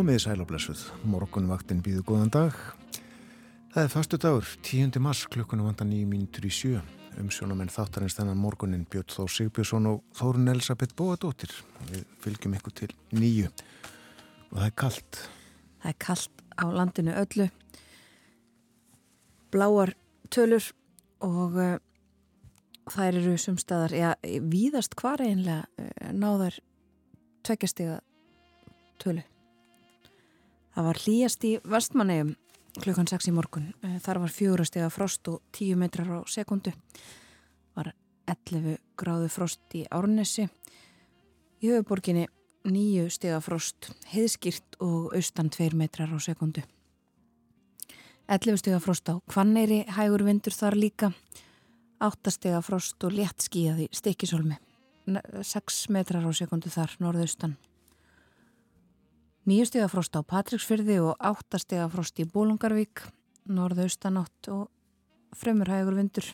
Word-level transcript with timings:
Komiði 0.00 0.22
sælablessuð, 0.22 0.82
morgunvaktin 1.12 1.82
býðu 1.84 2.00
góðan 2.08 2.30
dag. 2.32 2.54
Það 3.74 3.82
er 3.82 3.90
fastu 3.92 4.16
dagur, 4.16 4.46
10. 4.64 4.96
mars, 5.04 5.26
klukkunum 5.28 5.66
vandan 5.68 5.90
9 5.92 6.06
mínutur 6.08 6.46
í 6.48 6.52
sjö. 6.56 6.78
Umsjónamenn 7.20 7.68
þáttarins 7.68 8.14
þennan 8.16 8.38
morgunin 8.40 8.86
Björn 8.88 9.12
Þór 9.12 9.28
Sigbjörnsson 9.34 9.90
og 9.90 9.98
Þórun 10.16 10.48
Elisabeth 10.54 10.96
Bóadóttir. 10.96 11.52
Við 11.90 12.06
fylgjum 12.24 12.54
ykkur 12.56 12.74
til 12.80 12.88
nýju 13.12 13.50
og 13.50 14.54
það 14.54 14.64
er 14.70 14.72
kallt. 14.80 15.20
Það 15.82 15.92
er 15.92 15.98
kallt 16.06 16.44
á 16.56 16.64
landinu 16.78 17.16
öllu. 17.20 17.48
Bláar 19.52 19.92
tölur 20.32 20.70
og 21.28 21.58
uh, 21.60 21.74
þær 22.88 23.20
eru 23.20 23.36
sumstaðar, 23.36 23.98
já, 24.00 24.14
víðast 24.24 24.96
hvar 24.96 25.20
einlega 25.20 25.66
uh, 25.76 26.08
náðar 26.16 26.56
tveggjastega 27.44 28.00
tölu. 28.96 29.28
Það 30.80 30.86
var 30.86 30.98
hlýjast 31.04 31.42
í 31.44 31.48
vestmannegjum 31.68 32.28
klukkan 32.80 33.08
6 33.10 33.26
í 33.28 33.32
morgun. 33.36 33.66
Eh, 33.84 33.98
þar 34.00 34.22
var 34.22 34.32
fjórastega 34.32 34.86
frost 34.88 35.28
og 35.28 35.42
10 35.52 35.76
metrar 35.76 36.08
á 36.08 36.24
sekundu. 36.24 36.72
Var 37.76 37.90
11 38.24 38.78
gráðu 38.96 39.28
frost 39.28 39.76
í 39.76 39.84
Árnesi. 39.92 40.48
Í 41.60 41.68
höfuborginni 41.68 42.24
9 42.64 43.12
stega 43.12 43.42
frost, 43.44 43.90
heiðskýrt 44.08 44.80
og 44.80 45.12
austan 45.12 45.52
2 45.52 45.76
metrar 45.76 46.08
á 46.08 46.16
sekundu. 46.16 46.64
11 48.24 48.56
stega 48.64 48.80
frost 48.80 49.04
á 49.12 49.20
Kvanneyri, 49.28 49.84
hægur 49.84 50.24
vindur 50.24 50.56
þar 50.56 50.80
líka. 50.80 51.12
8 52.00 52.32
stega 52.32 52.64
frost 52.64 53.04
og 53.04 53.12
létt 53.12 53.44
skíðað 53.44 53.84
í 53.84 53.92
Stikisólmi. 53.92 54.56
6 55.44 55.90
metrar 55.92 56.24
á 56.24 56.32
sekundu 56.32 56.72
þar, 56.72 56.96
norðaustan. 57.04 57.58
Nýju 59.50 59.66
stegafrost 59.66 60.14
á 60.14 60.22
Patricksfyrði 60.22 61.00
og 61.02 61.16
átta 61.18 61.58
stegafrost 61.58 62.20
í 62.22 62.26
Bólungarvík, 62.30 63.00
norðaustanátt 63.50 64.46
og 64.54 64.68
fremurhægur 65.34 65.96
vindur. 65.96 66.28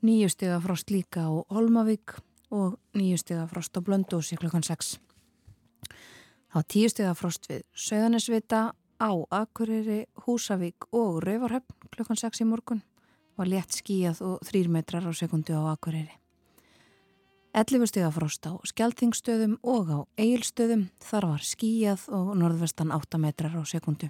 Nýju 0.00 0.30
stegafrost 0.32 0.94
líka 0.94 1.26
á 1.28 1.44
Holmavík 1.52 2.16
og 2.56 2.78
nýju 2.96 3.20
stegafrost 3.20 3.76
á 3.76 3.84
Blöndósi 3.84 4.40
klukkan 4.40 4.64
6. 4.64 4.96
Þá 6.48 6.58
tíu 6.72 6.88
stegafrost 6.88 7.52
við 7.52 7.68
Söðanesvita 7.76 8.72
á 8.72 9.12
Akureyri, 9.28 10.06
Húsavík 10.24 10.88
og 10.88 11.20
Rauvarhöfn 11.20 11.92
klukkan 11.92 12.16
6 12.16 12.46
í 12.46 12.48
morgun 12.48 12.80
var 13.36 13.52
létt 13.52 13.76
skíjað 13.76 14.24
og 14.24 14.40
3 14.48 14.72
metrar 14.72 15.04
á 15.04 15.12
sekundu 15.12 15.52
á 15.52 15.76
Akureyri. 15.76 16.23
11 17.54 17.86
stiga 17.86 18.08
frost 18.10 18.42
á 18.50 18.58
skjaldþingstöðum 18.66 19.60
og 19.62 19.86
á 19.86 19.98
eigilstöðum 20.18 20.88
þar 20.98 21.26
var 21.30 21.44
skíjað 21.46 22.08
og 22.10 22.32
norðvestan 22.40 22.90
8 22.90 23.20
metrar 23.22 23.54
á 23.54 23.62
sekundu. 23.62 24.08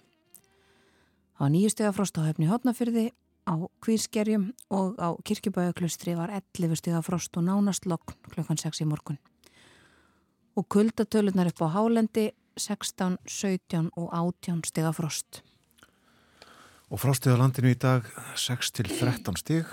Á 1.36 1.44
9 1.52 1.74
stiga 1.74 1.92
frost 1.92 2.16
á 2.16 2.24
höfni 2.24 2.48
hotnafyrði, 2.48 3.10
á 3.44 3.68
kvískerjum 3.84 4.48
og 4.72 4.96
á 4.96 5.12
kirkjubæðuklustri 5.28 6.16
var 6.16 6.32
11 6.32 6.80
stiga 6.80 7.04
frost 7.04 7.36
og 7.36 7.44
nánast 7.44 7.84
lokn 7.84 8.16
klukkan 8.32 8.56
6 8.56 8.80
í 8.80 8.88
morgun. 8.88 9.20
Og 10.56 10.64
kuldatölunar 10.64 11.52
upp 11.52 11.60
á 11.68 11.76
hálendi 11.76 12.30
16, 12.56 13.18
17 13.28 13.92
og 13.92 14.08
18 14.08 14.64
stiga 14.64 14.96
frost. 14.96 15.44
Og 16.88 16.96
frostið 16.96 17.36
á 17.36 17.42
landinu 17.44 17.76
í 17.76 17.76
dag 17.76 18.08
6 18.40 18.72
til 18.72 18.88
13 18.88 19.36
stig 19.36 19.68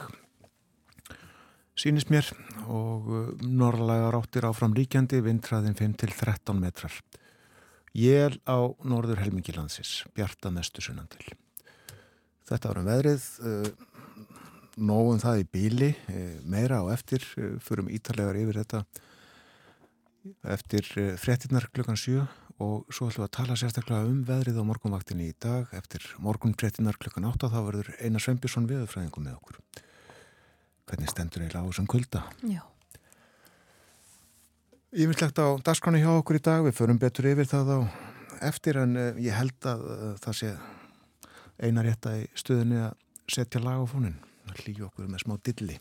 sínist 1.77 2.11
mér 2.11 2.27
og 2.67 3.07
uh, 3.07 3.29
norðlega 3.41 4.11
ráttir 4.13 4.47
áfram 4.47 4.75
ríkjandi 4.75 5.21
vindræðin 5.23 5.77
5-13 5.77 6.59
metrar. 6.59 6.97
Jél 7.95 8.37
á 8.47 8.59
norður 8.87 9.21
helmingilandsis, 9.23 10.05
bjarta 10.15 10.51
mestu 10.53 10.83
sunnandil. 10.83 11.23
Þetta 12.47 12.71
var 12.71 12.81
um 12.81 12.89
veðrið, 12.89 13.25
uh, 13.43 13.71
nógum 14.81 15.19
það 15.21 15.43
í 15.43 15.47
bíli, 15.55 15.89
uh, 16.11 16.35
meira 16.43 16.83
á 16.83 16.85
eftir, 16.93 17.25
förum 17.63 17.91
ítalegar 17.91 18.39
yfir 18.39 18.61
þetta 18.63 18.85
eftir 20.53 20.85
frettinnar 21.17 21.65
klukkan 21.73 21.97
7 21.97 22.21
og 22.61 22.91
svo 22.93 23.07
ætlum 23.09 23.23
við 23.23 23.25
að 23.25 23.37
tala 23.39 23.55
sérstaklega 23.57 24.05
um 24.05 24.19
veðrið 24.27 24.59
á 24.61 24.69
morgunvaktinni 24.69 25.31
í 25.31 25.37
dag. 25.41 25.71
Eftir 25.73 26.05
morgun 26.21 26.53
frettinnar 26.53 26.99
klukkan 27.01 27.25
8 27.25 27.49
þá 27.49 27.57
verður 27.65 27.89
Einar 27.97 28.21
Sveinbjörnsson 28.21 28.69
viðfræðingum 28.69 29.25
með 29.25 29.39
okkur 29.39 29.57
hvernig 30.91 31.11
stendur 31.11 31.45
eiginlega 31.45 31.63
á 31.63 31.69
þessum 31.69 31.89
kulda. 31.89 32.23
Já. 32.43 32.61
Lagt 34.91 35.39
á 35.39 35.47
dasgranu 35.63 36.01
hjá 36.01 36.11
okkur 36.17 36.39
í 36.39 36.43
dag, 36.43 36.65
við 36.67 36.75
förum 36.75 36.99
betur 36.99 37.29
yfir 37.31 37.47
það 37.47 37.71
á 37.71 37.79
eftir 38.51 38.79
en 38.81 38.97
uh, 38.99 39.13
ég 39.21 39.37
held 39.37 39.69
að 39.69 39.85
uh, 39.87 40.09
það 40.19 40.37
sé 40.41 40.51
einar 41.61 41.87
rétta 41.87 42.17
í 42.19 42.25
stuðinni 42.35 42.81
að 42.81 42.97
setja 43.31 43.61
lag 43.63 43.79
á 43.79 43.85
fónin. 43.87 44.19
Það 44.49 44.61
hlýju 44.65 44.89
okkur 44.89 45.07
með 45.07 45.23
smá 45.23 45.37
dilli. 45.47 45.77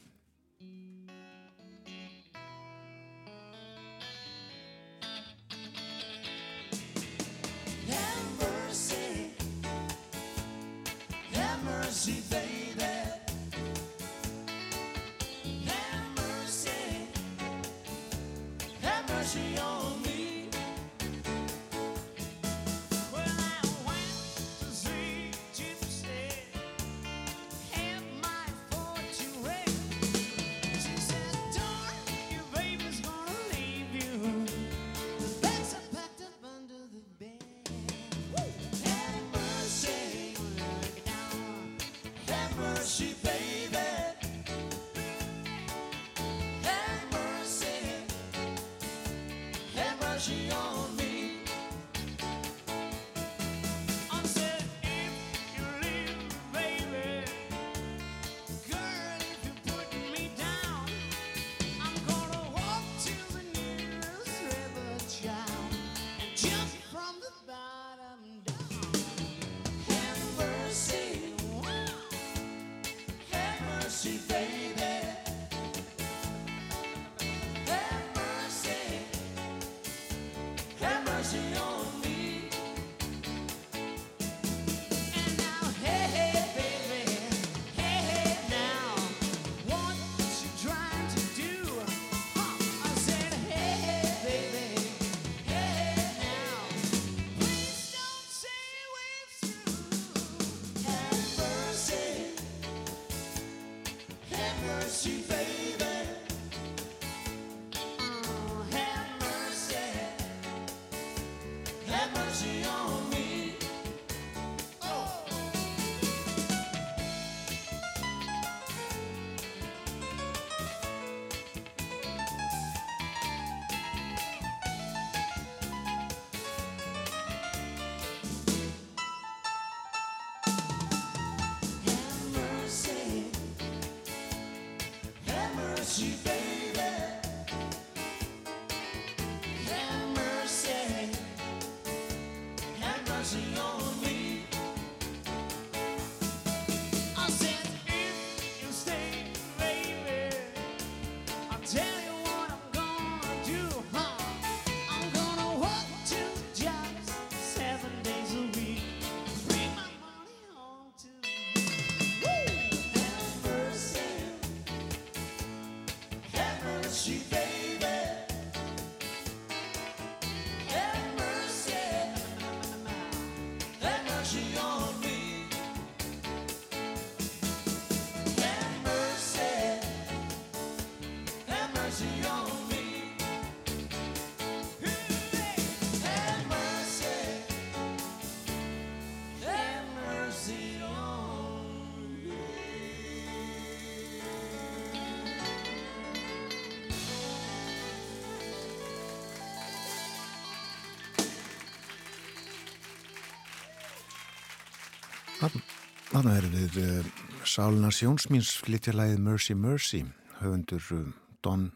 Þannig 206.11 206.41
erum 206.41 206.55
við 206.57 206.77
uh, 206.83 207.11
Sálina 207.47 207.89
Sjónsmíns 207.95 208.49
flytjalæðið 208.65 209.21
Mercy 209.23 209.55
Mercy 209.55 210.01
höfundur 210.41 210.89
uh, 210.97 211.05
Don 211.47 211.69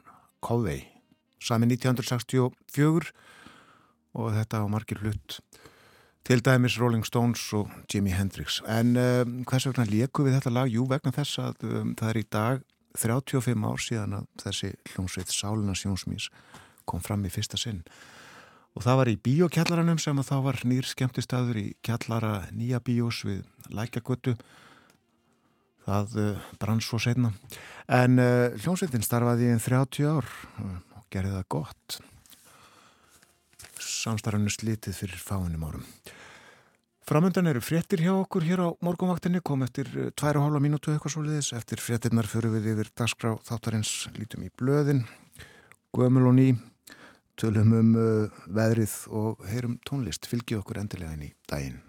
Covey. 0.42 0.80
Sami 1.38 1.68
1964 1.70 3.12
og 4.18 4.32
þetta 4.34 4.58
á 4.58 4.66
margir 4.66 4.98
hlutt 5.04 5.38
til 6.26 6.42
dæmis 6.42 6.80
Rolling 6.82 7.06
Stones 7.06 7.44
og 7.54 7.70
Jimi 7.86 8.10
Hendrix. 8.10 8.58
En 8.66 8.98
uh, 8.98 9.22
hvers 9.46 9.68
vegna 9.70 9.86
lieku 9.86 10.26
við 10.26 10.40
þetta 10.40 10.54
lag? 10.56 10.72
Jú, 10.72 10.88
vegna 10.90 11.14
þess 11.14 11.38
að 11.44 11.68
um, 11.70 11.94
það 11.94 12.10
er 12.10 12.18
í 12.18 12.26
dag 12.34 12.66
35 12.98 13.70
ár 13.70 13.86
síðan 13.86 14.18
að 14.18 14.26
þessi 14.42 14.72
hljómsveit 14.96 15.30
Sálina 15.30 15.78
Sjónsmíns 15.78 16.26
kom 16.90 16.98
fram 17.06 17.22
í 17.22 17.30
fyrsta 17.30 17.60
sinn 17.60 17.84
Og 18.74 18.82
það 18.82 18.98
var 18.98 19.10
í 19.12 19.18
bíokjallaranum 19.22 20.00
sem 20.02 20.18
að 20.18 20.30
þá 20.32 20.36
var 20.48 20.56
nýr 20.66 20.86
skemmtistaður 20.90 21.60
í 21.60 21.66
kjallara 21.86 22.48
nýja 22.50 22.80
bíós 22.82 23.20
við 23.26 23.44
lækjagötu. 23.70 24.34
Það 25.84 26.16
uh, 26.18 26.48
brann 26.58 26.82
svo 26.82 26.98
setna. 26.98 27.30
En 27.92 28.18
uh, 28.18 28.56
hljómsveitin 28.58 29.04
starfaði 29.04 29.46
í 29.46 29.52
einn 29.52 29.62
30 29.62 30.10
ár 30.10 30.26
uh, 30.26 30.74
og 30.98 31.06
gerði 31.12 31.36
það 31.36 31.48
gott. 31.54 31.98
Samstarfinu 33.78 34.50
slítið 34.50 34.98
fyrir 35.04 35.22
fáinum 35.22 35.68
árum. 35.68 35.86
Framöndan 37.04 37.46
eru 37.52 37.60
fréttir 37.60 38.00
hjá 38.00 38.14
okkur 38.16 38.46
hér 38.48 38.64
á 38.64 38.68
morgunvaktinni, 38.82 39.42
kom 39.44 39.62
eftir 39.62 39.90
2,5 40.16 40.56
mínútu 40.64 40.90
eitthvað 40.90 41.14
svo 41.14 41.22
liðis. 41.22 41.52
Eftir 41.52 41.82
fréttirnar 41.84 42.26
fyrir 42.26 42.56
við 42.56 42.72
yfir 42.72 42.90
dagskrá 42.96 43.36
þáttarins 43.44 44.08
lítum 44.16 44.46
í 44.48 44.54
blöðin, 44.56 45.04
gömul 45.92 46.30
og 46.32 46.40
ný 46.40 46.48
tölum 47.40 47.72
um 47.78 47.96
uh, 47.98 48.44
veðrið 48.46 48.94
og 49.14 49.42
heyrum 49.50 49.78
tónlist, 49.88 50.28
fylgi 50.30 50.58
okkur 50.60 50.82
endilega 50.84 51.16
inn 51.16 51.28
í 51.30 51.34
daginn. 51.50 51.82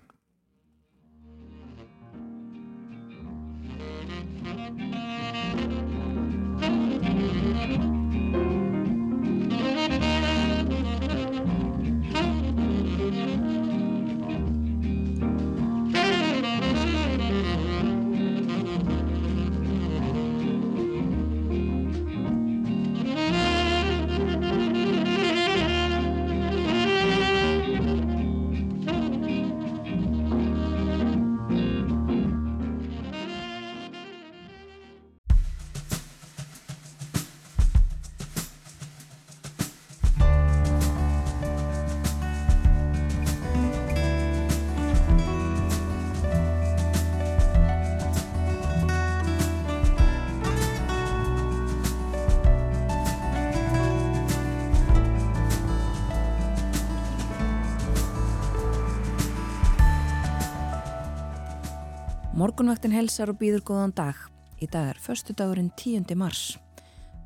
Morgunvaktin 62.75 62.99
helsar 62.99 63.29
og 63.31 63.37
býður 63.39 63.61
góðan 63.63 63.93
dag. 63.95 64.17
Í 64.59 64.67
dag 64.67 64.89
er 64.91 64.97
förstu 64.99 65.31
dagurinn 65.31 65.69
10. 65.79 66.11
mars. 66.19 66.57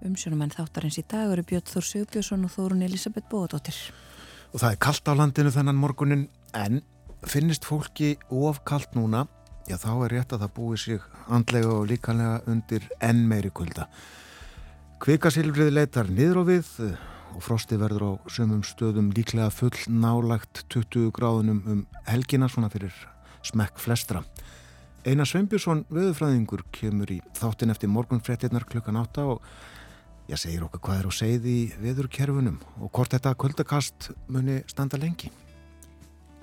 Umsjónumenn 0.05 0.51
þáttarins 0.53 0.99
í 1.01 1.03
dag 1.09 1.31
eru 1.33 1.41
Björn 1.41 1.65
Þór 1.65 1.85
Sigbjörnsson 1.87 2.43
og 2.45 2.51
Þórun 2.53 2.83
Elisabeth 2.85 3.25
Bóðadóttir. 3.31 3.79
Og 4.53 4.61
það 4.61 4.75
er 4.75 4.77
kallt 4.85 5.09
á 5.09 5.13
landinu 5.17 5.49
þennan 5.49 5.79
morgunin 5.81 6.27
en 6.53 6.83
finnist 7.25 7.65
fólki 7.65 8.11
ofkallt 8.29 8.93
núna, 8.93 9.23
já 9.65 9.79
þá 9.81 9.89
er 9.95 10.13
rétt 10.13 10.35
að 10.37 10.43
það 10.45 10.53
búi 10.59 10.77
sig 10.77 11.01
andlega 11.25 11.73
og 11.79 11.89
líkanlega 11.89 12.43
undir 12.45 12.85
enn 13.01 13.25
meiri 13.25 13.49
kulda. 13.49 13.87
Kvikasilfrið 15.01 15.73
leitar 15.73 16.13
niður 16.13 16.43
á 16.45 16.49
við 16.51 16.69
og 17.33 17.41
frosti 17.41 17.81
verður 17.81 18.05
á 18.05 18.11
sömum 18.29 18.61
stöðum 18.61 19.09
líklega 19.17 19.49
full 19.49 19.73
nálagt 19.89 20.67
20 20.69 21.09
gráðunum 21.09 21.65
um 21.65 21.83
helgina 22.05 22.53
svona 22.53 22.69
fyrir 22.69 22.93
smekk 23.41 23.81
flestra. 23.81 24.21
Einar 25.07 25.29
Sveinbjörnsson 25.29 25.85
veðufræðingur 25.95 26.65
kemur 26.75 27.11
í 27.13 27.21
þáttin 27.37 27.71
eftir 27.71 27.87
morgunfrettinnar 27.87 28.65
klukkan 28.67 28.97
átta 28.99 29.23
og 29.31 29.45
ég 30.27 30.41
segir 30.41 30.65
okkar 30.65 30.81
hvað 30.83 30.99
er 30.99 31.07
á 31.07 31.11
segði 31.15 31.53
í 31.55 31.63
veðurkerfunum 31.79 32.57
og 32.83 32.91
hvort 32.91 33.15
þetta 33.15 33.31
kvöldakast 33.39 34.09
muni 34.27 34.59
standa 34.67 34.99
lengi. 34.99 35.31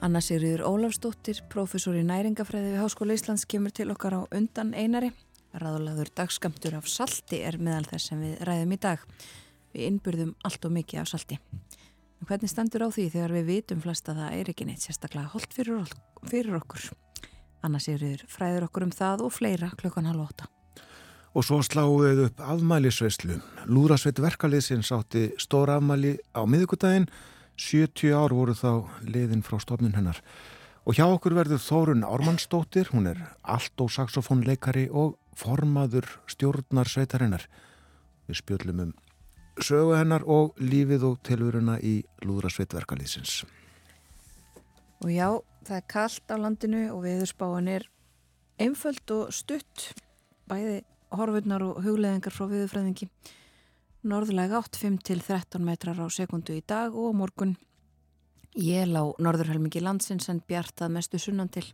Anna 0.01 0.25
Sigriður 0.25 0.65
Ólafsdóttir, 0.71 1.43
professor 1.53 2.01
í 2.01 2.05
næringafræði 2.09 2.73
við 2.73 2.81
Háskóla 2.81 3.17
Íslands, 3.17 3.45
kemur 3.45 3.77
til 3.77 3.91
okkar 3.93 4.17
á 4.17 4.21
undan 4.33 4.73
einari. 4.73 5.13
Ráðlaður 5.57 6.15
dagskamtur 6.17 6.81
af 6.81 6.89
salti 6.89 7.45
er 7.45 7.61
meðal 7.61 7.85
þess 7.93 8.11
sem 8.11 8.25
við 8.25 8.41
ræðum 8.45 8.77
í 8.77 8.83
dag. 8.89 9.09
Við 9.77 9.89
innbyrðum 9.93 10.37
allt 10.49 10.65
og 10.65 10.79
mikið 10.81 11.05
af 11.05 11.13
salti. 11.13 11.43
En 12.21 12.29
hvernig 12.29 12.53
standur 12.53 12.85
á 12.85 12.93
því 12.93 13.11
þegar 13.13 13.37
við 13.37 13.51
vitum 13.53 13.85
flest 13.85 14.09
að 14.09 14.23
það 14.25 14.39
er 14.41 14.53
ekki 14.55 14.69
neitt 14.69 14.85
sérstaklega 14.85 15.33
holdt 15.37 15.57
fyrir, 15.57 15.99
fyrir 16.25 16.57
okkur? 16.65 16.93
Anna 17.65 17.81
Sigriður 17.83 18.25
fræður 18.31 18.67
okkur 18.69 18.87
um 18.87 18.93
það 18.95 19.25
og 19.27 19.33
fleira 19.35 19.71
klukkan 19.81 20.09
halv 20.09 20.27
åtta. 20.27 20.49
Og 21.37 21.45
svo 21.45 21.61
sláðuð 21.65 22.27
upp 22.27 22.41
afmælisveislu. 22.41 23.39
Lúrasveit 23.69 24.21
verkaliðsins 24.25 24.93
átti 24.97 25.29
stóra 25.41 25.77
afmæli 25.81 26.17
á 26.33 26.43
miðugudaginn. 26.49 27.09
70 27.57 28.13
ár 28.17 28.33
voru 28.37 28.57
þá 28.57 28.89
liðin 29.05 29.45
frá 29.45 29.61
stofnun 29.61 29.97
hennar. 29.97 30.21
Og 30.87 30.97
hjá 30.97 31.07
okkur 31.09 31.35
verður 31.37 31.61
Þórun 31.61 32.07
Ármannsdóttir, 32.07 32.93
hún 32.93 33.09
er 33.11 33.21
allt 33.43 33.81
og 33.83 33.91
saxofónleikari 33.93 34.87
og 34.93 35.17
formaður 35.37 36.07
stjórnar 36.31 36.89
sveitarinnar. 36.89 37.49
Við 38.29 38.41
spjöllum 38.41 38.85
um 38.85 38.95
sögu 39.63 39.97
hennar 39.97 40.25
og 40.29 40.57
lífið 40.61 41.05
og 41.09 41.21
tilvöruna 41.25 41.79
í 41.81 42.01
Lúrasveit 42.25 42.75
verkaliðsins. 42.77 43.45
Og 45.05 45.11
já, 45.13 45.29
það 45.67 45.81
er 45.81 45.87
kallt 45.91 46.31
á 46.31 46.37
landinu 46.39 46.83
og 46.95 47.03
viðurspáin 47.05 47.71
er 47.71 47.87
einföld 48.63 49.13
og 49.15 49.33
stutt, 49.35 49.91
bæði 50.47 50.81
horfurnar 51.17 51.65
og 51.67 51.81
hugleðingar 51.85 52.35
frá 52.35 52.47
viðurfræðingi. 52.51 53.09
Norðlega 54.07 54.61
8-5 54.63 55.01
til 55.07 55.23
13 55.25 55.65
metrar 55.67 55.99
á 55.99 56.07
sekundu 56.13 56.55
í 56.55 56.63
dag 56.63 56.95
og 56.95 57.17
morgun 57.19 57.57
jél 58.57 58.95
á 58.97 59.05
norðurhelmingi 59.21 59.83
landsins 59.83 60.31
en 60.33 60.41
bjartað 60.47 60.95
mestu 60.95 61.21
sunnan 61.21 61.51
til 61.53 61.67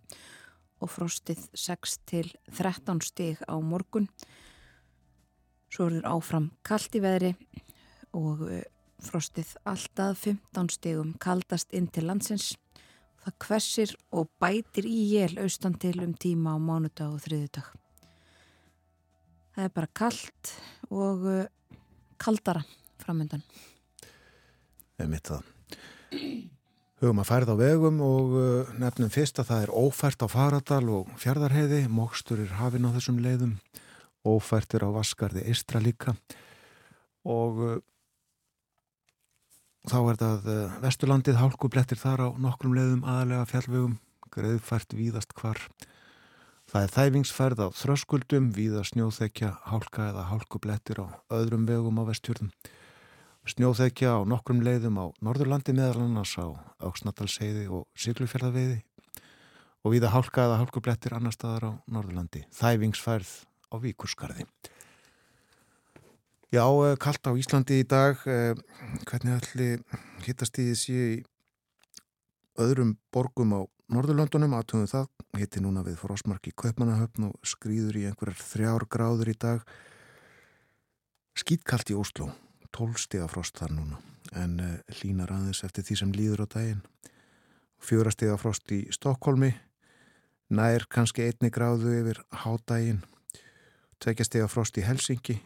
og 0.83 0.91
frostið 0.91 1.45
6 1.55 1.99
til 2.11 2.33
13 2.51 3.03
stig 3.07 3.43
á 3.47 3.55
morgun. 3.63 4.09
Svo 5.71 5.87
er 5.87 6.01
þér 6.01 6.09
áfram 6.11 6.51
kallt 6.67 6.97
í 6.99 7.03
veðri 7.05 7.35
og 8.19 8.43
uh, 8.49 8.59
frostið 9.03 9.55
alltaf 9.69 10.27
15 10.27 10.75
stegum 10.75 11.15
kaldast 11.23 11.71
inn 11.77 11.87
til 11.87 12.09
landsins. 12.11 12.57
Það 13.23 13.35
kvessir 13.45 13.93
og 14.19 14.31
bætir 14.43 14.87
í 14.89 15.01
jél 15.13 15.37
austan 15.43 15.77
til 15.79 16.01
um 16.03 16.15
tíma 16.19 16.57
á 16.57 16.59
mánudag 16.59 17.13
og 17.15 17.23
þriðudag. 17.23 17.69
Það 19.53 19.67
er 19.69 19.75
bara 19.77 19.91
kallt 19.95 20.55
og 20.91 21.27
uh, 21.29 21.45
kaldara 22.19 22.65
framöndan. 23.03 23.45
Það 24.97 25.05
er 25.05 25.13
mitt 25.13 25.31
það. 25.31 25.53
Hugum 27.03 27.23
að 27.23 27.29
færða 27.31 27.55
á 27.55 27.63
vegum 27.63 28.03
og 28.07 28.35
uh, 28.39 28.75
nefnum 28.79 29.13
fyrst 29.13 29.39
að 29.43 29.53
það 29.53 29.65
er 29.67 29.75
ófært 29.83 30.23
á 30.23 30.29
Faradal 30.31 30.85
og 30.91 31.15
Fjardarheiði, 31.19 31.81
mókstur 31.91 32.43
er 32.43 32.59
hafin 32.59 32.87
á 32.87 32.95
þessum 32.95 33.23
leiðum, 33.23 33.57
ófært 34.27 34.75
er 34.79 34.87
á 34.87 34.91
Vaskarði 34.95 35.47
Eistra 35.51 35.83
líka 35.83 36.15
og 37.23 37.63
uh, 37.63 37.81
þá 39.89 39.99
er 40.13 40.19
það 40.21 40.51
uh, 40.53 40.75
Vesturlandið 40.83 41.41
hálkublettir 41.41 41.99
þar 42.01 42.27
á 42.27 42.29
nokkrum 42.39 42.77
leiðum 42.77 43.03
aðalega 43.09 43.49
fjallvegum, 43.51 43.97
greiðfært 44.33 44.95
víðast 44.97 45.35
hvar. 45.39 45.59
Það 46.73 46.87
er 46.87 46.93
þæfingsfærð 46.95 47.65
á 47.65 47.69
þröskuldum, 47.77 48.53
víða 48.57 48.85
snjóþekja, 48.89 49.51
hálka 49.69 50.07
eða 50.13 50.29
hálkublettir 50.31 51.03
á 51.03 51.07
öðrum 51.35 51.67
vegum 51.69 51.99
á 52.01 52.09
vestjörðum. 52.09 52.53
Snjóþekja 53.43 54.15
á 54.17 54.19
nokkrum 54.23 54.63
leiðum 54.63 55.01
á 55.03 55.07
Norðurlandi 55.19 55.75
meðal 55.75 56.07
annars 56.07 56.37
á 56.39 56.47
Auksnatalseiði 56.79 57.67
og 57.75 57.89
Siglufjörðaveiði 57.99 58.79
og 59.83 59.97
víða 59.97 60.13
hálka 60.15 60.47
eða 60.47 60.61
hálkublettir 60.63 61.17
annar 61.19 61.35
staðar 61.35 61.67
á 61.67 61.71
Norðurlandi. 61.91 62.47
Þæfingsfærð 62.55 63.33
á 63.75 63.77
Víkurskarði. 63.83 64.47
Já, 66.53 66.69
eh, 66.69 66.99
kallt 67.01 67.25
á 67.25 67.33
Íslandi 67.33 67.81
í 67.81 67.89
dag, 67.89 68.19
eh, 68.29 68.53
hvernig 69.09 69.41
ætli 69.41 69.81
hittast 70.21 70.53
í 70.61 70.69
þessi 70.69 71.25
öðrum 72.61 72.99
borgum 73.11 73.55
á 73.57 73.65
Norðurlandunum, 73.89 74.53
aðtöðum 74.53 74.91
það, 74.91 75.07
hitti 75.39 75.63
núna 75.65 75.83
við 75.83 75.97
Frosmark 75.97 76.45
í 76.45 76.53
Kaupmannahöfn 76.53 77.31
og 77.31 77.41
skrýður 77.41 77.97
í 77.97 78.05
einhverjar 78.05 78.37
þrjár 78.37 78.85
gráður 78.85 79.31
í 79.33 79.39
dag. 79.39 79.65
Skýtkallt 81.35 81.89
í 81.89 81.97
Ósló, 81.97 82.29
tólstega 82.71 83.31
frost 83.33 83.57
þar 83.57 83.73
núna, 83.73 84.01
en 84.37 84.61
uh, 84.61 84.77
línar 85.01 85.33
aðeins 85.33 85.65
eftir 85.65 85.85
því 85.85 85.97
sem 85.97 86.13
líður 86.13 86.45
á 86.45 86.47
daginn. 86.53 86.83
Fjórastega 87.81 88.37
frost 88.37 88.69
í 88.73 88.93
Stokkólmi, 88.93 89.55
nær 90.53 90.85
kannski 90.85 91.25
einni 91.25 91.49
gráðu 91.49 91.97
yfir 92.03 92.21
hádaginn, 92.45 93.01
tveggjastega 94.05 94.49
frost 94.53 94.77
í 94.77 94.85
Helsingi, 94.85 95.41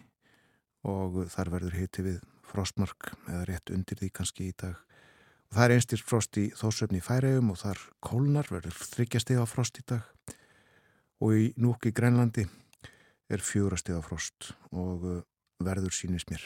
og 0.86 1.22
þar 1.32 1.52
verður 1.56 1.78
hiti 1.80 2.04
við 2.06 2.18
frostmark 2.46 3.12
eða 3.26 3.44
rétt 3.50 3.72
undir 3.74 3.98
því 3.98 4.10
kannski 4.14 4.50
í 4.50 4.56
dag. 4.58 4.76
Og 5.50 5.58
það 5.58 5.64
er 5.64 5.74
einstir 5.76 6.02
frost 6.02 6.38
í 6.40 6.46
þósöfni 6.58 7.02
færægum 7.02 7.52
og 7.54 7.60
þar 7.62 7.82
kólnar 8.04 8.50
verður 8.50 8.78
þryggjastega 8.94 9.46
frost 9.50 9.80
í 9.82 9.86
dag 9.86 10.06
og 11.22 11.34
í 11.36 11.50
núk 11.62 11.88
í 11.88 11.94
Grænlandi 11.96 12.44
er 13.32 13.42
fjórastega 13.42 14.02
frost 14.04 14.52
og 14.70 15.06
uh, 15.06 15.20
verður 15.64 15.94
sínist 15.94 16.30
mér. 16.30 16.44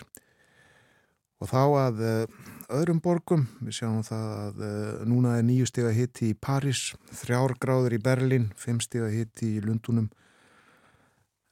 Og 1.40 1.48
þá 1.48 1.60
að 1.80 2.02
uh, 2.04 2.38
öðrum 2.76 3.00
borgum, 3.02 3.46
við 3.64 3.80
sjáum 3.80 4.04
það 4.06 4.30
að 4.36 4.62
uh, 4.64 5.02
núna 5.08 5.38
er 5.38 5.46
nýju 5.48 5.68
stega 5.68 5.92
hiti 5.96 6.30
í 6.30 6.38
París, 6.38 6.90
þrjár 7.22 7.56
gráður 7.60 7.96
í 7.96 8.02
Berlin, 8.04 8.50
fimm 8.60 8.80
stega 8.84 9.10
hiti 9.12 9.56
í 9.56 9.64
Lundunum 9.64 10.10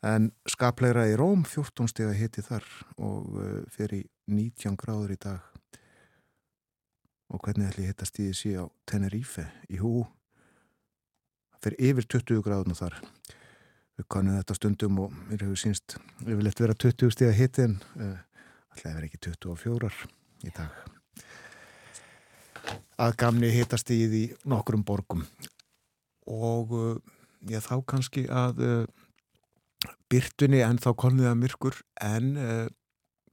en 0.06 0.30
skapleira 0.46 1.06
í 1.10 1.16
Róm 1.18 1.42
14 1.46 1.90
steg 1.90 2.10
að 2.12 2.20
hiti 2.20 2.44
þar 2.46 2.66
og 3.02 3.32
uh, 3.34 3.62
fyrir 3.72 4.06
19 4.30 4.76
gráður 4.78 5.14
í 5.14 5.18
dag. 5.22 5.40
Og 7.28 7.42
hvernig 7.44 7.68
ætli 7.68 7.88
hittast 7.88 8.18
í 8.22 8.28
þessi 8.30 8.54
á 8.56 8.64
Tenerife? 8.88 9.48
Í 9.68 9.80
hú 9.82 10.06
fyrir 11.58 11.90
yfir 11.90 12.06
20 12.18 12.44
gráðuna 12.46 12.78
þar. 12.78 13.00
Við 13.98 14.06
kannum 14.14 14.38
þetta 14.38 14.54
stundum 14.54 15.00
og 15.02 15.16
mér 15.26 15.42
hefur 15.42 15.58
sínst 15.58 15.98
yfirleitt 16.22 16.62
vera 16.62 16.78
20 16.78 17.12
steg 17.16 17.32
að 17.32 17.40
hiti 17.40 17.66
en 17.66 17.76
uh, 17.98 18.14
alltaf 18.70 18.94
er 18.94 19.08
ekki 19.08 19.20
24 19.26 19.90
í 20.46 20.54
dag. 20.54 20.78
Að 22.98 23.18
gamni 23.18 23.50
hittast 23.50 23.90
í 23.94 23.98
því 24.06 24.22
nokkrum 24.46 24.86
borgum. 24.86 25.26
Og 26.30 26.72
uh, 26.78 26.94
ég 27.50 27.66
þá 27.66 27.74
kannski 27.90 28.28
að 28.30 28.62
byrtunni 30.12 30.60
en 30.64 30.80
þá 30.80 30.90
konið 30.98 31.30
að 31.30 31.40
myrkur 31.42 31.78
en 32.04 32.30
uh, 32.40 32.66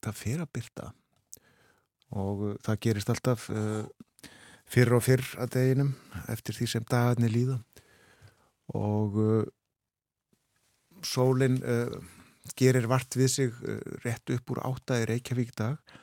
það 0.04 0.20
fyrir 0.20 0.44
að 0.44 0.52
byrta 0.58 0.90
og 2.16 2.44
uh, 2.50 2.56
það 2.66 2.82
gerist 2.86 3.12
alltaf 3.14 3.48
uh, 3.54 3.86
fyrr 4.70 4.96
og 4.98 5.06
fyrr 5.06 5.26
að 5.42 5.54
deginum 5.56 5.94
eftir 6.32 6.58
því 6.58 6.68
sem 6.72 6.88
dagarnir 6.90 7.34
líða. 7.34 7.60
Og 8.74 9.14
sólinn 11.06 11.60
gerir 12.58 12.88
vart 12.90 13.14
við 13.14 13.30
sig 13.30 13.60
rétt 14.02 14.32
upp 14.34 14.50
úr 14.56 14.64
áttaði 14.66 15.06
Reykjavík 15.12 15.52
dag 15.54 15.94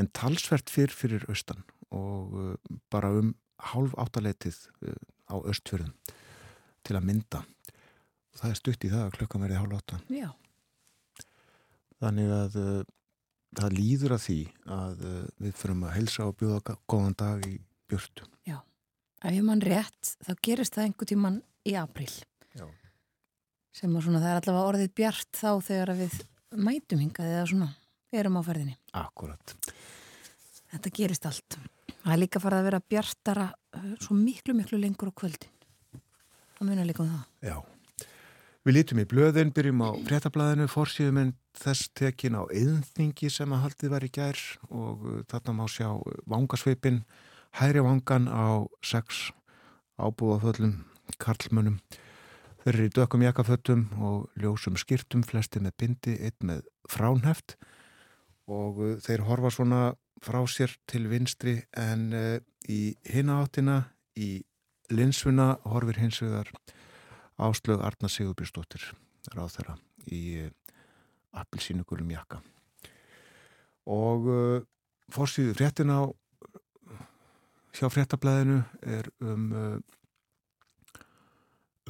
en 0.00 0.08
talsvert 0.16 0.72
fyrr 0.72 0.94
fyrir 0.96 1.26
austan 1.28 1.60
og 1.92 2.56
bara 2.88 3.12
um 3.20 3.34
hálf 3.68 3.92
áttaleitið 4.00 4.62
á 5.28 5.36
östfjörðum 5.44 5.92
til 6.88 6.96
að 6.96 7.06
mynda 7.10 7.44
það 8.38 8.52
er 8.52 8.58
stutt 8.58 8.86
í 8.86 8.92
það 8.92 9.04
að 9.06 9.16
klukkan 9.18 9.44
verði 9.44 9.60
hálf 9.60 9.76
átta. 9.80 10.00
Já. 10.14 10.30
þannig 12.00 12.32
að 12.32 12.56
uh, 12.60 12.82
það 13.58 13.76
líður 13.76 14.14
að 14.16 14.24
því 14.24 14.38
að 14.76 15.04
uh, 15.04 15.22
við 15.44 15.56
fyrum 15.60 15.84
að 15.84 15.94
helsa 15.98 16.26
og 16.28 16.36
bjóða 16.40 16.76
góðan 16.88 17.16
dag 17.20 17.46
í 17.48 17.56
björtu. 17.90 18.28
Já, 18.48 18.58
ef 19.20 19.36
ég 19.36 19.46
mann 19.46 19.64
rétt 19.64 20.14
þá 20.24 20.32
gerist 20.46 20.76
það 20.76 20.86
einhver 20.88 21.10
tíman 21.10 21.40
í 21.66 21.74
april 21.76 22.10
Já. 22.56 22.66
sem 23.76 23.96
að 23.96 24.06
svona 24.06 24.22
það 24.22 24.32
er 24.32 24.40
allavega 24.40 24.70
orðið 24.72 24.94
bjart 25.02 25.40
þá 25.40 25.50
þegar 25.66 25.94
við 25.98 26.20
mætum 26.56 27.02
hingað 27.02 27.34
eða 27.34 27.48
svona 27.50 27.72
erum 28.10 28.38
á 28.40 28.42
ferðinni. 28.46 28.78
Akkurat 28.98 29.56
Þetta 30.70 30.90
gerist 30.94 31.24
allt. 31.26 31.56
Það 31.90 32.12
er 32.14 32.18
líka 32.20 32.40
farið 32.40 32.60
að 32.60 32.66
vera 32.68 32.78
bjartara 32.92 33.46
uh, 33.50 33.92
svo 33.98 34.14
miklu 34.14 34.54
miklu 34.54 34.78
lengur 34.78 35.10
á 35.10 35.18
kvöldin. 35.18 35.52
Það 36.56 36.68
munar 36.68 36.86
líka 36.86 37.02
um 37.02 37.10
það. 37.10 37.28
Já 37.50 37.56
Við 38.60 38.74
lítum 38.76 38.98
í 39.00 39.06
blöðin, 39.08 39.54
byrjum 39.56 39.78
á 39.80 39.90
fréttablaðinu, 40.04 40.66
fórsýðum 40.68 41.18
en 41.22 41.28
þess 41.56 41.86
tekin 41.96 42.34
á 42.36 42.44
eðningi 42.52 43.30
sem 43.32 43.54
að 43.56 43.62
haldið 43.62 43.92
var 43.94 44.04
í 44.04 44.10
gær 44.12 44.40
og 44.68 45.06
uh, 45.08 45.14
þarna 45.32 45.54
má 45.56 45.62
sjá 45.72 45.86
vangasveipin, 46.28 46.98
hæri 47.56 47.80
vangan 47.80 48.26
á 48.28 48.68
sex 48.84 49.30
ábúaföllum, 49.96 50.74
karlmönnum. 51.16 51.78
Þeir 52.60 52.74
eru 52.74 52.90
í 52.90 52.92
dökum 52.98 53.24
jakkaföttum 53.24 53.86
og 53.96 54.28
ljósum 54.36 54.76
skýrtum, 54.76 55.24
flesti 55.24 55.64
með 55.64 55.76
bindi, 55.80 56.18
eitt 56.20 56.44
með 56.44 56.60
fránheft 56.92 57.56
og 58.44 58.82
uh, 58.84 58.92
þeir 59.00 59.24
horfa 59.24 59.54
svona 59.56 59.80
frá 60.20 60.42
sér 60.44 60.76
til 60.84 61.06
vinstri 61.08 61.62
en 61.80 62.10
uh, 62.12 62.36
í 62.68 62.92
hináttina, 63.08 63.86
í 64.20 64.44
linsuna 64.92 65.54
horfir 65.64 66.02
hins 66.04 66.20
vegar 66.20 66.52
Áslög 67.40 67.82
Arna 67.84 68.10
Sigurbjörnsdóttir 68.10 68.84
ráð 69.34 69.54
þeirra 69.56 69.76
í 70.12 70.22
eh, 70.44 70.50
appilsínugulum 71.40 72.10
jakka. 72.12 72.40
Og 73.90 74.26
uh, 74.28 74.58
fórsýðu 75.14 75.54
fréttin 75.56 75.92
á 75.92 76.04
hjá 77.78 77.86
fréttablaðinu 77.90 78.60
er 78.82 79.08
um 79.22 79.46
uh, 79.54 79.78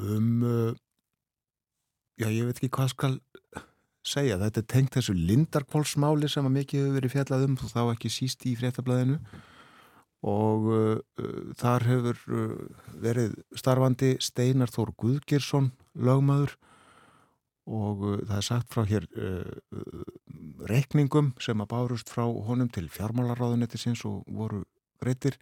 um 0.00 0.44
já 2.20 2.28
ég 2.28 2.46
veit 2.46 2.60
ekki 2.60 2.70
hvað 2.76 2.92
skal 2.92 3.14
segja, 4.06 4.38
þetta 4.40 4.62
er 4.62 4.68
tengt 4.68 4.96
þessu 4.96 5.14
lindarkvólsmáli 5.16 6.28
sem 6.30 6.46
að 6.46 6.56
mikið 6.58 6.82
hefur 6.82 6.96
verið 6.98 7.14
fjallað 7.14 7.46
um 7.46 7.56
þá 7.60 7.80
ekki 7.84 8.12
síst 8.12 8.46
í 8.48 8.54
fréttablaðinu 8.58 9.18
og 10.20 10.66
uh, 10.68 10.96
uh, 11.20 11.52
þar 11.56 11.86
hefur 11.88 12.18
uh, 12.28 12.56
verið 13.00 13.38
starfandi 13.56 14.16
Steinar 14.20 14.72
Þór 14.72 14.92
Guðgirsson 15.00 15.70
lögmaður. 15.96 16.56
Og 17.70 18.04
uh, 18.04 18.18
það 18.26 18.36
er 18.36 18.46
sagt 18.46 18.74
frá 18.74 18.84
hér 18.88 19.06
uh, 19.16 19.48
uh, 19.72 20.02
reikningum 20.68 21.32
sem 21.40 21.60
að 21.62 21.70
bárust 21.72 22.12
frá 22.12 22.26
honum 22.26 22.68
til 22.72 22.88
fjármálaráðunetisins 22.92 24.04
og 24.08 24.26
voru 24.28 24.64
breytir 25.00 25.38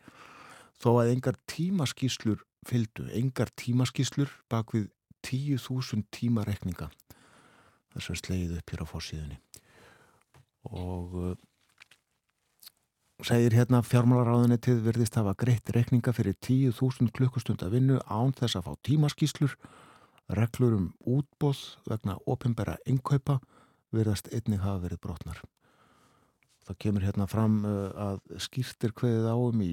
þó 0.78 1.00
að 1.00 1.14
engar 1.16 1.38
tímaskíslur 1.50 2.44
fylgdu, 2.68 3.08
engar 3.16 3.50
tímaskíslur 3.58 4.30
bak 4.50 4.70
við 4.76 4.90
10.000 5.26 6.06
tíma 6.14 6.44
reikninga 6.46 6.90
þess 7.94 8.12
að 8.12 8.20
slegið 8.20 8.56
upp 8.60 8.72
hér 8.72 8.84
á 8.84 8.86
fórsíðunni 8.92 9.38
og 10.68 11.16
segir 13.26 13.50
hérna 13.56 13.80
fjármálaráðunetið 13.82 14.82
verðist 14.84 15.16
hafa 15.18 15.32
greitt 15.38 15.70
rekninga 15.74 16.12
fyrir 16.14 16.36
10.000 16.38 17.10
klukkustund 17.16 17.64
að 17.66 17.74
vinnu 17.74 17.96
án 18.06 18.30
þess 18.36 18.58
að 18.60 18.68
fá 18.68 18.76
tímaskíslur, 18.86 19.56
reglur 20.30 20.76
um 20.76 20.84
útbóð 21.02 21.64
vegna 21.88 22.18
opimbera 22.30 22.76
innkaupa 22.86 23.40
verðast 23.90 24.30
einnig 24.30 24.62
hafa 24.62 24.84
verið 24.84 25.02
brotnar. 25.02 25.42
Það 26.68 26.80
kemur 26.84 27.06
hérna 27.08 27.26
fram 27.26 27.58
uh, 27.66 27.90
að 27.90 28.38
skýrtir 28.44 28.94
hverðið 28.94 29.28
áum 29.32 29.66
í 29.66 29.72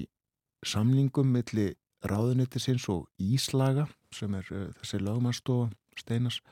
samlingum 0.66 1.30
milli 1.30 1.68
ráðunittisins 2.02 2.88
og 2.90 3.06
Íslaga 3.22 3.86
sem 4.10 4.34
er 4.34 4.50
uh, 4.50 4.68
þessi 4.80 5.04
lögmannstofa 5.04 5.70
Steinas 5.96 6.42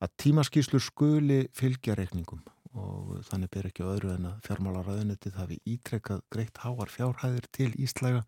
að 0.00 0.16
tímaskíslur 0.22 0.80
skuli 0.80 1.44
fylgja 1.52 1.98
reikningum 1.98 2.40
og 2.76 3.22
þannig 3.30 3.50
ber 3.54 3.68
ekki 3.70 3.86
öðru 3.86 4.12
en 4.12 4.28
að 4.30 4.42
fjármálaræðunitið 4.46 5.38
hafi 5.40 5.58
ítrekkað 5.64 6.20
greitt 6.32 6.60
háar 6.60 6.92
fjárhæðir 6.92 7.48
til 7.56 7.70
Íslæga 7.80 8.22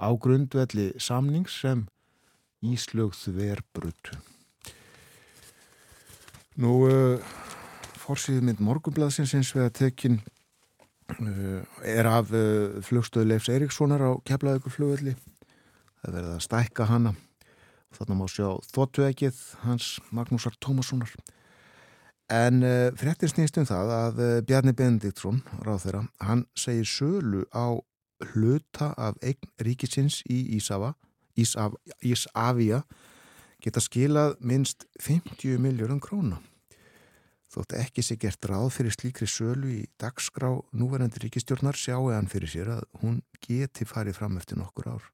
á 0.00 0.08
grundvelli 0.16 0.90
samnings 0.98 1.54
sem 1.62 1.86
Íslögð 2.60 3.30
verbrutu. 3.38 4.18
Nú, 6.60 6.74
uh, 6.84 7.22
fórsýðu 8.02 8.42
mynd 8.44 8.60
morgunblaðsins 8.60 9.32
eins 9.38 9.54
við 9.54 9.64
að 9.64 9.76
tekin 9.78 10.18
uh, 11.14 11.62
er 11.86 12.08
af 12.10 12.34
uh, 12.36 12.82
flugstöðu 12.84 13.30
Leifs 13.30 13.48
Eiríkssonar 13.48 14.04
á 14.04 14.10
keflaðugur 14.28 14.74
flugvelli. 14.74 15.14
Það 16.02 16.16
verða 16.18 16.34
að 16.36 16.44
stækka 16.44 16.88
hana. 16.90 17.14
Þannig 17.96 18.20
má 18.20 18.26
sjá 18.28 18.48
þóttuegið 18.74 19.40
hans 19.64 19.94
Magnúsar 20.12 20.58
Tómassonar. 20.60 21.14
En 22.30 22.62
uh, 22.62 22.92
fréttir 22.94 23.26
snýst 23.26 23.56
um 23.58 23.66
það 23.66 23.88
að 23.90 24.18
uh, 24.22 24.32
Bjarni 24.46 24.70
Benediktsson, 24.78 25.40
ráð 25.66 25.80
þeirra, 25.82 26.02
hann 26.22 26.44
segir 26.54 26.86
sölu 26.86 27.40
á 27.50 27.74
hluta 28.30 28.92
af 28.94 29.16
eign 29.18 29.48
ríkisins 29.58 30.20
í 30.30 30.38
Ísafa, 30.54 30.92
Ísaf, 31.34 31.74
Ísafía, 32.06 32.84
geta 33.58 33.82
skilað 33.82 34.36
minst 34.46 34.86
50 35.02 35.58
miljórum 35.58 35.98
króna. 35.98 36.38
Þótt 37.50 37.74
ekki 37.80 38.04
sé 38.06 38.14
gert 38.20 38.46
ráð 38.46 38.68
fyrir 38.76 38.94
slíkri 38.94 39.26
sölu 39.26 39.72
í 39.80 39.80
dagskrá 39.98 40.52
núverandi 40.70 41.24
ríkistjórnar 41.24 41.74
sjáu 41.74 42.12
hann 42.12 42.30
fyrir 42.30 42.52
sér 42.52 42.70
að 42.76 42.86
hún 43.02 43.18
geti 43.42 43.82
farið 43.82 44.20
fram 44.20 44.38
eftir 44.38 44.60
nokkur 44.60 44.92
ár. 44.92 45.10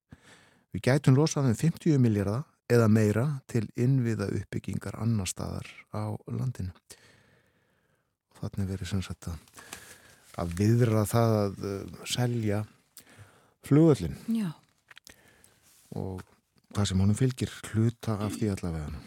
Við 0.76 0.84
gætum 0.90 1.16
losað 1.16 1.48
um 1.48 1.56
50 1.56 1.96
miljardar 1.96 2.44
eða 2.68 2.92
meira 2.92 3.26
til 3.48 3.64
innviða 3.72 4.28
uppbyggingar 4.36 5.00
annar 5.00 5.32
staðar 5.32 5.72
á 5.96 6.12
landinu 6.28 6.76
þannig 8.40 8.70
verið 8.70 8.92
sem 8.92 9.02
sagt 9.04 9.28
að, 9.30 9.66
að 10.42 10.54
viðra 10.60 11.04
það 11.08 11.36
að 11.40 11.66
uh, 11.72 11.98
selja 12.08 12.62
flugöllin 13.66 14.16
Já. 14.30 14.48
og 15.98 16.22
það 16.76 16.88
sem 16.90 17.02
honum 17.02 17.18
fylgir 17.18 17.52
hluta 17.70 18.18
af 18.22 18.36
því 18.36 18.50
allavega. 18.54 19.04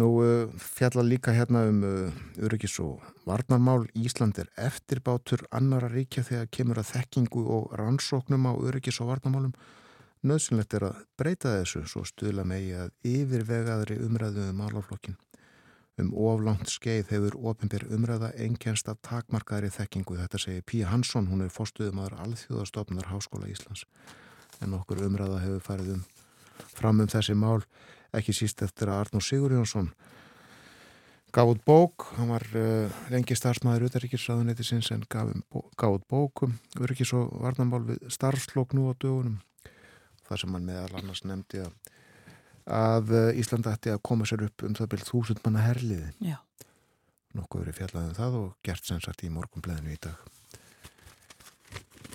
Nú 0.00 0.08
uh, 0.24 0.52
fjalla 0.56 1.04
líka 1.04 1.34
hérna 1.36 1.66
um 1.68 1.82
uh, 1.84 2.22
öryggis 2.40 2.78
og 2.80 3.02
varnarmál. 3.28 3.84
Ísland 3.92 4.40
er 4.40 4.48
eftirbátur 4.56 5.44
annara 5.52 5.90
ríkja 5.92 6.24
þegar 6.24 6.48
kemur 6.56 6.80
að 6.80 6.94
þekkingu 6.94 7.44
og 7.58 7.74
rannsóknum 7.76 8.48
á 8.48 8.52
öryggis 8.56 9.02
og 9.04 9.12
varnarmálum. 9.12 9.52
Nöðsynlegt 10.24 10.78
er 10.78 10.86
að 10.88 11.02
breyta 11.18 11.58
þessu 11.58 11.84
svo 11.90 12.06
stuðla 12.08 12.46
megi 12.46 12.72
að 12.78 12.94
yfirvegaðri 13.10 13.98
umræðu 14.06 14.48
um 14.48 14.60
málaflokkin 14.62 15.18
Um 16.00 16.14
oflant 16.16 16.70
skeið 16.72 17.10
hefur 17.12 17.36
ofinbyr 17.50 17.84
umræða 17.92 18.32
einkjænst 18.40 18.88
af 18.88 19.02
takmarkaðri 19.04 19.68
þekkingu. 19.74 20.16
Þetta 20.22 20.40
segir 20.40 20.64
Píja 20.64 20.88
Hansson, 20.88 21.28
hún 21.28 21.44
er 21.44 21.52
fórstuðumadur 21.52 22.16
alþjóðastofnar 22.24 23.10
Háskóla 23.12 23.50
Íslands. 23.52 23.84
En 24.64 24.72
okkur 24.78 25.04
umræða 25.04 25.42
hefur 25.44 25.66
farið 25.68 25.94
um 25.98 26.06
fram 26.72 27.02
um 27.04 27.10
þessi 27.10 27.36
mál, 27.36 27.60
ekki 28.16 28.32
síst 28.36 28.62
eftir 28.64 28.88
að 28.88 29.04
Arnó 29.04 29.20
Sigur 29.20 29.52
Jónsson 29.52 29.92
gaf 31.32 31.48
út 31.48 31.62
bók, 31.64 32.10
hann 32.18 32.28
var 32.28 32.44
uh, 32.52 32.92
lengi 33.08 33.34
starfsmæður 33.36 33.86
utaríkisraðuneti 33.88 34.66
sinns 34.68 34.90
en 34.92 35.04
gaf, 35.08 35.30
um, 35.32 35.62
gaf 35.80 35.96
út 35.96 36.04
bókum, 36.10 36.58
öryggis 36.76 37.14
og 37.16 37.30
varnamál 37.40 37.80
við 37.88 38.02
starfslokk 38.12 38.74
nú 38.76 38.90
á 38.90 38.94
dögunum. 39.00 39.38
Það 40.28 40.42
sem 40.42 40.56
hann 40.56 40.68
meðal 40.68 41.00
annars 41.00 41.24
nefndi 41.24 41.62
að 41.64 41.72
að 42.66 43.12
eh, 43.18 43.40
Íslanda 43.42 43.74
ætti 43.76 43.92
að 43.92 44.02
koma 44.06 44.26
sér 44.28 44.46
upp 44.46 44.64
um 44.66 44.74
það 44.78 44.90
byrjum 44.92 45.10
þúsund 45.10 45.42
manna 45.44 45.66
herliði. 45.66 46.12
Já. 46.22 46.38
nokkuð 47.32 47.62
verið 47.64 47.78
fjallaðið 47.78 48.08
um 48.10 48.16
það 48.18 48.34
og 48.42 48.48
gert 48.66 48.88
sensart 48.88 49.22
í 49.24 49.30
morgunblæðinu 49.32 49.94
í 49.94 50.00
dag. 50.04 50.26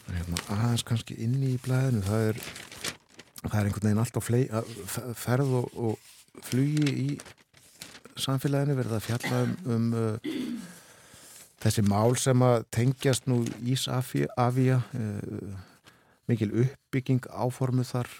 Hérna, 0.07 0.43
aðeins 0.53 0.85
kannski 0.87 1.17
inni 1.19 1.55
í 1.55 1.61
blæðinu 1.63 2.03
það 2.05 2.27
er, 2.29 2.43
það 3.41 3.57
er 3.59 3.69
einhvern 3.69 3.87
veginn 3.87 4.03
alltaf 4.03 4.27
flei, 4.27 4.43
ferð 5.19 5.55
og, 5.57 5.73
og 5.75 6.43
flugi 6.47 6.93
í 6.93 7.07
samfélaginu 8.17 8.77
verið 8.77 8.97
að 8.97 9.07
fjalla 9.07 9.41
um, 9.43 9.55
um 9.73 9.87
uh, 9.97 10.37
þessi 11.63 11.83
mál 11.89 12.15
sem 12.21 12.45
að 12.45 12.59
tengjast 12.73 13.27
nú 13.29 13.41
Ísafía 13.65 14.79
uh, 14.79 15.57
mikil 16.29 16.53
uppbygging 16.63 17.27
áformuð 17.31 17.91
þar 17.91 18.13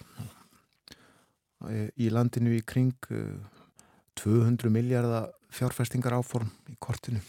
í 1.98 2.10
landinu 2.12 2.54
í 2.54 2.62
kring 2.66 2.94
200 4.18 4.68
eh, 4.68 4.72
miljardar 4.72 5.32
fjárfestingar 5.54 6.14
áform 6.18 6.50
í 6.70 6.76
kortinu. 6.78 7.20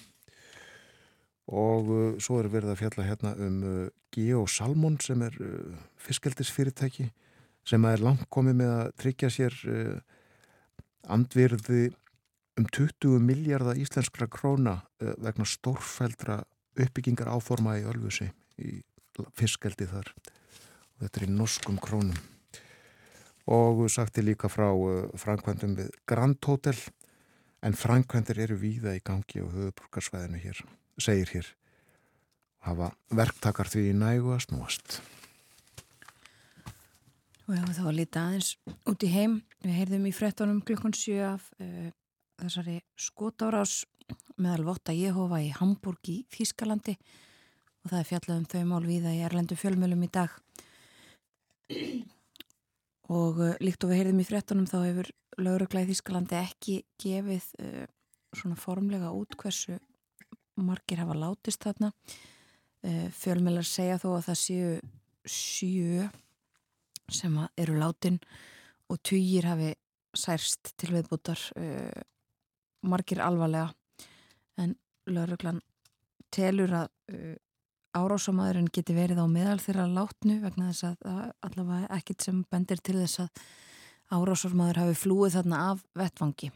Og 1.50 1.88
uh, 1.90 2.18
svo 2.22 2.38
er 2.38 2.50
verið 2.52 2.74
að 2.76 2.82
fjalla 2.84 3.08
hérna 3.08 3.32
um 3.42 3.56
uh, 3.66 3.78
Geo 4.14 4.44
Salmon 4.50 5.00
sem 5.02 5.22
er 5.26 5.36
fiskeldisfyrirtæki 6.02 7.08
sem 7.70 7.86
er 7.86 8.02
langt 8.02 8.26
komið 8.34 8.56
með 8.62 8.72
að 8.74 8.88
tryggja 9.04 9.30
sér 9.30 9.58
andvirði 11.14 11.92
um 12.58 12.66
20 12.66 13.22
miljardar 13.22 13.78
íslenskra 13.78 14.26
króna 14.34 14.80
vegna 14.98 15.46
stórfældra 15.46 16.40
uppbyggingar 16.74 17.30
áforma 17.30 17.78
í 17.78 17.86
Ölfusi 17.86 18.32
í 18.66 18.80
fiskeldi 19.38 19.86
þar. 19.92 20.10
Og 20.10 21.06
þetta 21.06 21.22
er 21.22 21.28
í 21.28 21.32
norskum 21.36 21.78
krónum 21.78 22.18
og 23.50 23.86
sagti 23.90 24.22
líka 24.22 24.50
frá 24.52 24.70
uh, 24.70 25.10
framkvæmdum 25.18 25.76
við 25.78 25.94
Grand 26.10 26.38
Hotel. 26.46 26.78
En 27.66 27.76
framkvæmdir 27.76 28.40
eru 28.46 28.56
víða 28.62 28.94
í 28.96 29.04
gangi 29.04 29.42
og 29.44 29.52
höfuborgarsvæðinu 29.52 30.40
hér, 30.40 30.62
segir 31.02 31.32
hér. 31.34 31.48
Hafa 32.64 32.92
verktakar 33.12 33.68
því 33.68 33.90
nægu 33.98 34.32
að 34.36 34.46
snúast. 34.46 35.00
Og 37.50 37.58
já, 37.58 37.64
þá 37.66 37.88
lítið 37.90 38.22
aðeins 38.22 38.52
út 38.88 39.04
í 39.04 39.10
heim. 39.12 39.40
Við 39.66 39.76
heyrðum 39.80 40.06
í 40.08 40.14
frettunum 40.16 40.62
klukkun 40.64 40.96
7 40.96 41.18
af 41.26 41.50
uh, 41.60 41.90
þessari 42.40 42.78
skotárás 43.00 43.82
meðal 44.40 44.70
Votta 44.70 44.96
Jehova 44.96 45.42
í 45.44 45.50
Hamburg 45.56 46.12
í 46.12 46.22
Fískalandi 46.32 46.96
og 47.84 47.92
það 47.92 48.00
er 48.00 48.08
fjallað 48.12 48.40
um 48.40 48.48
þau 48.54 48.64
mál 48.72 48.86
víða 48.88 49.12
í 49.16 49.22
Erlendu 49.26 49.58
fjölmjölum 49.60 50.06
í 50.06 50.12
dag 50.14 50.38
og 53.10 53.42
uh, 53.42 53.56
líkt 53.64 53.84
og 53.84 53.92
við 53.92 54.02
heyrðum 54.04 54.22
í 54.22 54.28
frettunum 54.28 54.68
þá 54.70 54.78
hefur 54.84 55.10
lauruglæð 55.42 55.92
Þískalandi 55.92 56.38
ekki 56.40 56.76
gefið 57.02 57.48
uh, 57.64 57.86
svona 58.38 58.58
formlega 58.60 59.12
út 59.16 59.38
hversu 59.40 59.80
margir 60.60 61.02
hafa 61.02 61.16
látist 61.18 61.66
þarna. 61.66 61.92
Uh, 62.86 63.08
fjölmjölar 63.18 63.68
segja 63.68 64.00
þó 64.02 64.12
að 64.18 64.26
það 64.30 64.40
séu 64.44 64.72
sjö 65.30 66.10
sem 67.10 67.36
eru 67.58 67.78
látin 67.80 68.20
og 68.90 69.02
týjir 69.06 69.50
hafi 69.50 69.74
særst 70.18 70.72
til 70.78 70.92
viðbútar 70.94 71.42
margir 72.86 73.22
alvarlega. 73.22 73.72
En 74.62 74.76
lauruglan 75.10 75.62
telur 76.34 76.74
að 76.78 76.90
árásamæðurinn 78.00 78.72
geti 78.74 78.96
verið 78.96 79.22
á 79.22 79.28
meðal 79.30 79.60
þeirra 79.62 79.86
látnu 79.92 80.40
vegna 80.44 80.72
þess 80.72 80.88
að 80.90 81.22
allavega 81.46 81.92
ekkit 81.98 82.26
sem 82.26 82.42
bendir 82.52 82.82
til 82.84 82.98
þess 83.02 83.24
að 83.26 83.44
árásamæður 84.10 84.82
hafi 84.84 84.98
flúið 84.98 85.38
þarna 85.38 85.62
af 85.72 85.86
vettvangi. 85.98 86.52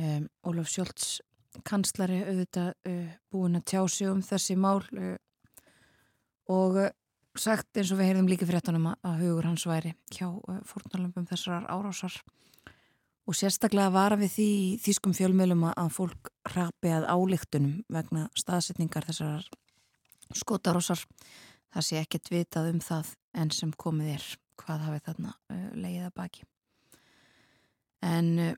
Um, 0.00 0.28
Ólaf 0.46 0.70
Sjólds 0.70 1.18
kanslari 1.66 2.20
auðvitað 2.24 2.72
uh, 2.88 3.12
búin 3.32 3.58
að 3.58 3.66
tjá 3.72 3.80
sig 3.90 4.10
um 4.10 4.22
þessi 4.24 4.56
mál 4.60 4.80
uh, 4.80 5.16
og 6.52 6.78
uh, 6.78 6.90
sagt 7.38 7.78
eins 7.78 7.90
og 7.92 8.00
við 8.00 8.10
heyrðum 8.10 8.28
líka 8.30 8.48
fréttanum 8.48 8.90
að 8.92 9.24
hugur 9.24 9.48
hans 9.48 9.66
væri 9.68 9.94
hjá 10.14 10.28
uh, 10.30 10.60
fórnarlömpum 10.68 11.26
þessar 11.30 11.66
árásar 11.70 12.20
og 13.28 13.36
sérstaklega 13.36 13.92
vara 13.94 14.18
við 14.18 14.32
því 14.34 14.50
þýskum 14.84 15.16
fjölmjölum 15.16 15.66
að 15.70 15.90
fólk 15.94 16.30
rapi 16.54 16.94
að 16.94 17.08
álíktunum 17.10 17.82
vegna 17.92 18.28
staðsetningar 18.38 19.06
þessar 19.10 19.46
skotarósar 20.36 21.02
það 21.70 21.86
sé 21.86 22.00
ekkert 22.00 22.30
vitað 22.32 22.70
um 22.72 22.80
það 22.84 23.12
enn 23.40 23.52
sem 23.54 23.74
komið 23.78 24.14
er 24.16 24.26
hvað 24.60 24.86
hafið 24.86 25.04
þarna 25.08 25.34
uh, 25.34 25.68
leiðið 25.74 26.06
að 26.08 26.16
baki. 26.20 26.48
En 28.06 28.32
uh, 28.38 28.56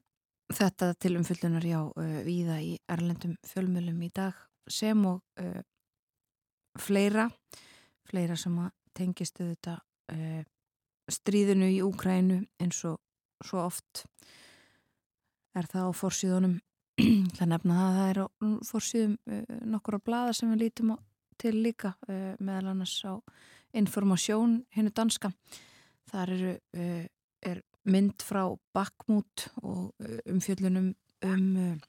þetta 0.52 0.92
til 1.00 1.16
umfyllunar 1.20 1.66
já 1.66 1.80
uh, 1.82 2.16
víða 2.26 2.60
í 2.62 2.72
erlendum 2.90 3.36
fjölmjölum 3.46 4.02
í 4.02 4.10
dag 4.14 4.38
sem 4.70 5.06
og 5.08 5.20
fleira 6.78 7.24
fleira 8.08 8.36
sem 8.38 8.56
að 8.62 8.70
tengistu 8.96 9.46
þetta 9.50 9.78
uh, 10.12 10.42
stríðinu 11.10 11.70
í 11.72 11.80
Úkrænu 11.84 12.42
eins 12.62 12.82
og 12.88 13.00
svo 13.42 13.64
oft 13.64 14.04
er 15.56 15.68
það 15.70 15.88
á 15.88 15.92
fórsíðunum 15.96 16.60
Það 17.36 17.48
nefna 17.48 17.76
það 17.76 17.86
að 17.86 17.94
það 17.96 18.10
er 18.10 18.18
fórsýðum 18.68 19.14
uh, 19.32 19.54
nokkur 19.72 19.96
á 19.96 20.00
blada 20.04 20.34
sem 20.36 20.50
við 20.52 20.66
lítum 20.66 20.92
til 21.40 21.58
líka 21.64 21.94
uh, 22.08 22.34
meðal 22.40 22.72
annars 22.72 22.96
á 23.04 23.14
informasjón 23.78 24.62
hennu 24.76 24.92
danska. 24.94 25.32
Það 26.10 26.34
eru 26.36 26.52
uh, 26.54 27.06
er 27.42 27.62
mynd 27.88 28.22
frá 28.22 28.44
Bakmút 28.74 29.48
og 29.62 29.92
uh, 30.02 30.18
umfjöllunum 30.30 30.92
um 31.22 31.80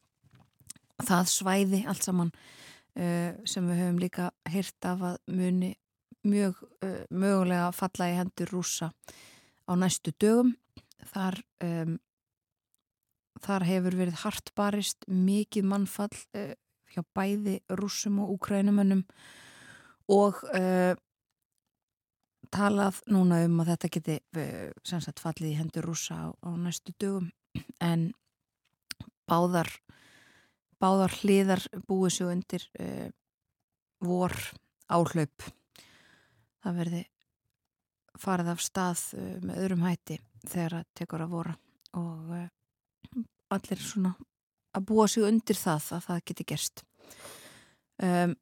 það 1.01 1.29
svæði 1.31 1.79
allt 1.89 2.05
saman 2.05 2.29
sem 2.93 3.65
við 3.65 3.79
höfum 3.81 3.95
líka 3.97 4.27
hirt 4.53 4.85
af 4.85 4.99
að 5.01 5.15
muni 5.33 5.71
mjög 6.21 6.59
mögulega 7.09 7.71
falla 7.73 8.11
í 8.11 8.19
hendur 8.19 8.51
rúsa 8.53 8.91
á 9.65 9.73
næstu 9.73 10.13
dögum. 10.21 10.53
Þar 11.09 11.39
um, 11.65 11.95
þar 13.43 13.65
hefur 13.67 13.97
verið 13.97 14.21
hartbarist 14.23 15.07
mikið 15.07 15.67
mannfall 15.67 16.13
uh, 16.37 16.53
hjá 16.93 17.03
bæði 17.15 17.59
rúsum 17.79 18.21
og 18.23 18.35
úkrænumönnum 18.37 19.03
og 20.13 20.41
uh, 20.53 20.93
talað 22.53 22.99
núna 23.09 23.41
um 23.47 23.61
að 23.63 23.73
þetta 23.73 23.91
geti 23.97 24.17
uh, 24.37 24.69
sagt, 24.85 25.23
fallið 25.23 25.51
í 25.51 25.57
hendur 25.59 25.89
rúsa 25.89 26.17
á, 26.17 26.27
á 26.29 26.49
næstu 26.53 26.93
dögum. 27.01 27.31
En 27.81 28.11
báðar 29.29 29.69
báðar 30.81 31.13
hliðar 31.21 31.61
búið 31.87 32.17
svo 32.17 32.31
undir 32.33 32.63
vor 34.03 34.33
áhlaup. 34.91 35.45
Það 36.63 36.79
verði 36.81 37.03
farið 38.19 38.49
af 38.51 38.63
stað 38.63 39.03
með 39.45 39.61
öðrum 39.63 39.85
hætti 39.87 40.17
þegar 40.43 40.75
það 40.75 40.89
tekur 40.99 41.23
að 41.23 41.33
vora 41.37 41.55
og 41.93 42.33
allir 43.53 43.81
svona 43.81 44.13
að 44.73 44.87
búa 44.89 45.07
sig 45.11 45.25
undir 45.27 45.57
það 45.59 45.89
að 45.97 46.07
það 46.07 46.23
geti 46.29 46.45
gerst. 46.53 46.83
Um, 48.03 48.35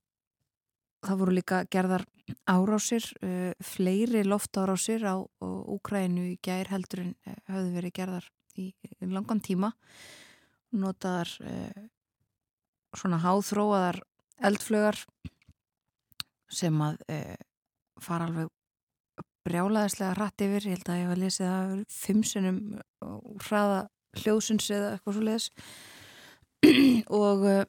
það 1.05 1.21
voru 1.21 1.35
líka 1.35 1.63
gerðar 1.73 2.05
árásir 2.49 3.05
uh, 3.25 3.51
fleiri 3.63 4.23
loftárásir 4.25 5.03
á 5.03 5.19
Úkrænu 5.41 6.29
í 6.31 6.37
gær 6.43 6.71
heldur 6.71 7.03
en 7.05 7.15
uh, 7.27 7.35
hafði 7.51 7.73
verið 7.75 7.95
gerðar 7.99 8.29
í, 8.55 8.71
í 8.71 9.11
langan 9.11 9.43
tíma. 9.43 9.73
Notaðar 10.71 11.33
uh, 11.43 11.83
svona 12.95 13.19
háþróaðar 13.23 14.01
eldflögar 14.41 14.99
sem 16.51 16.81
að 16.83 17.03
uh, 17.11 17.37
fara 18.01 18.27
alveg 18.29 18.51
brjálaðislega 19.45 20.15
hratt 20.15 20.43
yfir, 20.45 20.67
ég 20.69 20.77
held 20.77 20.89
að 20.91 20.99
ég 20.99 21.07
var 21.09 21.17
að 21.17 21.23
lesa 21.23 21.47
það 21.49 21.79
fimm 21.89 22.21
senum 22.27 22.59
hraða 23.41 23.79
hljóðsins 24.21 24.67
eða 24.69 24.91
eitthvað 24.93 25.15
svo 25.17 25.23
leiðis 25.25 25.47
og 27.21 27.45
uh, 27.47 27.63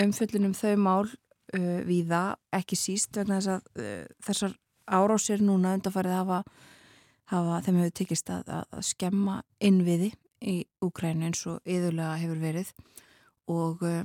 umfyllunum 0.00 0.54
þau 0.56 0.74
mál 0.80 1.08
uh, 1.08 1.80
við 1.86 2.08
það 2.12 2.30
ekki 2.58 2.78
síst 2.78 3.18
vegna 3.18 3.40
þess 3.40 3.52
að 3.54 3.84
uh, 3.84 4.04
þessar 4.24 4.56
árásir 4.84 5.44
núna 5.44 5.74
undarfarið 5.76 6.16
hafa, 6.18 6.40
hafa 7.32 7.60
þeim 7.66 7.80
hefur 7.82 7.96
tekist 8.00 8.32
að, 8.32 8.50
að 8.52 8.84
skemma 8.88 9.38
innviði 9.64 10.12
í 10.44 10.58
Úkrænu 10.84 11.28
eins 11.28 11.44
og 11.48 11.60
yðurlega 11.68 12.18
hefur 12.20 12.40
verið. 12.42 12.72
Og 13.52 13.84
uh, 13.84 14.02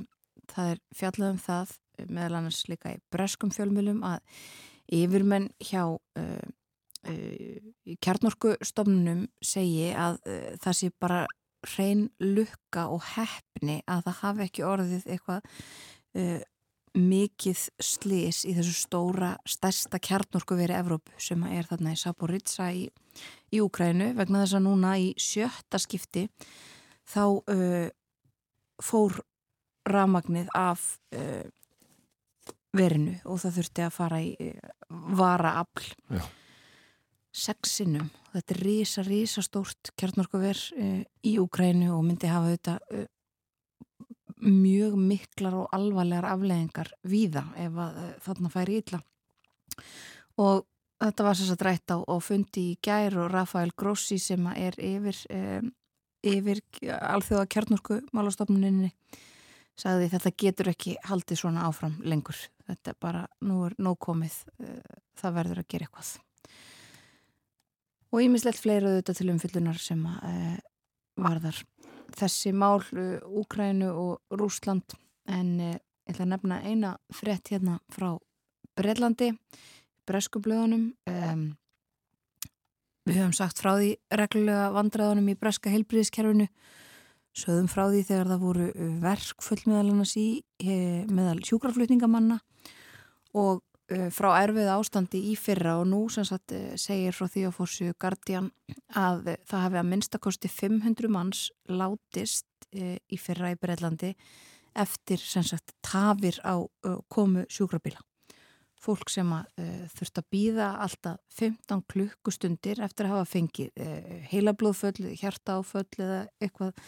það 0.52 0.74
er 0.74 0.84
fjallað 0.96 1.34
um 1.34 1.42
það 1.48 1.76
meðal 2.08 2.38
annars 2.38 2.62
líka 2.68 2.94
í 2.94 3.02
breskum 3.12 3.52
fjölmjölum 3.52 4.00
að 4.08 4.22
yfirmenn 4.90 5.50
hjá 5.62 5.84
í 7.04 7.94
kjarnorkustofnunum 8.02 9.26
segi 9.44 9.90
að 9.92 10.16
það 10.60 10.74
sé 10.76 10.88
bara 11.00 11.20
hrein 11.66 12.08
lukka 12.22 12.86
og 12.92 13.04
hefni 13.14 13.80
að 13.90 14.06
það 14.06 14.18
hafi 14.22 14.46
ekki 14.46 14.64
orðið 14.66 15.06
eitthvað 15.14 15.50
uh, 16.20 16.40
mikið 16.96 17.62
slís 17.86 18.42
í 18.48 18.54
þessu 18.56 18.74
stóra 18.74 19.34
stærsta 19.48 20.00
kjarnorku 20.02 20.56
verið 20.58 20.80
Evrópu 20.80 21.14
sem 21.22 21.44
er 21.46 21.68
þarna 21.68 21.94
í 21.94 22.00
Saporitsa 22.00 22.70
í, 22.74 22.88
í 23.54 23.62
Úkrænu 23.62 24.10
vegna 24.18 24.42
þess 24.42 24.58
að 24.58 24.66
núna 24.66 24.96
í 24.98 25.12
sjötta 25.20 25.78
skipti 25.82 26.26
þá 27.10 27.24
uh, 27.28 27.86
fór 28.82 29.20
ramagnið 29.90 30.50
af 30.56 30.82
verinu 32.76 33.16
og 33.26 33.40
það 33.42 33.56
þurfti 33.56 33.82
að 33.84 33.94
fara 33.96 34.20
í 34.22 34.50
varaafl. 35.18 35.88
Já 36.12 36.22
sexinum. 37.32 38.10
Þetta 38.34 38.54
er 38.54 38.60
rísa, 38.64 39.04
rísa 39.06 39.42
stórt 39.42 39.92
kjarnorkuver 39.98 40.58
uh, 40.76 41.00
í 41.26 41.36
Úkrænu 41.42 41.90
og 41.94 42.04
myndi 42.06 42.30
hafa 42.30 42.52
þetta 42.54 42.76
uh, 42.94 43.06
mjög 44.40 44.96
miklar 44.96 45.56
og 45.58 45.74
alvarlegar 45.76 46.30
afleðingar 46.30 46.92
víða 47.06 47.44
ef 47.60 47.78
uh, 47.78 47.98
þarna 48.24 48.52
færi 48.52 48.78
ítla. 48.80 49.02
Og 50.40 50.64
þetta 51.00 51.26
var 51.26 51.42
að 51.44 51.58
drætt 51.64 51.94
á, 51.94 51.98
á 52.02 52.16
fundi 52.22 52.66
í 52.72 52.78
gær 52.82 53.18
og 53.24 53.30
Rafael 53.32 53.74
Grossi 53.76 54.18
sem 54.20 54.46
er 54.52 54.76
yfir, 54.76 55.16
yfir 56.26 56.60
alþjóða 56.84 57.48
kjarnorku 57.48 58.00
málastofnuninni 58.16 58.90
sagði 59.80 60.10
þetta 60.12 60.32
getur 60.44 60.72
ekki 60.74 60.96
haldið 61.08 61.40
svona 61.40 61.64
áfram 61.68 61.96
lengur. 62.04 62.36
Þetta 62.68 62.92
er 62.92 62.98
bara, 63.00 63.22
nú 63.40 63.62
er 63.64 63.76
nóg 63.80 63.96
komið, 64.04 64.34
það 65.16 65.38
verður 65.38 65.62
að 65.62 65.70
gera 65.72 65.88
eitthvað 65.88 66.12
og 68.10 68.24
ímislegt 68.24 68.60
fleira 68.60 68.90
auðvitað 68.90 69.20
til 69.20 69.30
umfyllunar 69.34 69.78
sem 69.80 70.02
uh, 70.06 70.56
varðar 71.20 71.60
þessi 72.16 72.52
mál 72.56 72.82
uh, 72.82 73.20
Úkrænu 73.40 73.90
og 73.90 74.40
Rúsland 74.40 74.96
en 75.30 75.54
uh, 75.60 75.76
ég 75.78 76.14
ætla 76.14 76.26
að 76.26 76.32
nefna 76.34 76.60
eina 76.66 76.96
frett 77.14 77.52
hérna 77.52 77.78
frá 77.92 78.12
Breitlandi 78.78 79.32
Breskublöðunum 80.08 80.90
um, 81.10 81.46
við 83.06 83.20
höfum 83.20 83.36
sagt 83.36 83.62
frá 83.62 83.76
því 83.76 83.94
reglulega 84.18 84.70
vandraðunum 84.74 85.30
í 85.30 85.38
Breska 85.38 85.70
heilbríðiskerfinu 85.70 86.48
sögðum 87.36 87.70
frá 87.70 87.84
því 87.92 88.04
þegar 88.08 88.32
það 88.32 88.42
voru 88.42 88.68
verkfull 89.04 89.60
meðal, 89.70 89.92
meðal 91.14 91.36
sjúkraflutningamanna. 91.46 92.40
Og 93.38 93.60
Eh, 93.69 93.69
frá 94.14 94.28
erfið 94.38 94.68
ástandi 94.70 95.20
í 95.32 95.36
fyrra 95.38 95.78
og 95.80 95.88
nú 95.90 96.04
sem 96.12 96.26
sagt 96.26 96.54
eh, 96.54 96.76
segir 96.78 97.14
frá 97.16 97.26
því 97.30 97.48
á 97.48 97.52
fórsju 97.54 97.94
Guardian 97.98 98.50
að 98.94 99.32
það 99.48 99.64
hefði 99.64 99.80
að 99.80 99.88
minnstakosti 99.90 100.50
500 100.52 101.10
manns 101.10 101.48
látist 101.66 102.46
eh, 102.70 103.00
í 103.10 103.18
fyrra 103.18 103.50
í 103.54 103.58
Breitlandi 103.58 104.12
eftir 104.78 105.18
sem 105.18 105.42
sagt 105.42 105.74
tafir 105.82 106.38
á 106.46 106.54
komu 107.10 107.42
sjúkrabíla. 107.50 107.98
Fólk 108.80 109.10
sem 109.12 109.26
að 109.34 109.64
þurft 109.92 110.20
að 110.22 110.28
býða 110.32 110.68
alltaf 110.84 111.18
15 111.36 111.82
klukkustundir 111.90 112.78
eftir 112.80 113.08
að 113.08 113.16
hafa 113.16 113.26
fengið 113.32 113.82
heilablóðföll, 114.30 115.10
hjartaáföll 115.18 115.98
eða 115.98 116.20
eitthvað 116.38 116.86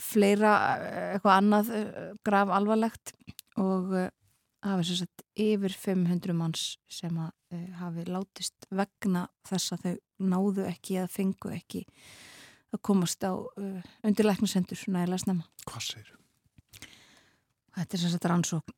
fleira, 0.00 0.54
eitthvað 1.16 1.34
annað 1.34 1.74
graf 2.24 2.54
alvarlegt 2.56 3.12
og 3.58 3.90
hafi 4.72 4.86
sem 4.88 5.00
sagt 5.00 5.24
yfir 5.38 5.74
500 5.76 6.36
manns 6.36 6.64
sem 6.90 7.16
að 7.20 7.32
uh, 7.54 7.66
hafi 7.80 8.06
látist 8.08 8.68
vegna 8.70 9.26
þess 9.46 9.76
að 9.76 9.86
þau 9.86 10.26
náðu 10.32 10.66
ekki 10.70 10.98
eða 11.00 11.12
fengu 11.12 11.52
ekki 11.54 11.84
að 12.74 12.82
komast 12.88 13.24
á 13.26 13.32
uh, 13.32 13.80
undirleiknasendur 14.06 14.82
nægilega 14.90 15.22
snemma. 15.22 15.46
Hvað 15.68 15.88
segir 15.90 16.10
þú? 16.12 16.18
Þetta 17.76 17.96
er 17.96 18.02
sem 18.02 18.14
sagt 18.14 18.28
rannsókn 18.32 18.76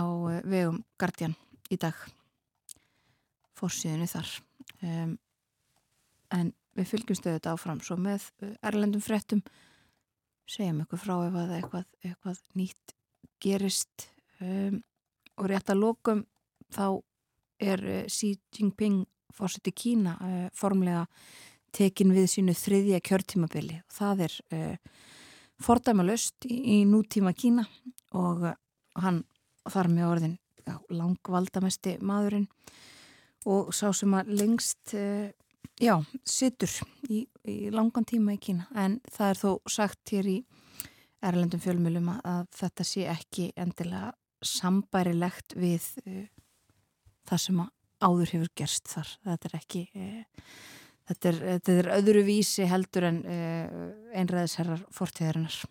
á 0.00 0.02
uh, 0.02 0.40
vegum 0.46 0.82
Guardian 1.00 1.36
í 1.72 1.78
dag 1.80 1.98
fórsíðinu 3.56 4.08
þar 4.10 4.32
um, 4.84 5.14
en 6.36 6.52
við 6.76 6.90
fylgjum 6.90 7.18
stöðu 7.18 7.38
þetta 7.38 7.54
áfram 7.56 7.80
svo 7.84 7.96
með 8.00 8.28
erlendum 8.60 9.04
frettum 9.04 9.42
segjum 10.46 10.82
eitthvað 10.82 11.02
frá 11.02 11.14
ef 11.26 11.38
að 11.40 11.54
eitthvað, 11.56 11.88
eitthvað 12.04 12.42
nýtt 12.58 12.94
gerist 13.42 14.10
um, 14.42 14.80
og 15.36 15.50
rétt 15.50 15.70
að 15.72 15.82
lókum 15.82 16.22
þá 16.74 16.86
er 17.62 17.82
uh, 17.84 18.00
Xi 18.10 18.34
Jinping 18.54 19.04
fórsett 19.36 19.70
í 19.70 19.74
Kína 19.76 20.16
uh, 20.16 20.48
formlega 20.56 21.06
tekin 21.76 22.14
við 22.16 22.30
sínu 22.32 22.56
þriðja 22.56 23.02
kjörtímabili. 23.04 23.80
Og 23.84 23.96
það 23.98 24.26
er 24.26 24.36
uh, 24.56 24.98
fordæmalöst 25.62 26.48
í, 26.48 26.60
í 26.76 26.84
nútíma 26.88 27.34
Kína 27.36 27.66
og 28.16 28.46
hann 28.96 29.24
þar 29.66 29.90
með 29.92 30.10
orðin 30.10 30.36
já, 30.66 30.76
langvaldamesti 30.92 31.96
maðurinn 32.04 32.46
og 33.46 33.72
sá 33.76 33.88
sem 33.94 34.14
að 34.18 34.32
lengst 34.40 34.94
já, 35.80 35.94
sittur 36.26 36.72
í, 37.08 37.22
í 37.46 37.56
langan 37.70 38.06
tíma 38.08 38.34
í 38.34 38.40
Kína. 38.42 38.66
En 38.74 38.98
það 39.12 39.32
er 39.32 39.40
þó 39.40 39.50
sagt 39.70 40.12
hér 40.12 40.30
í 40.30 40.36
erlendum 41.24 41.62
fjölmjölum 41.62 42.10
að 42.16 42.46
þetta 42.56 42.86
sé 42.86 43.06
ekki 43.10 43.50
endilega 43.56 44.12
sambærilegt 44.48 45.56
við 45.58 45.90
uh, 46.06 46.24
það 47.28 47.44
sem 47.44 47.62
áður 48.06 48.34
hefur 48.34 48.52
gerst 48.62 48.90
þar. 48.92 49.14
Þetta 49.30 49.50
er 49.50 49.56
ekki, 49.60 49.84
uh, 49.94 50.50
þetta, 51.12 51.32
er, 51.32 51.40
þetta 51.54 51.78
er 51.80 51.92
öðru 52.00 52.26
vísi 52.26 52.68
heldur 52.70 53.08
en 53.10 53.22
uh, 53.24 53.88
einræðisherrar 54.16 54.84
fortíðarinnar. 54.94 55.64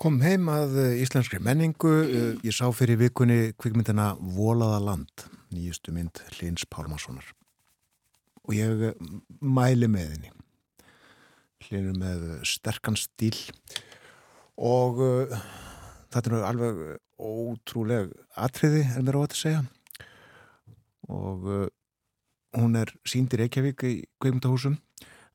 Kom 0.00 0.22
heim 0.24 0.48
að 0.48 0.78
eh, 0.80 0.92
íslenskri 1.02 1.42
menningu. 1.44 1.90
Eh, 2.08 2.28
ég 2.46 2.54
sá 2.56 2.64
fyrir 2.72 2.96
vikunni 3.02 3.50
kvikmyndina 3.60 4.14
Volaða 4.32 4.78
land, 4.80 5.26
nýjustu 5.52 5.92
mynd 5.92 6.22
Lins 6.38 6.64
Pálmarssonar. 6.72 7.26
Og 8.48 8.54
ég 8.56 8.86
eh, 8.88 9.02
mæli 9.44 9.90
með 9.92 10.14
henni. 10.14 10.32
Lins 11.68 12.00
með 12.00 12.24
sterkan 12.48 12.96
stíl 12.96 13.36
og 14.56 14.98
uh, 15.04 15.34
þetta 16.10 16.30
er 16.30 16.46
alveg 16.48 16.80
ótrúleg 17.20 18.12
atriði, 18.38 18.84
er 18.96 19.04
mér 19.06 19.18
á 19.18 19.22
að 19.22 19.36
segja. 19.38 19.62
Og 21.10 21.46
uh, 21.48 21.66
hún 22.58 22.78
er 22.78 22.92
sínd 23.08 23.34
í 23.34 23.40
Reykjavík 23.40 23.84
í 23.86 23.94
kvikmyndahúsum 24.22 24.78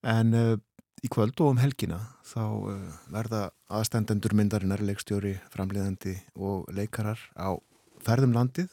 en 0.06 0.34
uh, 0.36 0.56
í 1.04 1.12
kvöld 1.12 1.40
og 1.44 1.54
um 1.54 1.62
helgina 1.62 2.00
þá 2.26 2.44
uh, 2.46 2.98
verða 3.14 3.44
aðstendendur 3.72 4.36
myndarinnar, 4.38 4.84
leikstjóri, 4.84 5.36
framleiðandi 5.54 6.18
og 6.36 6.70
leikarar 6.76 7.20
á 7.36 7.56
ferðum 8.06 8.36
landið 8.36 8.72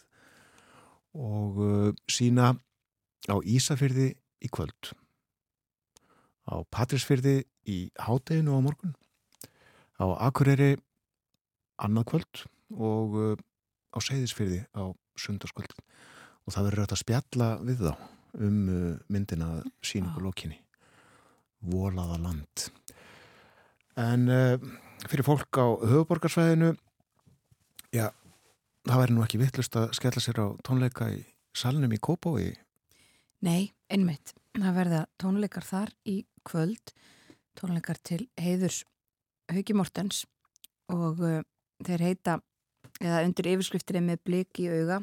og 1.19 1.62
uh, 1.62 1.91
sína 2.11 2.55
á 3.31 3.37
Ísafyrði 3.43 4.12
í 4.43 4.51
kvöld 4.51 4.93
á 6.49 6.62
Patrísfyrði 6.75 7.43
í 7.71 7.79
hádeginu 8.03 8.59
á 8.59 8.61
morgun 8.65 8.97
á 10.03 10.07
Akureyri 10.27 10.75
annað 11.83 12.09
kvöld 12.12 12.42
og 12.79 13.16
uh, 13.21 13.37
á 13.92 13.99
Seyðisfyrði 14.01 14.64
á 14.73 14.92
sundarskvöld 15.21 15.77
og 15.77 16.55
það 16.55 16.68
verður 16.71 16.97
að 16.97 17.03
spjalla 17.03 17.49
við 17.62 17.87
þá 17.87 17.95
um 18.42 18.61
myndina 19.12 19.49
síningu 19.85 20.23
lokinni 20.25 20.62
volaða 21.62 22.18
land. 22.23 22.66
En 24.01 24.29
uh, 24.33 24.57
fyrir 25.09 25.27
fólk 25.27 25.59
á 25.61 25.66
höfuborgarsvæðinu, 25.85 26.73
já, 27.95 28.09
það 28.88 29.03
væri 29.03 29.16
nú 29.16 29.25
ekki 29.27 29.40
vittlust 29.42 29.77
að 29.79 29.92
skella 29.99 30.23
sér 30.25 30.40
á 30.42 30.47
tónleika 30.66 31.11
í 31.12 31.23
salnum 31.57 31.92
í 31.92 32.01
Kópói. 32.03 32.53
Nei, 33.45 33.73
einmitt. 33.92 34.35
Það 34.57 34.77
verða 34.77 35.03
tónleikar 35.21 35.66
þar 35.66 35.92
í 36.09 36.23
kvöld, 36.47 36.92
tónleikar 37.59 38.01
til 38.05 38.27
heiðurs 38.40 38.83
Hauki 39.53 39.77
Mortens 39.77 40.25
og 40.92 41.21
uh, 41.21 41.40
þeir 41.87 42.07
heita, 42.09 42.38
eða 43.01 43.23
undir 43.27 43.51
yfirskriftir 43.55 44.01
með 44.05 44.23
blik 44.27 44.62
í 44.62 44.68
auga, 44.71 45.01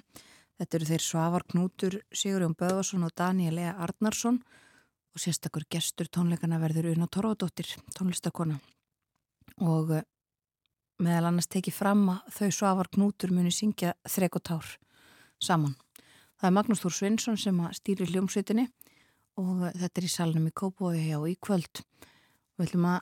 þetta 0.60 0.78
eru 0.78 0.90
þeir 0.90 1.06
Svavar 1.06 1.46
Knútur, 1.50 2.00
Sigurjón 2.12 2.58
Böðarsson 2.60 3.06
og 3.08 3.14
Daniel 3.18 3.62
E. 3.62 3.70
Arnarsson 3.72 4.42
og 5.16 5.24
sérstakur 5.24 5.66
gestur 5.72 6.10
tónleikana 6.12 6.60
verður 6.62 6.92
Una 6.94 7.08
Torfadóttir, 7.08 7.72
tónlistakona 7.96 8.60
og 9.60 9.92
eh, 9.98 10.06
meðal 11.04 11.30
annars 11.30 11.50
tekið 11.52 11.76
fram 11.76 12.06
að 12.14 12.34
þau 12.36 12.50
svafar 12.56 12.90
knútur 12.94 13.34
muni 13.36 13.52
syngja 13.56 13.96
þrek 14.08 14.40
og 14.40 14.46
tár 14.52 14.74
saman. 15.40 15.76
Það 16.40 16.48
er 16.50 16.56
Magnús 16.56 16.84
Þór 16.84 16.96
Svinsson 16.96 17.40
sem 17.40 17.60
stýrir 17.76 18.12
hljómsveitinni 18.14 18.68
og 19.40 19.66
þetta 19.76 20.02
er 20.02 20.08
í 20.08 20.12
salnum 20.12 20.48
í 20.48 20.56
Kópói 20.56 21.00
hjá 21.02 21.20
í 21.28 21.36
kvöld. 21.40 21.84
Við 22.60 22.70
ætlum 22.70 22.88
að 22.92 23.00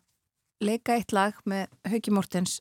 leika 0.61 0.97
eitt 0.97 1.13
lag 1.13 1.37
með 1.45 1.69
Hauki 1.89 2.13
Mortens 2.13 2.59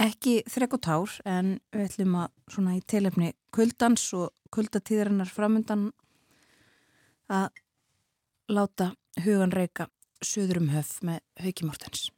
ekki 0.00 0.42
þrek 0.50 0.76
og 0.76 0.82
tár 0.84 1.12
en 1.28 1.58
við 1.74 1.86
ætlum 1.88 2.16
að 2.24 2.32
svona 2.50 2.74
í 2.78 2.82
telefni 2.90 3.32
kvöldans 3.54 4.06
og 4.18 4.32
kvöldatíðarinnar 4.54 5.30
framundan 5.30 5.92
að 7.30 7.48
láta 8.50 8.92
hugan 9.24 9.54
reyka 9.54 9.88
söður 10.24 10.62
um 10.62 10.68
höf 10.74 10.98
með 11.06 11.22
Hauki 11.42 11.66
Mortens. 11.68 12.10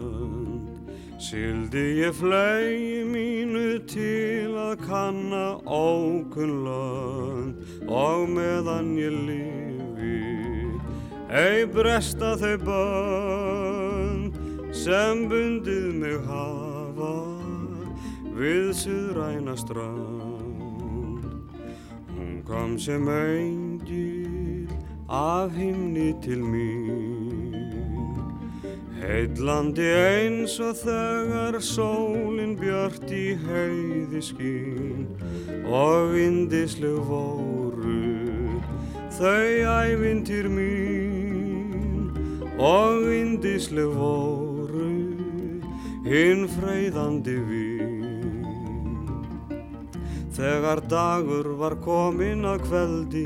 Sildi 1.20 1.82
ég 2.00 2.14
flegi 2.14 3.02
mínu 3.04 3.82
til 3.90 4.54
að 4.54 4.74
kanna 4.86 5.58
ókunn 5.66 6.52
land 6.66 7.54
og 7.90 8.30
meðan 8.30 8.92
ég 8.98 9.16
lifi 9.26 10.22
ei 11.42 11.66
bresta 11.74 12.30
þau 12.38 12.56
bönn 12.68 14.22
sem 14.84 15.26
bundið 15.32 15.88
mig 16.04 16.18
hafa 16.30 17.14
við 18.38 18.70
suðræna 18.84 19.54
strand 19.58 21.26
Hún 22.14 22.34
kom 22.46 22.78
sem 22.78 23.04
engil 23.10 24.70
af 25.10 25.50
himni 25.58 26.14
til 26.22 26.38
mín 26.38 27.09
Heitlandi 29.00 29.86
eins 29.96 30.58
og 30.60 30.74
þegar 30.82 31.56
sólinn 31.64 32.52
björt 32.60 33.08
í 33.08 33.32
heiði 33.46 34.20
skín 34.20 35.06
og 35.64 36.12
indislu 36.20 36.98
voru 37.08 38.60
þau 39.16 39.48
ævindir 39.88 40.50
mín 40.52 42.10
og 42.60 43.08
indislu 43.16 43.88
voru 43.96 44.92
hinn 46.04 46.44
freyðandi 46.58 47.38
vín. 47.48 47.59
Þegar 50.40 50.80
dagur 50.88 51.48
var 51.60 51.74
komin 51.84 52.46
að 52.48 52.62
kveldi 52.64 53.24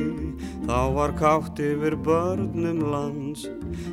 þá 0.67 0.79
var 0.97 1.13
kátt 1.15 1.61
yfir 1.63 1.95
börnum 2.03 2.81
lands. 2.91 3.45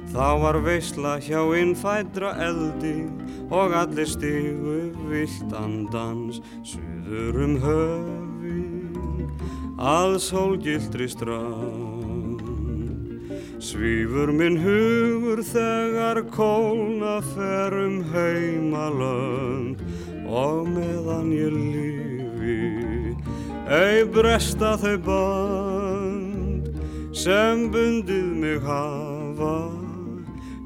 Þá 0.10 0.41
var 0.41 0.57
veysla 0.65 1.19
hjá 1.21 1.43
innfædra 1.60 2.31
eldi 2.41 2.95
og 3.53 3.75
allir 3.77 4.10
stígu 4.10 4.79
vilt 5.12 5.53
andans 5.53 6.41
Suður 6.65 7.38
um 7.45 7.55
höfin 7.62 9.29
að 9.77 10.17
sólgildri 10.25 11.10
strand. 11.13 12.41
Svífur 13.62 14.34
minn 14.34 14.57
hugur 14.63 15.43
þegar 15.45 16.23
kólna 16.34 17.19
fer 17.36 17.77
um 17.86 17.99
heimalönd 18.15 19.86
og 20.25 20.65
meðan 20.73 21.29
ég 21.38 21.53
lífi 21.53 22.11
ei 23.71 24.03
bresta 24.03 24.73
þau 24.79 24.97
band 25.05 26.65
sem 27.15 27.69
bundið 27.71 28.27
mig 28.41 28.60
hafa 28.65 29.55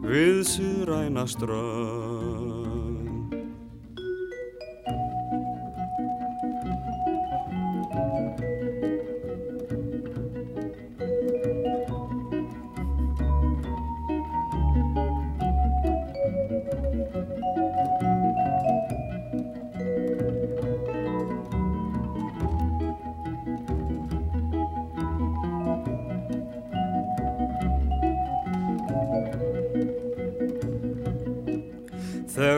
við 0.01 0.41
suðræna 0.49 1.27
strönd 1.29 2.14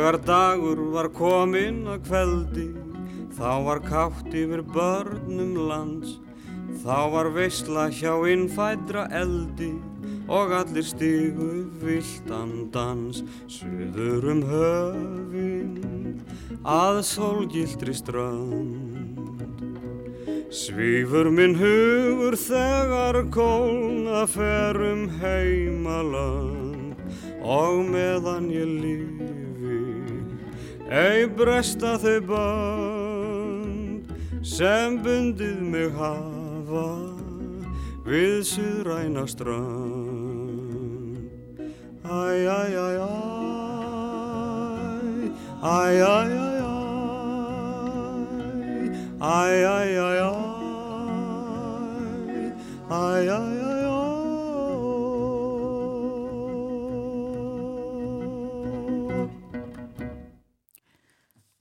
Þegar 0.07 0.23
dagur 0.23 0.79
var 0.93 1.07
kominn 1.11 1.81
að 1.91 2.05
kveldi, 2.05 2.67
þá 3.35 3.49
var 3.65 3.81
kátt 3.83 4.29
yfir 4.31 4.61
börnum 4.63 5.57
lands. 5.67 6.13
Þá 6.79 7.11
var 7.11 7.27
veysla 7.35 7.89
hjá 7.91 8.13
innfædra 8.31 9.03
eldi 9.11 9.73
og 10.31 10.53
allir 10.61 10.87
stígu 10.87 11.67
viltan 11.83 12.71
dans. 12.71 13.19
Suður 13.51 14.29
um 14.31 14.45
höfinn 14.47 16.23
að 16.63 17.01
sólgildri 17.11 17.97
strand. 17.99 19.19
Svífur 20.47 21.33
minn 21.35 21.59
hugur 21.59 22.39
þegar 22.47 23.25
kólna 23.35 24.23
ferum 24.23 25.09
heimaland 25.19 26.95
og 27.43 27.83
meðan 27.91 28.47
ég 28.55 28.71
líf 28.79 29.16
ei 30.87 31.27
bresta 31.27 31.97
þau 31.99 32.21
band 32.29 34.07
sem 34.45 34.95
bundið 35.03 35.59
mig 35.59 35.91
hafa 35.97 36.87
við 38.07 38.43
suðræna 38.47 39.27
strand 39.27 40.47
Æj, 42.07 42.47
æj, 42.47 42.71
æj, 42.79 42.97
æj 43.03 43.11
Æj, 45.67 45.99
æj, 46.07 46.31
æj, 46.37 46.63
æj 46.63 46.87
Æj, 49.27 49.59
æj, 49.67 49.91
æj, 49.99 50.15
æj 50.15 50.37
Æj, 52.87 53.27
æj, 53.27 53.59
æj 53.59 53.66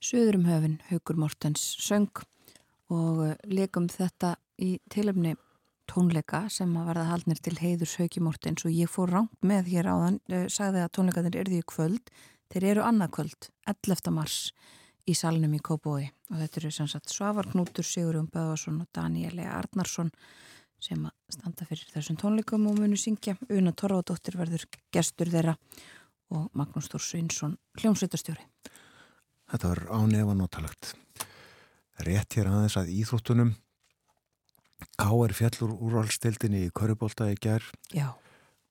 Suðurum 0.07 0.45
höfin, 0.47 0.77
Haugur 0.87 1.16
Mortens 1.19 1.62
söng 1.83 2.21
og 2.95 3.23
eh, 3.25 3.33
leikum 3.51 3.88
þetta 3.90 4.37
í 4.62 4.77
tilöfni 4.92 5.33
tónleika 5.90 6.45
sem 6.53 6.71
að 6.79 6.92
verða 6.92 7.07
haldnir 7.09 7.40
til 7.42 7.57
heiðurs 7.59 7.97
Haugi 7.99 8.23
Mortens 8.23 8.62
og 8.69 8.77
ég 8.77 8.92
fór 8.92 9.11
rangt 9.11 9.35
með 9.42 9.73
hér 9.73 9.88
áðan, 9.90 10.21
uh, 10.31 10.45
sagði 10.53 10.85
að 10.85 10.92
tónleikanir 10.95 11.40
eru 11.40 11.57
því 11.57 11.61
kvöld, 11.73 12.14
þeir 12.55 12.69
eru 12.71 12.87
annað 12.87 13.12
kvöld 13.19 13.51
11. 13.73 14.14
mars 14.14 14.38
í 15.11 15.19
salnum 15.19 15.59
í 15.59 15.62
Kópói 15.71 16.07
og 16.07 16.38
þetta 16.38 16.62
eru 16.62 16.73
sem 16.79 16.92
sagt 16.95 17.11
Svavar 17.11 17.51
Knútur, 17.51 17.87
Sigurum 17.87 18.31
Böðarsson 18.31 18.79
og 18.85 18.90
Danieli 18.95 19.51
Arnarsson 19.51 20.14
sem 20.79 21.03
að 21.03 21.35
standa 21.35 21.66
fyrir 21.66 21.95
þessum 21.97 22.23
tónleikum 22.23 22.71
og 22.71 22.79
munu 22.79 23.01
syngja. 23.01 23.35
Una 23.51 23.75
Torfadóttir 23.75 24.38
verður 24.38 24.69
gestur 24.95 25.35
þeirra 25.35 25.59
og 26.31 26.51
Magnús 26.55 26.92
Þór 26.92 27.09
Svinsson 27.11 27.59
hljómsveitarstjóri 27.81 28.53
Þetta 29.46 29.70
var 29.72 29.82
ánefa 29.94 30.35
notalagt. 30.35 30.94
Rétt 32.06 32.37
hér 32.37 32.50
aðeins 32.50 32.76
að 32.80 32.92
íþróttunum 32.92 33.54
K.R. 35.00 35.32
fjallur 35.37 35.72
úrvalstildinni 35.76 36.66
í 36.66 36.72
Körubólta 36.74 37.28
í 37.32 37.37
gerð 37.40 37.70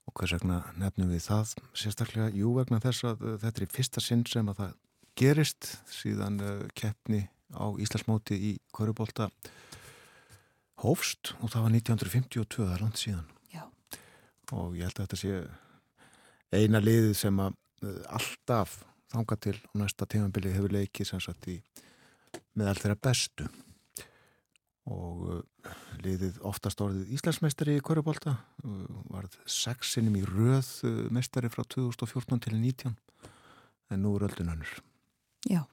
og 0.05 0.13
hvers 0.19 0.35
vegna 0.35 0.59
nefnum 0.77 1.09
við 1.09 1.23
það 1.25 1.53
sérstaklega, 1.73 2.29
jú 2.37 2.53
vegna 2.57 2.81
þess 2.83 3.07
að 3.09 3.23
uh, 3.25 3.37
þetta 3.41 3.61
er 3.61 3.65
í 3.65 3.73
fyrsta 3.73 4.03
sinn 4.03 4.25
sem 4.29 4.49
að 4.51 4.59
það 4.61 4.75
gerist 5.17 5.69
síðan 5.89 6.37
uh, 6.43 6.51
keppni 6.77 7.23
á 7.57 7.65
Íslandsmóti 7.81 8.37
í 8.37 8.51
Körubólta 8.75 9.29
hófst 10.83 11.33
og 11.39 11.49
það 11.53 11.65
var 11.65 11.75
1952, 11.79 12.65
það 12.65 12.73
er 12.75 12.83
langt 12.83 13.01
síðan 13.01 13.29
Já. 13.53 13.63
og 14.53 14.75
ég 14.77 14.85
held 14.85 14.99
að 14.99 15.07
þetta 15.07 15.21
sé 15.23 15.39
eina 16.55 16.83
liðið 16.83 17.15
sem 17.17 17.41
að 17.41 17.57
uh, 17.85 18.01
alltaf 18.19 18.83
þanga 19.13 19.37
til 19.41 19.55
og 19.71 19.77
næsta 19.81 20.07
tímanbili 20.09 20.53
hefur 20.55 20.73
leikið 20.73 21.11
sem 21.11 21.21
sagt 21.23 21.47
í 21.51 21.59
meðal 22.57 22.77
þeirra 22.79 22.97
bestu. 23.07 23.47
Og 24.85 25.21
uh, 25.33 25.69
liðið 26.03 26.37
oftast 26.45 26.81
orðið 26.85 27.13
Íslandsmeistari 27.17 27.79
í 27.79 27.85
Körubólta 27.85 28.35
uh, 28.37 28.83
varð 29.09 29.37
sexinum 29.49 30.17
í 30.19 30.25
röð 30.27 30.69
uh, 30.85 30.99
meistari 31.13 31.49
frá 31.49 31.63
2014 31.65 32.43
til 32.45 32.59
19 32.59 32.93
en 33.89 34.01
nú 34.01 34.13
er 34.17 34.27
öllun 34.27 34.53
önnur. 34.53 34.75
Já, 35.49 35.63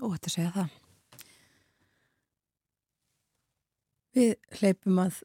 og 0.00 0.16
þetta 0.16 0.32
segja 0.32 0.52
það. 0.56 0.74
Við 4.16 4.60
hleypum 4.60 5.00
að 5.02 5.20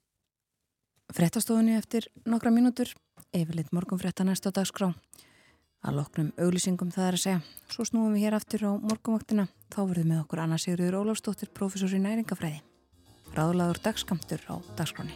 frettastofunni 1.15 1.77
eftir 1.77 2.09
nokkra 2.27 2.51
mínútur. 2.53 2.91
Yfirleitt 3.31 3.71
morgun 3.71 3.99
fretta 4.01 4.25
næsta 4.27 4.51
dagskrá 4.51 4.91
að 5.81 5.97
loknum 5.97 6.29
auglýsingum 6.37 6.91
það 6.93 7.07
er 7.07 7.17
að 7.17 7.23
segja. 7.23 7.41
Svo 7.71 7.87
snúum 7.87 8.13
við 8.15 8.27
hér 8.27 8.37
aftur 8.37 8.67
á 8.67 8.71
morgumvaktina. 8.77 9.47
Þá 9.71 9.81
verðum 9.89 10.13
við 10.13 10.21
okkur 10.23 10.43
Anna 10.43 10.59
Sigurður 10.61 10.99
Ólafsdóttir, 11.01 11.51
professor 11.55 11.95
í 11.95 12.01
næringafræði. 12.03 12.61
Ráðlaður 13.37 13.83
dagskamtur 13.87 14.45
á 14.51 14.55
dagskráni. 14.77 15.15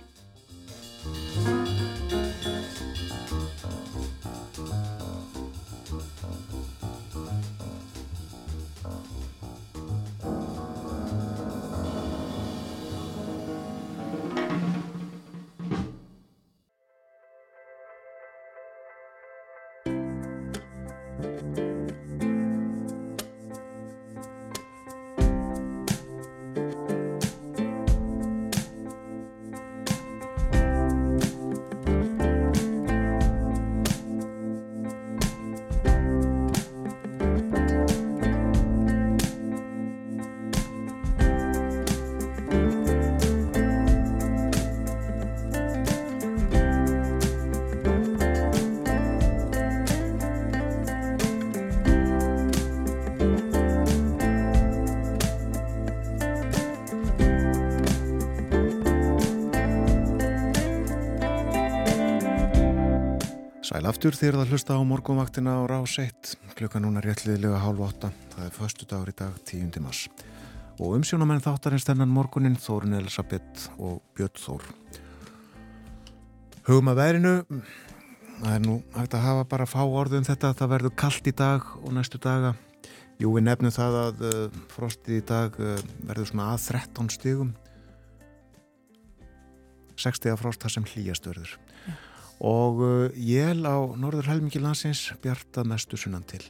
Aftur 64.05 64.21
þér 64.21 64.35
að 64.37 64.51
hlusta 64.53 64.75
á 64.77 64.85
morgunvaktina 64.85 65.53
á 65.57 65.61
rás 65.65 65.95
1 65.97 66.35
klukka 66.53 66.77
núna 66.77 67.01
réttliðilega 67.01 67.57
hálf 67.57 67.79
8 67.81 68.11
það 68.35 68.43
er 68.45 68.51
förstu 68.53 68.85
dagur 68.85 69.09
í 69.09 69.15
dag 69.17 69.39
10. 69.49 69.79
mars. 69.81 70.03
Og 70.77 70.93
umsjónamenn 70.99 71.41
þáttarins 71.41 71.87
þennan 71.87 72.13
morgunin 72.13 72.59
Þórun 72.61 72.93
Elisabeth 72.99 73.71
og 73.81 74.03
Björn 74.13 74.37
Þór. 74.37 74.67
Hugum 76.69 76.93
að 76.93 77.01
verinu 77.01 77.33
það 78.43 78.53
er 78.53 78.63
nú 78.67 78.77
hægt 78.93 79.17
að 79.17 79.25
hafa 79.25 79.49
bara 79.55 79.69
fá 79.73 79.81
orðum 79.81 80.29
þetta 80.29 80.53
að 80.53 80.61
það 80.61 80.73
verður 80.75 80.97
kallt 81.01 81.33
í 81.33 81.37
dag 81.41 81.75
og 81.81 81.97
næstu 81.97 82.21
daga. 82.21 82.53
Jú 83.17 83.33
við 83.33 83.47
nefnum 83.49 83.73
það 83.73 84.01
að 84.03 84.25
uh, 84.29 84.63
frostið 84.75 85.17
í 85.17 85.27
dag 85.33 85.57
uh, 85.57 85.79
verður 86.05 86.29
svona 86.29 86.51
að 86.53 86.67
13 86.77 87.15
stigum. 87.17 87.55
60 89.97 90.35
af 90.35 90.45
frost 90.45 90.61
það 90.61 90.77
sem 90.77 90.91
hlýjast 90.93 91.33
verður 91.33 91.57
og 92.39 92.81
jél 93.15 93.63
á 93.63 93.77
norður 93.95 94.31
helmingi 94.31 94.59
landsins 94.59 95.07
bjartað 95.23 95.69
mestu 95.71 95.99
sunnan 95.99 96.25
til. 96.27 96.43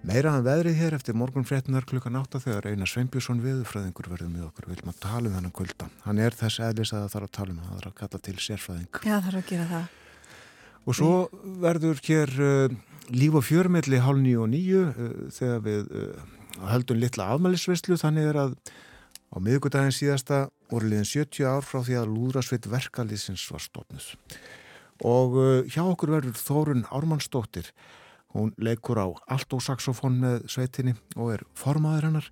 Meira 0.00 0.32
en 0.32 0.44
veðrið 0.46 0.78
hér 0.80 0.94
eftir 0.96 1.16
morgun 1.16 1.44
fréttunar 1.44 1.84
klukkan 1.84 2.16
8 2.16 2.40
þegar 2.40 2.70
Einar 2.70 2.88
Sveinbjörnsson 2.88 3.42
viðfræðingur 3.44 4.08
verður 4.08 4.30
með 4.32 4.46
okkur. 4.46 4.68
Við 4.70 4.78
viljum 4.78 4.92
að 4.94 5.00
tala 5.02 5.28
um 5.28 5.34
þennan 5.34 5.52
kulda. 5.58 5.88
Hann 6.06 6.20
er 6.24 6.36
þess 6.36 6.62
eðlis 6.64 6.92
að 6.94 7.02
það 7.02 7.12
þarf 7.14 7.26
að 7.26 7.34
tala 7.36 7.52
um 7.52 7.58
það, 7.58 7.66
það 7.66 7.80
þarf 7.80 7.90
að 7.90 7.98
kalla 7.98 8.20
til 8.24 8.36
sérfræðing. 8.46 8.88
Já, 8.96 9.12
það 9.12 9.26
þarf 9.26 9.40
að 9.40 9.50
gera 9.50 9.66
það. 9.74 9.98
Og 10.80 10.96
svo 10.96 11.10
verður 11.60 12.00
hér 12.06 12.32
uh, 12.46 12.78
líf 13.12 13.36
og 13.36 13.44
fjörmiðli 13.50 14.00
hálf 14.00 14.22
nýju 14.24 14.40
og 14.46 14.50
nýju 14.54 14.86
uh, 14.88 15.10
þegar 15.36 15.60
við 15.68 15.92
uh, 16.00 16.24
höldum 16.70 17.00
litla 17.02 17.28
afmælisvislu 17.34 18.00
þannig 18.00 18.30
er 18.30 18.40
að 18.46 18.56
á 19.30 19.36
miðugudagin 19.36 19.94
síðasta 19.94 20.40
voru 20.72 20.88
liðin 20.90 21.12
70 21.12 21.44
ár 21.44 21.66
frá 21.66 21.84
því 21.84 22.00
að 22.00 22.10
lúðrasveit 22.16 22.66
verkalýsins 22.72 23.44
var 23.52 23.62
stofnus 23.62 24.14
og 25.06 25.36
uh, 25.38 25.48
hjá 25.70 25.82
okkur 25.84 26.14
verður 26.16 26.38
Þórun 26.38 26.86
Ármannsdóttir. 26.92 27.70
Hún 28.34 28.52
leikur 28.62 29.00
á 29.02 29.06
altósaxofón 29.32 30.20
með 30.22 30.44
sveitinni 30.52 30.94
og 31.16 31.34
er 31.34 31.44
formaður 31.58 32.10
hennar. 32.10 32.28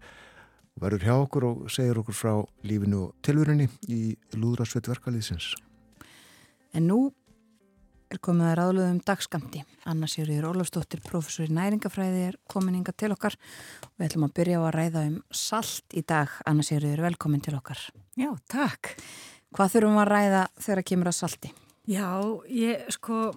Og 0.76 0.84
verður 0.84 1.06
hjá 1.08 1.14
okkur 1.16 1.46
og 1.48 1.64
segir 1.74 1.98
okkur 1.98 2.14
frá 2.14 2.34
lífinu 2.62 3.08
og 3.08 3.14
tilvörinni 3.26 3.66
í 3.90 4.14
Lúðrasveit 4.38 4.86
verkalýðsins. 4.90 5.56
En 6.76 6.86
nú 6.86 7.08
er 8.08 8.20
komið 8.24 8.50
að 8.52 8.56
ráðluðum 8.60 9.00
dagskamti. 9.04 9.64
Anna 9.88 10.08
Sigurður 10.08 10.52
Ólafsdóttir, 10.52 11.02
professor 11.04 11.48
í 11.48 11.54
næringafræði 11.56 12.24
er 12.30 12.38
komininga 12.50 12.94
til 12.96 13.12
okkar. 13.16 13.36
Og 13.88 13.94
við 13.96 14.08
ætlum 14.08 14.28
að 14.28 14.34
byrja 14.38 14.60
á 14.60 14.62
að 14.64 14.74
ræða 14.78 15.06
um 15.10 15.16
salt 15.34 15.96
í 15.98 16.04
dag. 16.08 16.32
Anna 16.48 16.64
Sigurður, 16.64 17.04
velkomin 17.08 17.44
til 17.44 17.56
okkar. 17.58 17.88
Já, 18.18 18.30
takk. 18.48 18.94
Hvað 19.56 19.74
þurfum 19.74 19.98
við 19.98 20.04
að 20.04 20.12
ræða 20.12 20.44
þegar 20.60 20.82
að 20.82 20.88
kemur 20.92 21.10
að 21.10 21.18
salti? 21.18 21.52
Já, 21.88 22.20
ég 22.52 22.82
sko, 22.92 23.30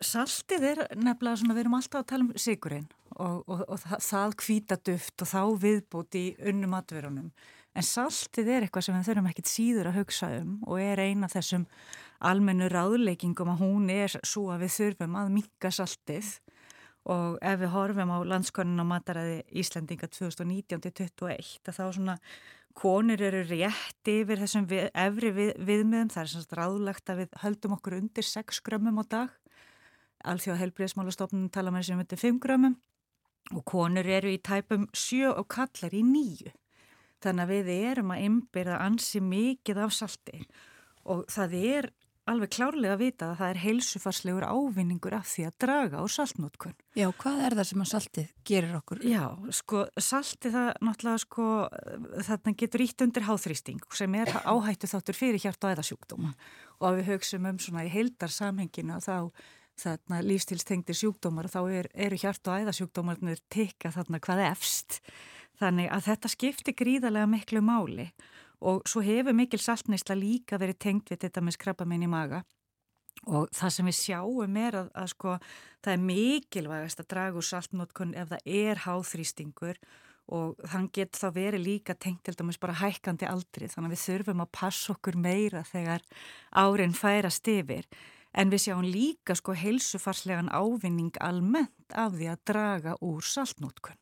saltið 0.00 0.62
er 0.70 0.78
nefnilega 0.96 1.36
svona, 1.36 1.52
við 1.52 1.66
erum 1.66 1.74
alltaf 1.76 1.98
að 2.00 2.06
tala 2.14 2.24
um 2.24 2.30
sigurinn 2.40 2.86
og, 3.12 3.42
og, 3.44 3.60
og 3.60 3.82
það, 3.82 3.98
það 4.06 4.36
kvíta 4.40 4.78
duft 4.88 5.24
og 5.24 5.28
þá 5.28 5.42
viðbúti 5.66 6.22
í 6.22 6.32
unnum 6.48 6.78
atverunum. 6.78 7.28
En 7.76 7.84
saltið 7.84 8.48
er 8.54 8.64
eitthvað 8.64 8.86
sem 8.86 8.96
við 8.96 9.10
þurfum 9.10 9.28
ekkit 9.28 9.50
síður 9.50 9.90
að 9.90 9.98
hugsa 9.98 10.30
um 10.38 10.56
og 10.64 10.80
er 10.80 11.02
eina 11.04 11.28
þessum 11.28 11.68
almennu 12.24 12.70
ráðleikingum 12.72 13.52
að 13.52 13.62
hún 13.66 13.92
er 13.92 14.16
svo 14.24 14.46
að 14.54 14.64
við 14.64 14.76
þurfum 14.78 15.20
að 15.20 15.32
minka 15.36 15.74
saltið 15.82 16.32
og 17.12 17.36
ef 17.44 17.60
við 17.60 17.74
horfum 17.74 18.16
á 18.16 18.18
landskonun 18.32 18.80
á 18.80 18.86
mataræði 18.94 19.42
Íslandinga 19.60 20.08
2019-21 20.08 21.58
þá 21.68 21.84
svona 21.92 22.16
konur 22.74 23.22
eru 23.22 23.42
rétt 23.46 24.10
yfir 24.10 24.40
þessum 24.42 24.66
við, 24.70 24.88
efri 24.90 25.30
við, 25.34 25.52
viðmiðum, 25.62 26.10
það 26.12 26.22
er 26.24 26.32
semst 26.32 26.56
ráðlegt 26.58 27.12
að 27.12 27.22
við 27.22 27.38
höldum 27.44 27.76
okkur 27.76 27.98
undir 28.00 28.26
6 28.26 28.60
grömmum 28.66 28.98
á 28.98 29.04
dag, 29.14 29.36
alþjóða 30.24 30.60
helbriðsmálastofnun 30.64 31.52
tala 31.54 31.72
með 31.74 31.84
þessum 31.86 32.04
undir 32.04 32.22
5 32.24 32.42
grömmum. 32.42 32.76
Og 33.52 33.60
konur 33.68 34.06
eru 34.08 34.30
í 34.32 34.40
tæpum 34.40 34.86
7 34.96 35.34
og 35.34 35.46
kallar 35.52 35.92
í 35.94 36.00
9. 36.06 36.54
Þannig 37.24 37.44
að 37.44 37.52
við 37.52 37.68
erum 37.90 38.12
að 38.14 38.22
ymbirða 38.24 38.78
ansi 38.84 39.20
mikið 39.20 39.82
af 39.84 39.92
salti. 39.92 40.40
Og 41.04 41.26
það 41.32 41.56
er 41.60 41.90
alveg 42.30 42.52
klárlega 42.56 42.96
vita 43.00 43.30
að 43.30 43.40
það 43.40 43.50
er 43.50 43.60
heilsufarslegur 43.62 44.46
ávinningur 44.48 45.16
af 45.16 45.26
því 45.28 45.46
að 45.48 45.56
draga 45.64 46.00
á 46.00 46.04
saltnótkun. 46.08 46.76
Já, 46.96 47.06
hvað 47.20 47.42
er 47.46 47.56
það 47.58 47.68
sem 47.70 47.84
að 47.84 47.90
saltið 47.90 48.30
gerir 48.48 48.76
okkur? 48.78 49.02
Já, 49.04 49.24
sko, 49.58 49.82
saltið 50.00 50.56
það 50.56 50.70
náttúrulega 50.88 51.22
sko, 51.24 51.48
þarna 52.28 52.54
getur 52.62 52.84
ítt 52.86 53.04
undir 53.06 53.26
háþrýsting 53.28 53.84
sem 54.00 54.16
er 54.20 54.32
áhættu 54.44 54.90
þáttur 54.90 55.20
fyrir 55.20 55.44
hjart 55.44 55.66
og 55.66 55.74
æðasjúkdóma 55.74 56.32
og 56.80 56.88
að 56.88 56.98
við 57.00 57.10
högstum 57.12 57.50
um 57.50 57.60
svona 57.60 57.84
í 57.84 57.92
heildar 57.92 58.32
samhenginu 58.32 58.96
að 58.96 59.08
þá 59.08 59.18
þarna 59.84 60.20
lífstilstengtir 60.24 60.96
sjúkdómar 60.96 61.50
þá 61.50 61.60
er, 61.66 61.88
eru 61.94 62.18
hjart 62.20 62.46
og 62.46 62.62
æðasjúkdómarnir 62.62 63.42
tikka 63.52 63.90
þarna 63.94 64.20
hvað 64.22 64.44
efst. 64.52 65.00
Þannig 65.60 65.90
að 65.94 66.06
þetta 66.08 66.30
skiptir 66.30 66.76
gríðarlega 66.78 67.30
miklu 67.30 67.60
máli 67.62 68.08
og 68.08 68.33
og 68.60 68.84
svo 68.88 69.02
hefur 69.04 69.34
mikil 69.36 69.60
saltneisla 69.62 70.16
líka 70.18 70.58
verið 70.60 70.78
tengt 70.86 71.10
við 71.10 71.24
þetta 71.26 71.42
með 71.44 71.56
skrapamenn 71.58 72.06
í 72.06 72.10
maga. 72.10 72.44
Og 73.30 73.48
það 73.54 73.74
sem 73.74 73.88
við 73.88 73.98
sjáum 73.98 74.56
er 74.60 74.78
að, 74.80 74.88
að 74.98 75.10
sko 75.12 75.36
það 75.84 75.92
er 75.92 76.02
mikilvægast 76.08 77.00
að 77.00 77.10
draga 77.14 77.40
úr 77.40 77.46
saltnótkun 77.48 78.16
ef 78.18 78.32
það 78.32 78.50
er 78.62 78.82
háþrýstingur. 78.84 79.78
Og 80.34 80.56
þann 80.72 80.88
getur 80.96 81.20
þá 81.20 81.36
verið 81.36 81.66
líka 81.66 81.94
tengt 82.00 82.22
til 82.24 82.34
dæmis 82.36 82.58
bara 82.60 82.78
hækkandi 82.80 83.28
aldri. 83.28 83.68
Þannig 83.68 83.90
að 83.90 83.94
við 83.94 84.04
þurfum 84.06 84.44
að 84.44 84.52
passa 84.56 84.94
okkur 84.94 85.18
meira 85.20 85.64
þegar 85.68 86.04
árin 86.56 86.96
færast 86.96 87.50
yfir. 87.52 87.88
En 88.34 88.50
við 88.50 88.64
sjáum 88.64 88.86
líka 88.88 89.36
sko 89.38 89.54
heilsufarslegan 89.54 90.50
ávinning 90.50 91.12
almennt 91.22 91.94
af 91.94 92.16
því 92.16 92.32
að 92.32 92.42
draga 92.50 92.96
úr 93.04 93.22
saltnótkun 93.22 94.00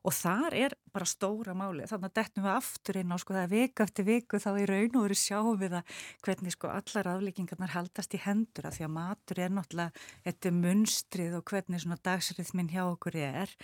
og 0.00 0.14
þar 0.16 0.56
er 0.56 0.74
bara 0.94 1.08
stóra 1.08 1.54
máli 1.56 1.86
þannig 1.88 2.08
að 2.08 2.16
dettum 2.18 2.46
við 2.46 2.54
aftur 2.54 2.98
inn 3.00 3.12
á 3.12 3.16
sko 3.20 3.36
það 3.36 3.54
viku 3.54 3.84
eftir 3.84 4.06
viku 4.06 4.40
þá 4.40 4.50
í 4.56 4.66
raun 4.70 4.96
og 4.96 5.06
veru 5.06 5.18
sjáum 5.20 5.60
við 5.60 5.76
að 5.80 5.96
hvernig 6.26 6.56
sko 6.56 6.70
allar 6.72 7.10
aflíkingarnar 7.14 7.74
haldast 7.74 8.16
í 8.16 8.22
hendur 8.24 8.68
að 8.68 8.78
því 8.78 8.86
að 8.86 8.94
matur 8.96 9.42
er 9.44 9.56
náttúrulega 9.56 10.06
þetta 10.28 10.54
munstrið 10.60 11.36
og 11.38 11.44
hvernig 11.52 11.84
svona 11.84 12.00
dagsriðminn 12.08 12.72
hjá 12.72 12.84
okkur 12.86 13.20
er 13.20 13.56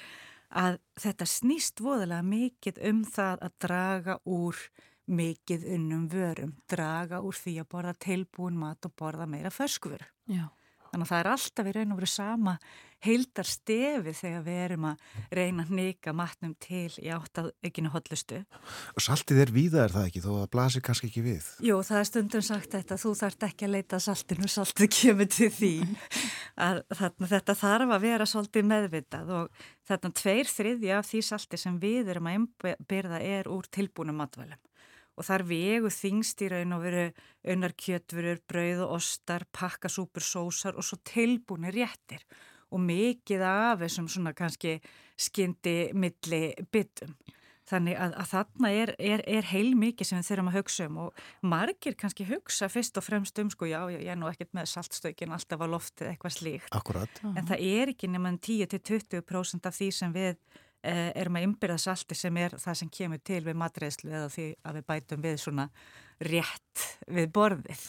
að 0.57 0.79
þetta 1.01 1.31
snýst 1.31 1.81
voðalega 1.83 2.27
mikið 2.27 2.83
um 2.91 3.01
það 3.09 3.49
að 3.49 3.57
draga 3.65 4.21
úr 4.25 4.61
mikið 5.07 5.67
unnum 5.77 6.07
vörum, 6.11 6.57
draga 6.71 7.21
úr 7.23 7.37
því 7.39 7.61
að 7.63 7.69
borða 7.71 7.95
tilbúin 8.03 8.59
mat 8.59 8.87
og 8.89 8.95
borða 8.99 9.27
meira 9.31 9.53
ferskvöru. 9.55 10.07
Já. 10.27 10.49
Þannig 10.97 11.11
að 11.11 11.13
það 11.13 11.19
er 11.21 11.29
alltaf 11.29 11.67
í 11.69 11.73
raun 11.77 11.91
og 11.93 11.99
veru 11.99 12.07
sama 12.09 12.53
heildar 13.05 13.45
stefi 13.45 14.13
þegar 14.17 14.45
við 14.47 14.61
erum 14.63 14.87
að 14.89 15.03
reyna 15.37 15.65
að 15.67 15.73
nýka 15.77 16.15
matnum 16.17 16.55
til 16.65 16.89
í 17.03 17.11
átt 17.13 17.43
að 17.43 17.51
aukinu 17.61 17.91
hotlustu. 17.93 18.39
Og 18.97 19.05
saltið 19.05 19.43
er 19.43 19.53
víða 19.53 19.83
er 19.83 19.93
það 19.93 20.07
ekki 20.09 20.23
þó 20.25 20.31
að 20.39 20.47
blasir 20.55 20.85
kannski 20.87 21.11
ekki 21.11 21.25
við? 21.27 21.51
Jú, 21.69 21.77
það 21.85 22.01
er 22.01 22.09
stundum 22.09 22.47
sagt 22.49 22.73
þetta, 22.73 22.97
þú 23.03 23.13
þarft 23.21 23.47
ekki 23.51 23.69
að 23.69 23.75
leita 23.75 24.01
saltinu, 24.01 24.49
saltið 24.49 24.93
kemur 24.97 25.29
til 25.37 25.51
því. 25.59 25.75
Að, 26.67 26.81
þarna, 26.97 27.29
þetta 27.35 27.59
þarf 27.61 27.91
að 27.93 28.05
vera 28.07 28.27
svolítið 28.31 28.71
meðvitað 28.71 29.33
og 29.37 29.65
þarna 29.85 30.11
tveir 30.17 30.49
þriðja 30.49 31.03
af 31.03 31.11
því 31.11 31.21
salti 31.29 31.61
sem 31.61 31.77
við 31.83 32.15
erum 32.15 32.31
að 32.31 32.39
einbyrða 32.39 33.21
er 33.21 33.53
úr 33.53 33.69
tilbúnum 33.69 34.17
matvælum 34.25 34.57
og 35.17 35.25
þar 35.27 35.47
vegu 35.49 35.93
þingst 35.93 36.45
í 36.45 36.51
raun 36.53 36.77
og 36.77 36.85
veru 36.85 37.07
unnar 37.53 37.73
kjötverur, 37.79 38.43
brauð 38.49 38.85
og 38.85 38.99
ostar, 38.99 39.47
pakkasúpur, 39.57 40.25
sósar 40.25 40.77
og 40.77 40.85
svo 40.87 41.01
tilbúinir 41.07 41.77
réttir 41.77 42.27
og 42.75 42.83
mikið 42.83 43.45
af 43.47 43.81
þessum 43.85 44.11
svona 44.11 44.35
kannski 44.37 44.77
skyndi 45.17 45.93
milli 45.97 46.51
byttum. 46.73 47.15
Þannig 47.67 47.97
að, 47.99 48.13
að 48.15 48.29
þarna 48.31 48.69
er, 48.79 48.91
er, 49.03 49.23
er 49.27 49.47
heil 49.51 49.73
mikið 49.75 50.07
sem 50.07 50.21
við 50.21 50.29
þurfum 50.29 50.51
að 50.53 50.57
hugsa 50.61 50.85
um 50.87 50.99
og 51.03 51.23
margir 51.51 51.97
kannski 51.99 52.27
hugsa 52.29 52.69
fyrst 52.71 53.01
og 53.01 53.03
fremst 53.03 53.41
um 53.43 53.51
sko 53.51 53.67
já, 53.67 53.81
já 53.91 53.99
ég 53.99 54.13
er 54.13 54.21
nú 54.21 54.29
ekkert 54.31 54.53
með 54.55 54.69
saltstökin 54.71 55.35
alltaf 55.35 55.65
á 55.65 55.67
loftið 55.73 56.13
eitthvað 56.13 56.37
slíkt. 56.37 56.71
Akkurat. 56.79 57.19
En 57.27 57.49
það 57.49 57.65
er 57.67 57.91
ekki 57.91 58.13
nema 58.13 58.31
10-20% 58.39 59.67
af 59.67 59.75
því 59.81 59.91
sem 59.99 60.15
við 60.15 60.39
erum 60.87 61.39
að 61.39 61.47
ymbirða 61.49 61.79
salti 61.83 62.17
sem 62.19 62.37
er 62.39 62.57
það 62.63 62.81
sem 62.81 62.91
kemur 62.93 63.23
til 63.27 63.43
við 63.47 63.57
matreðslu 63.59 64.13
eða 64.13 64.29
því 64.33 64.49
að 64.63 64.79
við 64.79 64.87
bætum 64.91 65.25
við 65.25 65.39
svona 65.43 65.69
rétt 66.25 66.85
við 67.13 67.31
borðið. 67.35 67.83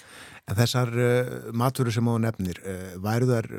En 0.48 0.58
þessar 0.58 0.91
uh, 0.91 1.36
maturur 1.56 1.95
sem 1.95 2.10
á 2.12 2.14
nefnir, 2.28 2.60
uh, 2.64 2.95
væru 3.04 3.30
þar 3.30 3.52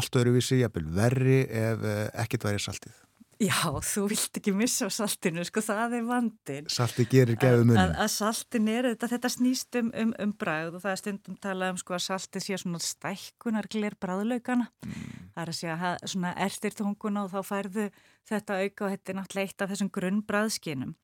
allt 0.00 0.20
öruvísi, 0.22 0.62
jafnvel 0.62 0.86
verri 0.96 1.42
ef 1.44 1.84
uh, 1.84 1.98
ekkert 2.24 2.48
væri 2.48 2.62
saltið? 2.62 3.05
Já, 3.36 3.68
þú 3.84 4.06
vilt 4.08 4.38
ekki 4.38 4.52
missa 4.56 4.86
saltinu, 4.88 5.42
sko, 5.44 5.60
það 5.60 5.98
er 5.98 6.04
vandin. 6.08 6.68
Salti 6.72 7.04
gerir 7.10 7.36
gefið 7.36 7.66
munum. 7.66 7.80
Að, 7.82 7.90
að 8.06 8.08
saltin 8.14 8.70
er 8.72 8.88
þetta, 8.88 9.10
þetta 9.12 9.30
snýst 9.34 9.76
um, 9.82 9.90
um, 9.92 10.14
um 10.24 10.32
bræð 10.40 10.78
og 10.78 10.84
það 10.84 10.94
er 10.94 11.00
stundum 11.02 11.36
talað 11.44 11.74
um 11.74 11.80
sko 11.82 11.96
að 11.98 12.04
salti 12.06 12.40
sé 12.40 12.56
svona 12.62 12.80
stækkunar 12.80 13.68
glir 13.72 13.98
bræðlaugana. 14.00 14.70
Mm. 14.86 15.02
Það 15.34 15.42
er 15.42 15.52
að 15.52 15.58
segja 15.58 15.76
að 15.90 16.06
svona 16.14 16.32
ertir 16.46 16.78
tunguna 16.78 17.26
og 17.26 17.34
þá 17.34 17.50
færðu 17.50 17.86
þetta 18.30 18.58
auka 18.62 18.86
og 18.88 18.94
þetta 18.94 19.12
er 19.12 19.20
náttúrulega 19.20 19.50
eitt 19.50 19.66
af 19.66 19.72
þessum 19.74 19.92
grunnbræðskinum. 19.98 20.96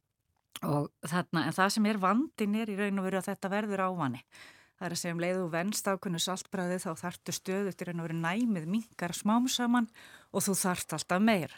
Og 0.73 0.89
þarna, 1.13 1.45
en 1.45 1.61
það 1.61 1.77
sem 1.77 1.93
er 1.93 2.01
vandin 2.01 2.59
er 2.63 2.73
í 2.73 2.81
raun 2.81 3.03
og 3.03 3.09
veru 3.11 3.21
að 3.21 3.29
þetta 3.29 3.53
verður 3.53 3.87
ávani. 3.91 4.25
Það 4.81 4.89
er 4.89 4.97
að 4.97 5.03
segja 5.03 5.15
um 5.15 5.23
leiðu 5.23 5.47
venst 5.53 5.87
ákunnu 5.87 6.19
saltbræði 6.23 6.81
þá 6.81 6.91
þartu 6.97 7.37
stöðu 7.37 7.77
til 7.77 7.91
raun 7.91 8.01
og 8.01 8.09
veru 8.09 8.21
næmið 8.25 8.73
mingar 8.73 9.13
smám 9.15 9.53
saman 9.53 9.93
og 10.33 10.49
þú 10.49 10.57
þart 10.59 10.97
alltaf 10.97 11.21
meir 11.23 11.53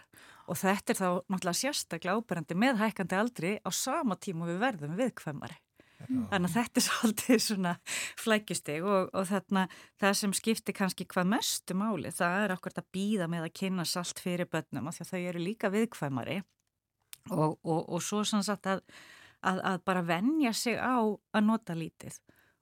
og 0.49 0.59
þetta 0.61 0.93
er 0.93 1.01
þá 1.01 1.09
náttúrulega 1.33 1.61
sérstaklega 1.61 2.17
áberandi 2.19 2.57
með 2.59 2.81
hækkandi 2.83 3.19
aldri 3.19 3.53
á 3.65 3.71
sama 3.73 4.17
tíma 4.21 4.49
við 4.51 4.61
verðum 4.63 4.99
viðkvæmari. 4.99 5.61
Þannig 6.05 6.51
að 6.51 6.55
þetta 6.55 6.81
er 6.81 6.85
svolítið 6.89 7.43
svona 7.45 7.73
flækjusteg 8.21 8.87
og, 8.87 9.11
og 9.15 9.29
þarna 9.31 9.65
það 10.03 10.17
sem 10.21 10.37
skiptir 10.37 10.77
kannski 10.77 11.07
hvað 11.09 11.31
mestu 11.33 11.77
máli 11.79 12.13
það 12.15 12.45
er 12.45 12.55
okkur 12.57 12.77
að 12.83 12.91
býða 12.97 13.29
með 13.31 13.49
að 13.49 13.57
kynna 13.61 13.87
salt 13.89 14.21
fyrir 14.21 14.51
börnum 14.51 14.91
af 14.91 14.99
því 14.99 15.07
að 15.07 15.13
þau 15.13 15.21
eru 15.33 15.45
líka 15.45 15.73
viðkvæmari. 15.73 16.39
Og, 17.33 17.57
og, 17.65 17.81
og 17.89 18.03
svo 18.05 18.21
sannsagt 18.29 18.69
að, 18.69 18.83
að, 19.41 19.61
að 19.65 19.83
bara 19.89 20.05
vennja 20.05 20.53
sig 20.53 20.77
á 20.77 21.01
að 21.01 21.47
nota 21.47 21.77
lítið. 21.79 22.19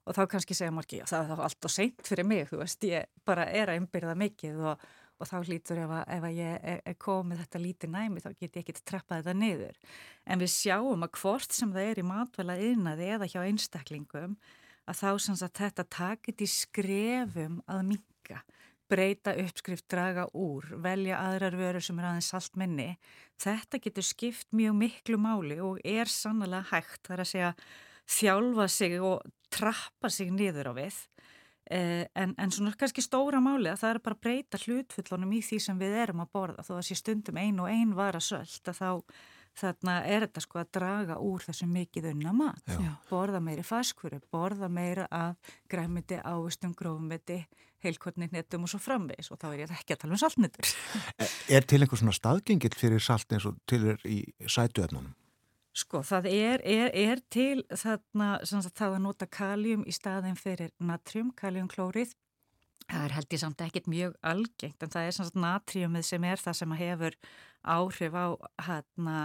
Og 0.07 0.15
þá 0.15 0.23
kannski 0.31 0.55
segja 0.55 0.71
margi 0.75 0.99
að 1.03 1.11
það 1.13 1.33
er 1.33 1.41
allt 1.45 1.67
og 1.67 1.71
seint 1.71 2.07
fyrir 2.07 2.27
mig, 2.27 2.47
þú 2.49 2.59
veist, 2.59 2.83
ég 2.87 3.09
bara 3.27 3.47
er 3.51 3.71
að 3.71 3.81
umbyrða 3.81 4.15
mikið 4.19 4.63
og 4.71 4.87
og 5.21 5.29
þá 5.29 5.35
hlýtur 5.45 5.81
ef 5.83 5.93
að, 5.93 6.03
ef 6.15 6.25
að 6.27 6.39
ég 6.39 6.65
er 6.73 6.97
komið 7.01 7.43
þetta 7.43 7.61
lítið 7.63 7.93
næmi 7.93 8.23
þá 8.23 8.29
get 8.31 8.57
ég 8.57 8.59
ekki 8.63 8.75
trappað 8.81 9.21
þetta 9.21 9.35
niður. 9.39 9.77
En 10.25 10.41
við 10.41 10.51
sjáum 10.55 11.05
að 11.05 11.13
hvort 11.19 11.55
sem 11.55 11.71
það 11.75 11.91
er 11.91 12.01
í 12.01 12.07
matvæla 12.09 12.57
yðnaði 12.69 13.09
eða 13.17 13.29
hjá 13.31 13.39
einstaklingum 13.43 14.35
að 14.89 14.99
þá 14.99 15.09
sem 15.25 15.39
þetta 15.61 15.87
takit 15.87 16.43
í 16.43 16.49
skrefum 16.49 17.61
að 17.71 17.85
minga, 17.93 18.41
breyta 18.91 19.33
uppskrift, 19.39 19.87
draga 19.89 20.27
úr, 20.35 20.67
velja 20.83 21.21
aðrar 21.23 21.55
vörur 21.57 21.85
sem 21.85 22.01
er 22.01 22.09
aðeins 22.09 22.33
salt 22.33 22.59
minni. 22.59 22.91
Þetta 23.41 23.79
getur 23.81 24.05
skipt 24.05 24.51
mjög 24.53 24.75
miklu 24.81 25.21
máli 25.21 25.57
og 25.63 25.79
er 25.87 26.11
sannlega 26.11 26.67
hægt 26.73 27.07
þar 27.07 27.23
að 27.23 27.31
segja 27.31 27.53
þjálfa 28.03 28.67
sig 28.67 28.99
og 28.99 29.23
trappa 29.53 30.11
sig 30.11 30.33
niður 30.35 30.73
á 30.73 30.83
við 30.83 30.99
en, 31.71 32.33
en 32.37 32.51
svona 32.51 32.73
kannski 32.79 33.03
stóra 33.05 33.39
máli 33.43 33.71
að 33.71 33.83
það 33.83 33.93
er 33.93 34.01
bara 34.07 34.17
að 34.17 34.23
breyta 34.25 34.59
hlutfullunum 34.65 35.37
í 35.37 35.41
því 35.45 35.59
sem 35.63 35.79
við 35.79 35.95
erum 36.03 36.23
að 36.25 36.33
borða. 36.35 36.65
Þó 36.67 36.73
að 36.77 36.85
sé 36.89 36.99
stundum 36.99 37.39
ein 37.39 37.61
og 37.63 37.71
ein 37.71 37.95
vara 37.97 38.21
sölt 38.23 38.71
að 38.71 38.81
þá 38.81 38.89
þarna 39.53 39.99
er 40.09 40.25
þetta 40.25 40.41
sko 40.41 40.59
að 40.63 40.71
draga 40.79 41.19
úr 41.21 41.43
þessu 41.45 41.67
mikið 41.69 42.09
unna 42.09 42.33
mat. 42.33 42.63
Já. 42.65 42.95
borða 43.09 43.41
meiri 43.43 43.65
faskvöru, 43.65 44.19
borða 44.33 44.69
meira 44.69 45.05
af 45.13 45.53
græmiti, 45.69 46.17
ávistum, 46.17 46.73
grófumiti 46.77 47.43
heilkotni, 47.83 48.29
netum 48.31 48.65
og 48.65 48.71
svo 48.71 48.79
framvegs 48.81 49.31
og 49.33 49.39
þá 49.41 49.49
er 49.51 49.63
ég 49.63 49.73
ekki 49.75 49.95
að 49.95 50.03
tala 50.03 50.15
um 50.15 50.21
saltnitur 50.21 50.71
Er 51.55 51.67
til 51.67 51.81
einhver 51.81 51.99
svona 51.99 52.15
staðgengil 52.15 52.71
fyrir 52.77 53.03
salt 53.03 53.35
eins 53.35 53.47
og 53.49 53.59
til 53.69 53.83
er 53.93 54.07
í 54.07 54.21
sætuöfnunum? 54.39 55.11
Sko, 55.73 56.03
það 56.05 56.27
er, 56.29 56.61
er, 56.69 56.91
er 56.93 57.21
til 57.33 57.63
þarna, 57.73 58.35
sagt, 58.45 58.75
það 58.77 58.99
að 58.99 59.05
nota 59.07 59.25
kaljum 59.25 59.85
í 59.89 59.93
staðin 59.95 60.37
fyrir 60.37 60.69
natrium, 60.77 61.31
kaljumklórið. 61.33 62.11
Það 62.83 63.05
er 63.07 63.15
held 63.15 63.33
ég 63.33 63.41
samt 63.41 63.63
ekkit 63.65 63.89
mjög 63.89 64.13
algengt, 64.29 64.83
en 64.85 64.93
það 64.93 65.07
er 65.07 65.15
sagt, 65.17 65.39
natriumið 65.39 66.05
sem 66.05 66.27
er 66.29 66.43
það 66.43 66.59
sem 66.59 66.77
hefur 66.77 67.17
áhrif 67.73 68.13
á, 68.13 68.27
hérna, 68.67 69.17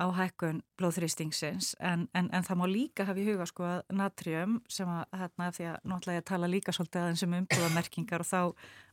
á 0.00 0.06
hækkun 0.16 0.62
blóðþrýstingsins, 0.80 1.74
en, 1.84 2.06
en, 2.16 2.30
en 2.32 2.46
það 2.46 2.60
má 2.62 2.66
líka 2.70 3.04
hafa 3.08 3.20
í 3.20 3.26
huga 3.28 3.48
sko 3.50 3.68
að 3.68 3.96
natrium 4.00 4.60
sem 4.72 4.88
að, 4.88 5.04
hérna, 5.12 5.50
því 5.58 5.70
að 5.74 5.78
náttúrulega 5.92 6.22
ég 6.22 6.28
tala 6.32 6.52
líka 6.52 6.72
svolítið 6.76 7.02
aðeins 7.02 7.26
um 7.26 7.36
umbúðamerkingar 7.42 8.24
og 8.24 8.30
þá 8.32 8.40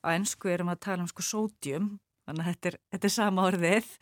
á 0.04 0.08
ennsku 0.18 0.52
erum 0.52 0.74
að 0.74 0.84
tala 0.90 1.06
um 1.06 1.12
sko 1.12 1.28
sódjum 1.28 1.94
þannig 2.28 2.44
að 2.44 2.50
þetta 2.50 2.70
er, 2.70 2.80
þetta 2.94 3.10
er 3.10 3.14
sama 3.14 3.46
orðið, 3.50 3.94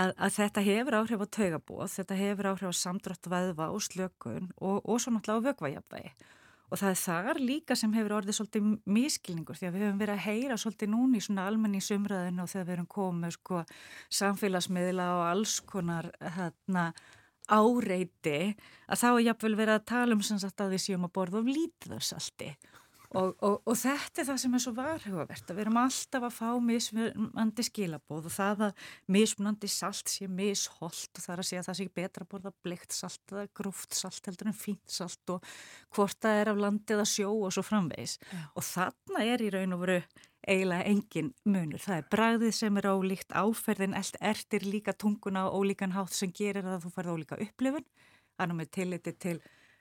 að, 0.00 0.12
að 0.16 0.34
þetta 0.36 0.66
hefur 0.66 0.98
áhrif 1.00 1.24
á 1.24 1.26
taugabóð, 1.36 1.86
þetta 1.94 2.18
hefur 2.20 2.50
áhrif 2.50 2.72
á 2.72 2.80
samdrátt 2.80 3.30
veðva 3.34 3.70
og 3.74 3.86
slökun 3.86 4.50
og, 4.56 4.76
og 4.84 5.00
svo 5.00 5.14
náttúrulega 5.14 5.40
á 5.40 5.46
vögvajafvægi. 5.50 6.12
Og 6.70 6.78
það 6.78 6.92
er 6.92 6.98
þar 7.00 7.38
líka 7.42 7.74
sem 7.74 7.94
hefur 7.96 8.12
orðið 8.20 8.36
svolítið 8.36 8.66
mískilningur 8.94 9.58
því 9.58 9.66
að 9.66 9.72
við 9.74 9.84
hefum 9.84 10.02
verið 10.04 10.14
að 10.14 10.26
heyra 10.28 10.58
svolítið 10.62 10.92
núni 10.92 11.18
í 11.18 11.24
svona 11.24 11.46
almenningsumræðinu 11.50 12.44
og 12.44 12.52
þegar 12.52 12.68
við 12.68 12.74
erum 12.76 12.90
komið 12.94 13.32
sko 13.34 13.62
samfélagsmiðla 14.20 15.08
og 15.16 15.24
alls 15.32 15.56
konar 15.66 16.12
hérna 16.36 16.84
áreiti 17.50 18.54
að 18.86 19.00
þá 19.02 19.08
er 19.10 19.24
jafnvel 19.24 19.56
verið 19.58 19.74
að 19.80 19.88
tala 19.90 20.14
um 20.14 20.22
sem 20.22 20.38
sagt 20.38 20.62
að 20.62 20.76
við 20.76 20.84
séum 20.84 21.08
að 21.08 21.14
borða 21.18 21.42
of 21.42 21.50
lítið 21.50 21.96
af 21.96 22.06
salti 22.06 22.52
Og, 23.10 23.32
og, 23.42 23.56
og 23.66 23.74
þetta 23.74 24.22
er 24.22 24.26
það 24.28 24.36
sem 24.38 24.52
er 24.54 24.62
svo 24.62 24.72
varhugavert 24.76 25.48
að 25.50 25.56
við 25.56 25.64
erum 25.64 25.78
alltaf 25.80 26.26
að 26.28 26.34
fá 26.36 26.50
mismunandi 26.62 27.64
skilabóð 27.66 28.28
og 28.30 28.34
það 28.36 28.62
að 28.68 28.84
mismunandi 29.10 29.70
salt 29.74 30.12
sé 30.12 30.28
misholt 30.30 31.18
og 31.18 31.24
það 31.24 31.34
er 31.34 31.42
að 31.42 31.48
segja 31.48 31.64
að 31.64 31.68
það 31.70 31.78
sé 31.80 31.86
betra 31.98 32.26
að 32.26 32.30
borða 32.30 32.54
bleikt 32.62 32.94
salt 32.94 33.34
eða 33.34 33.48
grúft 33.58 33.98
salt 33.98 34.30
heldur 34.30 34.52
en 34.52 34.58
fínt 34.60 34.94
salt 34.94 35.34
og 35.34 35.50
hvort 35.96 36.22
það 36.22 36.38
er 36.44 36.52
af 36.52 36.62
landi 36.62 36.94
eða 36.94 37.10
sjó 37.10 37.32
og 37.34 37.54
svo 37.56 37.66
framvegs 37.66 38.16
Já. 38.22 38.44
og 38.54 38.68
þarna 38.68 39.26
er 39.26 39.42
í 39.42 39.52
raun 39.56 39.74
og 39.74 39.82
veru 39.82 40.00
eiginlega 40.46 40.86
engin 40.88 41.34
munur. 41.44 41.82
Það 41.82 41.98
er 41.98 42.10
bragðið 42.14 42.52
sem 42.56 42.78
er 42.80 42.88
ólíkt 42.94 43.34
áferðin, 43.36 43.96
ertir 44.20 44.66
líka 44.66 44.94
tunguna 44.94 45.48
og 45.48 45.64
ólíkan 45.64 45.94
hátt 45.98 46.14
sem 46.16 46.32
gerir 46.32 46.64
að 46.64 46.86
þú 46.86 46.92
farið 46.94 47.16
ólíka 47.16 47.40
upplifun, 47.42 47.86
annað 48.40 48.62
með 48.62 48.70
tilliti 48.78 49.16
til 49.18 49.40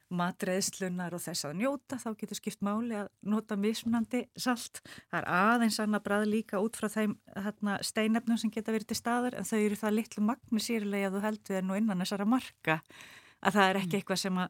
matreðslunar 0.09 1.13
og 1.13 1.21
þess 1.23 1.45
að 1.45 1.59
njóta, 1.61 1.99
þá 2.01 2.09
getur 2.17 2.39
skipt 2.39 2.63
máli 2.65 2.97
að 2.97 3.09
nota 3.29 3.57
mismunandi 3.59 4.23
salt. 4.39 4.81
Það 5.11 5.19
er 5.21 5.29
aðeins 5.37 5.79
annað 5.83 6.05
brað 6.07 6.25
líka 6.31 6.61
út 6.63 6.79
frá 6.79 6.89
þeim 6.89 7.15
hérna, 7.35 7.77
steinefnum 7.85 8.41
sem 8.41 8.53
geta 8.53 8.73
verið 8.73 8.91
til 8.91 8.99
staðar 8.99 9.37
en 9.37 9.47
þau 9.47 9.57
eru 9.59 9.79
það 9.79 9.95
litlu 9.99 10.25
magni 10.25 10.63
sýrlega 10.63 11.11
að 11.11 11.17
þú 11.17 11.23
heldur 11.27 11.55
þér 11.55 11.69
nú 11.69 11.79
innan 11.79 12.03
þessara 12.03 12.29
marka 12.29 12.79
að 13.39 13.55
það 13.55 13.69
er 13.69 13.79
ekki 13.79 13.91
mm. 13.93 14.01
eitthvað 14.01 14.21
sem 14.23 14.41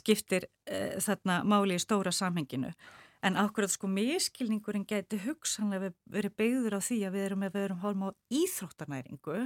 skiptir 0.00 0.46
uh, 0.50 1.00
þarna 1.06 1.40
máli 1.48 1.78
í 1.78 1.82
stóra 1.82 2.12
samhenginu. 2.12 2.74
En 3.24 3.38
ákveður 3.40 3.72
sko 3.72 3.88
miskilningurinn 3.88 4.84
geti 4.84 5.16
hugsanlega 5.24 5.94
verið 6.12 6.34
beigður 6.36 6.76
á 6.76 6.80
því 6.84 6.98
að 7.08 7.14
við 7.14 7.26
erum, 7.30 7.46
við 7.46 7.62
erum 7.62 7.80
hálma 7.80 8.10
á 8.12 8.16
íþróttanæringu 8.36 9.38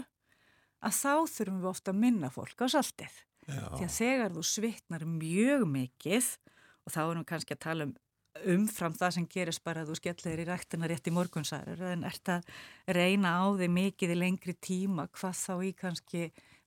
að 0.79 0.99
þá 0.99 1.15
þurfum 1.31 1.61
við 1.63 1.71
ofta 1.71 1.95
að 1.95 2.01
minna 2.03 2.31
fólk 2.35 2.59
á 2.59 2.67
saltið. 2.75 3.23
Því 3.49 3.87
að 3.87 3.95
þegar 3.95 4.35
þú 4.35 4.45
svitnar 4.45 5.07
mjög 5.09 5.65
mikið 5.73 6.35
og 6.85 6.93
þá 6.93 7.01
erum 7.05 7.23
við 7.23 7.31
kannski 7.33 7.57
að 7.57 7.65
tala 7.65 7.89
um 7.89 7.97
umfram 8.47 8.95
það 8.95 9.15
sem 9.17 9.27
gerist 9.31 9.63
bara 9.65 9.83
að 9.83 9.93
þú 9.93 9.97
skellir 9.99 10.43
í 10.43 10.47
rættina 10.49 10.89
rétt 10.91 11.09
í 11.09 11.15
morgunsæður 11.15 11.83
en 11.93 12.05
ert 12.07 12.31
að 12.33 12.53
reyna 12.95 13.33
á 13.43 13.45
þig 13.59 13.73
mikið 13.75 14.15
í 14.15 14.19
lengri 14.19 14.55
tíma 14.63 15.09
hvað 15.15 15.41
þá 15.41 15.55
í 15.67 15.73
kannski 15.79 16.23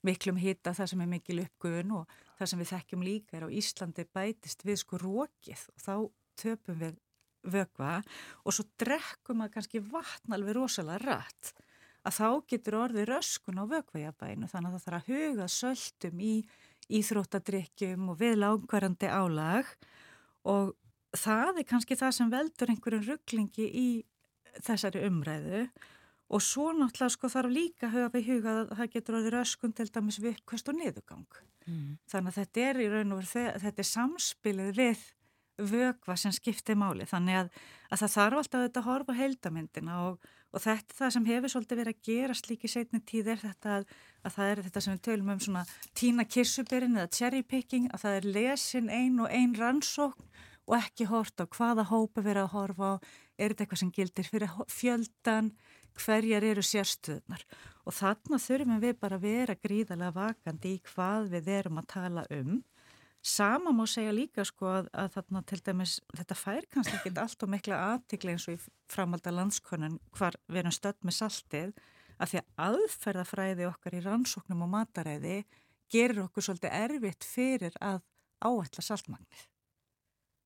miklum 0.06 0.40
hitta 0.42 0.74
það 0.76 0.92
sem 0.92 1.04
er 1.04 1.10
mikil 1.12 1.38
uppgöðun 1.44 1.96
og 2.00 2.16
það 2.38 2.50
sem 2.50 2.62
við 2.62 2.72
þekkjum 2.72 3.06
líka 3.06 3.38
er 3.38 3.46
á 3.46 3.54
Íslandi 3.62 4.06
bætist 4.18 4.66
við 4.66 4.80
sko 4.82 5.00
rókið 5.02 5.66
og 5.72 5.84
þá 5.86 5.94
töpum 6.42 6.80
við 6.82 6.98
vögva 7.52 7.98
og 8.44 8.54
svo 8.54 8.66
drekkum 8.78 9.42
að 9.44 9.54
kannski 9.56 9.82
vatn 9.82 10.36
alveg 10.36 10.58
rosalega 10.58 11.02
rætt 11.06 11.54
að 12.02 12.18
þá 12.18 12.28
getur 12.50 12.78
orðið 12.80 13.08
röskun 13.12 13.62
á 13.62 13.64
vögvajabæinu 13.70 14.50
þannig 14.50 14.72
að 14.72 14.76
það 14.76 14.84
þarf 14.86 14.98
að 14.98 15.10
huga 15.12 15.48
söldum 15.56 16.22
í 16.22 16.34
íþróttadrykkjum 16.98 18.12
og 18.12 18.20
við 18.20 18.38
langvarandi 18.42 19.10
álag 19.10 19.68
og 20.48 20.74
það 21.16 21.62
er 21.62 21.68
kannski 21.68 21.98
það 21.98 22.14
sem 22.18 22.32
veldur 22.32 22.72
einhverjum 22.72 23.08
rugglingi 23.08 23.68
í 23.68 23.88
þessari 24.60 25.04
umræðu 25.08 25.66
og 26.32 26.44
svo 26.44 26.70
náttúrulega 26.76 27.12
sko 27.12 27.30
þarf 27.32 27.52
líka 27.52 27.88
að 27.88 27.96
hafa 27.98 28.20
í 28.20 28.26
huga 28.28 28.52
að 28.60 28.76
það 28.78 28.92
getur 28.94 29.18
orðið 29.18 29.34
röskun 29.36 29.74
til 29.76 29.88
dæmis 29.92 30.20
við 30.22 30.36
uppkvæmst 30.36 30.70
og 30.72 30.78
niðugang. 30.78 31.40
Mm. 31.66 31.90
Þannig 32.08 32.30
að 32.32 32.38
þetta 32.40 32.62
er 32.68 32.80
í 32.80 32.86
raun 32.92 33.12
og 33.14 33.20
verið, 33.20 33.58
þetta 33.66 33.82
er 33.82 33.88
samspilið 33.90 34.70
við 34.78 35.02
vögva 35.72 36.16
sem 36.16 36.32
skiptir 36.34 36.78
máli 36.80 37.04
þannig 37.08 37.42
að, 37.42 37.50
að 37.92 38.02
það 38.02 38.14
þarf 38.16 38.40
alltaf 38.40 38.78
að 38.80 38.86
horfa 38.88 39.16
heildamindina 39.18 39.98
og, 40.08 40.30
og 40.52 40.62
þetta 40.62 40.96
það 40.98 41.12
sem 41.14 41.26
hefur 41.30 41.52
svolítið 41.52 41.80
verið 41.80 41.96
að 41.96 42.08
gera 42.08 42.36
slíki 42.36 42.70
setni 42.70 43.00
tíð 43.08 43.32
er 43.34 43.42
þetta 43.42 43.74
að, 43.78 43.86
að 44.22 44.34
það 44.36 44.52
er 44.52 44.62
þetta 44.66 44.84
sem 44.84 44.94
við 44.94 45.04
tölum 45.08 45.34
um 45.34 45.42
svona 45.46 45.64
tína 45.98 46.26
kirsuberin 46.28 46.98
eða 46.98 47.12
cherry 47.18 47.42
picking 47.42 47.88
að 47.90 48.04
það 48.04 48.18
er 48.18 48.30
lesin 48.36 48.90
ein 48.92 49.20
og 49.22 49.32
ein 49.32 49.54
rannsókn 49.58 50.28
og 50.68 50.76
ekki 50.78 51.08
hort 51.10 51.42
á 51.42 51.44
hvaða 51.50 51.88
hópa 51.90 52.22
verið 52.22 52.46
að 52.46 52.52
horfa 52.54 52.90
á. 52.92 52.94
Er 53.40 53.52
þetta 53.52 53.64
eitthvað 53.64 53.80
sem 53.80 53.94
gildir 53.96 54.28
fyrir 54.28 54.52
fjöldan 54.70 55.50
hverjar 55.98 56.44
eru 56.46 56.62
sérstöðnar 56.64 57.42
og 57.82 57.96
þarna 57.96 58.38
þurfum 58.40 58.82
við 58.82 58.98
bara 59.00 59.18
að 59.18 59.26
vera 59.26 59.56
gríðarlega 59.58 60.14
vakandi 60.16 60.76
í 60.76 60.82
hvað 60.92 61.32
við 61.34 61.50
erum 61.58 61.80
að 61.82 61.88
tala 61.92 62.24
um 62.30 62.60
Sama 63.22 63.70
má 63.70 63.84
segja 63.86 64.10
líka 64.10 64.42
sko 64.42 64.66
að, 64.66 64.88
að 64.98 65.12
þarna 65.14 65.42
til 65.46 65.58
dæmis, 65.62 65.96
þetta 66.10 66.34
fær 66.34 66.64
kannski 66.74 66.96
ekki 66.98 67.12
allt 67.22 67.44
og 67.46 67.50
mikla 67.52 67.76
aðtikli 67.92 68.32
eins 68.34 68.48
og 68.50 68.56
í 68.56 68.62
framalda 68.90 69.30
landskonun 69.30 70.00
hvar 70.18 70.34
við 70.48 70.64
erum 70.64 70.74
stödd 70.74 70.98
með 71.06 71.18
saltið 71.20 71.70
að 72.18 72.32
því 72.32 72.40
að 72.40 72.64
aðferðafræði 72.66 73.68
okkar 73.68 73.94
í 73.94 74.02
rannsóknum 74.02 74.64
og 74.66 74.72
mataræði 74.74 75.36
gerir 75.92 76.24
okkur 76.24 76.46
svolítið 76.48 76.74
erfitt 76.80 77.26
fyrir 77.26 77.78
að 77.78 78.00
áætla 78.42 78.84
saltmagnið. 78.84 79.46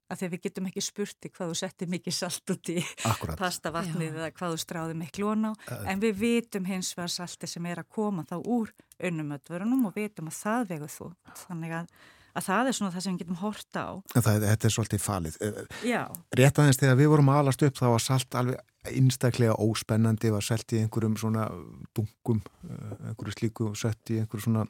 Að 0.06 0.20
því 0.20 0.28
við 0.34 0.42
getum 0.44 0.68
ekki 0.68 0.82
spurti 0.84 1.30
hvað 1.34 1.48
þú 1.50 1.56
settir 1.58 1.88
mikið 1.90 2.14
salt 2.14 2.52
út 2.52 2.70
í 2.70 2.76
Akkurat. 3.08 3.40
pastavatnið 3.40 4.20
eða 4.20 4.28
hvað 4.36 4.52
þú 4.52 4.60
stráði 4.62 4.98
miklu 5.00 5.30
on 5.32 5.48
á 5.50 5.52
uh, 5.56 5.80
en 5.90 6.02
við 6.04 6.20
vitum 6.20 6.68
hins 6.68 6.92
vegar 6.94 7.10
salti 7.10 7.48
sem 7.50 7.66
er 7.66 7.80
að 7.82 7.88
koma 7.96 8.22
þá 8.28 8.36
úr 8.38 8.70
unnumöldverunum 9.02 9.88
og 9.88 9.96
vitum 9.96 10.30
að 10.30 10.38
það 10.38 10.68
vegur 10.70 10.94
þú. 10.94 11.08
Þannig 11.40 11.74
að 11.80 11.96
að 12.36 12.46
það 12.46 12.70
er 12.70 12.76
svona 12.78 12.94
það 12.94 13.04
sem 13.04 13.14
við 13.16 13.22
getum 13.24 13.38
horta 13.42 13.84
á. 13.84 13.92
Það, 14.14 14.40
þetta 14.46 14.68
er 14.68 14.74
svolítið 14.76 15.04
falið. 15.04 15.38
Eh, 15.46 15.60
Já. 15.88 16.02
Rétt 16.40 16.60
aðeins 16.62 16.80
þegar 16.82 16.98
við 17.00 17.12
vorum 17.12 17.30
aðalast 17.34 17.66
upp 17.66 17.78
þá 17.80 17.86
var 17.92 18.04
salt 18.04 18.38
alveg 18.40 18.74
einstaklega 18.86 19.56
óspennandi, 19.58 20.30
var 20.30 20.44
selt 20.46 20.74
í 20.76 20.82
einhverjum 20.84 21.16
svona 21.18 21.48
dungum, 21.96 22.42
eh, 22.68 22.92
einhverju 23.10 23.38
slíku 23.38 23.70
sett 23.78 24.14
í 24.14 24.20
einhverju 24.22 24.46
svona 24.48 24.66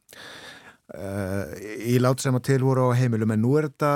ílát 0.86 2.22
sem 2.22 2.36
að 2.38 2.44
til 2.46 2.60
voru 2.62 2.84
á 2.86 2.94
heimilum 2.94 3.32
en 3.34 3.40
nú 3.42 3.56
er 3.58 3.66
þetta 3.66 3.88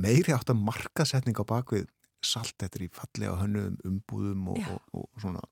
meiri 0.00 0.32
átt 0.32 0.48
að 0.48 0.62
markasetning 0.64 1.36
á 1.36 1.44
bakvið 1.44 1.84
salt, 2.24 2.54
þetta 2.56 2.78
er 2.78 2.84
í 2.86 2.88
falli 2.96 3.28
á 3.28 3.34
hönnuðum 3.36 3.76
umbúðum 3.84 4.46
og, 4.54 4.70
og, 4.96 5.04
og 5.12 5.20
svona 5.20 5.42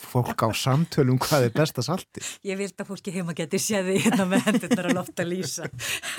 fólk 0.00 0.44
á 0.44 0.48
samtölum 0.56 1.20
hvað 1.20 1.48
er 1.48 1.54
besta 1.54 1.84
salti 1.84 2.24
Ég 2.48 2.58
vilt 2.60 2.80
að 2.80 2.92
fólki 2.92 3.14
heima 3.14 3.34
geti 3.36 3.60
séði 3.60 3.98
hérna 4.06 4.26
með 4.30 4.46
hendunar 4.48 4.88
að 4.90 4.98
lofta 4.98 5.26
lýsa 5.26 5.68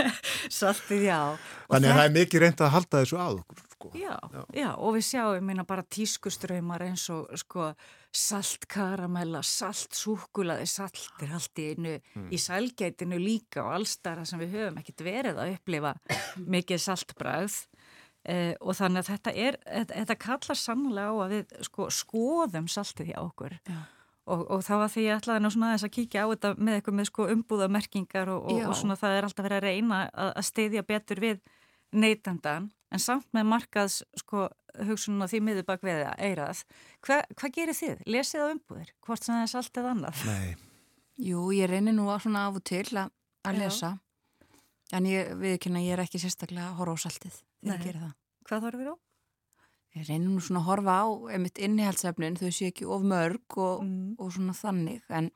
saltið, 0.61 1.07
já 1.09 1.19
og 1.33 1.73
Þannig 1.73 1.89
að 1.89 1.99
það 1.99 2.05
er 2.05 2.15
mikið 2.19 2.43
reynd 2.45 2.63
að 2.63 2.73
halda 2.77 3.03
þessu 3.03 3.19
að 3.19 3.41
okkur 3.41 3.63
sko. 3.73 3.91
já, 3.97 4.15
já. 4.33 4.45
já, 4.53 4.69
og 4.77 4.95
við 4.97 5.05
sjáum 5.09 5.49
minna 5.49 5.65
bara 5.67 5.83
tískuströymar 5.83 6.85
eins 6.87 7.09
og 7.13 7.27
sko 7.39 7.73
saltkaramella, 8.13 9.41
saltsúkulaði 9.41 10.67
saltir 10.69 11.33
allt 11.33 11.59
í 11.59 11.69
einu 11.73 11.95
mm. 11.97 12.27
í 12.29 12.37
sælgeitinu 12.37 13.17
líka 13.17 13.63
og 13.65 13.73
allstara 13.79 14.25
sem 14.29 14.41
við 14.43 14.59
höfum 14.59 14.77
ekkert 14.83 15.05
verið 15.07 15.41
að 15.41 15.55
upplifa 15.55 15.95
mikið 16.37 16.83
saltbræð 16.83 17.57
Uh, 18.23 18.53
og 18.63 18.77
þannig 18.77 19.01
að 19.01 19.09
þetta 19.11 19.31
er, 19.35 19.57
þetta 19.89 20.15
kallar 20.15 20.55
sannlega 20.55 21.11
á 21.11 21.15
að 21.25 21.33
við 21.33 21.57
sko, 21.67 21.89
skoðum 21.91 22.69
saltið 22.71 23.09
hjá 23.11 23.17
okkur 23.19 23.57
og, 24.31 24.45
og 24.47 24.61
þá 24.63 24.73
að 24.77 24.93
því 24.93 25.03
ég 25.03 25.17
ætlaði 25.17 25.43
nú 25.43 25.51
svona 25.51 25.71
að 25.75 25.91
kíkja 25.97 26.23
á 26.23 26.27
þetta 26.31 26.53
með 26.55 26.77
eitthvað 26.77 26.97
með 26.99 27.09
sko 27.09 27.25
umbúðamerkingar 27.33 28.31
og, 28.31 28.47
og, 28.47 28.61
og 28.69 28.77
svona 28.79 28.97
það 29.01 29.17
er 29.17 29.27
alltaf 29.27 29.47
verið 29.47 29.59
að 29.59 29.67
reyna 29.67 29.99
að, 30.07 30.31
að 30.39 30.47
steyðja 30.47 30.85
betur 30.93 31.23
við 31.23 31.43
neytandan 31.93 32.71
en 32.93 33.03
samt 33.03 33.27
með 33.35 33.49
markaðs 33.51 33.99
sko 34.21 34.47
hugsunum 34.87 35.25
og 35.25 35.31
því 35.33 35.41
miður 35.43 35.67
bak 35.67 35.83
við 35.85 36.03
eirað. 36.15 36.63
Hva, 37.03 37.19
hvað 37.35 37.55
gerir 37.57 37.77
þið? 37.77 38.03
Lesið 38.09 38.45
á 38.45 38.47
umbúðir? 38.53 38.93
Hvort 39.05 39.25
sem 39.25 39.35
það 39.35 39.43
er 39.43 39.51
saltið 39.51 39.89
annað? 39.91 40.23
Nei. 40.29 40.53
Jú, 41.27 41.45
ég 41.53 41.69
reynir 41.69 41.95
nú 41.97 42.07
svona 42.23 42.47
af 42.47 42.57
og 42.57 42.65
til 42.65 42.85
að, 42.95 43.11
að 43.45 43.59
lesa 43.61 43.95
en 44.93 45.09
ég 45.09 45.33
viðkynna 45.41 45.83
ég 45.83 45.97
er 45.97 46.05
ekki 46.05 46.21
sérstaklega 46.21 46.71
að 46.71 47.43
þegar 47.63 47.79
ég 47.79 47.87
gera 47.87 48.03
það. 48.03 48.13
Hvað 48.49 48.67
horfir 48.67 48.91
á? 48.91 48.95
Ég 49.93 50.07
reynir 50.09 50.29
nú 50.31 50.41
svona 50.41 50.63
að 50.63 50.67
horfa 50.71 50.93
á 51.05 51.07
einmitt 51.35 51.59
innihaldsefnin, 51.61 52.37
þau 52.39 52.49
séu 52.49 52.71
ekki 52.71 52.85
of 52.89 53.03
mörg 53.05 53.57
og, 53.61 53.83
mm. 53.85 54.15
og 54.17 54.31
svona 54.33 54.55
þannig 54.57 55.03
en 55.13 55.29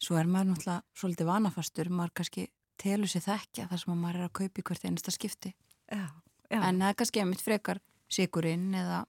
svo 0.00 0.16
er 0.16 0.28
maður 0.28 0.54
náttúrulega 0.54 1.00
svolítið 1.00 1.28
vanafastur, 1.28 1.90
maður 1.92 2.14
kannski 2.20 2.46
telur 2.80 3.10
sér 3.10 3.26
þekkja 3.26 3.68
þar 3.70 3.82
sem 3.82 3.98
maður 4.00 4.20
er 4.20 4.28
að 4.28 4.36
kaupa 4.40 4.60
í 4.60 4.66
hvert 4.70 4.86
einasta 4.88 5.14
skipti 5.14 5.52
já, 5.52 6.06
já. 6.48 6.58
en 6.58 6.80
það 6.80 6.88
er 6.88 6.98
kannski 7.00 7.22
einmitt 7.22 7.44
frekar 7.44 7.80
sigurinn 8.10 8.74
eða, 8.78 9.04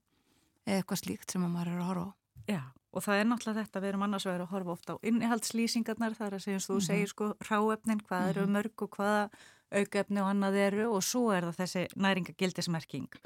eitthvað 0.67 1.01
slíkt 1.01 1.31
sem 1.31 1.45
maður 1.45 1.71
er 1.71 1.81
að 1.81 1.89
horfa 1.89 2.05
á. 2.05 2.11
Já, 2.45 2.61
og 2.95 3.05
það 3.05 3.21
er 3.21 3.27
náttúrulega 3.29 3.63
þetta, 3.63 3.81
við 3.81 3.91
erum 3.93 4.05
annars 4.05 4.27
verið 4.27 4.45
að 4.45 4.53
horfa 4.53 4.75
ofta 4.75 4.95
á 4.95 5.03
innihaldslýsingarnar, 5.11 6.15
það 6.19 6.27
er 6.27 6.37
að 6.37 6.45
segja 6.45 6.59
eins 6.59 6.67
og 6.67 6.73
þú 6.73 6.75
mm 6.75 6.83
-hmm. 6.83 6.91
segir 6.91 7.09
sko 7.13 7.25
ráefnin, 7.49 8.01
hvað 8.05 8.21
mm 8.21 8.25
-hmm. 8.25 8.35
eru 8.35 8.53
mörg 8.55 8.81
og 8.83 8.89
hvaða 8.89 9.29
aukefni 9.73 10.21
og 10.21 10.29
annað 10.31 10.59
eru 10.67 10.87
og 10.93 11.03
svo 11.05 11.29
er 11.33 11.47
það 11.49 11.59
þessi 11.63 11.85
næringagildismerking 12.05 13.19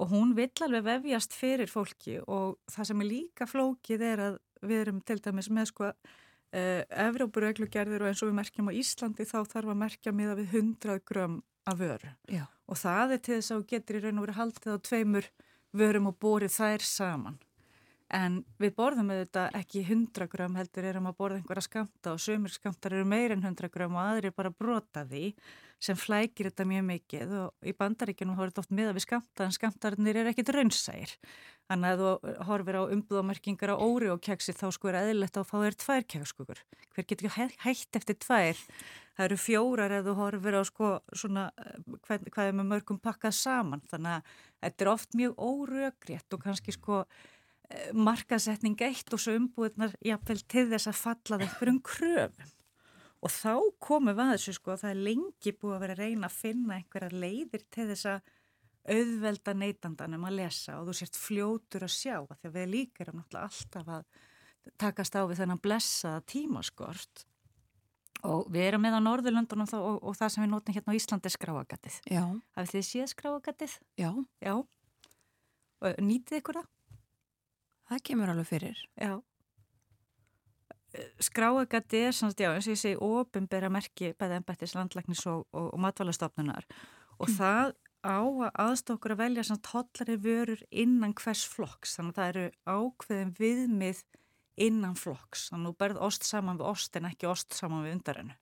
og 0.00 0.10
hún 0.12 0.34
vill 0.36 0.64
alveg 0.64 0.86
vefjast 0.86 1.36
fyrir 1.36 1.70
fólki 1.70 2.18
og 2.22 2.58
það 2.70 2.88
sem 2.90 3.04
er 3.04 3.10
líka 3.10 3.48
flókið 3.48 4.04
er 4.08 4.24
að 4.28 4.40
við 4.62 4.84
erum 4.84 5.00
til 5.06 5.18
dæmis 5.22 5.50
með 5.52 5.70
sko 5.72 5.90
uh, 5.90 6.82
Evrópureglugerðir 7.06 8.04
og 8.04 8.10
eins 8.10 8.22
og 8.22 8.30
við 8.30 8.38
merkjum 8.40 8.70
á 8.70 8.78
Íslandi 8.78 9.26
þá 9.28 9.38
þarf 9.50 9.72
að 9.74 9.80
merkja 9.84 10.14
miða 10.16 10.36
við 10.38 10.58
100 10.62 11.02
grömm 11.08 11.40
af 11.66 11.78
vöru. 11.78 12.10
Já. 12.26 12.46
og 12.66 12.78
það 12.78 13.14
er 13.14 13.20
til 13.22 13.36
þess 13.38 13.54
að 13.54 13.66
getur 13.70 13.98
í 13.98 14.02
raun 14.02 14.18
og 14.18 14.24
verið 14.26 14.38
haldið 14.40 14.74
á 14.74 14.78
tveimur 14.88 15.28
vörum 15.72 16.08
og 16.10 16.16
borið 16.18 16.56
þær 16.56 16.86
saman 16.86 17.38
en 18.16 18.38
við 18.60 18.74
borðum 18.76 19.10
auðvitað 19.12 19.58
ekki 19.58 19.82
100 19.86 20.30
grömm 20.32 20.56
heldur 20.60 20.88
erum 20.88 21.10
að 21.10 21.18
borða 21.18 21.40
einhverja 21.40 21.66
skamta 21.68 22.14
og 22.14 22.22
sömur 22.22 22.52
skamtar 22.52 22.96
eru 22.96 23.08
meir 23.08 23.34
en 23.34 23.44
100 23.44 23.72
grömm 23.72 23.96
og 23.96 24.04
aðri 24.04 24.32
bara 24.36 24.52
brota 24.52 25.06
því 25.08 25.32
sem 25.82 25.98
flækir 25.98 26.50
þetta 26.50 26.66
mjög 26.70 26.84
mikið 26.86 27.32
og 27.40 27.66
í 27.66 27.72
bandaríkjunum 27.74 28.36
horfður 28.38 28.52
þetta 28.52 28.62
oft 28.62 28.76
miða 28.78 28.92
við 28.94 29.06
skamta 29.06 29.46
en 29.48 29.56
skamtarnir 29.56 30.20
er 30.20 30.30
ekkit 30.30 30.52
raunsægir 30.54 31.16
Þannig 31.70 31.94
að 31.94 32.00
þú 32.02 32.32
horfir 32.48 32.76
á 32.76 32.82
umbúðamerkingar 32.92 33.72
á 33.72 33.76
óri 33.80 34.08
og 34.12 34.20
keksi 34.20 34.52
þá 34.52 34.66
sko 34.74 34.90
er 34.90 34.98
eðlilegt 34.98 35.38
að 35.40 35.46
fá 35.48 35.54
þér 35.62 35.76
tvær 35.80 36.06
kekskukur. 36.14 36.62
Hver 36.92 37.06
getur 37.08 37.28
ekki 37.30 37.46
hægt 37.62 37.98
eftir 37.98 38.18
tvær? 38.20 38.58
Það 39.16 39.26
eru 39.28 39.38
fjórar 39.40 39.94
eða 39.96 40.10
þú 40.10 40.14
horfir 40.18 40.58
á 40.58 40.62
sko 40.68 40.90
svona 41.16 41.46
hvað, 42.04 42.26
hvað 42.34 42.50
er 42.50 42.58
með 42.58 42.68
mörgum 42.74 42.98
pakkað 43.00 43.38
saman. 43.38 43.84
Þannig 43.92 44.18
að 44.18 44.34
þetta 44.66 44.84
er 44.84 44.92
oft 44.92 45.16
mjög 45.16 45.40
óröggrétt 45.48 46.36
og 46.36 46.44
kannski 46.44 46.76
sko 46.76 47.04
markasetning 47.94 48.76
eitt 48.84 49.12
og 49.14 49.22
svo 49.22 49.36
umbúðunar 49.38 49.94
jáfnvel 50.04 50.42
til 50.50 50.66
þess 50.72 50.90
að 50.90 51.00
falla 51.00 51.38
það 51.38 51.46
einhverjum 51.46 51.80
kröfum. 51.86 52.52
Og 53.22 53.30
þá 53.30 53.54
komum 53.78 54.16
við 54.16 54.22
að 54.24 54.32
þessu 54.34 54.54
sko 54.56 54.72
að 54.74 54.80
það 54.82 54.92
er 54.92 55.02
lengi 55.08 55.52
búið 55.54 55.74
að 55.76 55.82
vera 55.84 55.94
að 55.94 56.00
reyna 56.02 56.28
að 56.28 56.38
finna 56.38 56.78
einhverja 56.78 57.20
leiðir 57.22 57.66
til 57.70 57.88
þess 57.92 58.08
að 58.10 58.32
auðvelda 58.82 59.54
neytandanum 59.54 60.24
að 60.26 60.38
lesa 60.40 60.78
og 60.80 60.88
þú 60.88 60.94
sért 60.98 61.18
fljótur 61.18 61.86
að 61.86 61.92
sjá 61.94 62.16
því 62.26 62.48
að 62.48 62.56
við 62.56 62.72
líka 62.72 63.04
erum 63.04 63.20
náttúrulega 63.20 63.50
alltaf 63.50 63.92
að 63.94 64.72
takast 64.82 65.14
á 65.14 65.22
við 65.22 65.42
þennan 65.42 65.62
blessaða 65.62 66.24
tímaskort 66.32 67.24
og 68.26 68.50
við 68.54 68.68
erum 68.68 68.84
með 68.84 68.98
á 68.98 69.06
Norðurlöndunum 69.06 69.70
og, 69.78 69.96
og 70.02 70.18
það 70.18 70.34
sem 70.34 70.44
við 70.44 70.52
notum 70.52 70.76
hérna 70.76 70.94
á 70.94 70.98
Íslandi 70.98 71.30
er 71.30 71.34
skráagatið. 71.34 71.96
Já. 72.10 72.22
Hafið 72.56 72.74
þið 72.74 72.84
séð 72.88 73.08
skráagatið? 73.14 73.74
Já. 73.98 74.10
Já. 74.42 74.54
Og 75.82 76.02
nýtið 76.06 76.38
ykkur 76.38 76.60
það? 76.60 76.68
Það 77.92 78.02
kemur 78.08 78.32
alveg 78.32 78.48
fyrir. 78.48 78.82
Já. 78.96 79.12
Skráagatið 81.24 82.08
er 82.08 82.16
svona, 82.16 82.36
já, 82.36 82.50
eins 82.52 82.66
og 82.68 82.74
ég 82.74 82.80
segi, 82.80 82.98
ofinbera 83.00 83.70
merki 83.72 84.12
bæðið 84.16 84.38
ennbættis 84.40 84.74
landlæknis 84.76 85.24
og, 85.28 85.46
og, 85.52 85.70
og 85.72 85.80
matvalastofnunar 85.80 86.66
og 87.18 87.28
mm. 87.28 87.36
það 87.38 87.72
á 88.02 88.18
að 88.18 88.50
aðstokkur 88.64 89.14
að 89.14 89.22
velja 89.22 89.44
svona 89.46 89.64
tollari 89.64 90.18
vörur 90.20 90.62
innan 90.68 91.14
hvers 91.16 91.44
flokks 91.48 91.96
þannig 91.96 92.12
að 92.12 92.18
það 92.18 92.30
eru 92.32 92.46
ákveðin 92.66 93.34
viðmið 93.38 94.02
innan 94.66 94.96
flokks 94.98 95.48
þannig 95.50 95.68
að 95.68 95.72
þú 95.72 95.80
berð 95.84 96.00
ost 96.08 96.26
saman 96.28 96.58
við 96.60 96.70
ost 96.72 96.98
en 96.98 97.08
ekki 97.08 97.30
ost 97.30 97.56
saman 97.56 97.86
við 97.86 97.96
undarennu 97.96 98.36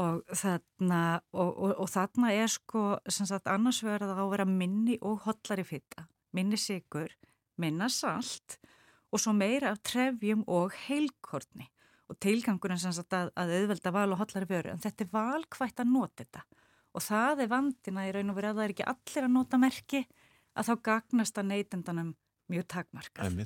og 0.00 0.22
þarna 0.38 1.02
og, 1.34 1.50
og, 1.50 1.74
og 1.82 1.90
þarna 1.90 2.32
er 2.32 2.50
sko 2.50 2.84
sagt, 3.10 3.50
annars 3.50 3.82
verður 3.84 4.14
það 4.14 4.24
að 4.24 4.32
vera 4.36 4.48
minni 4.48 4.96
og 5.02 5.26
hollari 5.26 5.66
fitta, 5.66 6.06
minni 6.36 6.58
sigur 6.60 7.12
minna 7.60 7.90
salt 7.92 8.58
og 9.10 9.22
svo 9.22 9.34
meira 9.36 9.74
af 9.74 9.82
trefjum 9.86 10.46
og 10.48 10.74
heilkortni 10.86 11.68
og 12.10 12.18
tilgangurinn 12.22 12.80
sagt, 12.80 13.12
að, 13.14 13.30
að 13.38 13.54
auðvelda 13.60 13.92
val 13.94 14.08
og 14.14 14.22
hollari 14.22 14.48
vöru 14.50 14.72
en 14.72 14.82
þetta 14.82 15.06
er 15.06 15.12
valkvægt 15.14 15.82
að 15.82 15.92
nota 15.92 16.24
þetta 16.24 16.44
og 16.90 17.04
það 17.06 17.44
er 17.44 17.50
vandina 17.50 18.06
í 18.08 18.14
raun 18.14 18.32
og 18.32 18.38
verið 18.38 18.50
að 18.50 18.60
það 18.60 18.64
er 18.64 18.74
ekki 18.74 18.88
allir 18.92 19.26
að 19.26 19.34
nota 19.36 19.60
merki 19.62 20.00
að 20.58 20.70
þá 20.70 20.72
gagnast 20.88 21.38
að 21.38 21.52
neytendanum 21.52 22.14
mjög 22.50 22.66
takmarkað. 22.74 23.44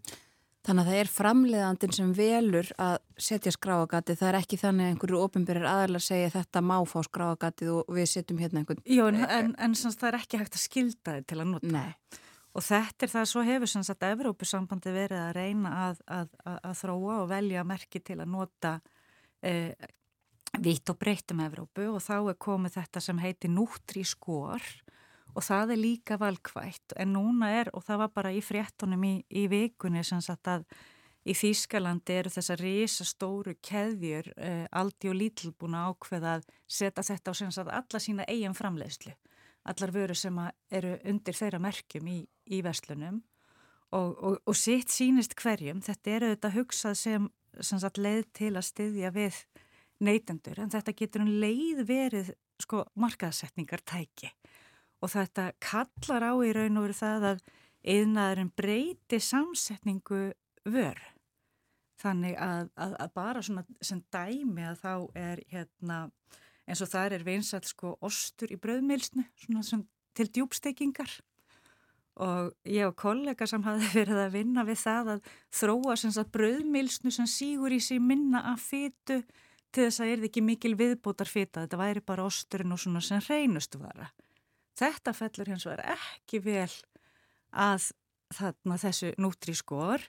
Þannig 0.64 0.80
að 0.80 0.88
það 0.88 0.98
er 1.02 1.10
framleiðandin 1.12 1.92
sem 1.92 2.12
velur 2.16 2.68
að 2.80 2.94
setja 3.20 3.50
skráagati, 3.52 4.14
það 4.16 4.28
er 4.30 4.38
ekki 4.38 4.58
þannig 4.62 4.86
að 4.86 4.92
einhverju 4.94 5.18
ofinbyrjar 5.20 5.66
aðalega 5.68 6.06
segja 6.06 6.30
þetta 6.38 6.62
má 6.64 6.78
fá 6.88 6.94
skráagati 7.04 7.68
og 7.68 7.90
við 7.92 8.08
setjum 8.14 8.40
hérna 8.40 8.62
einhvern... 8.62 8.80
Jó, 8.88 9.10
en, 9.10 9.18
en, 9.28 9.50
en 9.60 9.74
sanns, 9.76 9.98
það 10.00 10.08
er 10.08 10.18
ekki 10.22 10.40
hægt 10.40 10.56
að 10.56 10.64
skilda 10.64 11.18
þið 11.18 11.26
til 11.28 11.38
að 11.42 11.50
nota. 11.50 11.72
Nei. 11.74 12.22
Og 12.54 12.62
þetta 12.62 13.06
er 13.06 13.10
það, 13.10 13.26
svo 13.26 13.42
hefur 13.42 13.70
sanns 13.70 13.90
að 13.90 14.06
Evrópusambandi 14.12 14.94
verið 14.94 15.20
að 15.24 15.34
reyna 15.34 15.74
að, 15.88 16.00
að, 16.06 16.32
að, 16.44 16.58
að 16.70 16.76
þróa 16.84 17.18
og 17.24 17.28
velja 17.32 17.66
merki 17.66 18.02
til 18.04 18.20
að 18.20 18.30
nota 18.30 18.74
eh, 19.42 19.74
vitt 20.62 20.92
og 20.92 20.98
breytt 21.00 21.34
um 21.34 21.42
Evrópu. 21.42 21.88
Og 21.90 22.02
þá 22.04 22.16
er 22.20 22.38
komið 22.46 22.76
þetta 22.78 23.02
sem 23.02 23.22
heiti 23.24 23.50
núttri 23.50 24.04
skor 24.06 24.62
og 25.34 25.42
það 25.42 25.74
er 25.74 25.80
líka 25.82 26.18
valkvægt 26.20 26.94
en 27.00 27.16
núna 27.16 27.50
er, 27.58 27.70
og 27.74 27.82
það 27.82 28.04
var 28.04 28.12
bara 28.14 28.30
í 28.30 28.42
fréttunum 28.44 29.02
í, 29.02 29.14
í 29.34 29.48
vikunni 29.50 30.04
sem 30.06 30.22
sagt 30.22 30.46
að 30.50 30.62
í 31.24 31.34
Þýskalandi 31.34 32.18
eru 32.20 32.30
þessar 32.30 32.60
risastóru 32.60 33.56
keðjur 33.64 34.30
eh, 34.36 34.66
Aldi 34.70 35.10
og 35.10 35.18
að 35.18 35.90
ákveða 35.90 36.36
að 36.38 36.48
setja 36.68 37.06
þetta 37.10 37.32
á 37.32 37.34
sem 37.34 37.52
sagt 37.54 37.72
alla 37.72 38.00
sína 38.02 38.26
eigin 38.28 38.54
framleiðslu 38.54 39.14
allar 39.64 39.92
vöru 39.94 40.16
sem 40.18 40.38
eru 40.70 40.96
undir 41.08 41.36
þeirra 41.36 41.60
merkjum 41.62 42.08
í, 42.10 42.18
í 42.52 42.60
verslunum. 42.64 43.22
Og, 43.94 44.16
og, 44.18 44.38
og 44.44 44.56
sitt 44.58 44.90
sínist 44.90 45.36
hverjum. 45.38 45.82
Þetta 45.84 46.16
eru 46.16 46.30
þetta 46.34 46.54
hugsað 46.56 46.96
sem, 46.98 47.28
sem 47.60 47.80
sagt, 47.82 48.00
leið 48.02 48.24
til 48.34 48.54
að 48.56 48.66
styðja 48.68 49.12
við 49.14 49.38
neytendur. 50.02 50.60
En 50.60 50.72
þetta 50.72 50.96
getur 50.98 51.24
um 51.24 51.34
leið 51.42 51.84
verið 51.88 52.34
sko 52.62 52.84
markaðsetningar 52.98 53.82
tæki 53.86 54.30
og 55.04 55.12
þetta 55.12 55.50
kallar 55.60 56.24
á 56.24 56.32
í 56.40 56.52
raun 56.56 56.80
og 56.80 56.86
veru 56.86 56.96
það 56.96 57.26
að 57.32 57.42
eðnaðurinn 57.94 58.52
breyti 58.56 59.20
samsetningu 59.20 60.22
vör. 60.72 61.00
Þannig 62.00 62.38
að, 62.40 62.70
að, 62.80 62.94
að 63.04 63.12
bara 63.16 63.42
svona 63.44 63.64
sem 63.84 64.00
dæmi 64.12 64.64
að 64.64 64.80
þá 64.80 64.94
er 65.20 65.42
hérna 65.52 65.98
eins 66.68 66.82
og 66.84 66.90
þar 66.90 67.18
er 67.18 67.26
vinsall 67.26 67.64
sko 67.66 67.94
ostur 68.04 68.52
í 68.52 68.58
bröðmilsnu 68.60 69.24
svona 69.44 69.64
sem 69.66 69.84
til 70.14 70.28
djúbstekingar 70.30 71.12
og 72.24 72.52
ég 72.70 72.86
og 72.86 72.94
kollega 72.98 73.46
sem 73.50 73.64
hafi 73.66 73.88
verið 73.96 74.20
að 74.22 74.36
vinna 74.36 74.64
við 74.66 74.78
það 74.84 75.10
að 75.16 75.32
þróa 75.58 75.96
sem 75.98 76.14
sagt 76.14 76.30
bröðmilsnu 76.34 77.10
sem 77.14 77.28
sígur 77.30 77.74
í 77.74 77.80
sig 77.82 78.02
minna 78.02 78.44
að 78.52 78.62
fytu 78.68 79.18
til 79.74 79.88
þess 79.88 80.02
að 80.04 80.12
er 80.12 80.26
ekki 80.28 80.42
mikil 80.44 80.76
viðbótar 80.78 81.26
fita, 81.26 81.64
þetta 81.64 81.80
væri 81.80 82.02
bara 82.06 82.26
osturinn 82.28 82.74
og 82.74 82.78
svona 82.78 83.02
sem 83.02 83.22
reynustu 83.26 83.80
vara. 83.82 84.06
Þetta 84.78 85.14
fellur 85.14 85.50
hins 85.50 85.66
vegar 85.66 85.96
ekki 85.96 86.38
vel 86.44 86.70
að 87.50 87.90
þarna 88.34 88.78
þessu 88.78 89.10
nútrískor 89.18 90.06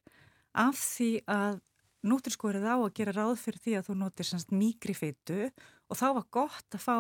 af 0.53 0.78
því 0.78 1.10
að 1.30 1.58
nútrískorið 2.06 2.68
á 2.70 2.76
að 2.78 2.93
gera 2.99 3.16
ráð 3.16 3.39
fyrir 3.41 3.64
því 3.64 3.76
að 3.80 3.88
þú 3.89 3.97
notir 4.03 4.30
semst 4.30 4.53
mikri 4.53 4.93
fitu 4.97 5.49
og 5.89 5.99
þá 5.99 6.07
var 6.19 6.27
gott 6.33 6.77
að 6.77 6.86
fá 6.86 6.97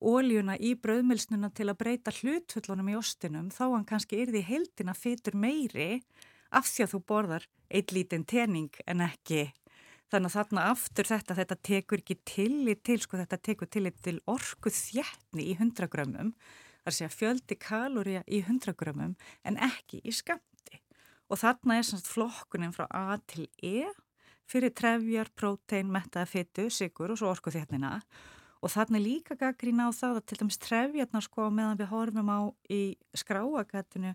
óljuna 0.00 0.56
í 0.56 0.74
bröðmilsnuna 0.80 1.50
til 1.52 1.68
að 1.68 1.80
breyta 1.82 2.14
hlutfullunum 2.14 2.88
í 2.92 2.98
ostinum 2.98 3.50
þá 3.52 3.64
hann 3.74 3.88
kannski 3.88 4.22
yrði 4.24 4.44
heldina 4.48 4.96
fitur 4.96 5.36
meiri 5.36 6.02
af 6.50 6.70
því 6.70 6.86
að 6.86 6.92
þú 6.94 7.00
borðar 7.12 7.48
eitt 7.70 7.92
lítinn 7.94 8.24
tening 8.26 8.72
en 8.88 9.04
ekki 9.04 9.50
Þannig 10.10 10.32
að 10.32 10.34
þarna 10.34 10.62
aftur 10.72 11.06
þetta, 11.06 11.34
þetta 11.38 11.56
tekur 11.62 12.00
ekki 12.02 12.16
tillit 12.26 12.80
til, 12.86 12.96
sko 12.98 13.18
þetta 13.20 13.36
tekur 13.46 13.68
tillit 13.70 14.00
til 14.02 14.16
orku 14.30 14.72
þjætni 14.74 15.44
í 15.52 15.54
100 15.54 15.86
grömmum, 15.92 16.32
þar 16.82 16.96
sé 16.96 17.06
að 17.06 17.14
fjöldi 17.14 17.58
kalória 17.62 18.24
í 18.26 18.40
100 18.42 18.74
grömmum 18.80 19.14
en 19.46 19.58
ekki 19.62 20.00
í 20.02 20.14
skamti. 20.14 20.80
Og 21.30 21.38
þarna 21.38 21.78
er 21.78 21.86
svona 21.86 22.10
flokkunin 22.10 22.74
frá 22.74 22.88
A 22.90 23.20
til 23.30 23.46
E 23.62 23.86
fyrir 24.50 24.74
trefjar, 24.76 25.30
prótein, 25.36 25.90
mettaða 25.92 26.28
fyttu, 26.28 26.68
sigur 26.74 27.14
og 27.14 27.20
svo 27.20 27.30
orku 27.30 27.52
þjætnina. 27.54 27.98
Og 28.60 28.72
er 28.76 29.00
líka 29.00 29.36
gaggrín 29.40 29.80
á 29.80 29.88
það 29.88 30.18
að 30.18 30.26
til 30.26 30.38
dæmis 30.42 30.60
trefjarnar 30.60 31.24
sko 31.24 31.48
meðan 31.48 31.78
við 31.80 31.92
horfum 31.94 32.28
á 32.28 32.40
í 32.68 32.82
skráagatinu 33.16 34.12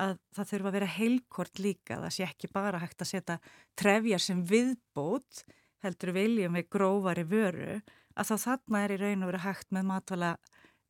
að 0.00 0.14
það 0.32 0.48
þurfa 0.50 0.70
að 0.70 0.76
vera 0.78 0.92
heilkort 0.96 1.60
líka, 1.60 1.98
það 2.00 2.14
sé 2.16 2.24
ekki 2.24 2.48
bara 2.52 2.80
hægt 2.80 3.02
að 3.04 3.10
setja 3.10 3.36
trefjar 3.78 4.22
sem 4.22 4.40
viðbót, 4.48 5.42
heldur 5.84 6.14
viljum 6.16 6.56
við 6.56 6.70
grófari 6.72 7.26
vöru, 7.28 7.82
að 8.16 8.30
þá 8.30 8.36
þarna 8.46 8.82
er 8.84 8.94
í 8.94 9.00
raun 9.02 9.26
og 9.26 9.32
vera 9.32 9.44
hægt 9.44 9.68
með 9.74 9.88
matvala 9.90 10.30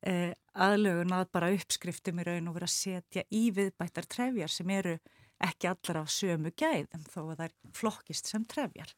eh, 0.07 0.31
aðlögun 0.53 1.15
að 1.17 1.27
bara 1.35 1.51
uppskriftum 1.55 2.21
í 2.21 2.27
raun 2.27 2.49
og 2.49 2.57
vera 2.57 2.69
að 2.69 2.77
setja 2.77 3.25
í 3.31 3.43
viðbættar 3.55 4.07
trefjar 4.07 4.51
sem 4.51 4.71
eru 4.73 4.97
ekki 5.43 5.69
allar 5.71 6.01
á 6.01 6.05
sömu 6.09 6.53
gæðum 6.57 7.05
þó 7.09 7.19
að 7.23 7.35
það 7.35 7.45
er 7.47 7.55
flokkist 7.77 8.31
sem 8.31 8.45
trefjar. 8.49 8.93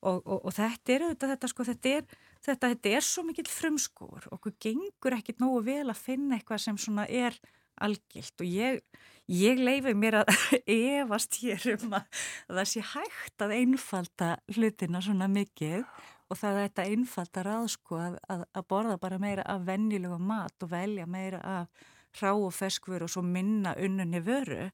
Og, 0.00 0.20
og, 0.24 0.38
og 0.48 0.54
þetta 0.56 0.94
er 0.94 1.04
auðvitað, 1.04 1.32
þetta 1.34 1.48
sko, 1.52 1.64
þetta 1.68 1.94
er, 1.98 2.04
þetta, 2.46 2.68
þetta 2.72 2.92
er 2.96 3.04
svo 3.04 3.24
mikill 3.26 3.50
frumskór 3.52 4.28
okkur 4.32 4.54
gengur 4.64 5.16
ekkit 5.18 5.42
nógu 5.42 5.64
vel 5.66 5.88
að 5.92 6.00
finna 6.00 6.38
eitthvað 6.38 6.62
sem 6.64 6.78
svona 6.80 7.04
er 7.04 7.36
algilt. 7.80 8.32
Og 8.40 8.48
ég, 8.48 8.80
ég 9.28 9.60
leifi 9.60 9.92
mér 9.96 10.22
að 10.22 10.32
evast 10.76 11.40
hér 11.42 11.66
um 11.74 11.98
að 11.98 12.22
það 12.48 12.70
sé 12.72 12.86
hægt 12.94 13.44
að 13.44 13.56
einfalda 13.58 14.32
hlutina 14.54 15.04
svona 15.04 15.28
mikið 15.32 15.84
og 16.30 16.38
það 16.38 16.56
er 16.56 16.68
þetta 16.68 16.88
einfalda 16.94 17.44
ráð 17.46 17.68
sko 17.74 18.00
að, 18.00 18.18
að, 18.30 18.44
að 18.54 18.68
borða 18.70 18.98
bara 19.02 19.20
meira 19.22 19.44
af 19.50 19.64
vennilega 19.66 20.18
mat 20.22 20.64
og 20.64 20.72
velja 20.72 21.06
meira 21.10 21.40
af 21.58 21.88
rá 22.20 22.32
og 22.32 22.52
feskfur 22.54 23.04
og 23.04 23.10
svo 23.10 23.22
minna 23.26 23.74
unnunni 23.78 24.22
vöru 24.24 24.70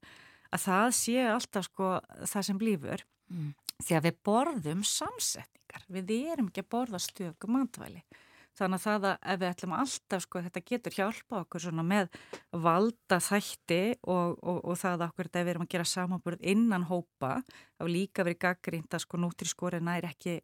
að 0.55 0.65
það 0.67 0.87
sé 0.99 1.17
alltaf 1.31 1.69
sko 1.71 1.97
það 2.23 2.47
sem 2.49 2.61
blífur 2.61 3.05
mm. 3.33 3.51
því 3.83 3.99
að 3.99 4.07
við 4.09 4.23
borðum 4.29 4.87
samsetningar, 4.87 5.89
við 5.89 6.15
erum 6.33 6.51
ekki 6.53 6.65
að 6.65 6.73
borða 6.77 7.03
stöku 7.03 7.51
matvæli. 7.51 8.05
Þannig 8.57 8.79
að 8.79 8.85
það 8.87 9.07
að 9.07 9.17
ef 9.33 9.41
við 9.41 9.51
ætlum 9.51 9.73
alltaf, 9.77 10.23
sko, 10.25 10.41
þetta 10.47 10.61
getur 10.71 10.95
hjálpa 10.97 11.41
okkur 11.43 11.63
svona 11.67 11.83
með 11.85 12.07
valda 12.65 13.19
þætti 13.21 13.81
og, 14.09 14.39
og, 14.41 14.61
og 14.63 14.79
það 14.81 15.05
okkur 15.11 15.29
þetta 15.29 15.43
við 15.43 15.53
erum 15.53 15.67
að 15.67 15.73
gera 15.75 15.89
samanbúrð 15.91 16.47
innan 16.55 16.87
hópa, 16.89 17.35
þá 17.77 17.85
líka 17.91 18.25
verið 18.25 18.41
gaggrínt 18.47 18.97
að 18.97 19.05
sko 19.05 19.21
nútri 19.21 19.51
skori 19.51 19.83
nær 19.85 20.09
ekki 20.09 20.39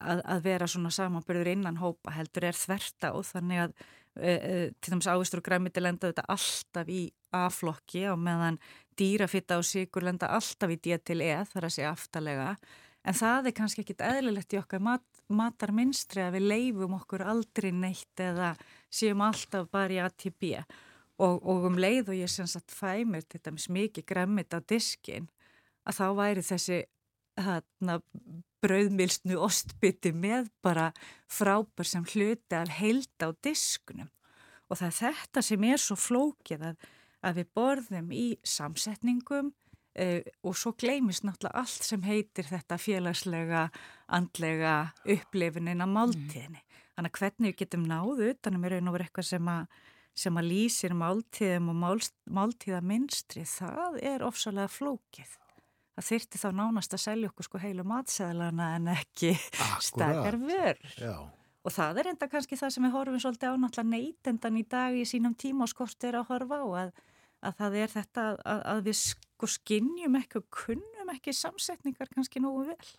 að, 0.00 0.22
að 0.24 0.42
vera 0.46 0.68
svona 0.70 0.90
samanbúrður 0.94 1.52
innan 1.52 1.78
hópa 1.80 2.14
heldur 2.16 2.48
er 2.48 2.58
þverta 2.58 3.12
og 3.16 3.26
þannig 3.28 3.62
að 3.62 3.76
e, 4.16 4.32
e, 4.32 4.58
til 4.80 4.94
dæmis 4.94 5.08
ávistur 5.10 5.42
og 5.42 5.46
græmiti 5.46 5.82
lenda 5.82 6.10
þetta 6.10 6.26
alltaf 6.34 6.90
í 6.90 7.04
A-flokki 7.36 8.06
og 8.10 8.20
meðan 8.22 8.58
dýrafitta 8.98 9.60
og 9.60 9.68
sigur 9.68 10.06
lenda 10.06 10.30
alltaf 10.32 10.72
í 10.72 10.80
D 10.80 10.98
til 11.04 11.20
E 11.24 11.38
þar 11.52 11.68
að 11.68 11.76
segja 11.76 11.92
aftalega 11.92 12.54
En 13.06 13.14
það 13.14 13.50
er 13.50 13.54
kannski 13.54 13.84
ekkit 13.84 14.02
eðlilegt 14.02 14.54
í 14.56 14.58
okkar 14.58 14.82
mat, 14.82 15.04
matarminstri 15.30 16.24
að 16.24 16.40
við 16.40 16.48
leifum 16.50 16.96
okkur 16.98 17.22
aldrei 17.22 17.70
neitt 17.70 18.22
eða 18.22 18.56
séum 18.90 19.22
alltaf 19.22 19.68
bara 19.70 19.94
í 19.94 20.00
ATB 20.02 20.48
og, 21.22 21.38
og 21.38 21.68
um 21.70 21.78
leið 21.78 22.10
og 22.10 22.18
ég 22.18 22.32
sem 22.32 22.48
sagt 22.50 22.74
fæ 22.74 23.06
mér 23.06 23.22
til 23.30 23.40
dæmis 23.44 23.68
mikið 23.70 24.08
gremmit 24.10 24.58
á 24.58 24.58
diskin 24.58 25.30
að 25.86 26.00
þá 26.00 26.06
væri 26.18 26.44
þessi 26.48 26.80
þarna 27.36 28.00
brauðmilsnu 28.64 29.38
ostbytti 29.38 30.10
með 30.16 30.50
bara 30.64 30.90
frábær 31.30 31.86
sem 31.86 32.06
hluti 32.10 32.58
af 32.58 32.72
heilda 32.80 33.30
á 33.30 33.38
diskunum. 33.44 34.10
Og 34.66 34.80
það 34.80 34.88
er 34.88 34.96
þetta 34.98 35.42
sem 35.46 35.66
er 35.68 35.78
svo 35.78 35.94
flókið 36.00 36.64
að, 36.72 36.86
að 37.26 37.42
við 37.42 37.54
borðum 37.58 38.12
í 38.14 38.26
samsetningum 38.46 39.52
Uh, 39.96 40.20
og 40.44 40.52
svo 40.60 40.74
gleimist 40.76 41.24
náttúrulega 41.24 41.62
allt 41.62 41.84
sem 41.86 42.02
heitir 42.04 42.44
þetta 42.44 42.76
félagslega, 42.76 43.62
andlega 44.12 44.72
upplifininn 45.08 45.80
að 45.80 45.94
máltíðinni. 45.94 46.60
Mm. 46.60 46.82
Þannig 46.98 47.14
að 47.14 47.20
hvernig 47.22 47.48
við 47.54 47.56
getum 47.62 47.86
náðu 47.88 48.28
utanum 48.34 48.66
er 48.68 48.74
einu 48.76 48.92
verið 48.92 49.08
eitthvað 49.08 49.28
sem 49.30 49.48
að, 49.48 49.80
sem 50.20 50.36
að 50.36 50.50
lýsir 50.50 50.96
máltíðum 51.00 51.72
og 51.72 51.80
mál, 51.80 52.04
máltíðaminstri, 52.40 53.46
það 53.48 53.98
er 54.12 54.26
ofsalega 54.28 54.68
flókið. 54.76 55.32
Það 55.96 56.08
þyrti 56.10 56.42
þá 56.44 56.46
nánast 56.60 56.92
að 56.92 57.04
selja 57.06 57.32
okkur 57.32 57.48
sko 57.48 57.64
heilu 57.64 57.88
matsæðlana 57.88 58.70
en 58.76 58.92
ekki 58.98 59.32
stakar 59.88 60.36
vörð. 60.44 60.96
Og 61.64 61.72
það 61.72 62.02
er 62.02 62.12
enda 62.12 62.28
kannski 62.28 62.60
það 62.60 62.76
sem 62.76 62.84
við 62.84 62.98
horfum 63.00 63.22
svolítið 63.24 63.56
á 63.56 63.60
náttúrulega 63.64 63.96
neytendan 63.96 64.60
í 64.60 64.68
dag 64.76 64.92
í 64.92 65.08
sínum 65.08 65.32
tíma 65.32 65.64
og 65.64 65.72
skortir 65.72 66.20
að 66.20 66.28
horfa 66.34 66.60
á 66.60 66.68
að 66.84 66.98
að 67.44 67.60
það 67.60 67.78
er 67.82 67.94
þetta 67.94 68.26
að, 68.32 68.64
að 68.72 68.82
við 68.88 68.98
sko 69.02 69.52
skinnjum 69.56 70.18
ekki 70.22 70.40
og 70.40 70.48
kunnum 70.62 71.14
ekki 71.14 71.36
samsetningar 71.36 72.12
kannski 72.14 72.42
nógu 72.42 72.68
vel. 72.70 72.90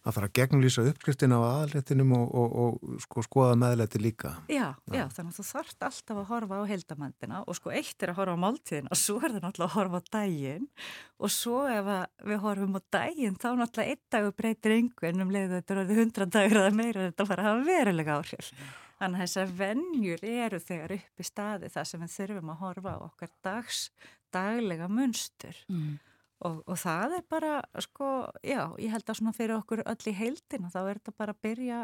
Það 0.00 0.14
þarf 0.16 0.26
að 0.26 0.36
gegnlýsa 0.38 0.82
uppskriftin 0.88 1.34
á 1.36 1.40
aðléttinum 1.44 2.12
og, 2.16 2.30
og, 2.40 2.52
og 2.62 3.00
sko 3.04 3.24
skoða 3.24 3.56
meðleiti 3.60 4.00
líka. 4.00 4.30
Já, 4.48 4.72
já, 4.88 5.02
þannig 5.12 5.34
að 5.34 5.36
þú 5.36 5.44
þarft 5.50 5.86
alltaf 5.88 6.20
að 6.22 6.28
horfa 6.30 6.60
á 6.60 6.70
heldamændina 6.70 7.40
og 7.44 7.58
sko 7.58 7.72
eitt 7.76 8.04
er 8.04 8.14
að 8.14 8.20
horfa 8.22 8.36
á 8.40 8.44
máltíðina 8.44 8.92
og 8.94 9.00
svo 9.00 9.18
er 9.20 9.34
það 9.34 9.44
náttúrulega 9.44 9.68
að 9.68 9.76
horfa 9.76 10.00
á 10.00 10.08
daginn 10.16 10.68
og 11.20 11.34
svo 11.34 11.62
ef 11.68 11.90
við 12.30 12.44
horfum 12.46 12.78
á 12.78 12.82
daginn 12.96 13.36
þá 13.36 13.48
náttúrulega 13.60 13.92
einn 13.92 14.04
dagur 14.16 14.36
breytir 14.40 14.76
einhvern 14.78 15.26
um 15.26 15.34
leiðu 15.36 15.58
þetta 15.58 15.76
er 15.76 15.92
hundra 16.00 16.30
dagur 16.38 16.62
eða 16.62 16.78
meira 16.80 17.08
þetta 17.10 17.28
fara 17.32 17.44
að 17.44 17.50
hafa 17.50 17.68
verulega 17.68 18.16
áhrif. 18.16 18.54
Þannig 19.00 19.16
að 19.16 19.24
þessar 19.24 19.52
vennjur 19.56 20.24
eru 20.28 20.60
þegar 20.60 20.94
upp 20.98 21.22
í 21.22 21.24
staði 21.24 21.72
það 21.72 21.88
sem 21.88 22.04
við 22.04 22.14
þurfum 22.18 22.52
að 22.52 22.62
horfa 22.64 22.92
á 22.92 22.98
okkar 23.06 23.30
dags, 23.46 23.78
daglega 24.34 24.88
munstur 24.92 25.56
mm. 25.72 25.94
og, 26.44 26.58
og 26.66 26.80
það 26.82 27.16
er 27.16 27.24
bara, 27.32 27.54
sko, 27.80 28.10
já, 28.44 28.60
ég 28.76 28.92
held 28.92 29.08
að 29.08 29.20
svona 29.22 29.36
fyrir 29.36 29.56
okkur 29.56 29.84
öll 29.88 30.12
í 30.12 30.16
heildina 30.18 30.72
þá 30.72 30.80
er 30.82 31.00
þetta 31.00 31.16
bara 31.22 31.36
að 31.36 31.40
byrja, 31.48 31.80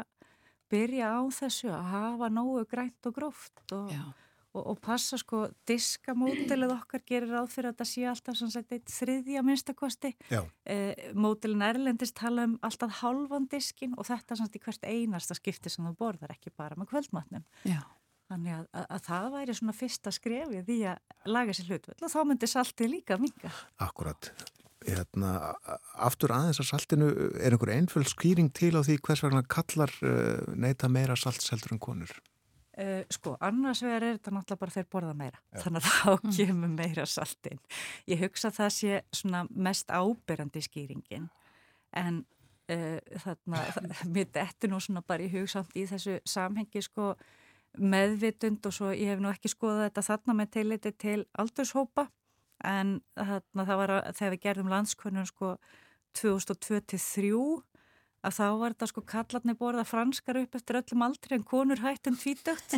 byrja 0.69 1.09
á 1.09 1.21
þessu 1.39 1.73
að 1.73 1.89
hafa 1.95 2.31
nógu 2.37 2.63
grænt 2.69 3.09
og 3.09 3.17
gróft 3.17 3.65
og, 3.73 3.89
og, 4.57 4.63
og 4.73 4.79
passa 4.83 5.19
sko 5.19 5.45
diskamótilið 5.69 6.73
okkar 6.73 7.03
gerir 7.07 7.33
ráð 7.35 7.51
fyrir 7.53 7.71
að 7.71 7.77
þetta 7.77 7.89
sé 7.91 8.07
alltaf 8.09 8.73
eitt 8.73 8.91
þriðja 8.91 9.43
minnstakosti 9.45 10.13
eh, 10.31 11.11
mótilin 11.17 11.65
erlendist 11.65 12.17
tala 12.17 12.47
um 12.47 12.57
alltaf 12.65 12.99
halvan 13.03 13.47
diskin 13.51 13.95
og 13.97 14.09
þetta 14.09 14.39
svona 14.39 14.57
í 14.57 14.63
hvert 14.63 14.89
einasta 14.89 15.37
skipti 15.37 15.71
sem 15.71 15.87
þú 15.87 15.95
borðar 16.01 16.33
ekki 16.35 16.53
bara 16.55 16.77
með 16.79 16.91
kvöldmatnum. 16.93 17.45
Já. 17.67 17.81
þannig 18.31 18.57
að, 18.57 18.67
að, 18.73 18.85
að 18.95 19.07
það 19.07 19.31
væri 19.37 19.57
svona 19.57 19.77
fyrsta 19.77 20.13
skrefið 20.15 20.67
því 20.67 20.77
að 20.91 21.33
laga 21.37 21.55
sér 21.55 21.71
hlutvöld 21.71 22.03
og 22.03 22.13
þá 22.13 22.21
myndir 22.27 22.51
saltið 22.51 22.95
líka 22.97 23.19
minga 23.21 23.51
Akkurat. 23.83 24.31
Hérna, 24.87 25.31
aftur 25.99 26.31
aðeins 26.31 26.61
að 26.61 26.69
saltinu 26.69 27.07
er 27.41 27.51
einhver 27.51 27.73
einföld 27.73 28.07
skýring 28.07 28.51
til 28.55 28.75
á 28.77 28.85
því 28.85 28.99
hvers 29.03 29.23
vegna 29.25 29.41
kallar 29.49 29.91
uh, 30.05 30.43
neyta 30.55 30.87
meira 30.91 31.17
saltseldur 31.19 31.73
en 31.75 31.81
konur 31.81 32.13
Uh, 32.77 33.01
sko, 33.09 33.31
annars 33.41 33.79
vegar 33.81 34.03
er 34.05 34.17
þetta 34.19 34.31
náttúrulega 34.35 34.61
bara 34.61 34.73
þeir 34.75 34.87
borða 34.93 35.13
meira, 35.17 35.39
Já. 35.49 35.61
þannig 35.63 35.79
að 35.79 35.87
þá 35.95 36.11
mm. 36.11 36.33
kemur 36.37 36.73
meira 36.75 37.05
saltinn. 37.09 37.61
Ég 38.05 38.19
hugsa 38.21 38.51
að 38.51 38.57
það 38.59 38.69
sé 38.75 38.99
svona 39.17 39.39
mest 39.49 39.89
ábyrjandi 39.89 40.61
skýringin, 40.61 41.25
en 41.97 42.19
uh, 42.69 43.17
þarna, 43.23 43.63
mér 44.13 44.29
dettur 44.35 44.69
nú 44.69 44.81
svona 44.83 45.01
bara 45.01 45.25
í 45.25 45.31
hugsamt 45.31 45.73
í 45.73 45.87
þessu 45.89 46.19
samhengi 46.29 46.83
sko 46.85 47.15
meðvitund 47.81 48.69
og 48.69 48.77
svo 48.77 48.93
ég 48.93 49.09
hef 49.09 49.25
nú 49.25 49.33
ekki 49.33 49.49
skoðað 49.55 49.87
þetta 49.87 50.05
þarna 50.11 50.37
með 50.37 50.53
teiliti 50.59 50.93
til 51.01 51.17
aldurshópa, 51.33 52.05
en 52.61 52.99
þarna 53.17 53.67
það 53.71 53.81
var 53.81 53.95
að 53.97 54.13
þegar 54.19 54.35
við 54.35 54.43
gerðum 54.45 54.71
landskonun 54.75 55.29
sko 55.33 55.55
2023 56.17 57.33
að 58.27 58.35
þá 58.37 58.47
var 58.61 58.75
þetta 58.75 58.89
sko 58.91 59.05
kallarni 59.13 59.55
borða 59.57 59.85
franskar 59.87 60.41
upp 60.41 60.57
eftir 60.59 60.81
öllum 60.81 61.05
aldri 61.07 61.37
en 61.37 61.47
konur 61.47 61.81
hættum 61.83 62.17
tvítögt 62.19 62.77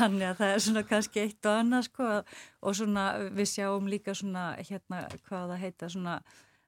þannig 0.00 0.28
að 0.28 0.38
það 0.42 0.52
er 0.52 0.62
svona 0.66 0.84
kannski 0.86 1.24
eitt 1.24 1.48
og 1.48 1.58
annað 1.62 1.88
sko 1.88 2.12
og 2.20 2.76
svona 2.76 3.08
við 3.34 3.50
sjáum 3.54 3.90
líka 3.90 4.14
svona 4.16 4.52
hérna 4.60 5.02
hvað 5.26 5.52
það 5.54 5.62
heita 5.64 5.90
svona 5.92 6.20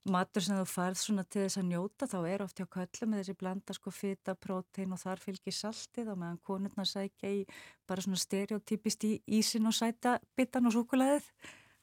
matur 0.09 0.43
sem 0.43 0.59
þú 0.59 0.66
farð 0.66 0.99
svona 0.99 1.22
til 1.30 1.45
þess 1.45 1.61
að 1.61 1.68
njóta 1.68 2.09
þá 2.11 2.16
er 2.26 2.43
oft 2.43 2.59
hjá 2.59 2.66
köllu 2.74 3.09
með 3.09 3.20
þessi 3.22 3.37
blanda 3.39 3.76
sko 3.76 3.93
fita, 3.95 4.35
prótein 4.35 4.95
og 4.95 5.01
þar 5.03 5.22
fylgir 5.22 5.55
saltið 5.55 6.11
og 6.11 6.18
meðan 6.18 6.41
konurna 6.43 6.87
sækja 6.89 7.30
í 7.30 7.43
bara 7.87 8.03
svona 8.03 8.18
stereotypist 8.18 9.07
í 9.07 9.12
ísin 9.39 9.68
og 9.70 9.76
sæta 9.78 10.16
bitan 10.37 10.66
og 10.66 10.74
súkulæðið 10.74 11.28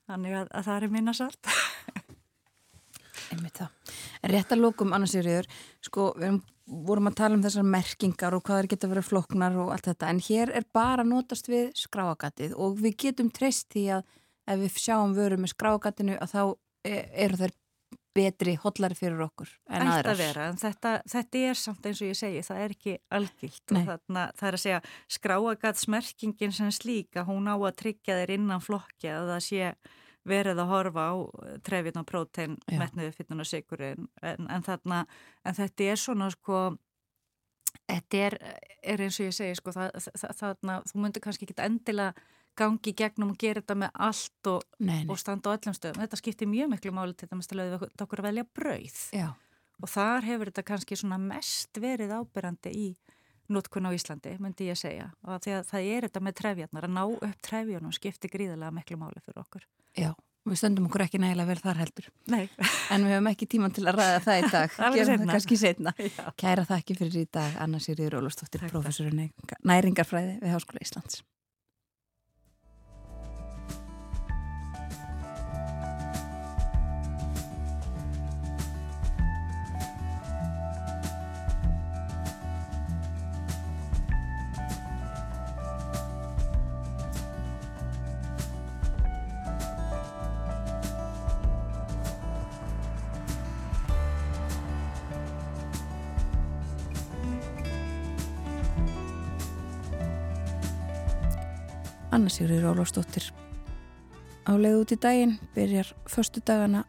þannig 0.09 0.35
að, 0.41 0.51
að 0.51 0.67
það 0.67 0.83
er 0.83 0.95
minna 0.97 1.15
salt 1.15 1.51
Einmitt 3.33 3.61
það. 3.61 3.95
En 4.23 4.33
rétt 4.33 4.55
að 4.55 4.63
lókum 4.63 4.95
annarsýriður, 4.95 5.49
sko, 5.85 6.09
við 6.19 6.39
vorum 6.69 7.09
að 7.09 7.17
tala 7.19 7.37
um 7.37 7.43
þessar 7.43 7.65
merkingar 7.65 8.35
og 8.37 8.43
hvað 8.45 8.63
er 8.63 8.69
geta 8.73 8.89
verið 8.91 9.07
floknar 9.09 9.55
og 9.59 9.71
allt 9.73 9.89
þetta, 9.89 10.09
en 10.11 10.21
hér 10.21 10.51
er 10.59 10.67
bara 10.73 11.05
notast 11.07 11.49
við 11.49 11.71
skráagatið 11.77 12.53
og 12.57 12.77
við 12.83 12.97
getum 13.05 13.31
treyst 13.33 13.71
því 13.73 13.85
að 13.97 14.03
ef 14.49 14.61
við 14.63 14.83
sjáum 14.83 15.15
vöru 15.17 15.39
með 15.39 15.53
skráagatinu 15.55 16.17
að 16.21 16.33
þá 16.33 16.43
e, 16.85 16.93
eru 17.25 17.39
þær 17.41 17.55
betri, 18.19 18.55
hollari 18.59 18.97
fyrir 18.97 19.21
okkur 19.23 19.49
en 19.69 19.83
Ætti 19.83 19.93
aðrar. 19.93 20.11
að 20.11 20.21
vera, 20.23 20.45
en 20.49 20.59
þetta, 20.59 20.93
þetta 21.13 21.41
er 21.49 21.59
samt 21.61 21.87
eins 21.87 22.01
og 22.01 22.09
ég 22.09 22.19
segi, 22.19 22.43
það 22.45 22.61
er 22.63 22.75
ekki 22.75 22.95
algilt 23.19 23.73
og 23.73 23.89
þarna, 23.91 24.25
það 24.39 24.49
er 24.49 24.57
að 24.57 24.63
segja 24.63 24.81
skráagatsmerkingin 25.17 26.55
sem 26.57 26.71
slíka, 26.75 27.25
hún 27.29 27.49
á 27.49 27.55
að 27.55 27.77
tryggja 27.83 28.17
þeir 28.19 28.35
innan 28.39 28.65
flokki 28.65 29.11
að 29.13 29.33
það 29.33 29.43
sé 29.45 29.71
verið 30.27 30.59
að 30.59 30.71
horfa 30.73 31.05
á 31.09 31.15
trefin 31.65 32.01
og 32.01 32.07
prótein, 32.09 32.57
metnuðu, 32.67 33.13
fytun 33.15 33.43
og 33.43 33.47
sigurinn 33.47 34.09
en, 34.21 34.49
en, 34.49 34.65
þarna, 34.65 35.05
en 35.47 35.57
þetta 35.57 35.91
er 35.93 36.01
svona 36.01 36.29
sko 36.33 36.63
þetta 37.87 38.25
er, 38.27 38.35
er 38.83 39.05
eins 39.05 39.19
og 39.21 39.29
ég 39.29 39.37
segi 39.37 39.57
sko 39.59 39.73
það, 39.75 39.95
það, 40.11 40.35
þarna, 40.41 40.81
þú 40.89 41.03
myndir 41.03 41.25
kannski 41.25 41.47
ekki 41.47 41.57
endilega 41.65 42.13
gangi 42.59 42.93
gegnum 42.97 43.33
og 43.33 43.39
gera 43.39 43.61
þetta 43.61 43.77
með 43.85 44.01
allt 44.07 44.49
og, 44.51 44.65
og 44.83 45.19
standa 45.19 45.53
á 45.53 45.55
öllum 45.55 45.75
stöðum. 45.77 46.01
Þetta 46.03 46.19
skiptir 46.19 46.49
mjög 46.51 46.73
miklu 46.73 46.91
máli 46.95 47.15
til 47.15 47.29
að 47.29 47.61
við 47.61 47.85
okkur 48.03 48.23
að 48.23 48.27
velja 48.29 48.45
brauð. 48.57 48.97
Já. 49.15 49.29
og 49.79 49.87
þar 49.87 50.25
hefur 50.27 50.51
þetta 50.51 50.65
kannski 50.67 50.97
svona 50.99 51.19
mest 51.23 51.79
verið 51.79 52.11
ábyrrandi 52.17 52.73
í 52.75 52.87
nótkunn 53.49 53.89
á 53.89 53.91
Íslandi, 53.95 54.37
myndi 54.39 54.69
ég 54.69 54.79
segja 54.79 55.11
og 55.25 55.43
því 55.43 55.57
að 55.57 55.67
það 55.73 55.91
er 55.97 56.07
þetta 56.07 56.23
með 56.25 56.39
trefjarnar 56.41 56.87
að 56.87 56.95
ná 56.95 57.03
upp 57.09 57.45
trefjunum 57.45 57.93
skiptir 57.95 58.33
gríðilega 58.33 58.73
miklu 58.75 58.99
máli 59.01 59.23
fyrir 59.25 59.43
okkur 59.43 59.65
Já, 59.97 60.13
við 60.47 60.59
stöndum 60.61 60.87
okkur 60.89 61.03
ekki 61.05 61.21
nægilega 61.21 61.49
vel 61.49 61.61
þar 61.63 61.81
heldur. 61.83 62.09
Nei. 62.31 62.43
En 62.93 63.05
við 63.05 63.15
höfum 63.15 63.31
ekki 63.31 63.47
tíman 63.49 63.73
til 63.75 63.85
að 63.87 63.99
ræða 63.99 64.21
það 64.25 64.39
í 64.39 64.51
dag. 64.53 64.73
það 64.77 64.99
Gerum 64.99 65.23
það 65.23 65.33
kannski 65.33 65.59
setna. 65.59 65.95
Kæra 66.43 66.65
þakki 66.69 66.97
fyrir 66.99 67.19
í 67.23 67.25
dag, 67.39 67.57
Anna 67.63 67.81
Sýriður 67.83 68.19
Ólustóttir, 68.21 68.65
professorinn 68.71 69.29
næringarfræði 69.67 70.39
við 70.43 70.55
Háskóla 70.55 70.85
Íslands. 70.85 71.23
Anna 102.19 102.27
Sigurður 102.27 102.73
Ólafsdóttir. 102.73 103.29
Á 104.43 104.51
leið 104.59 104.73
út 104.81 104.91
í 104.91 104.95
daginn 104.99 105.37
byrjar 105.55 105.87
förstu 106.03 106.41
dagana 106.43 106.81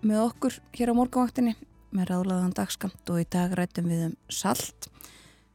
með 0.00 0.22
okkur 0.22 0.56
hér 0.78 0.92
á 0.92 0.94
morgunvaktinni 0.96 1.52
með 1.92 2.08
ráðlaðan 2.08 2.54
dagskamt 2.56 3.12
og 3.12 3.20
í 3.20 3.26
dag 3.28 3.52
rættum 3.52 3.90
við 3.92 4.06
um 4.06 4.14
salt 4.32 4.88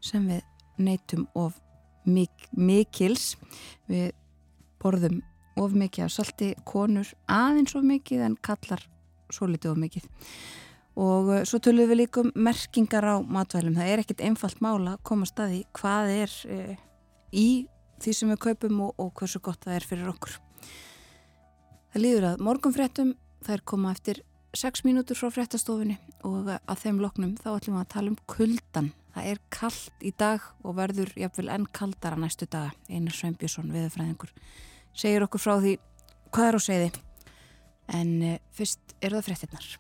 sem 0.06 0.30
við 0.30 0.46
neytum 0.78 1.26
of 1.34 1.58
mik 2.06 2.46
mikils. 2.54 3.40
Við 3.90 4.14
borðum 4.78 5.24
of 5.58 5.74
mikið 5.74 6.06
af 6.06 6.14
salti 6.20 6.54
konur 6.62 7.10
aðeins 7.26 7.74
of 7.74 7.90
mikið 7.96 8.28
en 8.30 8.38
kallar 8.38 8.86
svo 9.34 9.50
litið 9.50 9.74
of 9.74 9.82
mikið. 9.82 10.10
Og 11.02 11.34
uh, 11.40 11.42
svo 11.42 11.58
tölum 11.58 11.90
við 11.90 12.04
líka 12.04 12.22
um 12.22 12.34
merkingar 12.38 13.10
á 13.10 13.18
matvælum, 13.18 13.82
það 13.82 13.96
er 13.96 14.06
ekkit 14.06 14.26
einfalt 14.30 14.62
mála 14.62 15.00
að 15.00 15.06
koma 15.10 15.26
staði 15.26 15.64
hvað 15.74 16.18
er 16.22 16.42
e, 16.46 16.64
í 17.34 17.50
því 18.02 18.16
sem 18.18 18.32
við 18.34 18.42
kaupum 18.48 18.82
og, 18.88 18.96
og 19.02 19.14
hversu 19.20 19.42
gott 19.44 19.64
það 19.66 19.78
er 19.78 19.88
fyrir 19.88 20.12
okkur. 20.12 20.38
Það 21.92 22.04
líður 22.06 22.28
að 22.32 22.44
morgunfréttum 22.48 23.14
það 23.46 23.56
er 23.58 23.66
koma 23.74 23.92
eftir 23.96 24.24
6 24.58 24.84
mínútur 24.88 25.16
frá 25.16 25.30
fréttastofunni 25.32 25.98
og 26.28 26.50
að 26.52 26.82
þeim 26.82 27.00
loknum 27.04 27.38
þá 27.40 27.54
ætlum 27.54 27.78
við 27.78 27.84
að 27.86 27.94
tala 27.94 28.12
um 28.12 28.18
kuldan 28.28 28.90
það 29.16 29.30
er 29.32 29.40
kallt 29.52 30.04
í 30.04 30.12
dag 30.18 30.44
og 30.64 30.76
verður 30.80 31.14
jafnvel 31.20 31.52
enn 31.54 31.68
kaldara 31.76 32.20
næstu 32.20 32.48
daga. 32.52 32.74
Einar 32.90 33.16
Sveinbjörnsson, 33.16 33.72
viðfræðingur 33.76 34.34
segir 34.96 35.24
okkur 35.26 35.44
frá 35.44 35.56
því 35.60 35.78
hvað 36.32 36.50
er 36.50 36.60
á 36.60 36.62
segði 36.64 36.92
en 37.92 38.12
e, 38.24 38.36
fyrst 38.56 38.96
eru 39.02 39.20
það 39.20 39.28
fréttinnar 39.30 39.72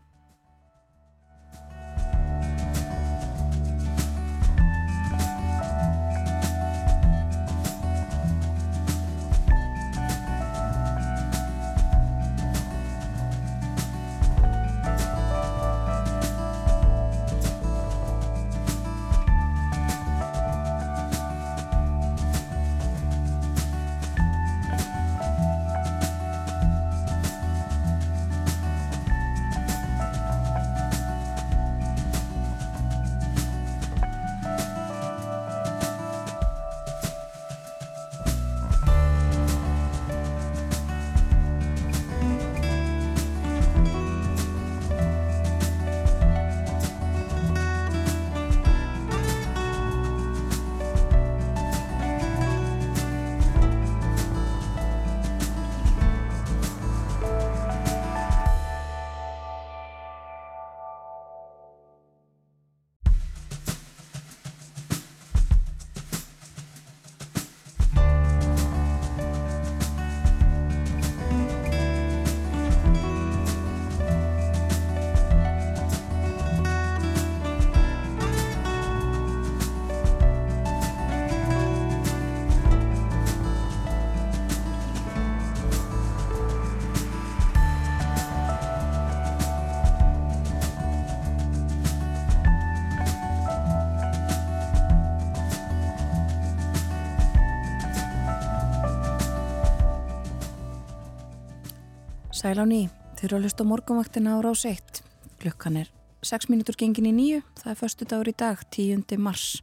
Sæl 102.41 102.57
á 102.57 102.65
ný, 102.65 102.87
þeir 103.19 103.27
eru 103.27 103.37
að 103.37 103.43
hlusta 103.45 103.65
morgunvaktina 103.69 104.31
á 104.33 104.41
rás 104.41 104.63
1. 104.65 105.03
Klukkan 105.43 105.75
er 105.77 105.91
6 106.25 106.47
mínútur 106.49 106.73
gengin 106.73 107.05
í 107.05 107.11
nýju, 107.13 107.43
það 107.59 107.69
er 107.69 107.77
förstu 107.77 108.07
dagur 108.09 108.31
í 108.31 108.33
dag, 108.33 108.63
10. 108.73 109.03
mars. 109.21 109.59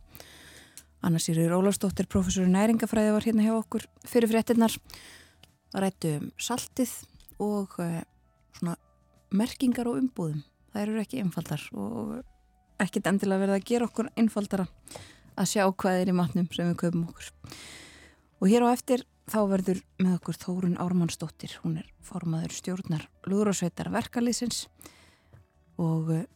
Anna 1.03 1.18
Sýrur 1.18 1.57
Ólafsdóttir, 1.57 2.07
professor 2.07 2.47
í 2.47 2.53
næringafræði 2.53 3.16
var 3.16 3.26
hérna 3.26 3.49
hjá 3.49 3.57
okkur 3.57 3.89
fyrir 4.07 4.31
fréttinnar. 4.31 4.79
Það 5.74 5.85
rættu 5.89 6.14
um 6.20 6.31
saltið 6.39 6.95
og 7.43 7.74
uh, 7.83 7.99
svona 8.61 8.79
merkingar 9.43 9.91
og 9.91 9.99
umbúðum. 10.05 10.47
Það 10.70 10.85
eru 10.85 11.03
ekki 11.03 11.22
einfaldar 11.24 11.66
og 11.74 12.14
ekkit 12.79 13.11
endilega 13.11 13.43
verið 13.43 13.59
að 13.59 13.68
gera 13.72 13.91
okkur 13.91 14.14
einfaldara 14.14 14.70
að 15.35 15.51
sjá 15.51 15.66
hvað 15.66 16.05
er 16.05 16.14
í 16.14 16.18
matnum 16.22 16.47
sem 16.55 16.70
við 16.70 16.79
köpum 16.87 17.09
okkur. 17.11 17.35
Og 18.39 18.55
hér 18.55 18.70
á 18.70 18.70
eftir 18.70 19.03
þá 19.31 19.39
verður 19.51 19.81
með 20.01 20.16
okkur 20.18 20.39
Þórun 20.43 20.79
Ármannsdóttir, 20.81 21.55
hún 21.62 21.79
er 21.83 21.89
formaður 22.05 22.55
stjórnar 22.57 23.07
Lúðrásveitar 23.29 23.91
verkalýsins 23.93 24.66
og 25.79 26.12
eh, 26.14 26.26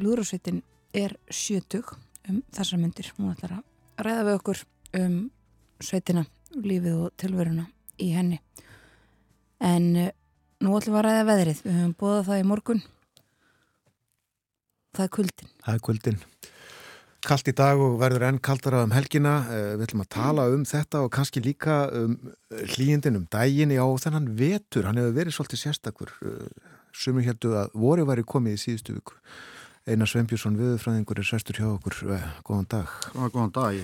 Lúðrásveitin 0.00 0.62
er 0.96 1.16
sjötug 1.30 1.94
um 2.28 2.42
þessar 2.54 2.80
myndir. 2.80 3.10
Hún 3.16 3.32
ætlar 3.32 3.58
að 3.58 4.04
ræða 4.06 4.26
við 4.28 4.38
okkur 4.38 4.62
um 4.98 5.16
sveitina, 5.82 6.24
lífið 6.54 7.00
og 7.04 7.16
tilveruna 7.20 7.66
í 8.02 8.10
henni. 8.14 8.40
En 9.64 9.90
eh, 9.96 10.12
nú 10.62 10.76
ætlum 10.78 10.96
við 10.96 11.02
að 11.02 11.08
ræða 11.08 11.26
veðrið, 11.32 11.64
við 11.64 11.80
höfum 11.80 11.96
bóðað 12.00 12.30
það 12.30 12.42
í 12.42 12.46
morgun. 12.52 12.84
Það 14.96 15.04
er 15.04 15.12
kuldin. 15.18 15.52
Það 15.64 15.74
er 15.74 15.84
kuldin. 15.88 16.22
Kalt 17.28 17.44
í 17.44 17.52
dag 17.52 17.76
og 17.76 17.98
verður 18.00 18.22
enn 18.24 18.38
kaltara 18.40 18.78
um 18.86 18.92
helgina. 18.96 19.42
Eh, 19.52 19.74
við 19.76 19.82
ætlum 19.84 20.00
að 20.00 20.14
tala 20.14 20.46
um 20.48 20.62
þetta 20.64 21.02
og 21.04 21.10
kannski 21.12 21.42
líka 21.44 21.74
um 21.92 22.14
hlýjindin 22.72 23.18
um 23.18 23.26
dægin 23.28 23.74
á 23.76 23.84
þennan 24.00 24.30
vetur. 24.38 24.86
Hann 24.88 24.96
hefur 24.96 25.12
verið 25.18 25.36
svolítið 25.36 25.60
sérstakur. 25.60 26.14
Eh, 26.24 26.48
Sumir 26.96 27.26
heldur 27.28 27.58
að 27.60 27.74
voru 27.76 28.06
væri 28.08 28.24
komið 28.24 28.56
í 28.56 28.62
síðustu 28.62 28.94
viku. 28.96 29.18
Einar 29.84 30.08
Sveinbjörnsson 30.08 30.56
viðfræðingur 30.56 31.20
er 31.20 31.28
sestur 31.28 31.60
hjá 31.60 31.68
okkur. 31.74 31.98
Eh, 32.16 32.24
góðan 32.48 32.70
dag. 32.72 32.96
Góðan 33.12 33.52
dag. 33.52 33.76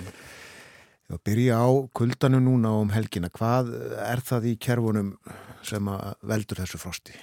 Ég 1.13 1.21
byrja 1.21 1.61
á 1.61 1.69
kuldanu 1.93 2.41
núna 2.41 2.73
um 2.81 2.89
helgina. 2.89 3.29
Hvað 3.29 3.69
er 4.09 4.25
það 4.25 4.49
í 4.49 4.57
kerfunum 4.57 5.13
sem 5.61 5.85
veldur 6.25 6.65
þessu 6.65 6.81
frosti? 6.81 7.13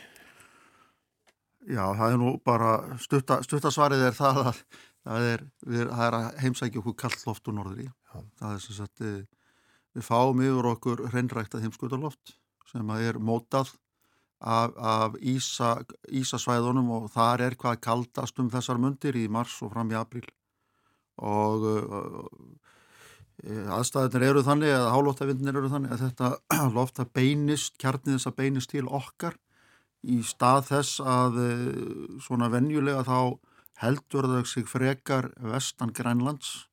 Já, 1.66 1.82
það 1.98 2.08
er 2.12 2.16
nú 2.18 2.38
bara 2.42 2.70
stuttasvarið 3.02 4.06
er 4.06 4.14
það 4.14 4.40
að 4.46 4.64
það 5.02 5.28
er, 5.32 5.44
við, 5.66 5.84
það 5.90 6.04
er 6.06 6.16
að 6.18 6.26
heimsækja 6.44 6.82
okkur 6.82 6.98
kallt 7.04 7.26
loft 7.26 7.50
úr 7.50 7.56
norðri. 7.58 7.88
Það 8.12 8.48
er 8.54 8.64
sem 8.64 8.76
sagt 8.78 9.02
við, 9.02 9.20
við 9.96 10.06
fáum 10.06 10.42
yfir 10.44 10.70
okkur 10.72 11.06
hreinræktað 11.10 11.66
heimskutaloft 11.66 12.36
sem 12.70 12.92
að 12.92 13.06
er 13.10 13.18
mótað 13.20 13.72
af, 14.42 14.74
af 14.76 15.18
ísa, 15.20 15.74
ísasvæðunum 16.08 16.90
og 16.96 17.10
þar 17.14 17.46
er 17.48 17.58
hvað 17.58 17.82
kaldast 17.84 18.40
um 18.42 18.50
þessar 18.52 18.80
mundir 18.82 19.18
í 19.18 19.28
mars 19.30 19.58
og 19.62 19.72
fram 19.74 19.92
í 19.92 19.98
april 19.98 20.24
og 21.22 21.66
uh, 21.68 22.24
aðstæðinir 23.76 24.30
eru 24.30 24.42
þannig 24.46 24.72
eða 24.72 24.90
hálóttavindinir 24.94 25.58
eru 25.60 25.70
þannig 25.70 25.94
að 25.94 26.04
þetta 26.06 26.32
lofta 26.76 27.06
beinist, 27.06 27.76
kjarnið 27.78 28.16
þess 28.16 28.30
að 28.30 28.38
beinist 28.38 28.72
til 28.72 28.86
okkar 28.88 29.38
í 30.02 30.18
stað 30.26 30.66
þess 30.72 31.02
að 31.06 31.38
svona 32.24 32.48
venjulega 32.50 33.04
þá 33.06 33.18
heldur 33.82 34.28
þau 34.30 34.44
sig 34.46 34.68
frekar 34.70 35.32
vestan 35.42 35.92
Grænlands 35.94 36.68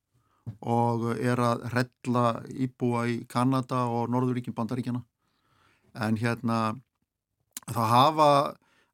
og 0.62 1.12
er 1.18 1.42
að 1.42 1.66
rella 1.74 2.26
íbúa 2.50 3.06
í 3.10 3.20
Kanada 3.30 3.86
og 3.90 4.10
Norðuríkin 4.14 4.56
bandaríkjana 4.58 5.02
en 6.06 6.18
hérna 6.22 6.60
það 7.70 7.94
hafa, 7.94 8.30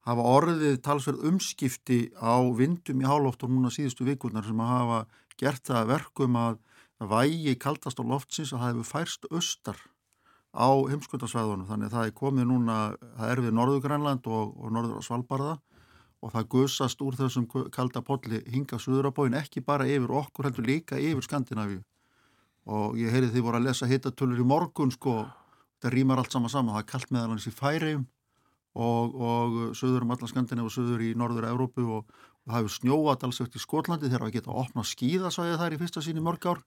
hafa 0.07 0.27
orðið 0.35 0.79
talsverð 0.83 1.27
umskipti 1.31 1.99
á 2.19 2.39
vindum 2.55 3.03
í 3.03 3.07
hálóftur 3.07 3.51
núna 3.51 3.71
síðustu 3.73 4.07
vikurnar 4.07 4.47
sem 4.47 4.63
að 4.63 4.73
hafa 4.73 5.01
gert 5.39 5.67
það 5.67 5.91
verkum 5.91 6.39
að 6.39 6.61
vægi 6.99 7.55
kaldast 7.59 7.99
á 7.99 8.03
loftsins 8.07 8.53
að 8.53 8.61
það 8.61 8.71
hefur 8.71 8.91
færst 8.91 9.29
austar 9.31 9.79
á 10.55 10.71
heimskvöldarsvæðunum 10.71 11.67
þannig 11.67 11.89
að 11.89 11.95
það 11.97 12.09
er 12.09 12.15
komið 12.15 12.45
núna, 12.47 12.75
það 13.19 13.31
er 13.31 13.41
við 13.43 13.55
Norðugrænland 13.59 14.27
og, 14.31 14.53
og 14.55 14.71
Norður 14.71 15.03
á 15.03 15.07
Svalbardða 15.07 15.55
og 16.23 16.33
það 16.33 16.47
guðsast 16.53 17.01
úr 17.05 17.17
þessum 17.19 17.45
kalda 17.73 18.01
polli 18.05 18.41
hinga 18.51 18.79
Suðurabóin 18.81 19.35
ekki 19.37 19.63
bara 19.65 19.87
yfir 19.89 20.13
okkur 20.21 20.49
heldur 20.49 20.67
líka 20.67 20.99
yfir 20.99 21.25
Skandinavíu. 21.25 21.81
Og 22.65 22.97
ég 22.97 23.13
heyri 23.13 23.29
því 23.29 23.43
voru 23.45 23.59
að 23.59 23.67
lesa 23.67 23.89
hittatölur 23.89 24.41
í 24.41 24.47
morgun 24.47 24.93
sko. 24.93 25.25
Þetta 25.75 25.91
rýmar 25.93 26.21
allt 26.21 26.33
sama 26.33 26.49
saman, 26.49 26.73
það 26.73 26.81
er 26.81 26.89
kallt 26.89 27.11
meðal 27.13 27.33
hans 27.35 27.45
í 27.45 27.53
færiðum 27.53 28.05
og, 28.75 29.13
og 29.15 29.59
söður 29.77 30.07
um 30.07 30.15
alla 30.15 30.29
Skandinavíu 30.31 30.69
og 30.71 30.73
söður 30.73 31.03
í 31.05 31.11
norður 31.19 31.49
Európu 31.51 31.85
og, 31.99 32.07
og 32.09 32.49
það 32.49 32.57
hefur 32.57 32.75
snjóat 32.79 33.27
alls 33.27 33.41
eftir 33.43 33.61
Skotlandi 33.61 34.09
þegar 34.09 34.25
það 34.25 34.35
geta 34.39 34.51
að 34.53 34.63
opna 34.63 34.87
skíðasvæði 34.87 35.59
þar 35.61 35.75
í 35.75 35.79
fyrsta 35.83 36.03
síni 36.05 36.25
mörg 36.25 36.49
ár 36.49 36.63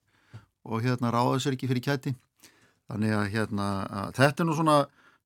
og 0.69 0.85
hérna 0.85 1.11
ráða 1.15 1.41
sér 1.43 1.57
ekki 1.57 1.71
fyrir 1.71 1.85
kæti. 1.85 2.15
Þannig 2.89 3.15
að 3.17 3.27
hérna 3.35 3.67
að 3.89 4.15
þetta 4.21 4.45
er 4.45 4.49
nú 4.49 4.57
svona 4.57 4.79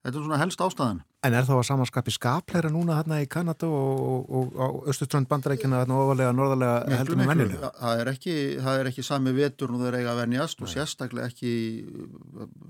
Þetta 0.02 0.18
er 0.18 0.24
svona 0.24 0.38
helst 0.40 0.62
ástæðan. 0.64 1.00
En 1.22 1.34
er 1.38 1.44
þá 1.46 1.52
að 1.54 1.66
samanskapi 1.68 2.10
skapleira 2.10 2.70
núna 2.74 2.96
hérna 2.98 3.20
í 3.22 3.28
Kanada 3.30 3.68
og, 3.70 4.56
á 4.58 4.66
Östuströnd 4.90 5.28
bandarækjana 5.30 5.84
hérna 5.84 5.98
ofalega, 6.02 6.32
norðalega 6.34 6.96
heldur 6.98 7.20
með 7.20 7.30
vennilega? 7.30 7.70
Það 7.78 8.02
er 8.02 8.10
ekki, 8.10 8.34
það 8.64 8.80
er 8.80 8.90
ekki 8.90 9.04
sami 9.06 9.34
vetur 9.36 9.70
nú 9.70 9.78
þeir 9.84 9.98
eiga 10.00 10.16
að 10.16 10.22
venjast 10.24 10.64
og 10.66 10.72
sérstaklega 10.72 11.30
ekki 11.30 11.52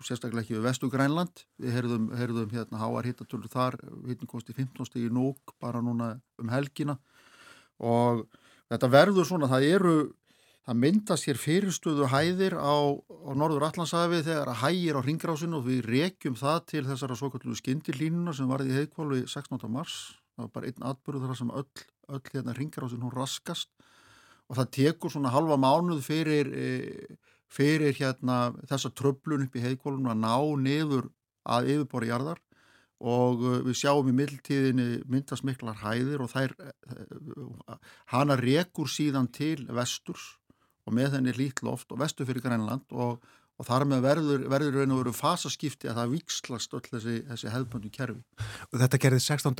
sérstaklega 0.05 0.45
ekki 0.45 0.59
við 0.59 0.66
vestu 0.68 0.93
Grænland. 0.93 1.47
Við 1.57 1.78
heyrðum, 1.78 2.11
heyrðum 2.20 2.53
hérna 2.53 2.83
háar 2.85 3.09
hittatölur 3.09 3.55
þar, 3.57 3.80
hittin 4.11 4.28
kosti 4.28 4.53
15 4.53 4.91
stegi 4.93 5.09
núk 5.09 5.57
bara 5.62 5.80
núna 5.80 6.18
um 6.43 6.53
helgina 6.53 6.99
og 7.80 8.26
þetta 8.68 8.93
verður 8.93 9.28
svona, 9.28 9.49
það 9.49 9.70
eru 9.72 9.97
það 10.67 10.79
myndast 10.79 11.27
hér 11.27 11.39
fyrirstöðu 11.43 12.09
hæðir 12.13 12.55
á, 12.55 12.95
á 12.95 13.31
norður 13.35 13.67
Allandshafi 13.67 14.23
þegar 14.23 14.53
að 14.53 14.61
hægir 14.63 14.99
á 14.99 15.01
ringgrásinu 15.03 15.59
og 15.59 15.67
við 15.67 15.87
rekjum 15.89 16.37
það 16.39 16.59
til 16.71 16.83
þessara 16.87 17.17
svo 17.19 17.31
kallu 17.35 17.57
skindilínuna 17.59 18.35
sem 18.37 18.51
varði 18.51 18.71
í 18.71 18.77
heikválu 18.79 19.23
í 19.23 19.25
16. 19.27 19.59
mars. 19.73 19.97
Það 20.37 20.45
var 20.45 20.53
bara 20.55 20.71
einn 20.71 20.87
atbyrðu 20.93 21.25
þar 21.27 21.41
sem 21.41 21.51
öll, 21.59 21.87
öll 22.15 22.23
hérna 22.31 22.55
ringgrásinu 22.59 23.09
hún 23.09 23.17
raskast. 23.17 23.73
Og 24.51 24.59
það 24.59 24.71
tekur 24.77 25.13
svona 25.15 25.33
halva 25.35 25.59
mánuð 25.59 26.05
fyrir, 26.07 26.53
e, 26.55 27.19
fyrir 27.51 27.97
hérna 27.99 28.53
þessa 28.71 28.93
tröflun 28.95 29.49
upp 29.49 29.59
í 29.59 29.65
heikválunum 29.65 30.13
að 30.15 30.23
ná 30.23 30.37
niður 30.63 31.11
að 31.43 31.73
yfirbori 31.75 32.13
jarðar. 32.13 32.39
Og 33.03 33.43
e, 33.43 33.57
við 33.67 33.81
sjáum 33.83 34.13
í 34.13 34.15
mildtíðinni 34.15 34.87
myndast 35.11 35.43
miklar 35.49 35.81
hæðir 35.83 36.23
og 36.23 36.31
þær 36.31 36.55
e, 36.55 36.71
hana 38.15 38.39
rekur 38.39 38.87
síðan 38.87 39.27
til 39.35 39.67
vesturs 39.75 40.37
og 40.87 40.97
með 40.97 41.16
henni 41.18 41.35
lít 41.37 41.62
loft 41.66 41.93
og 41.95 42.01
vestu 42.03 42.26
fyrir 42.28 42.45
Grænland 42.45 42.85
og, 42.91 43.22
og 43.59 43.68
þar 43.68 43.87
með 43.91 44.05
verður, 44.07 44.45
verður 44.51 44.78
raun 44.80 44.95
og 44.97 45.03
veru 45.03 45.14
fasaskipti 45.16 45.91
að 45.91 46.01
það 46.01 46.14
vikslast 46.16 46.76
öll 46.78 46.85
þessi, 46.89 47.16
þessi 47.30 47.53
hefðböndu 47.55 47.93
kerfi. 47.95 48.47
Og 48.70 48.78
þetta 48.83 49.03
gerði 49.07 49.22
16. 49.26 49.57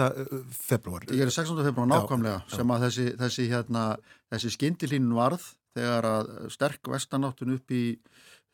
februar? 0.59 1.07
Þetta 1.07 1.21
gerði 1.23 1.37
16. 1.39 1.65
februar 1.69 1.91
nákvæmlega 1.93 2.39
já, 2.41 2.55
sem 2.57 2.75
að 2.75 2.87
þessi, 2.89 3.09
þessi, 3.23 3.49
hérna, 3.53 3.87
þessi 4.35 4.55
skindilínun 4.57 5.19
varð 5.19 5.51
þegar 5.77 6.09
að 6.09 6.33
sterk 6.53 6.93
vestanáttun 6.93 7.57
upp 7.57 7.73
í 7.73 7.85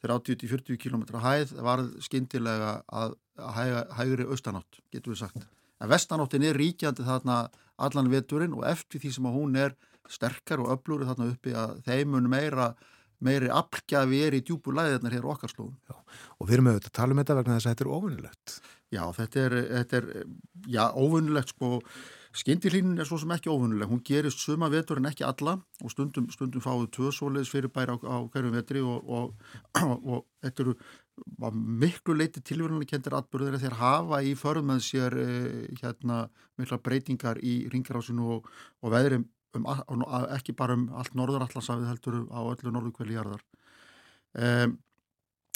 30-40 0.05 0.79
km 0.79 1.07
hæð 1.19 1.57
varð 1.65 1.95
skindilega 2.05 2.83
að 2.87 3.17
hæga, 3.57 3.87
hægri 3.99 4.27
austanátt, 4.29 4.83
getur 4.93 5.15
við 5.15 5.25
sagt. 5.25 5.47
En 5.83 5.91
vestanáttin 5.91 6.47
er 6.47 6.59
ríkjandi 6.59 7.07
þarna 7.07 7.47
allan 7.79 8.11
veturinn 8.11 8.55
og 8.59 8.67
eftir 8.67 9.03
því 9.03 9.13
sem 9.15 9.29
að 9.31 9.39
hún 9.39 9.59
er 9.59 9.75
sterkar 10.11 10.63
og 10.65 10.73
öflúri 10.77 11.09
þarna 11.09 11.33
uppi 11.33 11.57
að 11.57 11.79
þeimun 11.89 12.31
meira 12.31 12.73
meiri 13.25 13.51
aflgjafi 13.51 14.21
er 14.27 14.37
í 14.39 14.43
djúbu 14.47 14.75
læðirnar 14.75 15.17
hér 15.17 15.27
okkar 15.33 15.51
slóðum. 15.51 15.79
Já, 15.91 15.97
og 16.39 16.47
við 16.47 16.59
erum 16.59 16.71
auðvitað 16.71 16.93
að 16.93 16.99
tala 17.01 17.15
um 17.15 17.23
þetta 17.23 17.39
vegna 17.39 17.57
þess 17.57 17.67
að 17.67 17.75
þetta 17.75 17.85
er 17.85 17.97
óvinnilegt. 17.97 18.55
Já, 18.95 19.03
þetta 19.17 19.41
er, 19.43 19.57
þetta 19.73 19.99
er 19.99 20.07
já, 20.71 20.85
óvinnilegt 20.95 21.53
sko, 21.53 21.81
skindilínin 22.39 23.03
er 23.03 23.09
svo 23.09 23.19
sem 23.21 23.35
ekki 23.35 23.51
óvinnileg, 23.51 23.91
hún 23.91 24.05
gerist 24.07 24.45
suma 24.45 24.71
vetur 24.73 25.01
en 25.03 25.11
ekki 25.11 25.27
alla 25.27 25.57
og 25.83 25.93
stundum, 25.93 26.29
stundum 26.33 26.63
fáið 26.63 26.87
tvö 26.95 27.11
svoleiðis 27.17 27.51
fyrir 27.53 27.73
bæri 27.75 27.97
á, 27.97 27.97
á 28.07 28.17
hverjum 28.31 28.55
vetri 28.55 28.85
og, 28.85 29.03
og, 29.03 29.51
og, 29.83 30.09
og 30.15 30.25
þetta 30.45 30.65
eru 30.65 30.77
miklu 31.83 32.15
leiti 32.15 32.41
tilvörunlega 32.47 32.95
kentir 32.95 33.17
atbyrðir 33.19 33.59
þegar 33.59 33.81
hafa 33.81 34.23
í 34.23 34.37
förðum 34.39 34.71
með 34.71 34.85
sér 34.87 35.17
eh, 35.19 35.65
hérna 35.81 36.29
mikla 36.61 36.79
breytingar 36.79 37.43
í 37.43 37.65
ringirásinu 37.73 38.39
og 38.39 38.93
veðri 38.95 39.25
um, 39.57 39.69
ekki 40.35 40.55
bara 40.57 40.77
um 40.77 40.89
allt 40.99 41.17
norðurallasafið 41.19 41.89
heldur 41.93 42.19
á 42.29 42.41
öllu 42.43 42.75
norðukveli 42.75 43.17
jarðar. 43.17 43.45
Um, 44.39 44.79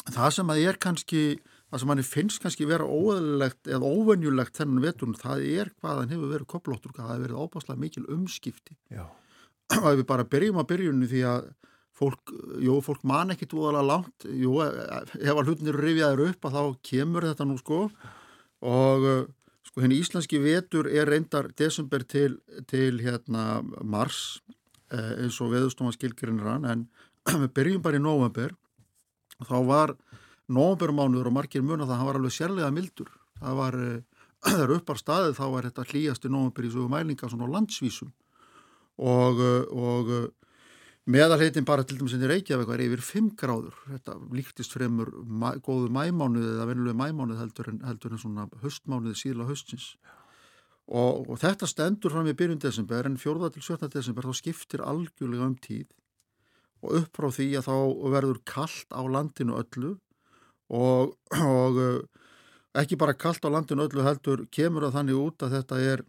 það 0.09 0.37
sem 0.39 0.53
að 0.53 0.63
er 0.67 0.79
kannski 0.83 1.25
það 1.73 1.81
sem 1.81 1.93
hann 1.93 2.05
finnst 2.05 2.43
kannski 2.43 2.69
vera 2.69 2.85
óæðilegt 2.85 3.69
eða 3.71 3.89
óvenjulegt 3.89 4.59
þennan 4.59 4.85
vetun 4.85 5.17
það 5.17 5.45
er 5.49 5.73
hvað 5.81 6.01
hann 6.03 6.15
hefur 6.15 6.33
verið 6.35 6.49
koplóttur 6.53 6.95
það 6.97 7.13
hefur 7.15 7.27
verið 7.27 7.43
óbáslega 7.43 7.81
mikil 7.81 8.07
umskipti. 8.13 8.77
Já. 8.93 9.07
og 9.81 9.91
ef 9.93 10.01
við 10.03 10.09
bara 10.09 10.29
byrjum 10.29 10.61
á 10.61 10.65
byrjunni 10.69 11.09
því 11.09 11.23
að 11.31 11.47
fólk, 11.97 12.33
jú, 12.61 12.79
fólk 12.85 13.05
man 13.09 13.33
ekkit 13.33 13.55
úðalega 13.57 13.89
langt, 13.89 14.27
jú, 14.27 14.57
ef 14.65 15.33
að 15.33 15.47
hlutinir 15.47 15.79
rifjaður 15.81 16.25
upp 16.31 16.49
að 16.49 16.57
þá 16.57 16.83
kemur 16.89 17.27
þetta 17.29 17.47
nú 17.49 17.57
sko. 17.61 17.81
Og 18.63 19.07
Sko 19.63 19.85
henni 19.85 20.01
íslenski 20.03 20.41
vetur 20.43 20.89
er 20.91 21.09
reyndar 21.09 21.51
desember 21.59 22.03
til, 22.03 22.39
til 22.69 22.99
hérna 23.03 23.63
mars 23.83 24.41
eh, 24.93 25.23
eins 25.23 25.39
og 25.41 25.53
veðustofan 25.55 25.95
skilgirinnir 25.95 26.51
hann 26.51 26.67
en 26.69 26.87
við 27.45 27.53
byrjum 27.57 27.85
bara 27.85 28.01
í 28.01 28.03
november 28.03 28.57
þá 29.43 29.59
var 29.67 29.95
novembermánuður 30.53 31.31
og 31.31 31.37
margir 31.39 31.65
mun 31.65 31.85
að 31.85 31.95
það 31.95 32.09
var 32.09 32.19
alveg 32.19 32.35
sérlega 32.35 32.73
mildur. 32.75 33.13
Það 33.39 33.59
var, 33.61 33.79
þegar 34.49 34.75
eh, 34.75 34.77
upp 34.81 34.93
á 34.93 34.95
staðið 34.99 35.39
þá 35.39 35.45
var 35.55 35.71
þetta 35.71 35.89
hlýjast 35.93 36.27
í 36.27 36.33
november 36.35 36.67
í 36.67 36.73
svo 36.75 36.89
mælinga 36.91 37.31
svona 37.33 37.51
landsvísum 37.55 38.13
og, 38.99 39.41
eh, 39.41 39.65
og 39.73 40.13
Meðalheitin 41.11 41.67
bara 41.67 41.83
til 41.83 41.97
dæmis 41.99 42.13
en 42.15 42.23
í 42.23 42.29
Reykjavík 42.31 42.69
var 42.69 42.81
yfir 42.85 43.01
5 43.03 43.31
gráður. 43.39 43.79
Þetta 43.91 44.15
líktist 44.31 44.75
fremur 44.77 45.09
mæ, 45.27 45.57
góðu 45.59 45.89
mæmánuð 45.91 46.45
eða 46.53 46.67
venulega 46.69 46.99
mæmánuð 47.01 47.41
heldur 47.43 47.71
en, 47.73 47.81
heldur 47.89 48.15
en 48.15 48.23
svona 48.23 48.45
höstmánuði 48.63 49.19
síðla 49.19 49.49
höstins. 49.49 49.89
Og, 50.87 51.27
og 51.27 51.41
þetta 51.43 51.67
stendur 51.67 52.15
fram 52.15 52.31
í 52.31 52.37
byrjun 52.39 52.63
desember 52.63 53.09
en 53.09 53.19
4. 53.19 53.51
til 53.51 53.65
17. 53.67 53.91
desember 53.97 54.31
þá 54.31 54.39
skiptir 54.39 54.87
algjörlega 54.87 55.51
um 55.51 55.59
tíð 55.59 55.91
og 56.83 56.97
upp 57.01 57.19
frá 57.19 57.29
því 57.35 57.49
að 57.59 57.69
þá 57.69 57.77
verður 58.15 58.41
kallt 58.47 58.95
á 58.95 59.03
landinu 59.03 59.59
öllu 59.59 59.93
og, 60.71 61.15
og 61.39 61.79
ekki 62.79 62.99
bara 62.99 63.19
kallt 63.19 63.47
á 63.47 63.51
landinu 63.51 63.87
öllu 63.87 64.07
heldur 64.07 64.47
kemur 64.55 64.87
að 64.87 64.99
þannig 64.99 65.23
út 65.23 65.47
að 65.47 65.55
þetta 65.59 65.83
er, 65.93 66.03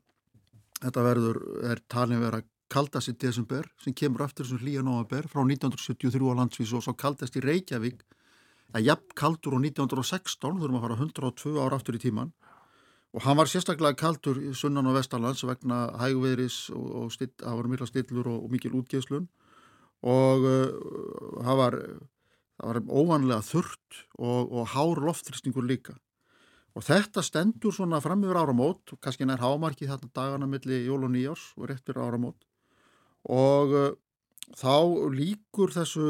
þetta 0.82 1.06
verður, 1.10 1.42
er 1.70 1.82
talin 1.90 2.26
vera 2.26 2.42
kaldast 2.74 3.12
í 3.12 3.16
desember 3.22 3.68
sem 3.84 3.94
kemur 3.94 4.26
aftur 4.26 4.48
sem 4.50 4.60
hlýja 4.62 4.82
nógabær 4.86 5.30
frá 5.32 5.44
1973 5.46 6.34
á 6.34 6.34
landsvísu 6.40 6.80
og 6.80 6.86
svo 6.86 6.96
kaldast 6.98 7.38
í 7.38 7.44
Reykjavík. 7.44 8.02
Að 8.74 8.88
jafn 8.90 9.14
kaldur 9.20 9.58
á 9.58 9.60
1916 9.62 10.58
þurfum 10.58 10.80
að 10.80 10.86
fara 10.88 10.98
102 10.98 11.54
ára 11.62 11.78
aftur 11.78 12.00
í 12.00 12.02
tíman 12.02 12.34
og 13.14 13.22
hann 13.28 13.38
var 13.38 13.50
sérstaklega 13.50 14.00
kaldur 14.00 14.40
í 14.42 14.54
sunnan 14.58 14.90
og 14.90 14.98
vestarlands 14.98 15.44
vegna 15.46 15.86
hægveðris 16.02 16.72
og, 16.74 16.88
og 17.04 17.12
still, 17.14 17.30
það 17.38 17.60
var 17.60 17.70
mikla 17.70 17.90
stillur 17.90 18.30
og, 18.32 18.40
og 18.48 18.54
mikil 18.54 18.74
útgeðslun 18.80 19.28
og 20.10 20.48
uh, 20.50 20.72
það 21.46 21.60
var, 21.62 21.78
var 22.66 22.82
óvanlega 22.90 23.46
þurrt 23.46 24.02
og, 24.18 24.50
og 24.50 24.74
hár 24.74 25.04
loftristingur 25.06 25.68
líka. 25.70 25.94
Og 26.74 26.82
þetta 26.82 27.22
stendur 27.22 27.76
svona 27.76 28.02
fram 28.02 28.26
yfir 28.26 28.40
áramót 28.42 28.96
kannski 28.98 29.30
nær 29.30 29.44
hámarki 29.46 29.86
þarna 29.86 30.10
dagana 30.18 30.50
milli 30.50 30.82
jól 30.88 31.06
og 31.06 31.14
nýjárs 31.14 31.52
og 31.60 31.70
rétt 31.70 31.86
fyrir 31.86 32.02
áramót 32.02 32.42
og 33.30 33.76
uh, 33.78 33.92
þá 34.58 34.76
líkur 35.14 35.72
þessu, 35.74 36.08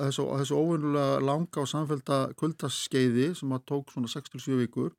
þessu, 0.00 0.26
þessu 0.40 0.58
óvinnulega 0.60 1.18
langa 1.24 1.62
og 1.62 1.70
samfélta 1.70 2.20
kvöldaskeiði 2.38 3.32
sem 3.36 3.52
að 3.52 3.66
tók 3.72 3.92
svona 3.92 4.10
6-7 4.10 4.60
vikur 4.62 4.94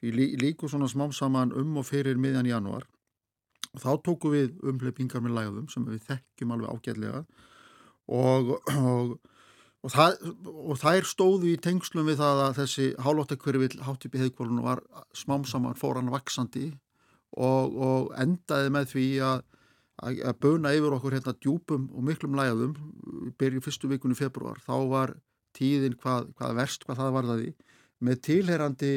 því 0.00 0.12
lí, 0.16 0.26
líkur 0.40 0.72
svona 0.72 0.90
smám 0.90 1.14
saman 1.14 1.54
um 1.56 1.78
og 1.80 1.86
fyrir 1.88 2.20
miðjan 2.20 2.50
januar 2.50 2.88
og 3.72 3.80
þá 3.80 3.90
tóku 4.04 4.32
við 4.32 4.56
umleipingar 4.68 5.22
með 5.24 5.38
lægðum 5.38 5.68
sem 5.72 5.84
við 5.88 6.02
þekkjum 6.10 6.54
alveg 6.56 6.72
ágætlega. 6.74 7.22
Og, 8.12 8.50
og, 8.74 9.14
og, 9.80 9.92
það, 9.94 10.18
og 10.50 10.80
þær 10.82 11.08
stóðu 11.08 11.52
í 11.54 11.60
tengslum 11.62 12.10
við 12.10 12.20
það 12.20 12.42
að 12.48 12.58
þessi 12.60 12.88
hálóttakverfi 13.06 13.70
hátipi 13.86 14.20
heiðkvólun 14.20 14.64
var 14.66 14.82
smám 15.16 15.46
saman 15.48 15.78
fóran 15.78 16.12
vaksandi 16.12 16.72
og 17.32 18.10
endaði 18.20 18.74
með 18.74 18.90
því 18.90 19.06
að 19.24 19.46
að 20.00 20.38
böna 20.40 20.72
yfir 20.74 20.94
okkur 20.96 21.16
hérna 21.18 21.34
djúpum 21.36 21.88
og 21.92 22.06
miklum 22.06 22.36
lægðum 22.38 22.72
byrju 23.38 23.62
fyrstu 23.64 23.90
vikunni 23.90 24.16
februar 24.16 24.60
þá 24.64 24.74
var 24.88 25.14
tíðin 25.56 25.98
hvað, 26.00 26.30
hvað 26.38 26.54
verst 26.56 26.86
hvað 26.86 27.02
það 27.02 27.16
varðaði 27.18 27.50
með 28.02 28.22
tilherandi 28.26 28.92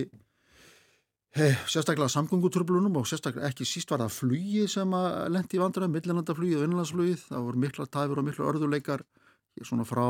hei, 1.36 1.52
sérstaklega 1.68 2.08
samgönguturblunum 2.14 2.96
og 3.02 3.10
sérstaklega 3.10 3.52
ekki 3.52 3.68
síst 3.68 3.92
var 3.92 4.06
það 4.06 4.16
flugi 4.16 4.64
sem 4.72 4.96
að 4.96 5.36
lendi 5.36 5.60
í 5.60 5.62
vandræðum, 5.62 5.94
millinlandaflugi 5.98 6.56
og 6.58 6.66
innlandsflugið 6.70 7.28
það 7.28 7.46
voru 7.50 7.64
mikla 7.66 7.90
tæfur 7.92 8.22
og 8.22 8.28
mikla 8.30 8.50
örðuleikar 8.54 9.06
svona 9.64 9.86
frá 9.88 10.08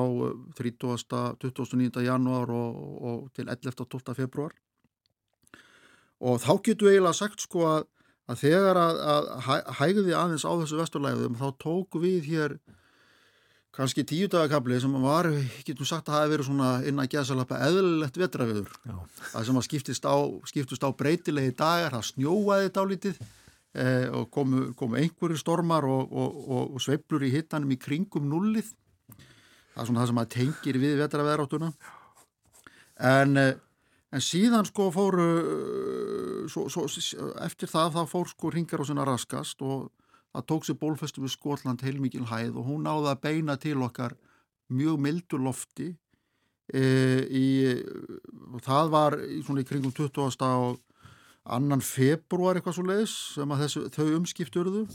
30. 0.58 1.36
29. 1.42 2.06
janúar 2.06 2.54
og, 2.54 2.78
og 3.10 3.26
til 3.34 3.50
11. 3.50 3.74
og 3.82 3.90
12. 3.90 4.16
februar 4.18 4.56
og 6.26 6.40
þá 6.42 6.52
getur 6.64 6.90
við 6.90 6.96
eiginlega 6.96 7.20
sagt 7.20 7.44
sko 7.44 7.66
að 7.70 7.90
að 8.26 8.42
þegar 8.42 8.80
að, 8.82 9.02
að 9.14 9.76
hægði 9.80 10.16
aðeins 10.18 10.46
á 10.48 10.52
þessu 10.62 10.80
vesturlæðum 10.80 11.38
þá 11.38 11.48
tóku 11.62 12.02
við 12.02 12.30
hér 12.32 12.58
kannski 13.76 14.06
tíu 14.08 14.28
dagakabli 14.32 14.78
sem 14.80 14.94
var, 15.04 15.28
getum 15.68 15.88
sagt 15.88 16.08
að 16.10 16.18
hafa 16.18 16.32
verið 16.32 16.48
svona 16.48 16.70
inn 16.88 17.02
að 17.02 17.10
geðsalapa 17.16 17.60
eðlilegt 17.68 18.20
vetrafiður 18.22 18.72
það 19.34 19.50
sem 19.50 19.60
að 19.60 19.68
skiptist 19.68 20.08
á, 20.08 20.16
skiptist 20.48 20.86
á 20.88 20.90
breytilegi 20.96 21.56
dagar, 21.60 21.98
það 21.98 22.08
snjóaði 22.14 22.72
dálítið 22.78 23.20
eh, 23.20 24.08
og 24.16 24.30
komu, 24.34 24.70
komu 24.80 25.00
einhverju 25.02 25.42
stormar 25.42 25.88
og, 25.90 26.08
og, 26.08 26.40
og, 26.48 26.64
og 26.78 26.86
sveiblur 26.86 27.28
í 27.28 27.34
hittanum 27.36 27.76
í 27.76 27.80
kringum 27.82 28.30
nullið 28.32 28.72
það 29.76 29.84
er 29.84 29.90
svona 29.92 30.02
það 30.02 30.12
sem 30.14 30.24
að 30.24 30.34
tengir 30.38 30.82
við 30.82 30.98
vetrafiðaráttuna 31.04 31.72
en, 33.12 33.38
eh, 33.44 33.54
en 34.16 34.24
síðan 34.24 34.68
sko 34.68 34.88
fóru 34.95 35.28
svo, 36.51 36.68
svo, 36.72 36.86
eftir 37.43 37.72
það 37.72 37.97
þá 37.97 38.01
fór 38.09 38.32
sko 38.32 38.51
ringar 38.53 38.84
á 38.84 38.86
sinna 38.88 39.05
raskast 39.07 39.61
og 39.66 39.89
það 40.36 40.47
tók 40.51 40.68
sér 40.68 40.80
bólfestu 40.80 41.24
við 41.24 41.36
Skotland 41.36 41.84
heilmikil 41.84 42.26
hæð 42.30 42.59
og 42.59 42.70
hún 42.70 42.88
náði 42.88 43.11
að 43.11 43.22
beina 43.26 43.57
til 43.59 43.78
okkar 43.84 44.16
mjög 44.74 44.99
mildur 45.03 45.43
lofti 45.43 45.91
e, 46.74 46.84
í, 47.28 47.47
og 48.53 48.63
það 48.66 48.91
var 48.93 49.18
í, 49.22 49.41
svona 49.45 49.63
í 49.63 49.68
kringum 49.68 49.93
20. 49.95 50.45
og 50.45 50.80
annan 51.45 51.84
februar 51.86 52.57
eitthvað 52.57 52.80
svo 52.80 52.88
leiðis 52.88 53.18
sem 53.36 53.51
að 53.53 53.66
þessu, 53.66 53.84
þau 53.93 54.07
umskipturðu 54.20 54.86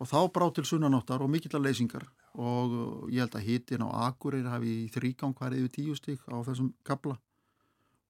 og 0.00 0.08
þá 0.08 0.20
brá 0.32 0.46
til 0.56 0.64
sunnanáttar 0.64 1.20
og 1.20 1.32
mikill 1.32 1.58
að 1.58 1.66
leysingar 1.68 2.06
og 2.40 3.10
ég 3.10 3.24
held 3.24 3.34
að 3.36 3.48
hitin 3.48 3.84
á 3.84 4.08
Akureyri 4.08 4.48
hafi 4.48 4.76
þrýgang 4.94 5.34
hverið 5.36 5.66
yfir 5.66 5.74
tíu 5.74 5.98
stík 5.98 6.22
á 6.30 6.38
þessum 6.46 6.72
kabla 6.86 7.18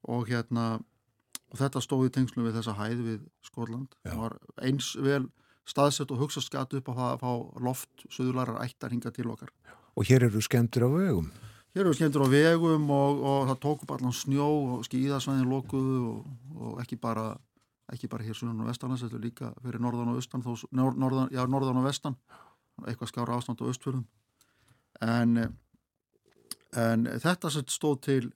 og 0.09 0.31
hérna 0.31 0.81
og 1.51 1.59
þetta 1.59 1.83
stóði 1.83 2.13
tengslu 2.15 2.47
við 2.47 2.61
þessa 2.61 2.77
hæð 2.79 3.05
við 3.07 3.21
Skotland. 3.47 3.95
Það 4.07 4.23
var 4.23 4.37
eins 4.63 4.93
vel 5.03 5.25
staðsett 5.69 6.11
og 6.15 6.25
hugsa 6.25 6.43
skatt 6.43 6.75
upp 6.79 6.91
á 6.91 6.93
það 6.95 7.11
að 7.11 7.23
fá 7.23 7.63
loft 7.67 8.05
söðularar 8.11 8.63
ættar 8.65 8.95
hinga 8.95 9.13
til 9.15 9.29
okkar. 9.31 9.53
Og 9.99 10.07
hér 10.07 10.29
eru 10.29 10.43
skemmtur 10.43 10.87
á 10.87 10.91
vegum? 10.95 11.31
Hér 11.75 11.85
eru 11.85 11.95
skemmtur 11.95 12.27
á 12.27 12.29
vegum 12.31 12.91
og, 12.95 13.23
og 13.23 13.51
það 13.51 13.63
tók 13.67 13.85
upp 13.85 13.95
allan 13.97 14.15
snjó 14.15 14.49
og 14.49 14.87
skíðasvæðin 14.87 15.51
lokuðu 15.51 16.01
og, 16.11 16.35
og 16.57 16.83
ekki 16.85 16.99
bara 17.03 17.33
ekki 17.91 18.07
bara 18.11 18.23
hér 18.23 18.39
sunnan 18.39 18.63
og 18.63 18.71
vestan 18.71 18.95
þetta 18.95 19.19
er 19.19 19.25
líka 19.25 19.49
fyrir 19.65 19.83
norðan 19.83 20.13
og 20.13 20.21
austan 20.21 20.45
þó, 20.45 20.53
norðan, 20.71 21.31
já, 21.35 21.43
norðan 21.51 21.81
og 21.81 21.89
vestan. 21.89 22.17
Eitthvað 22.87 23.11
skára 23.11 23.37
ástand 23.37 23.61
og 23.61 23.73
austfjörðum. 23.73 24.05
En, 25.03 25.41
en 26.79 27.09
þetta 27.23 27.51
stóð 27.67 27.97
til 28.07 28.29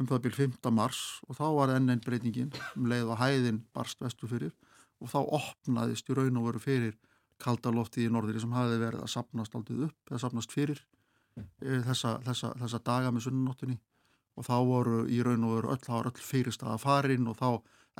um 0.00 0.08
það 0.08 0.22
byrj 0.24 0.38
5. 0.40 0.72
mars 0.72 1.00
og 1.28 1.36
þá 1.36 1.46
var 1.58 1.74
enn 1.76 1.92
einn 1.92 2.02
breytingin 2.04 2.52
um 2.76 2.88
leið 2.90 3.12
og 3.12 3.20
hæðin 3.20 3.62
barst 3.76 4.00
vestu 4.00 4.28
fyrir 4.30 4.54
og 5.00 5.12
þá 5.12 5.20
opnaðist 5.40 6.08
í 6.10 6.16
raun 6.16 6.40
og 6.40 6.48
veru 6.48 6.62
fyrir 6.62 6.96
kaldaloftið 7.40 8.08
í 8.08 8.12
norðri 8.12 8.42
sem 8.42 8.52
hafi 8.52 8.80
verið 8.80 9.04
að 9.04 9.12
sapnast 9.14 9.54
aldrei 9.56 9.86
upp 9.88 10.12
eða 10.12 10.22
sapnast 10.24 10.52
fyrir 10.52 10.80
e, 11.36 11.80
þessa, 11.86 12.18
þessa, 12.26 12.52
þessa 12.60 12.82
daga 12.84 13.12
með 13.12 13.28
sunnunóttinni 13.28 13.78
og 14.36 14.46
þá 14.46 14.56
voru 14.68 15.00
í 15.08 15.20
raun 15.24 15.46
og 15.48 15.56
veru 15.58 15.72
öll, 15.74 16.00
öll 16.00 16.24
fyrirst 16.24 16.64
að 16.64 16.82
farin 16.84 17.28
og 17.30 17.38
þá 17.40 17.48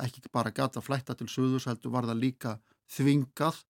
ekki 0.05 0.23
bara 0.33 0.53
gata 0.55 0.81
flætta 0.81 1.17
til 1.17 1.29
söðus 1.29 1.67
heldur 1.69 1.93
var 1.93 2.07
það 2.09 2.21
líka 2.21 2.55
þvingað 2.91 3.61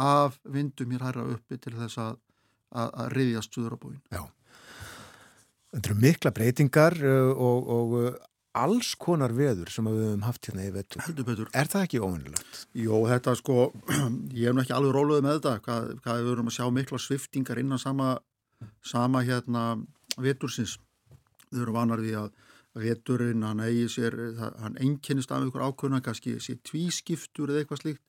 af 0.00 0.36
vindum 0.44 0.92
hér 0.94 1.06
hæra 1.08 1.24
uppi 1.34 1.58
til 1.58 1.74
þess 1.78 1.98
að, 1.98 2.18
að, 2.70 2.90
að 2.90 3.12
riðjast 3.16 3.56
söðurabóin. 3.56 4.02
Já. 4.12 4.22
Þetta 5.70 5.90
eru 5.90 6.00
mikla 6.02 6.32
breytingar 6.34 6.96
og, 7.06 7.70
og 7.70 7.94
alls 8.58 8.94
konar 8.98 9.32
veður 9.34 9.70
sem 9.70 9.86
við 9.86 10.02
hefum 10.08 10.26
haft 10.26 10.48
hérna 10.48 10.66
í 10.66 10.72
vettur. 10.74 11.46
Er 11.54 11.70
það 11.70 11.84
ekki 11.86 12.02
óvinnilegt? 12.02 12.60
Jó, 12.74 12.96
þetta 13.06 13.36
sko, 13.38 13.70
ég 14.40 14.50
hef 14.50 14.56
nú 14.56 14.64
ekki 14.64 14.74
alveg 14.74 14.96
róluð 14.96 15.22
með 15.22 15.38
þetta, 15.38 15.54
hvað, 15.66 15.88
hvað 16.02 16.20
við 16.20 16.30
verum 16.32 16.50
að 16.50 16.56
sjá 16.58 16.66
mikla 16.74 17.02
sviftingar 17.04 17.62
innan 17.62 17.82
sama, 17.82 18.12
sama 18.82 19.22
hérna 19.26 19.64
vettursins. 20.18 20.76
Við 21.50 21.62
verum 21.62 21.78
vanar 21.78 22.02
því 22.02 22.16
að 22.18 22.30
vetturinn, 22.80 23.46
hann 23.46 23.62
eigi 23.62 23.88
sér, 23.90 24.16
hann 24.62 24.78
einkennist 24.82 25.30
af 25.34 25.46
ykkur 25.46 25.66
ákvörna, 25.70 26.02
kannski 26.02 26.36
sér 26.42 26.58
tvískiptur 26.66 27.50
eða 27.50 27.64
eitthvað 27.64 27.84
slíkt 27.84 28.06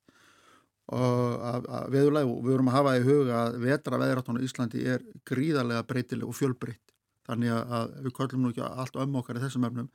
og 0.92 1.68
veðurlega 1.94 2.28
og 2.28 2.42
við 2.44 2.52
verum 2.52 2.70
að 2.72 2.76
hafa 2.76 2.94
í 2.98 3.04
huga 3.06 3.36
að 3.46 3.58
vetra 3.64 4.00
veðratón 4.02 4.40
á 4.42 4.44
Íslandi 4.44 4.82
er 4.92 5.04
gríðarlega 5.28 5.86
breytileg 5.88 6.28
og 6.28 6.36
fjölbreytt. 6.36 6.91
Þannig 7.32 7.54
að 7.56 7.94
við 8.06 8.16
köllum 8.18 8.44
nú 8.44 8.52
ekki 8.52 8.66
allt 8.68 8.98
um 9.00 9.20
okkar 9.22 9.40
í 9.40 9.44
þessum 9.46 9.68
efnum. 9.70 9.88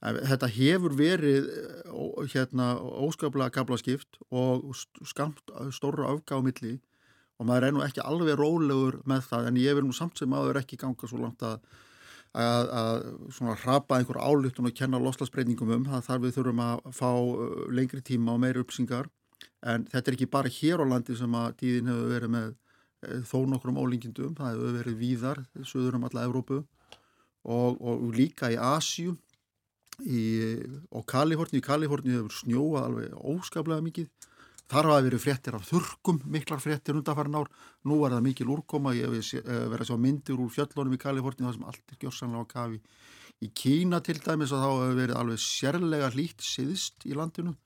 Þetta 0.00 0.48
hefur 0.48 0.94
verið 0.96 1.48
hérna, 2.32 2.70
óskaplega 2.80 3.52
gablaskipt 3.52 4.16
og 4.32 4.70
skamt 5.04 5.52
stóru 5.76 6.08
afgáð 6.08 6.46
milli 6.46 6.78
og 7.40 7.48
maður 7.48 7.66
er 7.66 7.74
nú 7.76 7.84
ekki 7.84 8.02
alveg 8.04 8.36
rólegur 8.40 8.98
með 9.08 9.28
það 9.30 9.50
en 9.50 9.60
ég 9.60 9.76
vil 9.76 9.86
nú 9.86 9.96
samt 9.96 10.20
sem 10.20 10.32
aður 10.36 10.60
ekki 10.60 10.78
ganga 10.80 11.08
svo 11.08 11.20
langt 11.22 11.44
að, 11.44 11.62
að, 12.36 12.72
að 12.80 13.06
svona 13.36 13.56
hrapa 13.62 13.96
einhver 13.96 14.20
álutun 14.20 14.68
og 14.68 14.76
kenna 14.76 15.00
loslasbreytingum 15.00 15.72
um 15.76 15.86
það 15.88 16.04
þar 16.08 16.24
við 16.24 16.36
þurfum 16.36 16.64
að 16.66 16.90
fá 16.96 17.10
lengri 17.76 18.04
tíma 18.04 18.36
og 18.36 18.42
meiri 18.44 18.64
uppsingar 18.64 19.08
en 19.64 19.86
þetta 19.88 20.04
er 20.04 20.18
ekki 20.18 20.32
bara 20.32 20.52
hér 20.52 20.84
á 20.84 20.86
landi 20.92 21.16
sem 21.16 21.36
að 21.40 21.56
tíðin 21.62 21.92
hefur 21.92 22.12
verið 22.12 22.34
með 22.36 22.52
þó 23.00 23.38
nokkrum 23.48 23.80
ólingindum, 23.80 24.36
það 24.36 24.54
hefur 24.54 24.76
verið 24.76 25.00
víðar, 25.00 25.42
söður 25.64 25.98
um 25.98 26.06
alla 26.08 26.26
Evrópu 26.28 26.60
og, 26.60 27.78
og 27.80 28.08
líka 28.16 28.50
í 28.52 28.58
Asjú 28.60 29.16
og 30.00 31.04
Kaliforni, 31.08 31.60
í 31.60 31.64
Kaliforni 31.64 32.16
hefur 32.16 32.36
snjóað 32.38 32.86
alveg 32.88 33.16
óskaplega 33.20 33.84
mikið. 33.84 34.10
Þar 34.70 34.86
hafa 34.86 35.02
verið 35.02 35.22
fréttir 35.24 35.56
af 35.58 35.64
þurkum 35.66 36.20
miklar 36.30 36.60
fréttir 36.62 36.94
undanfærin 36.94 37.40
ár. 37.40 37.48
Nú 37.90 37.96
er 38.06 38.14
það 38.14 38.26
mikil 38.28 38.52
úrkoma, 38.54 38.92
ég 38.94 39.10
hef 39.10 39.32
verið 39.42 39.82
að 39.82 39.88
sjá 39.88 39.96
myndir 39.98 40.38
úr 40.38 40.52
fjöllunum 40.54 40.94
í 40.94 41.00
Kaliforni 41.00 41.48
það 41.48 41.56
sem 41.56 41.66
allt 41.72 41.90
er 41.96 41.98
gjörsanlega 42.04 42.44
á 42.46 42.52
kafi. 42.52 42.78
Í 43.40 43.48
Kína 43.56 43.98
til 44.04 44.20
dæmis 44.20 44.54
að 44.54 44.62
þá 44.62 44.70
hefur 44.70 45.00
verið 45.00 45.18
alveg 45.18 45.42
sérlega 45.42 46.12
hlýtt 46.14 46.44
siðist 46.44 47.08
í 47.08 47.16
landinu 47.18 47.56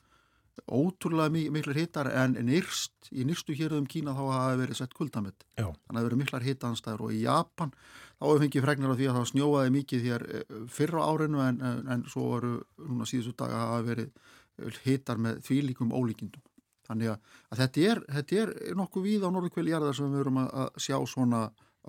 ótrúlega 0.70 1.50
miklar 1.52 1.76
hittar 1.76 2.08
en 2.14 2.36
nýrst, 2.46 3.10
í 3.10 3.24
nýrstu 3.26 3.56
hérðum 3.58 3.88
Kína 3.90 4.14
þá 4.14 4.22
hafa 4.22 4.56
verið 4.60 4.78
sett 4.78 4.94
kuldamitt 4.94 5.44
þannig 5.58 5.88
að 5.90 5.96
það 5.98 6.06
verið 6.08 6.20
miklar 6.20 6.46
hittaanstæður 6.46 7.04
og 7.08 7.14
í 7.14 7.22
Japan 7.24 7.72
þá 8.14 8.24
hefur 8.28 8.42
fengið 8.44 8.64
fregnir 8.64 8.94
á 8.94 8.98
því 8.98 9.08
að 9.10 9.18
það 9.18 9.28
snjóaði 9.32 9.74
mikið 9.74 10.08
hér 10.08 10.24
eh, 10.30 10.56
fyrra 10.70 11.04
árinu 11.10 11.42
en, 11.44 11.60
en, 11.60 11.84
en 11.90 12.04
svo 12.10 12.30
varu 12.30 12.54
núna 12.78 13.08
síðustu 13.08 13.34
daga 13.42 13.60
að 13.60 13.72
hafa 13.72 13.86
verið 13.90 14.10
eh, 14.14 14.80
hittar 14.86 15.20
með 15.20 15.40
þvílikum 15.48 15.94
ólíkindum. 15.94 16.44
Þannig 16.84 17.14
að, 17.14 17.34
að 17.50 17.60
þetta, 17.62 17.84
er, 17.90 18.00
þetta 18.18 18.40
er 18.42 18.54
nokkuð 18.78 19.06
víð 19.08 19.26
á 19.26 19.28
norðkvæljarðar 19.34 19.96
sem 19.96 20.10
við 20.10 20.20
verum 20.20 20.40
að, 20.42 20.50
að 20.62 20.82
sjá 20.84 20.96
svona 21.08 21.42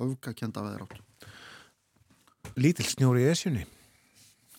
öfgakenda 0.06 0.64
veðir 0.66 0.86
áttu. 0.86 1.02
Lítil 2.56 2.88
snjór 2.88 3.20
í 3.20 3.26
esjunni? 3.28 3.66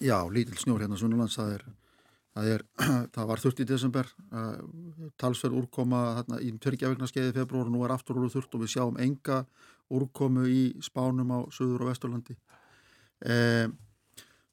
Já, 0.04 0.18
lítil 0.28 0.58
snjór 0.60 0.84
hérna 0.84 0.98
Sunnlands, 1.00 1.38
það 1.38 1.54
er, 1.56 1.66
það, 2.36 2.50
er, 2.54 2.66
það 3.16 3.30
var 3.32 3.42
30. 3.42 3.68
desember, 3.72 4.12
uh, 4.30 5.08
talsverð 5.20 5.62
úrkoma 5.62 6.02
þarna, 6.20 6.42
í 6.44 6.52
tverkjafegna 6.60 7.08
skeiði 7.10 7.34
februar 7.40 7.70
og 7.70 7.74
nú 7.74 7.86
er 7.86 7.96
aftur 7.96 8.20
úr 8.20 8.30
þurft 8.32 8.54
og 8.54 8.66
við 8.66 8.76
sjáum 8.76 9.00
enga 9.02 9.42
úrkomu 9.92 10.46
í 10.50 10.62
spánum 10.82 11.30
á 11.30 11.38
Suður 11.54 11.84
og 11.84 11.92
Vesturlandi 11.92 12.34
e, 13.22 13.68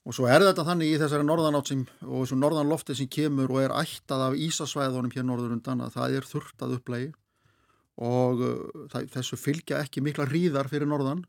og 0.04 0.16
svo 0.16 0.28
er 0.30 0.46
þetta 0.46 0.66
þannig 0.68 0.94
í 0.94 1.00
þessari 1.02 1.26
norðanátt 1.26 1.72
sem, 1.72 1.84
og 2.06 2.24
þessu 2.24 2.38
norðanlofti 2.38 2.98
sem 3.00 3.10
kemur 3.12 3.54
og 3.54 3.64
er 3.64 3.76
ættað 3.80 4.28
af 4.28 4.38
Ísasvæðunum 4.46 5.14
hér 5.16 5.28
norður 5.28 5.56
undan 5.58 5.82
að 5.86 5.98
það 5.98 6.18
er 6.20 6.30
þurftað 6.30 6.76
upplægi 6.78 7.12
og 8.04 8.44
uh, 8.46 8.84
það, 8.94 9.10
þessu 9.18 9.40
fylgja 9.42 9.82
ekki 9.82 10.06
mikla 10.06 10.30
ríðar 10.30 10.70
fyrir 10.72 10.90
norðan 10.90 11.26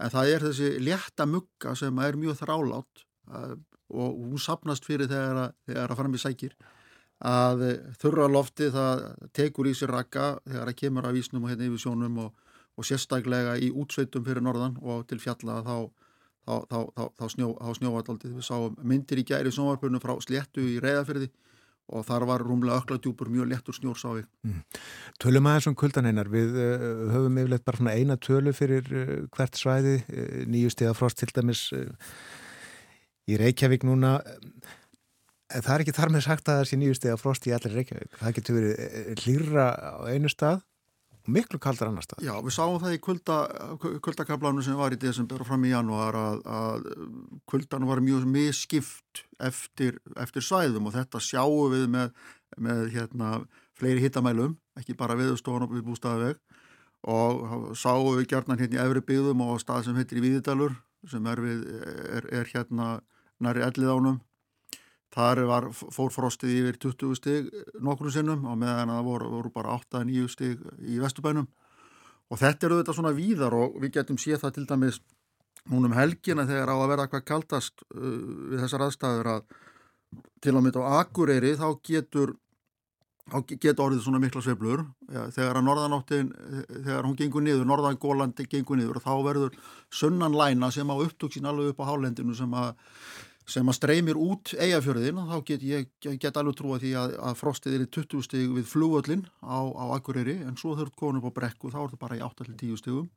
en 0.00 0.14
það 0.14 0.34
er 0.34 0.46
þessi 0.48 0.70
létta 0.82 1.26
mugga 1.28 1.74
sem 1.78 2.04
er 2.06 2.18
mjög 2.18 2.38
þrálátt 2.44 3.04
uh, 3.34 3.56
og 3.90 4.20
hún 4.30 4.42
sapnast 4.42 4.86
fyrir 4.86 5.10
þegar 5.10 5.44
að, 5.46 5.56
þegar 5.70 5.90
að 5.90 6.00
fara 6.00 6.12
með 6.12 6.24
sækir 6.24 6.54
að 7.30 7.66
þurra 8.00 8.30
lofti 8.32 8.70
það 8.72 9.02
tekur 9.36 9.68
í 9.68 9.74
sér 9.76 9.92
rakka 9.92 10.28
þegar 10.46 10.70
það 10.70 10.78
kemur 10.78 11.08
af 11.08 11.16
vísnum 11.16 11.44
og 11.44 11.52
hérna 11.52 11.66
yfir 11.68 11.82
sjónum 11.82 12.22
og 12.24 12.46
og 12.80 12.86
sérstaklega 12.88 13.58
í 13.60 13.70
útsveitum 13.76 14.24
fyrir 14.26 14.44
norðan 14.44 14.78
og 14.80 15.04
til 15.10 15.20
fjalla 15.22 15.60
þá, 15.66 15.76
þá, 16.46 16.56
þá, 16.70 17.04
þá 17.18 17.24
snjó, 17.34 17.52
snjóvallaldið. 17.78 18.34
Við 18.38 18.46
sáum 18.46 18.76
myndir 18.80 19.20
í 19.20 19.26
gæri 19.28 19.52
sjónvarpunum 19.54 20.02
frá 20.02 20.16
sléttu 20.24 20.64
í 20.64 20.80
reyðafyrði 20.82 21.30
og 21.90 22.04
þar 22.06 22.26
var 22.28 22.44
rúmlega 22.46 22.78
ökla 22.78 23.00
djúpur 23.02 23.32
mjög 23.34 23.48
lettur 23.50 23.74
snjór 23.74 23.98
sá 23.98 24.12
við. 24.14 24.28
Mm. 24.46 24.60
Tölum 25.22 25.48
aðeins 25.50 25.66
um 25.72 25.74
kuldaneinar, 25.78 26.30
við 26.30 26.54
uh, 26.54 26.84
höfum 27.16 27.40
yfirleitt 27.42 27.66
bara 27.66 27.94
eina 27.96 28.16
tölu 28.22 28.52
fyrir 28.54 28.92
uh, 28.94 29.16
hvert 29.34 29.58
svæði, 29.58 29.96
uh, 30.06 30.36
nýju 30.46 30.70
stiga 30.70 30.94
frost 30.94 31.18
til 31.18 31.32
dæmis 31.34 31.66
í 33.30 33.38
Reykjavík 33.40 33.86
núna, 33.88 34.16
en 35.50 35.62
það 35.64 35.74
er 35.74 35.84
ekki 35.84 35.96
þar 35.96 36.14
með 36.14 36.26
sagt 36.26 36.48
að 36.48 36.60
það 36.60 36.68
sé 36.70 36.80
nýju 36.80 36.98
stiga 36.98 37.20
frost 37.20 37.46
í 37.48 37.54
allir 37.56 37.78
Reykjavík, 37.78 38.18
það 38.20 38.36
getur 38.38 38.58
verið 38.58 39.22
hlýra 39.24 39.70
á 39.78 40.02
einu 40.10 40.32
stað 40.32 40.60
miklu 41.30 41.60
kaldar 41.62 41.90
annar 41.90 42.04
stað. 42.04 42.22
Já, 42.24 42.32
við 42.42 42.54
sáum 42.54 42.78
það 42.80 42.94
í 42.96 43.00
kulda, 43.04 43.36
kuldakablánu 44.04 44.64
sem 44.64 44.78
var 44.78 44.94
í 44.94 44.98
desember 45.00 45.42
og 45.42 45.48
fram 45.48 45.66
í 45.68 45.72
janúar 45.72 46.16
að, 46.16 46.38
að 46.48 46.86
kuldan 47.50 47.86
var 47.88 48.02
mjög 48.04 48.26
miskipt 48.30 49.24
eftir, 49.42 50.00
eftir 50.20 50.44
svæðum 50.44 50.88
og 50.88 50.96
þetta 50.96 51.22
sjáum 51.24 51.74
við 51.74 51.86
með, 51.92 52.14
með 52.56 52.82
hérna, 52.96 53.32
fleiri 53.78 54.04
hittamælum, 54.04 54.56
ekki 54.80 54.96
bara 54.98 55.18
viðstofan 55.18 55.68
og 55.68 55.76
við 55.76 55.86
bústaðaveg 55.88 56.40
og 57.10 57.70
sáum 57.80 58.16
við 58.18 58.28
gerðnan 58.34 58.60
hérna 58.60 58.80
í 58.80 58.82
Efri 58.82 59.04
byggðum 59.08 59.44
og 59.46 59.60
stað 59.62 59.86
sem 59.86 59.96
heitir 59.96 60.20
í 60.20 60.24
Víðidalur 60.26 60.74
sem 61.08 61.24
er, 61.30 61.40
við, 61.40 61.62
er, 62.18 62.26
er 62.40 62.50
hérna 62.50 62.90
næri 63.44 63.64
ellið 63.66 63.92
ánum 63.94 64.18
þar 65.10 65.42
var, 65.48 65.68
fór 65.74 66.12
frostið 66.14 66.56
yfir 66.60 66.78
20 66.86 67.16
stig 67.18 67.48
nokkru 67.82 68.12
sinnum 68.14 68.44
og 68.46 68.58
meðan 68.60 68.92
það 68.94 69.08
voru, 69.08 69.30
voru 69.32 69.54
bara 69.54 69.78
8-9 69.80 70.28
stig 70.30 70.60
í 70.86 71.00
Vestubænum 71.02 71.48
og 72.30 72.38
þetta 72.38 72.68
eru 72.68 72.78
þetta 72.78 72.94
svona 72.94 73.16
víðar 73.16 73.56
og 73.58 73.80
við 73.82 73.96
getum 73.98 74.20
séð 74.22 74.44
það 74.44 74.54
til 74.58 74.68
dæmis 74.70 75.00
núnum 75.70 75.96
helgina 75.96 76.46
þegar 76.48 76.70
á 76.70 76.76
að 76.76 76.92
vera 76.92 77.06
eitthvað 77.06 77.26
kaldast 77.32 77.82
uh, 77.90 78.20
við 78.52 78.62
þessar 78.62 78.86
aðstæður 78.86 79.32
að 79.34 79.58
til 80.42 80.54
og 80.56 80.64
með 80.64 80.78
á 80.82 81.02
Akureyri 81.02 81.56
þá 81.58 81.68
getur 81.86 82.36
getur 83.30 83.84
orðið 83.84 84.00
svona 84.02 84.18
mikla 84.18 84.42
sveiflur. 84.42 84.80
Ja, 85.12 85.28
þegar 85.30 85.60
að 85.60 85.66
norðanáttin 85.68 86.30
þegar 86.68 87.06
hún 87.06 87.16
gengur 87.18 87.44
niður, 87.44 87.66
norðangólandi 87.68 88.46
gengur 88.50 88.80
niður 88.80 88.98
og 88.98 89.04
þá 89.04 89.12
verður 89.26 89.58
sunnan 89.94 90.34
læna 90.34 90.70
sem 90.74 90.90
á 90.90 90.96
upptöksin 90.96 91.46
alveg 91.46 91.70
upp 91.70 91.84
á 91.84 91.88
hálendinu 91.92 92.34
sem 92.34 92.54
að 92.58 92.72
sem 93.48 93.66
að 93.66 93.76
streymir 93.78 94.18
út 94.20 94.52
eigafjörðin 94.54 95.20
og 95.22 95.30
þá 95.30 95.44
get 95.48 95.64
ég 95.66 96.18
get 96.22 96.36
alveg 96.38 96.58
trúa 96.58 96.78
því 96.82 96.92
að, 97.00 97.14
að 97.28 97.38
frostið 97.40 97.76
er 97.76 97.84
í 97.84 97.90
20 97.96 98.26
stig 98.26 98.52
við 98.54 98.68
flugöllin 98.70 99.24
á, 99.42 99.58
á 99.74 99.84
Akureyri 99.96 100.36
en 100.44 100.58
svo 100.60 100.76
þurft 100.78 100.96
konum 100.98 101.24
á 101.26 101.30
brekku 101.34 101.72
þá 101.72 101.80
er 101.82 101.92
það 101.94 102.02
bara 102.04 102.18
í 102.18 102.24
8-10 102.26 102.80
stigum. 102.82 103.08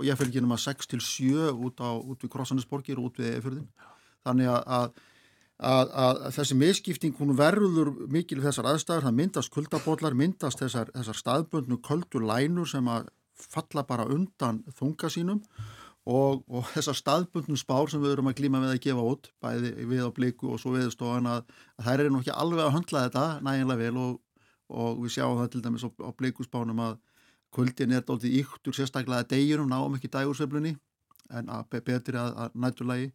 Og 0.00 0.06
ég 0.08 0.16
fylgir 0.18 0.44
um 0.44 0.54
að 0.54 0.62
6-7 0.64 1.50
út, 1.52 1.82
út 1.82 2.22
við 2.24 2.32
Krossanesborgir 2.32 3.00
og 3.00 3.10
út 3.10 3.20
við 3.20 3.34
eigafjörðin 3.34 3.68
þannig 4.22 4.48
að, 4.52 5.02
að, 5.58 5.92
að 6.06 6.22
þessi 6.38 6.58
miskipting 6.58 7.18
hún 7.18 7.36
verður 7.38 7.92
mikil 8.12 8.40
þessar 8.44 8.70
aðstæður, 8.72 9.08
það 9.08 9.18
myndast 9.18 9.52
kuldabotlar, 9.52 10.16
myndast 10.16 10.62
þessar, 10.62 10.92
þessar 10.94 11.20
staðböndnu 11.20 11.80
köldur 11.84 12.24
lænur 12.26 12.70
sem 12.70 12.88
að 12.88 13.10
falla 13.42 13.84
bara 13.86 14.06
undan 14.06 14.62
þunga 14.78 15.10
sínum 15.10 15.42
og, 16.02 16.42
og 16.50 16.66
þessar 16.72 16.98
staðbundnum 16.98 17.58
spár 17.58 17.90
sem 17.90 18.02
við 18.02 18.16
erum 18.16 18.30
að 18.30 18.38
glíma 18.40 18.62
við 18.64 18.74
að 18.74 18.82
gefa 18.86 19.06
út 19.12 19.30
bæði 19.42 19.72
við 19.86 20.02
á 20.02 20.10
bliku 20.14 20.50
og 20.50 20.60
svo 20.60 20.74
viðstofan 20.74 21.28
að, 21.30 21.44
að 21.78 21.86
þær 21.86 22.02
eru 22.02 22.12
nú 22.12 22.22
ekki 22.22 22.34
alveg 22.34 22.64
að 22.64 22.74
höndla 22.76 23.04
þetta 23.06 23.26
næginlega 23.46 23.82
vel 23.84 24.02
og, 24.02 24.16
og 24.72 25.02
við 25.04 25.14
sjáum 25.14 25.38
það 25.38 25.50
til 25.52 25.62
dæmis 25.62 25.86
á, 25.86 25.90
á 26.02 26.10
blikusspánum 26.18 26.82
að 26.82 26.96
kuldin 27.52 27.94
er 27.94 28.06
doldið 28.08 28.38
yktur 28.40 28.74
sérstaklega 28.74 29.28
deginum, 29.30 29.70
náum 29.70 29.94
ekki 29.98 30.10
dægursveiflunni 30.10 30.74
en 31.32 31.50
að 31.52 31.78
betri 31.84 32.18
að, 32.18 32.34
að 32.34 32.58
nætturlægi 32.64 33.10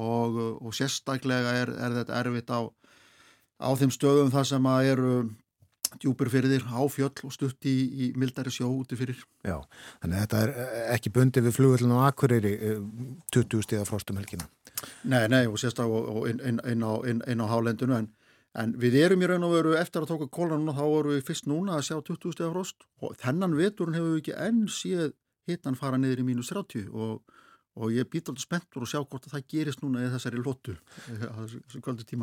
og, 0.00 0.38
og 0.62 0.72
sérstaklega 0.76 1.52
er, 1.60 1.72
er 1.76 1.96
þetta 2.00 2.20
erfitt 2.22 2.52
á, 2.54 2.60
á 3.60 3.68
þeim 3.76 3.92
stöðum 3.92 4.32
þar 4.32 4.48
sem 4.48 4.68
að 4.72 4.92
eru 4.94 5.14
djúpur 6.00 6.30
fyrir 6.32 6.52
þér 6.54 6.64
á 6.72 6.80
fjöll 6.92 7.26
og 7.26 7.34
stutt 7.34 7.68
í, 7.68 7.74
í 7.92 8.08
mildari 8.18 8.52
sjó 8.54 8.70
úti 8.70 8.98
fyrir. 8.98 9.20
Já, 9.44 9.58
þannig 10.02 10.16
að 10.16 10.24
þetta 10.24 10.40
er 10.46 10.54
eh, 10.54 10.80
ekki 10.96 11.12
bundið 11.16 11.48
við 11.48 11.56
flugvöldinu 11.58 12.00
á 12.00 12.08
Akureyri 12.08 12.54
20 13.34 13.58
eh, 13.58 13.66
stíða 13.66 13.86
frostum 13.88 14.20
helgina. 14.20 14.48
Nei, 15.04 15.26
nei 15.30 15.44
og 15.46 15.58
sérstaklega 15.60 16.26
inn, 16.32 16.42
inn, 16.52 16.60
inn, 16.72 16.86
inn, 17.10 17.22
inn 17.28 17.44
á 17.44 17.46
hálendinu 17.50 17.98
en, 17.98 18.08
en 18.58 18.74
við 18.80 18.98
erum 19.02 19.22
í 19.22 19.30
raun 19.30 19.46
og 19.46 19.56
veru 19.56 19.76
eftir 19.78 20.04
að 20.04 20.14
tóka 20.14 20.30
kólanuna 20.32 20.74
þá 20.76 20.82
vorum 20.84 21.16
við 21.16 21.26
fyrst 21.28 21.50
núna 21.50 21.78
að 21.78 21.86
sjá 21.90 21.96
20 22.00 22.36
stíða 22.36 22.52
frost 22.54 22.88
og 23.02 23.14
þennan 23.22 23.58
veturinn 23.58 23.98
hefur 23.98 24.16
við 24.16 24.24
ekki 24.24 24.38
enn 24.48 24.64
síð 24.72 25.12
hittan 25.50 25.78
fara 25.78 25.98
niður 25.98 26.22
í 26.22 26.28
mínus 26.32 26.52
30 26.54 26.90
og 26.92 27.20
og 27.72 27.92
ég 27.94 28.08
být 28.12 28.28
alltaf 28.28 28.44
spenntur 28.44 28.84
og 28.84 28.90
sjá 28.90 29.00
hvort 29.00 29.26
að 29.26 29.36
það 29.36 29.44
gerist 29.48 29.82
núna 29.82 30.02
eða 30.02 30.16
þessari 30.18 30.40
lótu 30.44 30.74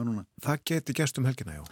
núna. 0.05 0.25
Það 0.45 0.63
geti 0.71 0.95
gerst 0.99 1.17
um 1.17 1.25
helgina, 1.25 1.55
já. 1.57 1.63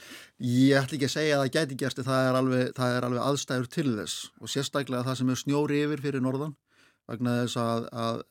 Ég 0.42 0.80
ætla 0.80 0.98
ekki 0.98 1.10
að 1.10 1.14
segja 1.14 1.36
að 1.38 1.44
það 1.44 1.52
geti 1.58 1.80
gerst 1.84 2.02
það 2.08 2.30
er, 2.30 2.38
alveg, 2.42 2.72
það 2.78 2.96
er 2.96 3.08
alveg 3.08 3.26
aðstæður 3.28 3.68
til 3.76 3.90
þess. 4.00 4.16
Og 4.42 4.54
sérstaklega 4.54 5.06
það 5.06 5.20
sem 5.22 5.34
er 5.34 5.42
snjóri 5.44 5.82
yfir 5.86 6.06
fyrir 6.08 6.26
norðan 6.26 6.56
vegna 7.08 7.36
þess 7.44 7.60
að, 7.62 7.90
að, 8.06 8.24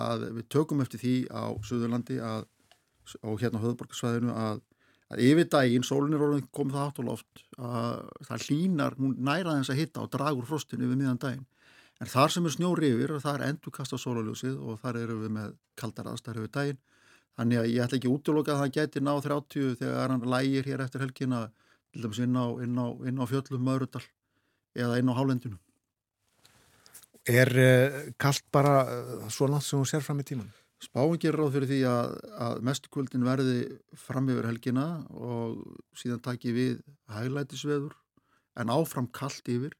að 0.00 0.24
við 0.38 0.48
tökum 0.52 0.82
eftir 0.84 1.02
því 1.04 1.14
á 1.30 1.44
Suðurlandi 1.64 2.18
að, 2.24 2.48
og 3.22 3.38
hérna 3.40 3.62
á 3.62 3.64
höfðborgarsvæðinu 3.64 4.34
að 4.34 4.64
yfir 5.24 5.46
daginn, 5.48 5.86
sólunir 5.86 6.20
orðin 6.20 6.48
kom 6.52 6.72
það 6.74 6.88
átt 6.90 6.98
og 7.00 7.06
loft 7.06 7.44
það 7.56 8.48
hlínar, 8.48 8.98
hún 8.98 9.14
næra 9.24 9.54
þess 9.56 9.72
að 9.72 9.80
hitta 9.80 10.02
og 10.02 10.10
dragur 10.12 10.48
frostinu 10.48 10.84
yfir 10.84 11.00
miðan 11.00 11.22
daginn 11.22 11.46
En 11.98 12.06
þar 12.06 12.30
sem 12.30 12.44
er 12.46 12.54
snjóri 12.54 12.92
yfir 12.94 13.16
og 13.16 13.22
það 13.24 13.38
er 13.38 13.44
endur 13.48 13.74
kasta 13.74 13.98
sólaljósið 13.98 14.58
og 14.62 14.78
þar 14.82 15.00
eru 15.00 15.16
við 15.24 15.32
með 15.34 15.54
kaldar 15.78 16.12
aðstæður 16.12 16.44
yfir 16.44 16.52
daginn. 16.54 16.82
Þannig 17.38 17.60
að 17.60 17.70
ég 17.72 17.84
ætla 17.84 17.98
ekki 17.98 18.12
útloka 18.12 18.54
að 18.54 18.60
það 18.62 18.74
geti 18.76 19.02
ná 19.02 19.12
30 19.24 19.74
þegar 19.80 20.14
hann 20.14 20.28
lægir 20.34 20.68
hér 20.70 20.84
eftir 20.84 21.02
helgina 21.02 21.40
til 21.92 22.04
dæmis 22.04 22.20
inn 22.22 22.38
á, 22.38 22.46
inn 22.62 22.78
á, 22.78 22.86
inn 23.06 23.18
á 23.18 23.24
fjöllum 23.30 23.66
Maurudal 23.66 24.04
eða 24.78 25.00
inn 25.00 25.10
á 25.10 25.18
Hálendinu. 25.18 25.58
Er 27.28 27.50
uh, 27.50 27.98
kallt 28.16 28.46
bara 28.54 28.78
uh, 28.86 29.26
svo 29.30 29.50
langt 29.50 29.66
sem 29.66 29.78
hún 29.78 29.90
sér 29.90 30.04
fram 30.04 30.22
í 30.22 30.26
tíman? 30.26 30.48
Spáin 30.78 31.18
gerir 31.18 31.40
ráð 31.42 31.56
fyrir 31.56 31.70
því 31.72 31.80
að, 31.90 32.12
að 32.46 32.60
mestukvöldin 32.68 33.26
verði 33.26 33.58
fram 33.98 34.30
yfir 34.30 34.46
helgina 34.46 34.86
og 35.10 35.58
síðan 35.98 36.22
taki 36.22 36.54
við 36.54 36.76
hæglætisveður 37.10 37.96
en 38.62 38.70
áfram 38.70 39.10
kallt 39.10 39.50
yfir 39.50 39.74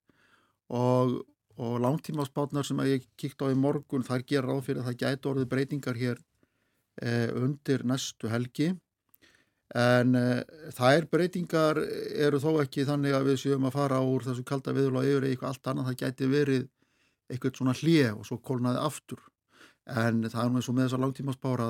og 0.75 1.21
og 1.59 1.79
langtímaspátnar 1.83 2.67
sem 2.67 2.79
að 2.79 2.93
ég 2.93 3.07
kíkt 3.19 3.43
á 3.43 3.51
í 3.51 3.57
morgun 3.59 4.05
þar 4.07 4.25
ger 4.31 4.47
ráð 4.47 4.61
fyrir 4.69 4.83
að 4.83 4.91
það 4.91 5.01
gæti 5.03 5.31
orðið 5.31 5.49
breytingar 5.55 5.99
hér 5.99 6.21
eh, 7.03 7.31
undir 7.35 7.83
næstu 7.87 8.31
helgi. 8.31 8.69
En 9.75 10.15
eh, 10.17 10.45
þær 10.77 11.09
breytingar 11.11 11.81
eru 11.83 12.39
þó 12.41 12.63
ekki 12.63 12.87
þannig 12.89 13.17
að 13.19 13.33
við 13.33 13.41
séum 13.43 13.67
að 13.67 13.75
fara 13.75 13.99
úr 14.07 14.29
þessu 14.29 14.47
kalda 14.47 14.77
viðlá 14.77 15.03
yfir 15.03 15.27
eitthvað 15.33 15.51
allt 15.51 15.73
annað, 15.73 15.91
það 15.91 15.99
gæti 16.05 16.31
verið 16.31 16.71
eitthvað 17.29 17.61
svona 17.61 17.77
hlið 17.81 18.13
og 18.15 18.31
svo 18.31 18.39
kólnaði 18.39 18.85
aftur. 18.85 19.27
En 19.89 20.23
það 20.29 20.41
er 20.45 20.55
nú 20.55 20.63
eins 20.63 20.71
og 20.71 20.79
með 20.79 20.89
þessar 20.89 21.05
langtímaspára 21.05 21.69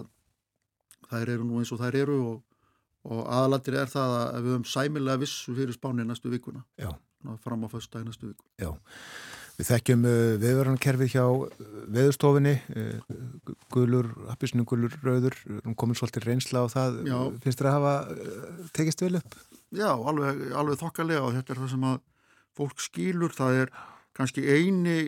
þær 1.08 1.34
eru 1.38 1.48
nú 1.48 1.62
eins 1.62 1.72
og 1.72 1.80
þær 1.80 2.00
eru 2.04 2.20
og, 2.34 2.38
og 3.08 3.24
aðalatir 3.24 3.80
er 3.80 3.90
það 3.90 4.16
að 4.20 4.38
við 4.42 4.52
höfum 4.52 4.70
sæmilega 4.76 5.24
vissu 5.24 5.56
fyrir 5.56 5.80
spáni 5.80 6.04
næstu 6.04 6.28
vikuna. 6.28 6.66
Já. 6.76 6.92
fram 7.42 7.64
á 7.64 7.68
föstdag 7.72 8.04
næstu 8.04 8.28
viku. 8.28 8.44
Já 8.60 8.76
Við 9.58 9.66
þekkjum 9.72 10.04
uh, 10.06 10.16
viðvörunarkerfið 10.38 11.08
hjá 11.16 11.22
uh, 11.26 11.46
veðustofinni, 11.90 12.52
uh, 12.78 13.54
gulur, 13.74 14.06
appisnum 14.30 14.66
gulur, 14.68 14.92
rauður, 15.02 15.34
komin 15.74 15.98
svolítið 15.98 16.28
reynsla 16.28 16.62
á 16.62 16.66
það. 16.70 16.98
Já. 17.08 17.16
Finnst 17.42 17.58
þér 17.58 17.70
að 17.72 17.74
hafa 17.74 17.94
tekist 18.76 19.02
vel 19.02 19.16
upp? 19.18 19.34
Já, 19.74 19.90
alveg, 19.90 20.44
alveg 20.54 20.78
þokkalega 20.78 21.24
og 21.26 21.34
þetta 21.34 21.54
er 21.54 21.60
það 21.64 21.72
sem 21.72 21.86
að 21.90 21.96
fólk 22.58 22.84
skýlur. 22.84 23.34
Það 23.34 23.58
er 23.64 23.72
kannski 24.18 24.44
eini, 24.46 24.98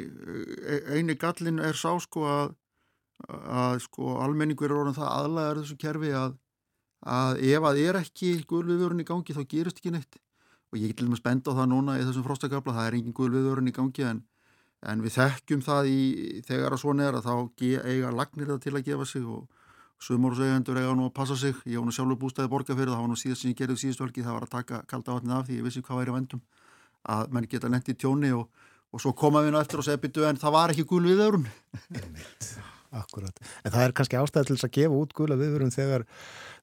e, 0.66 0.80
eini 0.96 1.14
gallin 1.18 1.62
er 1.62 1.78
sá 1.78 1.92
sko 2.02 2.24
að, 2.26 2.50
að 3.30 3.76
sko 3.86 4.16
almenningur 4.24 4.70
er 4.70 4.80
orðin 4.80 4.98
það 4.98 5.12
aðlæðar 5.12 5.62
þessu 5.62 5.78
kerfi 5.78 6.10
að, 6.24 6.34
að 7.06 7.44
ef 7.52 7.68
að 7.70 7.80
er 7.84 8.00
ekki 8.02 8.32
gulviðvörun 8.50 9.06
í 9.06 9.06
gangi 9.06 9.38
þá 9.38 9.44
gerist 9.54 9.78
ekki 9.78 9.94
neitt. 9.94 10.18
Og 10.74 10.82
ég 10.82 10.90
get 10.90 11.06
og 11.06 11.14
með 11.14 11.22
spenda 11.22 11.54
á 11.54 11.58
það 11.62 11.70
núna 11.70 11.96
í 11.98 12.04
þessum 12.04 12.26
frostakabla, 12.26 12.74
það 12.74 12.90
er 12.90 12.98
engin 12.98 13.16
gulviðvörun 13.16 13.70
í 13.70 13.74
gangi 13.78 14.10
en 14.10 14.20
en 14.88 15.02
við 15.04 15.16
þekkjum 15.18 15.64
það 15.64 15.88
í, 15.90 16.02
þegar 16.48 16.76
að 16.76 16.82
svona 16.82 17.08
er 17.08 17.18
að 17.18 17.26
þá 17.28 17.34
eiga 17.84 18.12
lagnir 18.14 18.48
það 18.52 18.62
til 18.64 18.74
að 18.76 18.86
gefa 18.86 19.08
sig 19.08 19.26
og 19.28 19.48
sumorusauðendur 20.00 20.80
eiga 20.80 20.94
nú 20.96 21.10
að 21.10 21.16
passa 21.18 21.36
sig. 21.36 21.58
Ég 21.68 21.76
á 21.76 21.84
nú 21.84 21.92
sjálfur 21.92 22.20
bústæði 22.22 22.52
borgarferð 22.52 22.94
það 22.94 23.02
var 23.02 23.10
nú 23.12 23.18
síðast 23.20 23.44
sem 23.44 23.52
ég 23.52 23.58
gerði 23.58 23.76
síðust 23.82 24.00
völki 24.00 24.24
það 24.24 24.38
var 24.38 24.46
að 24.46 24.54
taka 24.54 24.82
kalda 24.88 25.18
vatnið 25.18 25.36
af 25.36 25.46
því 25.48 25.58
ég 25.58 25.66
vissi 25.66 25.84
hvað 25.84 26.00
væri 26.00 26.16
vendum 26.16 26.42
að 27.08 27.32
menn 27.34 27.48
geta 27.48 27.68
lendi 27.68 27.94
í 27.94 28.00
tjóni 28.00 28.32
og, 28.36 28.48
og 28.92 29.02
svo 29.02 29.12
koma 29.16 29.44
við 29.44 29.54
ná 29.54 29.60
eftir 29.60 29.80
og 29.80 29.86
segja 29.86 30.00
byttu 30.00 30.26
en 30.28 30.40
það 30.40 30.56
var 30.56 30.74
ekki 30.74 30.88
gul 30.88 31.04
viðörun 31.04 31.46
Akkurat, 32.90 33.36
en 33.62 33.70
það 33.70 33.84
er 33.84 33.92
kannski 33.94 34.18
ástæði 34.18 34.48
til 34.48 34.54
þess 34.56 34.66
að 34.66 34.72
gefa 34.74 34.96
út 34.98 35.12
gula 35.14 35.36
viðörun 35.38 35.70
þegar 35.70 36.04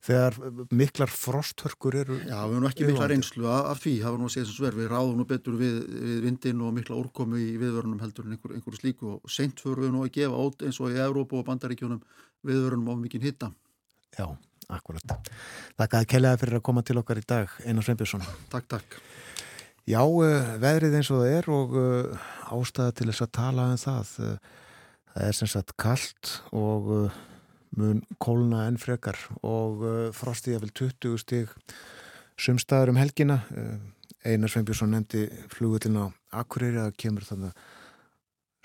þegar 0.04 0.36
miklar 0.76 1.12
frosthörkur 1.14 1.96
eru 2.02 2.18
Já, 2.20 2.42
við 2.44 2.56
erum 2.58 2.68
ekki 2.68 2.90
miklar 2.90 3.14
einslu 3.16 3.48
af 3.48 3.80
því 3.80 3.94
það 4.02 4.12
var 4.12 4.20
nú 4.20 4.28
að 4.28 4.34
segja 4.36 4.48
sem 4.50 4.58
sver, 4.58 4.76
við 4.76 4.92
ráðum 4.92 5.22
nú 5.22 5.28
betur 5.30 5.56
við, 5.60 5.78
við 5.88 6.20
vindin 6.26 6.66
og 6.68 6.76
mikla 6.76 7.00
úrkomu 7.00 7.40
í 7.40 7.54
viðvörunum 7.62 8.04
heldur 8.04 8.28
en 8.28 8.36
einhver, 8.36 8.58
einhverju 8.58 8.82
slíku. 8.82 9.14
Og 9.22 9.32
seint 9.32 9.64
fyrir 9.64 9.86
við 9.86 9.96
nú 9.96 10.04
að 10.04 10.12
gefa 10.20 10.44
át 10.44 10.68
eins 10.68 10.82
og 10.84 10.92
í 10.92 11.00
Európa 11.08 11.40
og 11.40 11.48
Bandaríkjónum 11.48 12.04
viðvörunum 12.48 12.92
á 12.92 12.96
mikinn 13.00 13.24
hitta 13.24 13.52
Já, 14.18 14.28
akkurat 14.68 15.18
Takk 15.80 15.98
að 16.02 16.12
kellaði 16.12 16.44
fyrir 16.44 16.60
að 16.60 16.68
koma 16.68 16.84
til 16.84 17.00
okkar 17.00 17.24
í 17.24 17.26
dag 17.28 17.56
Einar 17.64 17.88
Sveinbjörnsson. 17.88 18.28
Takk, 18.52 18.68
takk. 18.76 19.02
Já, 19.88 20.02
uh, 20.04 20.56
veðrið 20.60 20.98
eins 21.00 21.10
og 21.16 21.22
það 21.24 21.34
er 21.38 21.52
og 21.56 21.76
uh, 21.80 22.30
ástæða 22.52 22.96
til 23.00 23.06
þess 23.08 23.24
að 23.24 23.36
tala 23.38 23.68
um 23.72 23.78
það 23.80 24.10
uh, 24.26 24.56
það 25.18 25.28
er 25.32 25.38
sem 25.38 25.50
sagt 25.50 25.74
kallt 25.82 26.34
og 26.54 26.90
mun 27.78 28.02
kólna 28.22 28.68
enn 28.68 28.78
frekar 28.82 29.18
og 29.42 29.82
uh, 29.82 30.10
frostið 30.16 30.62
vel 30.62 30.74
20 30.78 31.22
stíg 31.24 31.54
sumstaður 32.38 32.94
um 32.94 33.00
helgina. 33.02 33.42
Uh, 33.50 33.78
Einar 34.28 34.52
Sveinbjörnsson 34.52 34.94
nefndi 34.94 35.26
flugullin 35.54 35.98
á 35.98 36.06
Akureyri 36.42 36.82
að 36.84 36.96
kemur 37.02 37.26
þannig 37.26 37.58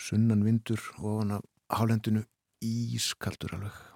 sunnan 0.00 0.44
vindur 0.44 0.82
og 1.00 1.38
hálendinu 1.72 2.24
ískaldur 2.62 3.56
alveg 3.56 3.91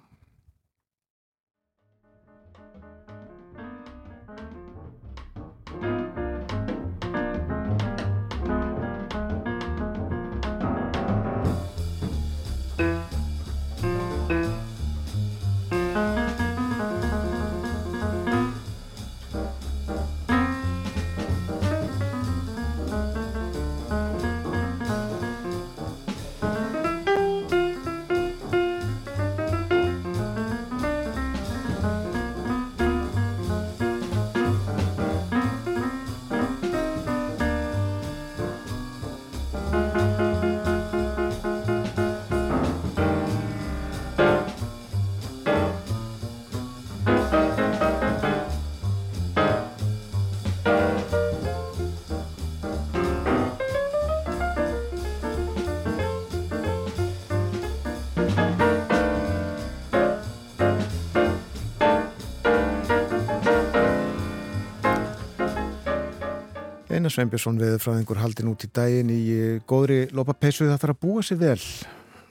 Einar 67.07 67.15
Sveinbjörnsson 67.15 67.59
við 67.61 67.75
frá 67.79 67.93
einhver 67.95 68.17
haldin 68.19 68.49
út 68.51 68.65
í 68.65 68.67
daginn 68.75 69.11
í 69.13 69.21
eh, 69.31 69.59
góðri 69.63 70.09
lópapeisu 70.11 70.65
það 70.67 70.81
þarf 70.81 70.91
að 70.91 70.97
búa 71.05 71.21
sér 71.23 71.37
vel 71.39 71.61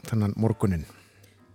þannan 0.05 0.35
morgunin. 0.36 0.82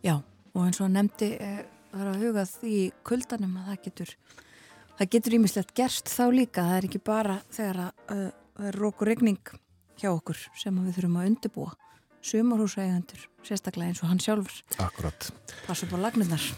Já, 0.01 0.15
og 0.55 0.63
eins 0.65 0.81
og 0.81 0.89
nefndi 0.89 1.27
eh, 1.37 1.59
það 1.91 2.01
er 2.01 2.09
að 2.09 2.23
huga 2.25 2.45
því 2.49 2.79
kuldanum 3.05 3.59
að 3.61 3.67
það 3.67 3.77
getur 3.85 4.15
það 4.95 5.11
getur 5.13 5.37
ímislegt 5.37 5.75
gerst 5.77 6.09
þá 6.09 6.23
líka 6.33 6.65
það 6.65 6.79
er 6.79 6.89
ekki 6.89 7.03
bara 7.11 7.37
þegar 7.53 7.83
að 7.83 7.93
uh, 8.15 8.25
það 8.57 8.71
er 8.71 8.79
rók 8.81 9.05
og 9.05 9.11
regning 9.11 9.53
hjá 10.01 10.09
okkur 10.09 10.41
sem 10.63 10.81
við 10.81 10.97
þurfum 10.97 11.21
að 11.21 11.29
undirbúa 11.29 11.77
sumarhúsægandur, 12.25 13.29
sérstaklega 13.45 13.93
eins 13.93 14.01
og 14.01 14.09
hann 14.09 14.25
sjálfur 14.25 14.81
Akkurat. 14.81 15.29
passa 15.67 15.85
upp 15.85 15.93
á 15.93 16.09
lagnirnar 16.09 16.49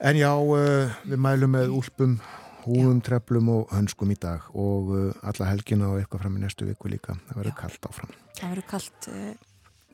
En 0.00 0.16
já, 0.18 0.32
uh, 0.34 0.90
við 1.06 1.22
mælum 1.22 1.54
með 1.54 1.76
úlpum 1.76 2.18
húðum, 2.64 3.00
treflum 3.04 3.48
og 3.52 3.70
hönskum 3.74 4.10
í 4.12 4.18
dag 4.20 4.48
og 4.52 4.90
uh, 4.94 5.28
alla 5.30 5.50
helgina 5.50 5.92
og 5.92 6.00
eitthvað 6.00 6.24
fram 6.24 6.36
í 6.38 6.42
næstu 6.44 6.68
viku 6.68 6.90
líka. 6.92 7.16
Það 7.28 7.40
verður 7.40 7.56
kallt 7.60 7.88
áfram. 7.88 8.12
það 8.38 8.52
verður 8.54 8.68
kallt 8.72 9.08
uh, 9.12 9.30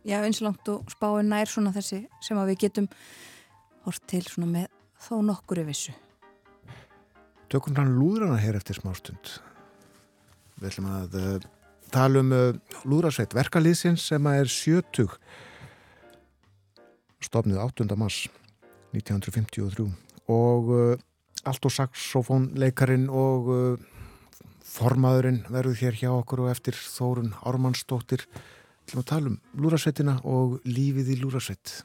já, 0.07 0.19
eins 0.21 0.41
og 0.41 0.49
langt 0.49 0.73
og 0.73 0.91
spáin 0.95 1.31
nær 1.33 1.51
svona 1.51 1.75
þessi 1.77 2.03
sem 2.25 2.41
að 2.41 2.53
við 2.53 2.63
getum 2.67 2.91
hort 3.87 4.03
til 4.11 4.25
svona 4.27 4.51
með 4.53 4.69
þó 5.07 5.15
nokkuru 5.27 5.67
vissu 5.69 5.95
Tökum 7.53 7.77
hann 7.79 7.93
lúðrana 7.95 8.41
hér 8.43 8.57
eftir 8.59 8.75
smástund. 8.75 9.37
Við 10.59 10.73
ætlum 10.73 10.89
að 10.91 11.13
uh, 11.21 11.45
tala 11.95 12.23
um 12.25 12.33
uh, 12.35 12.79
lúðrasveit 12.83 13.37
verkalýðsins 13.37 14.09
sem 14.11 14.27
að 14.27 14.41
er 14.43 14.51
70 14.51 15.15
stofnið 17.23 17.61
8. 17.63 17.87
mars 17.99 18.25
1953 18.97 19.87
og 20.33 20.73
allt 21.47 21.69
og 21.69 21.75
saxofónleikarin 21.75 23.09
og 23.13 23.51
uh, 23.53 23.87
formaðurinn 24.67 25.45
verður 25.49 25.81
hér 25.81 25.99
hjá 26.01 26.11
okkur 26.13 26.45
og 26.45 26.53
eftir 26.53 26.77
Þórun 26.77 27.33
Ármannsdóttir 27.47 28.27
ætlum 28.87 29.03
að 29.03 29.11
tala 29.11 29.33
um 29.33 29.39
lúrasveitina 29.59 30.21
og 30.29 30.61
lífið 30.69 31.15
í 31.15 31.21
lúrasveit. 31.23 31.81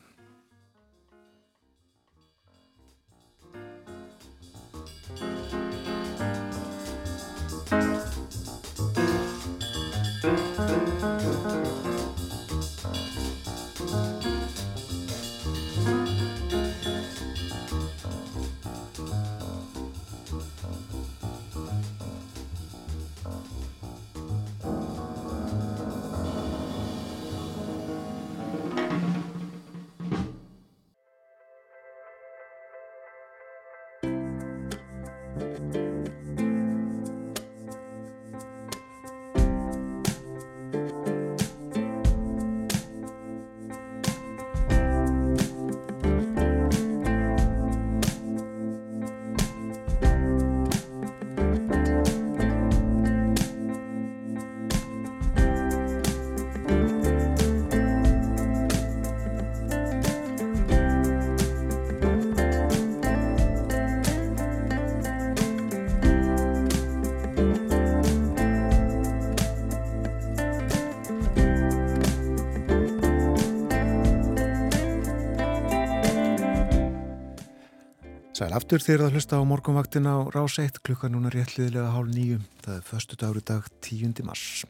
Sæl 78.51 78.57
aftur 78.59 78.83
þegar 78.83 79.05
að 79.05 79.13
hlusta 79.15 79.37
á 79.39 79.47
morgunvaktin 79.47 80.07
á 80.11 80.27
Rás 80.27 80.57
1 80.59 80.81
klukkan 80.83 81.13
núna 81.15 81.29
réttliðilega 81.31 81.93
hálf 81.93 82.09
nýju. 82.11 82.39
Það 82.59 82.73
er 82.73 82.81
förstu 82.83 83.15
dagur 83.15 83.37
í 83.39 83.43
dag 83.47 83.69
10. 83.79 84.25
mars. 84.27 84.65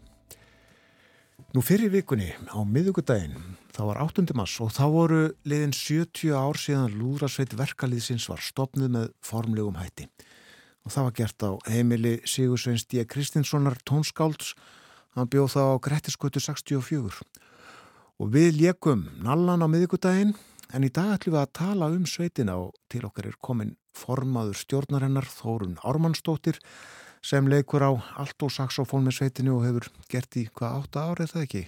Nú 1.58 1.64
fyrir 1.66 1.90
vikunni 1.90 2.28
á 2.30 2.62
miðugudaginn, 2.62 3.40
það 3.74 3.90
var 3.90 4.02
8. 4.04 4.36
mars 4.38 4.60
og 4.62 4.70
þá 4.76 4.84
voru 4.94 5.22
liðin 5.50 5.74
70 5.74 6.30
ár 6.30 6.62
síðan 6.62 6.94
Lúðrasveit 6.94 7.58
verkaliðsins 7.58 8.30
var 8.30 8.46
stopnuð 8.46 8.94
með 9.00 9.10
formlegum 9.26 9.82
hætti. 9.82 10.06
Og 10.86 10.94
það 10.94 11.10
var 11.10 11.18
gert 11.18 11.48
á 11.50 11.52
heimili 11.74 12.14
Sigursveins 12.22 12.86
D. 12.86 13.02
Kristinssonar 13.02 13.82
tónskálds, 13.82 14.54
hann 15.18 15.26
bjóð 15.26 15.56
það 15.56 15.74
á 15.74 15.84
Grettiskötu 15.90 16.46
64. 16.46 17.26
Og 18.22 18.30
við 18.30 18.62
lékum 18.62 19.08
nallan 19.26 19.66
á 19.66 19.68
miðugudaginn 19.74 20.38
En 20.72 20.86
í 20.88 20.90
dag 20.94 21.18
ætlum 21.18 21.36
við 21.36 21.42
að 21.42 21.54
tala 21.58 21.88
um 21.92 22.04
sveitina 22.08 22.56
og 22.62 22.76
til 22.92 23.04
okkar 23.04 23.28
er 23.28 23.38
komin 23.44 23.74
formaður 23.98 24.56
stjórnarinnar 24.62 25.28
Þórun 25.28 25.76
Ármannsdóttir 25.84 26.62
sem 27.22 27.48
leikur 27.52 27.84
á 27.84 27.92
allt 28.22 28.46
og 28.46 28.54
saxofón 28.56 29.04
með 29.04 29.18
sveitinu 29.18 29.58
og 29.58 29.66
hefur 29.68 29.90
gert 30.12 30.38
í 30.40 30.46
hvað 30.48 30.78
átta 30.80 31.04
árið 31.12 31.34
það 31.34 31.46
ekki? 31.48 31.64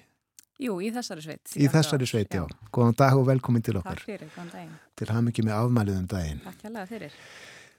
Jú, 0.63 0.77
í 0.79 0.91
þessari 0.95 1.25
sveit. 1.25 1.55
Í 1.59 1.67
þessari 1.73 2.07
sveit, 2.07 2.29
já. 2.31 2.45
já. 2.45 2.69
Góðan 2.71 2.95
dag 3.01 3.17
og 3.19 3.25
velkomin 3.27 3.65
til 3.65 3.75
okkar. 3.79 3.99
Takk 3.99 4.07
fyrir, 4.07 4.29
góðan 4.35 4.51
daginn. 4.53 4.77
Til 4.95 5.07
hafum 5.09 5.31
ekki 5.33 5.43
með 5.43 5.55
afmælið 5.57 5.97
um 5.97 6.05
daginn. 6.13 6.39
Takk 6.45 6.63
hérlega 6.67 6.91
fyrir. 6.93 7.17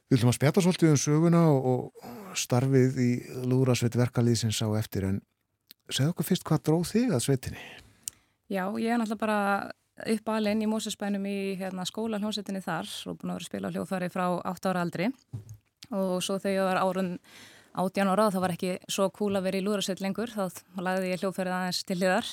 Við 0.05 0.19
ætlum 0.19 0.33
að 0.33 0.37
spjata 0.37 0.65
svolítið 0.67 0.93
um 0.93 0.99
söguna 1.01 1.45
og, 1.55 1.71
og 1.71 2.37
starfið 2.37 2.99
í 3.01 3.13
Lúrasveit 3.49 3.97
verkalýðsins 3.97 4.61
á 4.61 4.69
eftir 4.77 5.09
en 5.09 5.23
segð 5.89 6.13
okkur 6.13 6.29
fyrst 6.29 6.45
hvað 6.45 6.67
dróð 6.69 6.85
þig 6.91 7.15
að 7.17 7.25
sveitinni? 7.25 7.65
Já, 8.53 8.67
ég 8.77 8.93
er 8.93 9.01
náttúrulega 9.01 9.23
bara 9.23 9.39
upp 10.03 10.31
alinn 10.35 10.63
í 10.65 10.69
Mósusbænum 10.69 11.27
í 11.29 11.39
hérna, 11.59 11.87
skóla 11.87 12.19
hljómsettinni 12.19 12.63
þar 12.65 12.89
og 13.11 13.19
búin 13.21 13.31
að 13.31 13.37
vera 13.37 13.45
að 13.45 13.51
spila 13.51 13.71
hljóðfari 13.75 14.11
frá 14.11 14.25
8 14.51 14.71
ára 14.73 14.83
aldri. 14.83 15.11
Og 15.95 16.19
svo 16.25 16.39
þegar 16.43 16.57
ég 16.57 16.69
var 16.69 16.81
árun 16.83 17.13
18 17.79 18.11
ára 18.11 18.29
þá 18.35 18.39
var 18.43 18.55
ekki 18.55 18.73
svo 18.91 19.09
cool 19.15 19.35
að 19.39 19.47
vera 19.49 19.61
í 19.61 19.65
lúðarsveit 19.65 20.03
lengur. 20.03 20.33
Þá 20.35 20.83
lagði 20.83 21.13
ég 21.13 21.23
hljóðfarið 21.23 21.57
aðeins 21.59 21.83
til 21.87 21.99
hliðar 22.01 22.33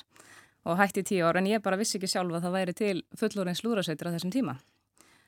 og 0.65 0.77
hætti 0.81 1.05
10 1.13 1.25
ára 1.29 1.41
en 1.41 1.49
ég 1.49 1.63
bara 1.65 1.77
vissi 1.77 1.97
ekki 1.99 2.09
sjálf 2.09 2.37
að 2.37 2.47
það 2.47 2.57
væri 2.57 2.77
til 2.77 2.95
fullorins 3.17 3.63
lúðarsveitir 3.65 4.09
á 4.09 4.13
þessum 4.15 4.33
tíma. 4.33 4.57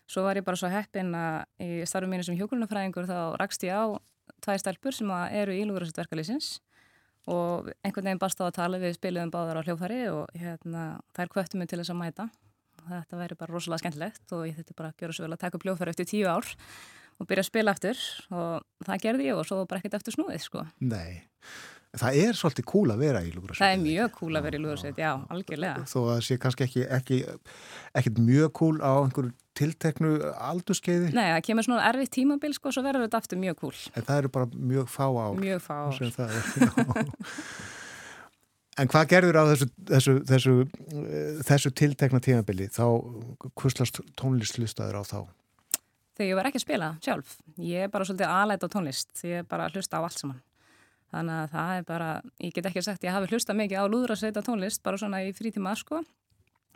Svo 0.09 0.25
var 0.25 0.37
ég 0.37 0.45
bara 0.45 0.59
svo 0.59 0.69
heppin 0.69 1.13
að 1.15 1.63
í 1.63 1.85
starfum 1.89 2.11
mínu 2.13 2.25
sem 2.25 2.37
hjókulunafræðingur 2.37 3.07
þá 3.09 3.17
rakst 3.39 3.63
ég 3.65 3.73
á 3.73 3.97
tvær 4.43 4.61
stelpur 4.61 4.95
sem 4.95 5.09
eru 5.31 5.55
í 5.55 5.63
lúðarsveitverkalýsins 5.69 6.57
og 7.31 7.69
einhvern 7.83 8.09
veginn 8.09 8.21
barst 8.21 8.41
á 8.41 8.47
að 8.47 8.57
tala 8.57 8.79
við 8.81 8.97
spiliðum 8.97 9.31
báðar 9.33 9.61
á 9.61 9.65
hljófari 9.65 10.01
og 10.11 10.33
hérna, 10.35 10.87
þær 11.15 11.31
kvöttu 11.31 11.59
mig 11.59 11.69
til 11.71 11.79
þess 11.79 11.93
að 11.93 12.01
mæta 12.01 12.27
þetta 12.83 13.19
væri 13.19 13.37
bara 13.39 13.53
rosalega 13.53 13.83
skemmtilegt 13.83 14.35
og 14.35 14.43
ég 14.47 14.57
þetta 14.57 14.75
bara 14.77 14.91
að 14.91 14.99
gera 14.99 15.15
svo 15.15 15.25
vel 15.25 15.35
að 15.35 15.43
taka 15.43 15.59
upp 15.59 15.67
hljófari 15.67 15.93
eftir 15.93 16.09
tíu 16.09 16.27
ár 16.27 16.49
og 17.21 17.29
byrja 17.29 17.45
að 17.45 17.49
spila 17.49 17.75
aftur 17.75 18.01
og 18.33 18.87
það 18.87 19.03
gerði 19.05 19.29
ég 19.29 19.39
og 19.39 19.47
svo 19.47 19.61
bara 19.69 19.79
ekkert 19.79 19.99
eftir 19.99 20.17
snúið 20.17 20.43
sko. 20.43 20.65
Nei, 20.83 21.23
það 22.01 22.17
er 22.23 22.37
svolítið 22.37 22.65
cool 22.71 22.93
að 22.93 23.03
vera 23.03 23.21
í 23.21 23.31
lúðursveit 23.33 23.61
Það 23.61 23.75
er 23.75 23.83
mjög 23.83 24.15
cool 24.17 24.37
að 24.39 24.47
vera 24.47 24.57
í 24.57 24.63
lúðursveit, 24.63 25.01
já, 25.03 25.11
algjörlega 25.35 25.83
Þó 25.91 25.97
að 26.01 26.09
það 26.09 26.23
sé 26.27 26.37
kannski 26.45 26.65
ekki, 26.67 26.85
ekki, 26.97 27.19
ekki 28.01 28.13
mjög 28.17 28.49
cool 28.59 28.79
á 28.81 28.91
einhverju 29.03 29.33
tilteknu 29.53 30.15
aldurskeiði 30.33 31.11
Nei, 31.13 31.27
það 31.35 31.43
kemur 31.49 31.67
svona 31.67 31.85
erfitt 31.91 32.15
tímabil 32.17 32.55
sko, 32.57 32.73
svo 32.73 32.85
verður 32.85 33.05
þetta 33.05 33.21
aftur 33.21 33.41
mjög 33.43 33.61
cool 33.61 33.77
En 33.93 34.07
það 34.09 34.23
eru 34.23 34.33
bara 34.39 34.49
mjög 34.73 34.89
fá 34.93 35.05
ár 35.05 35.37
Mjög 35.37 35.63
fá 35.67 35.75
ár 35.85 37.13
En 38.81 38.89
hvað 38.89 39.09
gerður 39.11 39.37
á 39.37 39.43
þessu, 39.51 39.67
þessu, 39.85 40.13
þessu, 40.25 40.53
þessu 41.45 41.71
tiltekna 41.77 42.21
tímabili? 42.23 42.65
Þá 42.73 42.87
kurslast 43.59 43.99
tónlistlustaður 44.17 44.97
á 44.97 45.03
þá? 45.05 45.19
Þegar 46.17 46.29
ég 46.29 46.39
var 46.39 46.49
ekki 46.49 46.59
að 46.61 46.65
spila 46.65 46.87
sjálf. 47.05 47.35
Ég 47.61 47.85
er 47.85 47.93
bara 47.93 48.07
svolítið 48.09 48.33
aðlæta 48.33 48.69
á 48.69 48.73
tónlist. 48.73 49.13
Ég 49.21 49.43
er 49.43 49.47
bara 49.49 49.67
að 49.67 49.77
hlusta 49.77 50.01
á 50.01 50.05
allt 50.05 50.17
saman. 50.17 50.41
Þannig 51.13 51.39
að 51.43 51.53
það 51.53 51.77
er 51.77 51.87
bara, 51.87 52.09
ég 52.41 52.53
get 52.55 52.67
ekki 52.71 52.81
sagt, 52.85 53.05
ég 53.05 53.13
hafi 53.13 53.29
hlusta 53.29 53.53
mikið 53.57 53.85
á 53.85 53.91
lúðrasveita 53.91 54.41
tónlist, 54.45 54.81
bara 54.85 54.97
svona 54.97 55.21
í 55.21 55.29
frítíma 55.37 55.75
sko. 55.77 56.01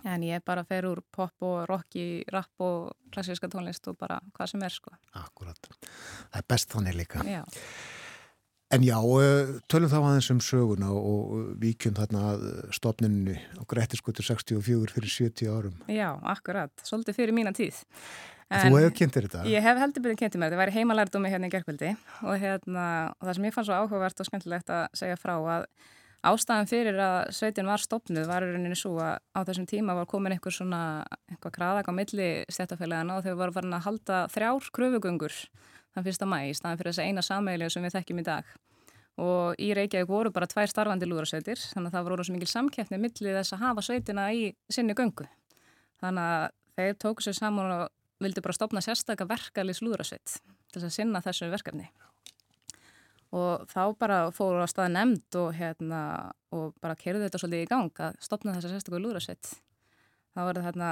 En 0.05 0.21
ég 0.21 0.43
bara 0.45 0.61
fer 0.67 0.85
úr 0.85 1.01
pop 1.11 1.41
og 1.41 1.63
rock 1.65 1.97
í 1.97 2.21
rap 2.29 2.61
og 2.61 2.91
klassíska 3.13 3.49
tónlist 3.49 3.89
og 3.89 3.97
bara 3.97 4.19
hvað 4.37 4.51
sem 4.53 4.65
er 4.67 4.75
sko. 4.75 4.93
Akkurat. 5.17 5.71
Það 5.81 6.37
er 6.43 6.49
best 6.53 6.75
þannig 6.75 6.99
líka. 6.99 7.23
Já. 7.25 7.41
En 8.67 8.83
já, 8.83 8.97
tölum 9.71 9.89
þá 9.89 9.97
aðeins 10.01 10.27
um 10.33 10.39
söguna 10.43 10.89
og 10.91 11.53
víkjum 11.61 11.95
þarna 11.95 12.33
stopninni 12.75 13.37
og 13.61 13.67
Grettiskutur 13.71 14.27
64 14.27 14.91
fyrir 14.91 15.13
70 15.13 15.47
árum. 15.47 15.77
Já, 15.87 16.11
akkurat. 16.27 16.73
Svolítið 16.83 17.21
fyrir 17.21 17.37
mína 17.37 17.55
tíð. 17.55 17.79
En, 18.47 18.71
þú 18.71 18.79
hefur 18.79 18.95
kynntir 18.95 19.27
þetta? 19.27 19.43
Ég 19.51 19.63
hef 19.65 19.79
heldur 19.81 20.03
byrðin 20.05 20.19
kynntir 20.21 20.39
mér, 20.39 20.53
þetta. 20.53 20.61
Væri 20.61 20.75
heimalærdumi 20.77 21.31
hérna 21.33 21.49
í 21.49 21.51
gerkvöldi 21.51 21.89
og, 22.23 22.33
hérna, 22.39 22.85
og 23.17 23.27
það 23.27 23.33
sem 23.35 23.47
ég 23.49 23.55
fann 23.55 23.67
svo 23.67 23.79
áhugavert 23.81 24.23
og 24.23 24.29
skemmtilegt 24.29 24.71
að 24.71 24.85
segja 24.95 25.17
frá 25.19 25.33
að 25.35 25.65
ástæðan 26.27 26.69
fyrir 26.69 26.99
að 27.01 27.17
sveitin 27.35 27.67
var 27.67 27.83
stopnuð 27.83 28.29
var 28.29 28.45
rauninni 28.45 28.77
svo 28.79 28.95
að 29.03 29.19
á 29.35 29.39
þessum 29.47 29.67
tíma 29.69 29.95
var 29.97 30.07
komin 30.09 30.33
einhver 30.35 30.55
svona, 30.55 30.79
einhver 31.29 31.53
kraðak 31.53 31.91
á 31.91 31.93
milli 31.93 32.29
stjættafélagana 32.51 33.19
og 33.19 33.27
þau 33.27 33.35
voru 33.41 33.55
farin 33.57 33.75
að 33.77 33.85
halda 33.85 34.21
þrjár 34.33 34.71
kröfugöngur 34.77 35.35
þann 35.93 36.07
fyrsta 36.07 36.29
mæ 36.29 36.39
í 36.47 36.55
staðan 36.55 36.79
fyrir 36.79 36.93
þess 36.93 37.03
að 37.03 37.11
eina 37.11 37.25
sammeilja 37.25 37.69
sem 37.73 37.85
við 37.85 37.97
þekkjum 37.97 38.23
í 38.23 38.25
dag. 38.27 38.55
Og 39.17 39.59
í 39.61 39.71
Reykjavík 39.73 40.09
voru 40.09 40.31
bara 40.33 40.49
tvær 40.49 40.69
starfandi 40.69 41.07
lúðrasveitir 41.09 41.59
þannig 41.73 41.89
að 41.89 41.95
það 41.97 42.09
voru 42.09 42.25
svo 42.25 42.35
mikil 42.35 42.49
samkeppni 42.51 42.99
millir 43.01 43.37
þess 43.39 43.55
að 43.55 43.63
hafa 43.63 43.85
sveitina 43.85 44.27
í 44.33 44.51
sinni 44.69 44.93
göngu. 44.97 45.25
Þannig 46.01 46.33
að 46.33 46.49
þeir 46.77 46.99
tóku 47.01 47.25
sér 47.25 47.37
saman 47.37 47.73
og 47.73 47.87
vildi 48.23 48.43
bara 48.43 48.55
stopna 48.55 48.83
sérstakka 48.83 49.27
verkalið 49.29 49.79
slúðrasveit 49.79 50.37
til 50.73 50.83
að 50.83 50.93
sinna 50.93 51.21
þessu 51.23 51.49
verkefni. 51.51 51.87
Og 53.35 53.67
þá 53.67 53.81
bara 53.99 54.17
fóru 54.35 54.63
á 54.63 54.67
staði 54.71 54.93
nefnd 54.95 55.37
og, 55.41 55.51
hérna, 55.57 56.01
og 56.55 56.73
bara 56.83 56.95
kerðu 56.99 57.25
þetta 57.25 57.41
svolítið 57.41 57.65
í 57.65 57.69
gang 57.69 58.01
að 58.05 58.17
stopna 58.23 58.55
þessa 58.55 58.71
sérstakka 58.71 59.01
lúðrasveit. 59.03 59.51
Þá 60.31 60.41
voru 60.47 60.63
þarna 60.63 60.91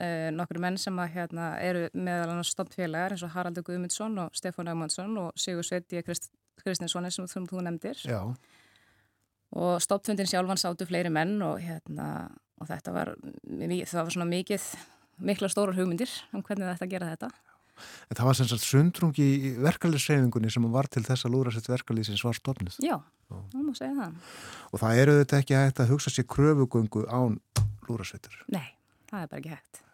eh, 0.00 0.28
nokkru 0.34 0.62
menn 0.64 0.78
sem 0.80 0.98
að, 0.98 1.12
hérna, 1.16 1.50
eru 1.60 1.84
meðal 1.92 2.32
annars 2.32 2.54
stopnfélagar 2.54 3.14
eins 3.14 3.24
og 3.26 3.34
Haraldur 3.34 3.66
Guðmundsson 3.68 4.16
og 4.24 4.38
Stefán 4.38 4.72
Ægmundsson 4.72 5.16
og 5.20 5.36
Sigur 5.36 5.66
Sveti 5.66 6.02
Krist, 6.06 6.30
Kristinssoni 6.62 7.12
sem 7.12 7.28
þú, 7.28 7.60
nefndir. 7.66 8.00
Já. 8.06 8.22
og 9.48 9.80
stopfundin 9.80 10.28
sjálfan 10.28 10.60
sátu 10.60 10.84
fleiri 10.84 11.08
menn 11.08 11.40
og, 11.40 11.56
hérna, 11.64 12.28
og 12.60 12.68
þetta 12.68 12.92
var, 12.92 13.14
það 13.48 14.02
var 14.02 14.12
svona 14.12 14.28
mikið 14.28 14.66
mikla 15.18 15.50
stórar 15.52 15.76
hugmyndir 15.78 16.10
um 16.32 16.42
hvernig 16.42 16.68
þetta 16.72 16.90
gera 16.90 17.12
þetta. 17.12 17.30
En 18.10 18.18
það 18.18 18.28
var 18.28 18.38
sem 18.38 18.48
sagt 18.50 18.66
sundrungi 18.66 19.24
í 19.24 19.50
verkefliðsreyfingunni 19.62 20.50
sem 20.50 20.64
var 20.72 20.88
til 20.90 21.04
þess 21.06 21.26
að 21.26 21.34
lúra 21.36 21.52
sér 21.54 21.68
verkeflið 21.70 22.08
sem 22.08 22.18
svar 22.18 22.38
stofnist. 22.38 22.80
Já, 22.82 22.96
það 23.30 23.66
má 23.66 23.74
segja 23.78 23.94
það. 23.98 24.16
Og 24.72 24.82
það 24.82 25.02
eru 25.02 25.18
þetta 25.20 25.42
ekki 25.42 25.58
hægt 25.58 25.82
að 25.84 25.92
hugsa 25.92 26.14
sér 26.14 26.26
kröfugöngu 26.34 27.04
án 27.06 27.38
lúrasveitur? 27.88 28.40
Nei, 28.50 28.66
það 29.10 29.22
er 29.22 29.30
bara 29.30 29.42
ekki 29.42 29.54
hægt. 29.54 29.84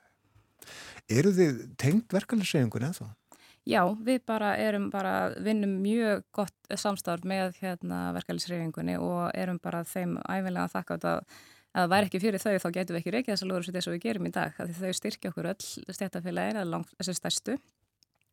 Eru 1.12 1.34
þið 1.36 1.60
tengt 1.80 2.16
verkefliðsreyfingunni 2.16 2.88
eða 2.88 3.02
þá? 3.02 3.20
Já, 3.64 3.80
við 4.05 4.20
bara 4.28 4.51
erum 4.60 4.90
bara, 4.92 5.32
vinnum 5.40 5.78
mjög 5.80 6.24
gott 6.36 6.74
samstarf 6.76 7.24
með 7.24 7.56
hérna, 7.62 8.10
verkefliðsreyfingunni 8.16 8.98
og 9.01 9.30
erum 9.32 9.60
bara 9.64 9.80
þeim 9.88 10.18
æfinlega 10.20 10.66
að 10.66 10.74
þakka 10.74 10.98
þetta 10.98 11.14
að 11.74 11.82
það 11.82 11.92
væri 11.92 12.09
ekki 12.09 12.22
fyrir 12.22 12.42
þau 12.42 12.55
þá 12.62 12.68
getum 12.76 12.94
við 12.94 13.01
ekki 13.01 13.12
reykjað 13.14 13.34
þessar 13.34 13.51
lóður 13.51 13.74
þess 13.74 13.88
að 13.88 13.94
við 13.94 14.02
gerum 14.05 14.28
í 14.28 14.32
dag 14.34 14.59
því 14.59 14.74
þau 14.78 14.96
styrkja 14.98 15.30
okkur 15.32 15.48
öll 15.51 15.94
stjættafélagir 15.96 16.59
eða 16.60 16.80
þessu 16.94 17.14
stærstu. 17.18 17.56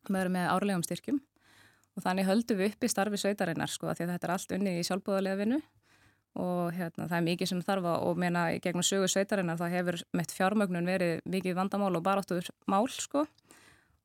Erum 0.06 0.36
með 0.36 0.48
árlegum 0.52 0.84
styrkjum 0.86 1.18
og 1.92 2.04
þannig 2.04 2.28
höldum 2.28 2.60
við 2.60 2.72
upp 2.72 2.86
í 2.86 2.90
starfi 2.90 3.20
sveitarinnar 3.20 3.70
sko 3.70 3.90
því 3.90 4.06
að 4.06 4.12
þetta 4.14 4.28
er 4.28 4.34
allt 4.36 4.54
unni 4.56 4.76
í 4.78 4.84
sjálfbúðarlega 4.86 5.40
vinnu. 5.42 5.60
Og 6.42 6.70
hérna, 6.72 7.08
það 7.10 7.18
er 7.18 7.24
mikið 7.26 7.50
sem 7.50 7.64
þarf 7.66 7.88
og 7.92 8.20
meina 8.22 8.46
gegnum 8.64 8.86
sögu 8.86 9.10
sveitarinnar 9.10 9.58
það 9.60 9.74
hefur 9.76 9.98
meitt 10.16 10.32
fjármögnun 10.32 10.88
verið 10.88 11.18
mikið 11.28 11.58
vandamál 11.58 11.92
og 11.98 12.06
baráttuður 12.06 12.48
mál 12.70 12.86
sko. 12.88 13.26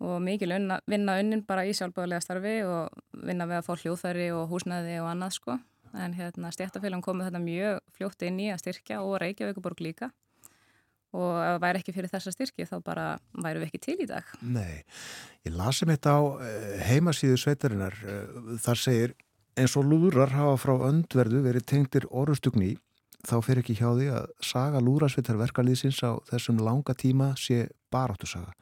Og 0.03 0.19
mikið 0.22 0.57
vinna 0.89 1.15
unnin 1.22 1.45
bara 1.47 1.64
í 1.65 1.72
sjálfbúðarlega 1.77 2.26
starfi 2.26 2.57
og 2.68 2.99
vinna 3.30 3.47
við 3.47 3.61
að 3.61 3.69
fá 3.69 3.73
hljóðfæri 3.85 4.27
og 4.35 4.51
húsnæði 4.51 4.99
og 4.99 5.14
annað 5.14 5.38
sko 5.39 5.57
en 5.93 6.15
hérna 6.18 6.51
stjættafélagum 6.53 7.03
komið 7.05 7.30
þetta 7.30 7.43
mjög 7.43 7.84
fljótt 7.97 8.26
inn 8.27 8.39
í 8.43 8.49
að 8.53 8.64
styrkja 8.64 9.01
og 9.03 9.19
Reykjavíkuborg 9.23 9.84
líka 9.85 10.11
og 11.15 11.38
ef 11.39 11.53
það 11.53 11.61
væri 11.64 11.81
ekki 11.81 11.93
fyrir 11.95 12.11
þessa 12.11 12.34
styrki 12.34 12.68
þá 12.68 12.76
bara 12.85 13.05
væru 13.38 13.61
við 13.61 13.69
ekki 13.69 13.80
til 13.85 13.95
í 14.03 14.09
dag. 14.09 14.34
Nei, 14.43 14.84
ég 15.47 15.55
lasi 15.55 15.88
mitt 15.88 16.05
á 16.05 16.19
eh, 16.43 16.84
heimasíðu 16.89 17.39
sveitarinnar 17.39 17.95
eh, 18.03 18.41
þar 18.64 18.81
segir 18.81 19.15
eins 19.57 19.77
og 19.80 19.88
lúðrar 19.88 20.35
hafa 20.35 20.57
frá 20.61 20.76
öndverðu 20.89 21.41
verið 21.45 21.65
tengtir 21.72 22.05
orðustugni 22.11 22.76
þá 23.27 23.38
fer 23.43 23.61
ekki 23.64 23.77
hjá 23.80 23.89
því 23.95 24.11
að 24.14 24.27
saga 24.45 24.81
lúðrasveitarverkarliðsins 24.84 26.03
á 26.05 26.22
þessum 26.30 26.61
langa 26.61 26.93
tíma 26.97 27.34
sé 27.39 27.65
baráttu 27.93 28.30
saga. 28.30 28.53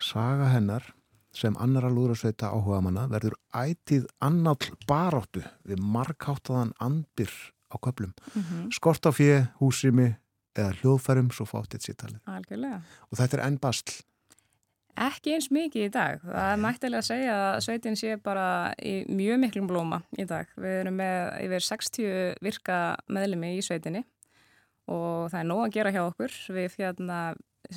Saga 0.00 0.52
hennar 0.52 0.86
sem 1.36 1.56
annara 1.62 1.90
lúðrasveita 1.92 2.50
áhuga 2.50 2.80
manna 2.84 3.06
verður 3.10 3.36
ætið 3.54 4.08
annáll 4.24 4.70
baráttu 4.88 5.42
við 5.66 5.82
markháttaðan 5.82 6.74
anbyr 6.82 7.30
á 7.70 7.76
köplum. 7.78 8.12
Mm 8.34 8.42
-hmm. 8.42 8.70
Skort 8.72 9.06
á 9.06 9.10
fjö, 9.14 9.46
húsimi 9.60 10.16
eða 10.54 10.74
hljóðfærum 10.80 11.30
svo 11.30 11.46
fáttið 11.46 11.86
sýttalið. 11.86 12.20
Algjörlega. 12.26 12.82
Og 13.10 13.18
þetta 13.18 13.36
er 13.36 13.46
enn 13.46 13.58
bastl. 13.58 14.02
Ekki 15.00 15.34
eins 15.34 15.50
mikið 15.50 15.86
í 15.86 15.90
dag. 15.94 16.20
Það 16.20 16.52
er 16.52 16.56
mættilega 16.60 16.98
að 16.98 17.06
segja 17.06 17.34
að 17.40 17.60
sveitin 17.64 17.96
sé 17.96 18.16
bara 18.16 18.74
í 18.82 19.04
mjög 19.08 19.38
miklum 19.38 19.68
blóma 19.70 20.02
í 20.18 20.26
dag. 20.28 20.46
Við 20.56 20.80
erum 20.80 20.98
með 21.00 21.44
yfir 21.46 21.60
60 21.60 22.34
virka 22.42 22.96
meðlumi 23.08 23.54
í 23.56 23.62
sveitinni 23.62 24.02
og 24.90 25.30
það 25.30 25.40
er 25.40 25.46
nóg 25.46 25.62
að 25.64 25.72
gera 25.78 25.92
hjá 25.94 26.02
okkur. 26.02 26.34
Við 26.48 26.76
hérna 26.82 27.20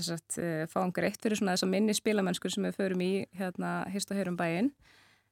sagt, 0.02 0.38
eh, 0.42 0.66
fáum 0.66 0.92
greitt 0.92 1.22
fyrir 1.22 1.38
svona 1.38 1.54
þess 1.54 1.64
að 1.64 1.70
minni 1.70 1.94
spilamennskur 1.94 2.52
sem 2.52 2.64
við 2.64 2.76
förum 2.76 3.02
í 3.02 3.26
hérna 3.38 3.86
hýst 3.94 4.12
og 4.12 4.18
hörum 4.18 4.38
bæinn. 4.38 4.72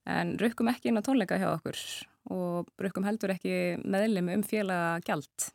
En 0.06 0.38
rukkum 0.38 0.70
ekki 0.70 0.90
inn 0.90 0.98
á 0.98 1.06
tónleika 1.06 1.38
hjá 1.38 1.50
okkur 1.54 1.78
og 2.30 2.68
rukkum 2.78 3.04
heldur 3.06 3.34
ekki 3.34 3.82
meðlum 3.82 4.30
um 4.34 4.44
félaga 4.44 5.02
gjald 5.06 5.52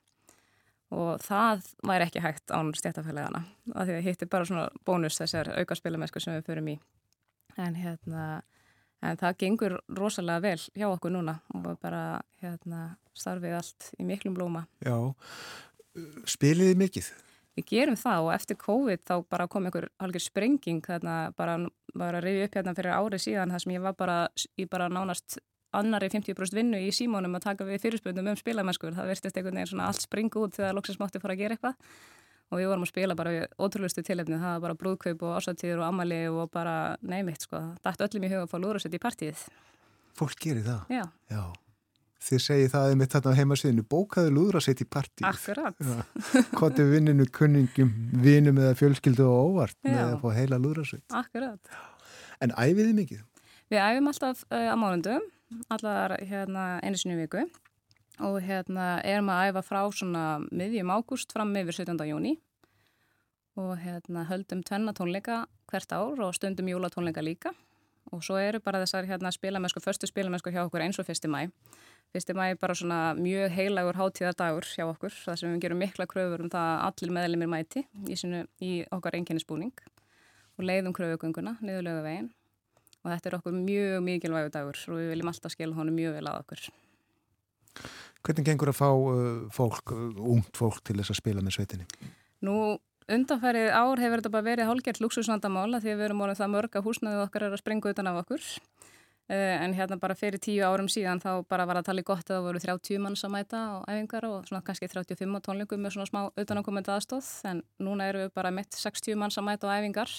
og 0.94 1.18
það 1.22 1.64
væri 1.86 2.06
ekki 2.06 2.22
hægt 2.22 2.50
án 2.54 2.70
stjættafélagana 2.74 3.42
af 3.74 3.86
því 3.86 3.96
að 3.96 4.04
hitt 4.06 4.22
er 4.22 4.30
bara 4.30 4.46
svona 4.46 4.68
bónus 4.86 5.18
þessar 5.18 5.50
auka 5.58 5.74
spilamennskur 5.74 6.22
sem 6.22 6.34
við 6.34 6.46
förum 6.46 6.68
í. 6.74 6.76
En 7.58 7.74
hérna 7.74 8.42
en 9.02 9.18
það 9.20 9.38
gengur 9.42 9.76
rosalega 9.98 10.42
vel 10.44 10.60
hjá 10.76 10.86
okkur 10.88 11.12
núna 11.14 11.38
og 11.54 11.78
bara 11.82 12.20
hérna 12.42 12.96
starfið 13.16 13.58
allt 13.58 13.90
í 13.98 14.06
miklum 14.06 14.36
blóma. 14.36 14.66
Já, 14.84 14.96
spiliði 16.28 16.76
mikið? 16.78 17.10
Við 17.56 17.68
gerum 17.70 17.96
það 17.96 18.26
og 18.26 18.32
eftir 18.34 18.58
COVID 18.60 19.04
þá 19.08 19.14
bara 19.32 19.46
kom 19.48 19.66
einhver 19.68 19.88
halgir 20.02 20.20
sprenging 20.20 20.82
þarna 20.84 21.16
bara, 21.36 21.56
bara 21.96 22.20
að 22.20 22.26
reyði 22.26 22.42
upp 22.44 22.58
hérna 22.58 22.74
fyrir 22.76 22.96
árið 22.96 23.22
síðan 23.24 23.54
þar 23.54 23.64
sem 23.64 23.72
ég 23.72 23.86
var 23.86 23.96
bara, 23.96 24.16
ég 24.60 24.68
bara 24.72 24.90
nánast 24.92 25.38
annari 25.76 26.10
50% 26.12 26.56
vinnu 26.56 26.80
í 26.84 26.92
símónum 26.94 27.38
að 27.38 27.46
taka 27.48 27.66
við 27.68 27.80
fyrirspöndum 27.84 28.30
um 28.32 28.38
spilamennskur. 28.38 28.94
Það 28.96 29.10
verðist 29.10 29.30
einhvern 29.32 29.58
veginn 29.60 29.72
svona 29.72 29.88
allt 29.90 30.04
springu 30.04 30.44
út 30.44 30.56
þegar 30.56 30.76
loksins 30.76 31.00
mátti 31.00 31.22
fara 31.22 31.36
að 31.36 31.42
gera 31.42 31.56
eitthvað 31.56 31.76
og 32.46 32.60
við 32.60 32.68
vorum 32.70 32.86
að 32.86 32.92
spila 32.92 33.16
bara 33.18 33.34
við 33.34 33.46
ótrúlustu 33.58 34.04
tilefni. 34.06 34.38
Það 34.38 34.52
var 34.54 34.64
bara 34.66 34.78
brúðkaup 34.82 35.24
og 35.26 35.36
ásættíður 35.40 35.82
og 35.82 35.88
amali 35.88 36.20
og 36.30 36.50
bara 36.54 36.76
neymitt 37.02 37.48
sko. 37.48 37.62
Það 37.82 37.88
dætt 37.88 38.04
öllum 38.06 38.26
í 38.26 38.32
huga 38.32 38.44
að 38.46 38.52
fá 38.52 38.58
lúðrasett 38.62 38.96
í 38.96 39.02
partíið. 39.02 39.46
Fólk 40.16 40.38
gerir 40.44 40.64
það? 40.68 40.92
Já. 40.92 41.04
Já. 41.32 41.42
Þið 42.26 42.42
segið 42.42 42.70
það 42.72 42.92
um 42.92 43.02
þetta 43.04 43.34
heimasviðinu, 43.36 43.84
bókaðu 43.92 44.30
lúðra 44.32 44.62
sitt 44.64 44.80
í 44.80 44.86
partíð. 44.88 45.26
Akkurat. 45.28 45.82
Hvort 46.56 46.80
er 46.80 46.88
vinninu 46.90 47.26
kunningum, 47.34 47.92
vinnum 48.24 48.60
eða 48.62 48.78
fjölskyldu 48.78 49.26
og 49.28 49.52
óvart 49.52 49.76
Já. 49.84 49.90
með 49.90 50.02
að 50.06 50.16
fá 50.24 50.28
heila 50.38 50.60
lúðra 50.62 50.86
sitt. 50.88 51.04
Akkurat. 51.14 51.76
En 52.40 52.54
æfiði 52.56 52.96
mikið? 52.96 53.22
Við 53.72 53.82
æfum 53.82 54.10
alltaf 54.10 54.42
uh, 54.48 54.72
á 54.72 54.76
mánundum, 54.80 55.28
allar 55.76 56.16
hérna, 56.24 56.66
einu 56.82 56.98
sinni 57.00 57.18
viku 57.20 57.44
og 58.24 58.40
hérna 58.40 58.96
erum 59.04 59.28
að 59.28 59.50
æfa 59.50 59.62
frá 59.66 59.80
miðjum 60.48 60.92
ágúst 60.94 61.32
fram 61.36 61.52
yfir 61.60 61.84
17. 61.84 62.00
júni 62.08 62.38
og 63.56 63.76
hérna 63.80 64.24
höldum 64.28 64.62
tvenna 64.64 64.92
tónleika 64.96 65.44
hvert 65.68 65.92
ár 65.92 66.20
og 66.20 66.34
stundum 66.34 66.68
jólatónleika 66.68 67.20
líka 67.20 67.52
og 68.12 68.22
svo 68.22 68.38
eru 68.38 68.60
bara 68.60 68.80
þessar 68.84 69.06
hérna 69.08 69.32
spilamennsku, 69.32 69.80
förstu 69.80 70.06
spilamennsku 70.06 70.50
hjá 70.50 70.64
okkur 70.64 70.80
eins 70.80 70.98
og 70.98 71.06
fyrsti 71.06 71.28
mæ 71.28 71.50
Fyrsti 72.14 72.36
mæ 72.36 72.44
er 72.52 72.60
bara 72.60 72.76
svona 72.78 73.00
mjög 73.18 73.52
heilagur 73.56 73.98
hátíðardagur 73.98 74.66
hjá 74.70 74.86
okkur 74.86 75.12
þar 75.12 75.40
sem 75.40 75.52
við 75.52 75.66
gerum 75.66 75.82
mikla 75.82 76.06
kröfur 76.08 76.44
um 76.44 76.50
það 76.52 76.70
að 76.70 76.84
allir 76.86 77.14
meðlemið 77.18 77.52
mæti 77.52 77.82
í, 78.06 78.16
sinu, 78.16 78.46
í 78.62 78.72
okkar 78.94 79.18
einkennisbúning 79.18 79.74
og 80.56 80.64
leiðum 80.64 80.96
kröfugönguna 80.96 81.58
niðurlega 81.60 82.04
veginn 82.06 82.30
og 83.02 83.12
þetta 83.12 83.30
er 83.30 83.38
okkur 83.38 83.56
mjög 83.58 84.00
mikilvægur 84.06 84.54
dagur 84.54 84.82
og 84.88 85.00
við 85.00 85.12
viljum 85.12 85.30
alltaf 85.30 85.54
skilja 85.54 85.76
honum 85.76 85.98
mjög 85.98 86.16
vel 86.16 86.26
að 86.30 86.40
okkur. 86.42 86.66
Hvernig 88.26 88.48
gengur 88.48 88.72
að 88.72 88.78
fá 88.80 88.88
uh, 88.88 89.44
fólk, 89.54 89.92
uh, 89.94 90.22
ungt 90.34 90.56
fólk 90.58 90.80
til 90.86 90.96
þess 90.98 91.12
að 91.14 91.20
spila 91.20 91.44
með 91.44 91.58
sveitinni? 91.58 91.86
Nú 92.46 92.56
undanfærið 93.06 93.68
ár 93.70 94.02
hefur 94.02 94.22
þetta 94.22 94.32
bara 94.34 94.48
verið 94.48 94.70
hálgert 94.70 94.98
luxusvandamála 95.02 95.78
því 95.82 95.92
að 95.92 96.00
við 96.00 96.08
erum 96.08 96.24
orðið 96.26 96.40
það 96.40 96.52
mörg 96.56 96.78
að 96.78 96.88
húsnaðið 96.88 97.22
okkar 97.26 97.46
er 97.46 97.54
að 97.54 97.62
springa 97.62 97.92
utan 97.92 98.10
af 98.10 98.18
okkur 98.24 98.48
en 99.34 99.74
hérna 99.74 99.98
bara 99.98 100.14
fyrir 100.14 100.38
tíu 100.38 100.62
árum 100.62 100.86
síðan 100.90 101.18
þá 101.18 101.30
bara 101.50 101.66
var 101.66 101.80
að 101.80 101.88
tala 101.88 102.02
í 102.02 102.06
gott 102.06 102.28
að 102.30 102.36
það 102.36 102.44
voru 102.46 102.60
30 102.62 103.00
manns 103.02 103.24
að 103.26 103.32
mæta 103.34 103.58
á 103.58 103.74
æfingar 103.90 104.26
og 104.28 104.44
svona 104.46 104.62
kannski 104.62 104.86
35 104.92 105.34
á 105.34 105.40
tónleikum 105.42 105.82
með 105.82 105.96
svona 105.96 106.06
smá 106.06 106.20
auðvitaðankomandi 106.28 106.92
aðstóð 106.94 107.30
en 107.50 107.62
núna 107.82 108.06
eru 108.06 108.22
við 108.22 108.30
bara 108.38 108.54
mitt 108.54 108.78
60 108.78 109.18
manns 109.18 109.38
að 109.40 109.48
mæta 109.48 109.66
á 109.66 109.74
æfingar. 109.82 110.14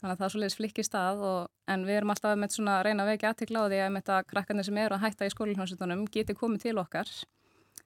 Þannig 0.00 0.14
að 0.14 0.18
það 0.18 0.26
er 0.26 0.34
svolítið 0.34 0.58
flikki 0.58 0.82
stað 0.86 1.22
og, 1.28 1.40
en 1.70 1.86
við 1.86 2.00
erum 2.00 2.10
alltaf 2.14 2.38
með 2.40 2.54
svona 2.56 2.76
reyna 2.82 3.06
vegi 3.06 3.28
aðtikla 3.28 3.62
á 3.62 3.68
því 3.68 3.80
að 3.84 3.90
með 3.94 4.02
þetta 4.02 4.20
krakkarnir 4.32 4.66
sem 4.66 4.78
eru 4.80 4.96
að 4.96 5.04
hætta 5.04 5.28
í 5.28 5.34
skólinhjómsutunum 5.34 6.06
geti 6.10 6.34
komið 6.34 6.64
til 6.64 6.76
okkar 6.80 7.10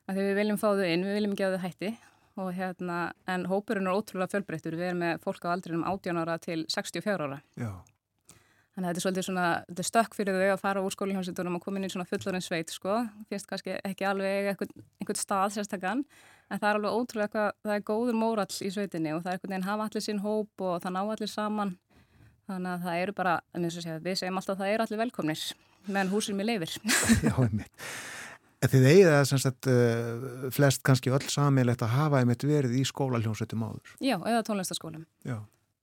að 0.06 0.14
því 0.14 0.28
við 0.28 0.38
viljum 0.38 0.60
fá 0.62 0.68
þau 0.70 0.86
inn, 0.86 1.04
við 1.04 1.18
viljum 1.18 1.34
að 1.34 1.56
þau 1.56 1.64
hætti. 1.66 1.96
Og 2.34 2.54
hérna 2.54 3.00
en 3.30 3.48
hópurinn 3.50 3.90
er 3.90 3.98
ótrúlega 3.98 4.32
fjölbreyttur, 4.32 4.78
við 4.78 4.92
erum 4.92 5.02
með 5.04 5.20
fólk 5.26 5.44
á 5.46 5.54
aldrinum 5.54 5.84
18 5.86 6.22
ára 6.22 6.38
til 6.42 6.64
64 6.70 7.28
ára. 7.28 7.42
Já 7.58 7.74
Þannig 8.74 8.88
að 8.88 8.90
þetta 8.90 8.98
er 8.98 9.04
svolítið 9.04 9.24
svona, 9.28 9.48
þetta 9.68 9.82
er 9.82 9.86
stökk 9.86 10.16
fyrir 10.18 10.34
þau 10.34 10.48
að 10.50 10.62
fara 10.64 10.80
úr 10.82 10.94
skólihjómsveitunum 10.96 11.58
og 11.58 11.62
koma 11.62 11.78
inn 11.78 11.86
í 11.86 11.90
svona 11.92 12.06
fullorinn 12.10 12.42
sveit, 12.42 12.72
sko. 12.74 12.96
Fyrst 13.30 13.46
kannski 13.46 13.76
ekki 13.86 14.06
alveg 14.08 14.48
einhvern, 14.50 14.82
einhvern 14.98 15.20
stað 15.20 15.54
sérstakann, 15.54 16.02
en 16.50 16.58
það 16.58 16.66
er 16.72 16.80
alveg 16.80 16.96
ótrúlega 16.98 17.28
eitthvað, 17.28 17.54
það 17.68 17.76
er 17.76 17.84
góður 17.92 18.18
mórall 18.18 18.48
í 18.66 18.72
sveitinni 18.74 19.14
og 19.14 19.22
það 19.22 19.30
er 19.30 19.38
einhvern 19.38 19.54
veginn 19.54 19.68
hafa 19.68 19.86
allir 19.86 20.06
sín 20.08 20.24
hóp 20.26 20.66
og 20.66 20.82
það 20.82 20.96
ná 20.96 21.00
allir 21.04 21.30
saman. 21.30 21.72
Þannig 22.50 22.72
að 22.72 22.88
það 22.88 23.04
eru 23.04 23.16
bara, 23.22 23.36
en 23.54 23.62
eins 23.62 23.78
og 23.78 23.86
segja, 23.86 24.02
við 24.02 24.18
segjum 24.20 24.42
alltaf 24.42 24.58
að 24.58 24.64
það 24.64 24.74
eru 24.74 24.88
allir 24.88 25.02
velkomnir, 25.04 25.46
meðan 25.86 26.12
húsir 26.16 26.34
mér 26.34 26.50
leifir. 26.50 26.76
Já, 27.28 27.34
einmitt. 27.38 27.88
Þið 28.64 28.90
eigið 28.90 29.14
sem 29.28 29.38
sagt 29.38 29.66
uh, 29.70 30.50
flest 30.56 30.82
kannski 30.82 31.12
öll 31.14 31.24
samilegt 31.30 31.84
að 31.84 31.94
hafa 31.94 32.24
einmitt 32.24 32.42
verið 32.48 32.78
í 32.80 32.86
skólaljónsveitum 32.88 33.62
áður. 33.68 33.98
Já, 34.02 34.16
eða 34.18 34.46
tónlistaskólum. 34.48 35.04
Já 35.22 35.38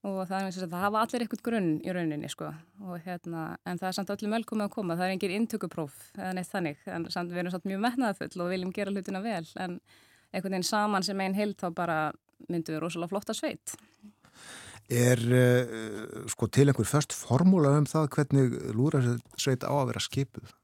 og 0.07 0.21
það 0.29 0.47
er 0.47 0.55
það 0.71 0.81
hafa 0.81 1.01
allir 1.03 1.23
eitthvað 1.25 1.43
grunn 1.45 1.71
í 1.85 1.93
rauninni 1.93 2.29
sko. 2.31 2.49
Og 2.87 3.03
hérna 3.05 3.43
en 3.69 3.81
það 3.81 3.89
er 3.89 3.97
samt 3.97 4.13
öllum 4.15 4.35
velkomið 4.37 4.65
að 4.65 4.73
koma, 4.73 4.97
það 4.97 5.07
er 5.07 5.15
engin 5.15 5.35
intökupróf 5.37 5.99
eða 6.17 6.31
neitt 6.37 6.49
þannig, 6.49 6.81
en 6.89 7.05
samt 7.13 7.33
við 7.33 7.43
erum 7.43 7.53
samt 7.53 7.69
mjög 7.69 7.83
metnaðafull 7.85 8.43
og 8.45 8.51
viljum 8.53 8.73
gera 8.73 8.93
hlutina 8.93 9.21
vel. 9.21 9.45
En 9.61 9.77
einhvern 10.31 10.55
veginn 10.55 10.67
saman 10.67 11.05
sem 11.05 11.21
einn 11.21 11.37
heilt 11.37 11.61
þá 11.61 11.69
bara 11.77 11.99
myndum 12.49 12.77
við 12.77 12.83
rosalega 12.83 13.13
flotta 13.13 13.37
sveit. 13.37 13.75
Er 14.91 15.21
uh, 15.21 16.25
sko 16.31 16.49
til 16.49 16.67
einhver 16.71 16.89
först 16.89 17.13
formúla 17.15 17.75
um 17.77 17.87
það 17.87 18.09
hvernig 18.15 18.57
lúra 18.75 19.03
sveit 19.37 19.63
á 19.63 19.71
að 19.71 19.93
vera 19.93 20.03
skipuð? 20.03 20.55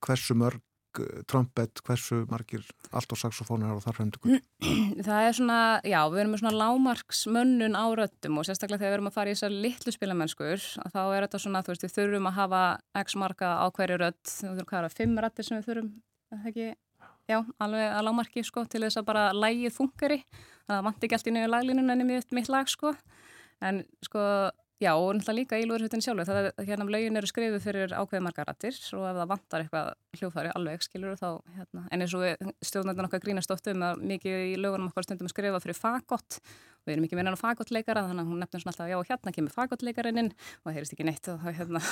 Hversu 0.00 0.36
mörg 0.38 0.62
Eh, 0.98 1.22
trompet, 1.30 1.78
hversu 1.86 2.24
margir 2.30 2.64
allt 2.90 3.12
og 3.14 3.18
saxofónar 3.20 3.76
og 3.76 3.82
þar 3.84 3.96
fremdugur? 4.00 4.40
Það 5.06 5.26
er 5.28 5.36
svona, 5.36 5.58
já, 5.86 5.98
við 6.10 6.22
erum 6.22 6.34
með 6.34 6.42
svona 6.42 6.58
lámarksmönnun 6.58 7.78
á 7.78 7.86
röttum 8.00 8.40
og 8.40 8.48
sérstaklega 8.48 8.80
þegar 8.80 8.90
við 8.90 8.96
erum 8.98 9.10
að 9.10 9.16
fara 9.18 9.30
í 9.30 9.36
þessar 9.36 9.54
litlu 9.66 9.94
spilamennskur 9.94 10.64
þá 10.90 11.00
er 11.04 11.26
þetta 11.26 11.42
svona, 11.44 11.62
þú 11.62 11.74
veist, 11.74 11.86
við 11.86 11.94
þurfum 11.94 12.30
að 12.30 12.38
hafa 12.40 12.62
x 13.04 13.18
marga 13.22 13.50
á 13.62 13.66
hverju 13.76 14.00
rött, 14.02 14.32
við 14.40 14.58
þurfum 14.58 14.78
er 14.80 14.88
það, 14.88 14.96
fimm 14.98 15.20
rættir 15.22 15.46
sem 15.46 15.60
við 15.60 15.68
þurfum, 15.68 15.92
ekki, 16.40 16.66
já, 17.30 17.38
alveg 17.66 17.86
að 17.86 18.06
lámarki, 18.08 18.44
sko, 18.50 18.66
til 18.66 18.82
þess 18.86 18.98
að 18.98 19.10
bara 19.12 19.28
lægið 19.36 19.76
funkari, 19.76 20.18
það 20.66 20.82
vant 20.88 21.06
ekki 21.06 21.18
allt 21.20 21.30
í 21.30 21.36
nefnir 21.36 21.54
laglínun 21.54 21.94
en 21.94 22.02
í 22.02 22.08
mitt 22.10 22.50
lag, 22.50 22.70
sko, 22.70 22.96
en 23.62 23.84
sko 24.02 24.26
Já, 24.80 24.94
og 24.96 25.10
náttúrulega 25.12 25.36
líka 25.36 25.58
í 25.60 25.66
lúðurhuttin 25.68 26.00
sjálfur. 26.00 26.24
Það 26.24 26.38
er 26.40 26.68
hérna 26.70 26.86
lögin 26.88 27.20
eru 27.20 27.28
skrifið 27.28 27.60
fyrir 27.60 27.90
ákveði 27.92 28.22
margar 28.24 28.46
rættir 28.48 28.78
og 28.96 29.02
ef 29.10 29.18
það 29.18 29.26
vantar 29.28 29.64
eitthvað 29.64 29.90
hljófari 30.16 30.52
alveg, 30.56 30.84
skilur 30.86 31.18
þá, 31.20 31.26
hérna, 31.58 31.82
en 31.92 32.04
eins 32.06 32.14
og 32.16 32.54
stjórnættin 32.64 33.08
okkar 33.10 33.20
grínast 33.20 33.52
oft 33.52 33.68
um 33.68 33.84
að 33.84 34.00
mikið 34.08 34.44
í 34.46 34.54
lögunum 34.56 34.88
okkar 34.88 35.04
stundum 35.04 35.28
skrifa 35.28 35.60
fyrir 35.60 35.76
fagott. 35.76 36.38
Og 36.80 36.88
við 36.88 36.94
erum 36.94 37.04
ekki 37.10 37.18
minna 37.20 37.34
á 37.36 37.42
fagottleikara 37.42 38.06
þannig 38.06 38.24
að 38.24 38.32
hún 38.32 38.40
nefnir 38.40 38.64
svona 38.64 38.72
alltaf, 38.72 38.88
já, 38.88 38.98
hérna 39.10 39.34
kemur 39.36 39.52
fagottleikarinn 39.52 40.32
og 40.32 40.64
það 40.64 40.78
heyrist 40.78 40.96
ekki 40.96 41.08
neitt 41.10 41.28
og 41.28 41.44
það, 41.44 41.58
hérna, 41.58 41.84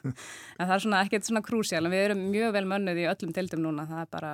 en 0.58 0.64
það 0.66 0.74
er 0.74 0.84
svona 0.88 1.04
ekkert 1.06 1.30
svona 1.30 1.44
krúsjál 1.46 1.84
en 1.84 1.94
við 1.94 2.08
erum 2.08 2.26
mjög 2.34 2.56
vel 2.58 2.64
mönnuð 2.74 3.04
í 3.04 3.06
öllum 3.12 3.36
tildum 3.38 3.62
núna, 3.68 3.86
það 3.86 4.02
er 4.02 4.10
bara 4.18 4.32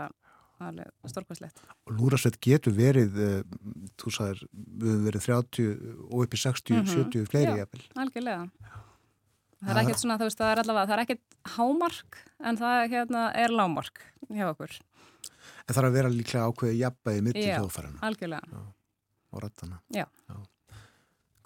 alveg 0.64 1.10
stórkvæslegt. 1.12 1.62
Lúrasveit 1.94 2.38
getur 2.44 2.74
verið, 2.76 3.16
uh, 3.22 3.86
þú 4.00 4.12
sagðir, 4.14 4.44
við 4.52 4.92
hefum 4.92 5.06
verið 5.08 5.26
30 5.28 5.70
og 6.08 6.24
uppi 6.24 6.40
60, 6.42 6.74
mm 6.74 6.84
-hmm. 6.84 6.94
70 7.04 7.30
fleiri 7.30 7.58
jafnvel. 7.58 7.82
Já, 7.82 8.00
algjörlega. 8.02 8.50
Það 9.58 9.72
er 9.74 9.80
ekkert 9.82 10.02
svona, 10.02 10.18
þú 10.18 10.28
veist, 10.28 10.38
það 10.38 10.52
er 10.52 10.60
allavega, 10.62 10.86
það 10.86 10.96
er 10.96 11.02
ekkert 11.04 11.24
hámark 11.56 12.18
en 12.46 12.58
það 12.60 12.90
hérna, 12.92 13.22
er 13.34 13.50
lámark 13.50 14.02
hjá 14.30 14.46
okkur. 14.52 14.78
En 15.66 15.74
það 15.74 15.82
er 15.82 15.88
að 15.88 15.96
vera 15.98 16.08
líklega 16.08 16.46
ákveðið 16.46 16.78
jafnbæði 16.78 17.22
mitt 17.26 17.36
í 17.36 17.46
hljóðfærarna. 17.48 17.98
Algjörlega. 18.08 18.42
Já, 18.52 18.60
og 19.32 19.42
rattana. 19.42 19.80
Já. 19.90 20.06
Já. 20.28 20.36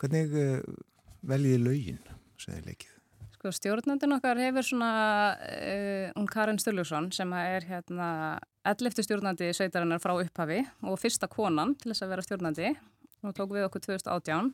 Hvernig 0.02 0.34
uh, 0.36 0.74
veljiði 1.22 1.62
laugin, 1.62 2.02
segði 2.36 2.66
leikið? 2.66 2.92
Sko 3.42 3.50
stjórnandun 3.56 4.14
okkar 4.18 4.38
hefur 4.38 4.66
svona 4.66 4.90
uh, 5.34 6.12
um 6.14 6.28
Karin 6.30 6.60
Sturluson 6.62 7.08
sem 7.16 7.32
er 7.34 7.64
hérna 7.66 8.10
11. 8.62 9.02
stjórnandi 9.02 9.48
sveitarinnar 9.56 9.98
frá 9.98 10.12
upphafi 10.14 10.60
og 10.86 10.98
fyrsta 11.02 11.26
konan 11.26 11.72
til 11.80 11.90
þess 11.90 12.04
að 12.04 12.12
vera 12.12 12.22
stjórnandi 12.22 12.68
og 13.26 13.32
tók 13.34 13.54
við 13.56 13.64
okkur 13.66 13.82
2018. 13.88 14.52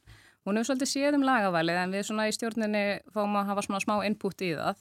Hún 0.48 0.56
hefur 0.56 0.68
svolítið 0.70 0.88
séð 0.88 1.18
um 1.18 1.26
lagavalið 1.28 1.80
en 1.82 1.92
við 1.92 2.06
svona 2.08 2.24
í 2.28 2.32
stjórninni 2.32 2.84
fáum 3.12 3.36
að 3.36 3.50
hafa 3.50 3.64
svona 3.66 3.82
smá 3.84 3.94
input 4.08 4.44
í 4.46 4.54
það 4.56 4.80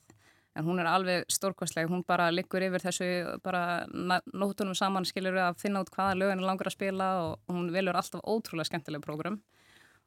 en 0.57 0.65
hún 0.65 0.79
er 0.79 0.87
alveg 0.89 1.27
stórkvæsleg, 1.29 1.89
hún 1.91 2.05
bara 2.07 2.29
liggur 2.31 2.63
yfir 2.63 2.85
þessu 2.85 3.09
bara 3.43 3.83
nótunum 3.91 4.77
saman 4.79 5.05
skilur 5.05 5.35
við 5.35 5.43
að 5.43 5.59
finna 5.59 5.83
út 5.83 5.91
hvaða 5.91 6.15
lögin 6.21 6.39
er 6.39 6.47
langur 6.47 6.71
að 6.71 6.77
spila 6.77 7.09
og 7.25 7.51
hún 7.51 7.67
velur 7.75 7.99
alltaf 7.99 8.23
ótrúlega 8.23 8.71
skemmtileg 8.71 9.03
prógram 9.03 9.41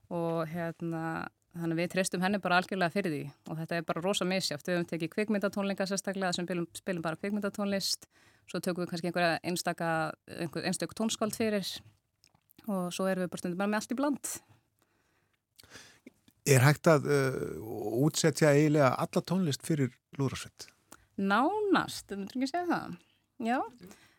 og 0.09 0.49
hérna 0.49 1.29
þannig 1.61 1.83
við 1.83 1.93
treystum 1.93 2.25
henni 2.25 2.41
bara 2.41 2.63
algjörlega 2.63 2.97
fyrir 2.97 3.13
því 3.13 3.23
og 3.53 3.61
þetta 3.61 3.77
er 3.77 3.87
bara 3.87 4.03
rosa 4.03 4.25
misjáft, 4.25 4.67
við 4.67 4.81
höfum 4.81 4.91
tekið 4.95 5.15
kvikmyndatónlinga 5.15 5.87
sérstaklega 5.93 6.33
sem 6.35 6.49
spilum 6.81 7.05
bara 7.05 7.21
kvikmyndatónlist 7.21 8.09
svo 8.51 8.61
tökum 8.63 8.85
við 8.85 8.93
kannski 8.93 9.11
einhverja 9.11 9.39
einstaka, 9.47 9.91
einhver, 10.27 10.67
einstaklega 10.67 10.99
tónskáld 10.99 11.37
fyrir 11.39 11.69
og 12.69 12.91
svo 12.95 13.07
erum 13.09 13.25
við 13.25 13.33
bara 13.33 13.43
stundum 13.43 13.61
bara 13.61 13.73
með 13.73 13.81
allt 13.81 13.95
í 13.95 13.99
bland. 13.99 14.33
Er 16.51 16.65
hægt 16.65 16.89
að 16.91 17.09
uh, 17.13 18.05
útsetja 18.07 18.53
eiginlega 18.57 18.95
alla 19.05 19.23
tónlist 19.23 19.65
fyrir 19.67 19.93
lúðarsveit? 20.19 20.69
Nánast, 21.21 22.07
þú 22.09 22.23
myndur 22.23 22.39
ekki 22.39 22.51
segja 22.51 22.69
það. 22.71 22.95
Já, 23.45 23.59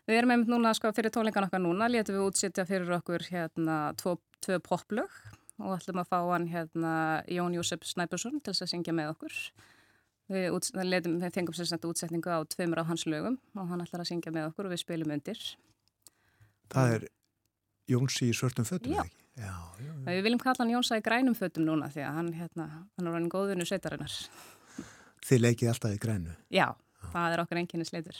við 0.08 0.18
erum 0.18 0.34
einmitt 0.34 0.52
núna 0.52 0.72
sko, 0.78 0.92
fyrir 0.94 1.12
tónlingan 1.14 1.48
okkar 1.48 1.62
núna, 1.62 1.90
letum 1.90 2.18
við 2.18 2.28
útsetja 2.28 2.66
fyrir 2.68 2.94
okkur 2.98 3.26
hérna 3.28 3.78
tvo, 3.98 4.16
tvö 4.42 4.58
poplög 4.64 5.20
og 5.62 5.76
ætlum 5.76 6.00
að 6.02 6.10
fá 6.10 6.18
hann 6.32 6.48
hérna 6.50 6.94
Jón 7.30 7.54
Jósef 7.58 7.84
Snæbjörnsson 7.86 8.40
til 8.42 8.54
að 8.54 8.70
syngja 8.70 8.94
með 8.96 9.12
okkur. 9.16 9.36
Við, 10.32 10.46
út, 10.56 10.68
letum, 10.86 11.18
við 11.20 11.34
fengum 11.34 11.56
sérstaklega 11.56 11.92
útsetningu 11.92 12.30
á 12.32 12.40
tveimur 12.48 12.80
af 12.80 12.88
hans 12.88 13.04
lögum 13.10 13.36
og 13.58 13.66
hann 13.68 13.82
ætlar 13.84 14.04
að 14.04 14.12
syngja 14.12 14.32
með 14.32 14.48
okkur 14.50 14.68
og 14.68 14.72
við 14.72 14.80
spilum 14.84 15.12
undir. 15.12 15.40
Það 16.72 16.94
er 16.94 17.10
Jónsi 17.92 18.30
í 18.30 18.36
svörtum 18.36 18.64
fötum, 18.64 18.94
já. 18.94 19.02
Já, 19.36 19.52
já, 19.80 19.90
já. 19.90 20.06
Við 20.06 20.22
viljum 20.26 20.40
kalla 20.40 20.62
hann 20.62 20.72
Jónsa 20.72 20.98
í 21.00 21.04
grænum 21.04 21.36
fötum 21.36 21.66
núna 21.66 21.90
því 21.92 22.04
að 22.06 22.16
hann, 22.18 22.30
hérna, 22.36 22.68
hann 22.96 23.10
er 23.10 23.16
hann 23.16 23.28
góðvinu 23.32 23.66
sveitarinnar. 23.68 24.14
Þið 25.26 25.44
leikið 25.46 25.72
alltaf 25.72 25.94
í 25.96 26.00
grænu? 26.02 26.34
Já, 26.52 26.66
það 27.12 27.34
er 27.36 27.44
okkur 27.44 27.60
enginni 27.62 27.88
sleitur. 27.88 28.18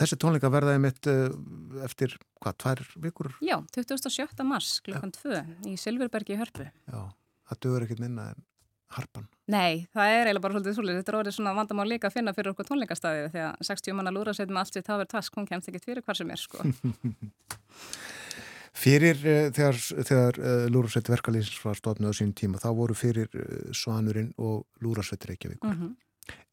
Þessi 0.00 0.16
tónleika 0.20 0.48
verðaði 0.52 0.80
mitt 0.80 1.08
uh, 1.10 1.32
eftir, 1.84 2.14
hvað, 2.40 2.56
tvær 2.62 2.84
vikur? 3.04 3.32
Já, 3.44 3.58
27. 3.76 4.44
mars 4.48 4.78
klukkan 4.86 5.12
2 5.12 5.42
í 5.68 5.74
Silfurbergi 5.80 6.36
í 6.36 6.40
Hörpu. 6.40 6.68
Já, 6.88 7.00
það 7.50 7.60
dögur 7.66 7.84
ekkert 7.86 8.04
minna 8.06 8.30
en 8.32 8.46
harpan? 8.96 9.28
Nei, 9.50 9.86
það 9.94 10.12
er 10.14 10.28
eiginlega 10.28 10.44
bara 10.44 10.54
svolítið 10.54 10.76
svolítið. 10.76 10.98
Þetta 11.00 11.12
er 11.12 11.18
orðið 11.20 11.36
svona 11.36 11.54
vandamál 11.56 11.86
líka 11.90 12.08
að 12.10 12.16
finna 12.18 12.34
fyrir 12.36 12.52
okkur 12.52 12.68
tónleikastæðið 12.68 13.30
því 13.34 13.42
að 13.46 13.64
60 13.70 13.96
manna 13.98 14.12
lúra 14.14 14.34
setjum 14.36 14.60
allt 14.60 14.76
sitt 14.76 14.90
hafur 14.90 15.08
task, 15.10 15.38
hún 15.38 15.48
kemst 15.48 15.70
ekkert 15.70 15.88
fyrir 15.88 16.06
hvar 16.06 16.18
sem 16.18 16.30
er 16.30 16.40
sko. 16.40 16.66
fyrir 18.84 19.24
uh, 19.24 19.48
þegar, 19.56 19.80
þegar 20.10 20.38
uh, 20.42 20.66
lúrasveit 20.70 21.10
verkalýsins 21.10 21.64
var 21.64 21.80
stofnud 21.80 22.12
á 22.12 22.14
sín 22.16 22.34
tíma, 22.36 22.60
þá 22.62 22.70
voru 22.78 22.96
fyrir 22.98 23.32
uh, 23.32 23.72
Svanurinn 23.76 24.30
og 24.38 24.66
lúrasveit 24.84 25.26
Reykjavíkur. 25.32 25.72
Mm 25.72 25.80
-hmm. 25.80 25.98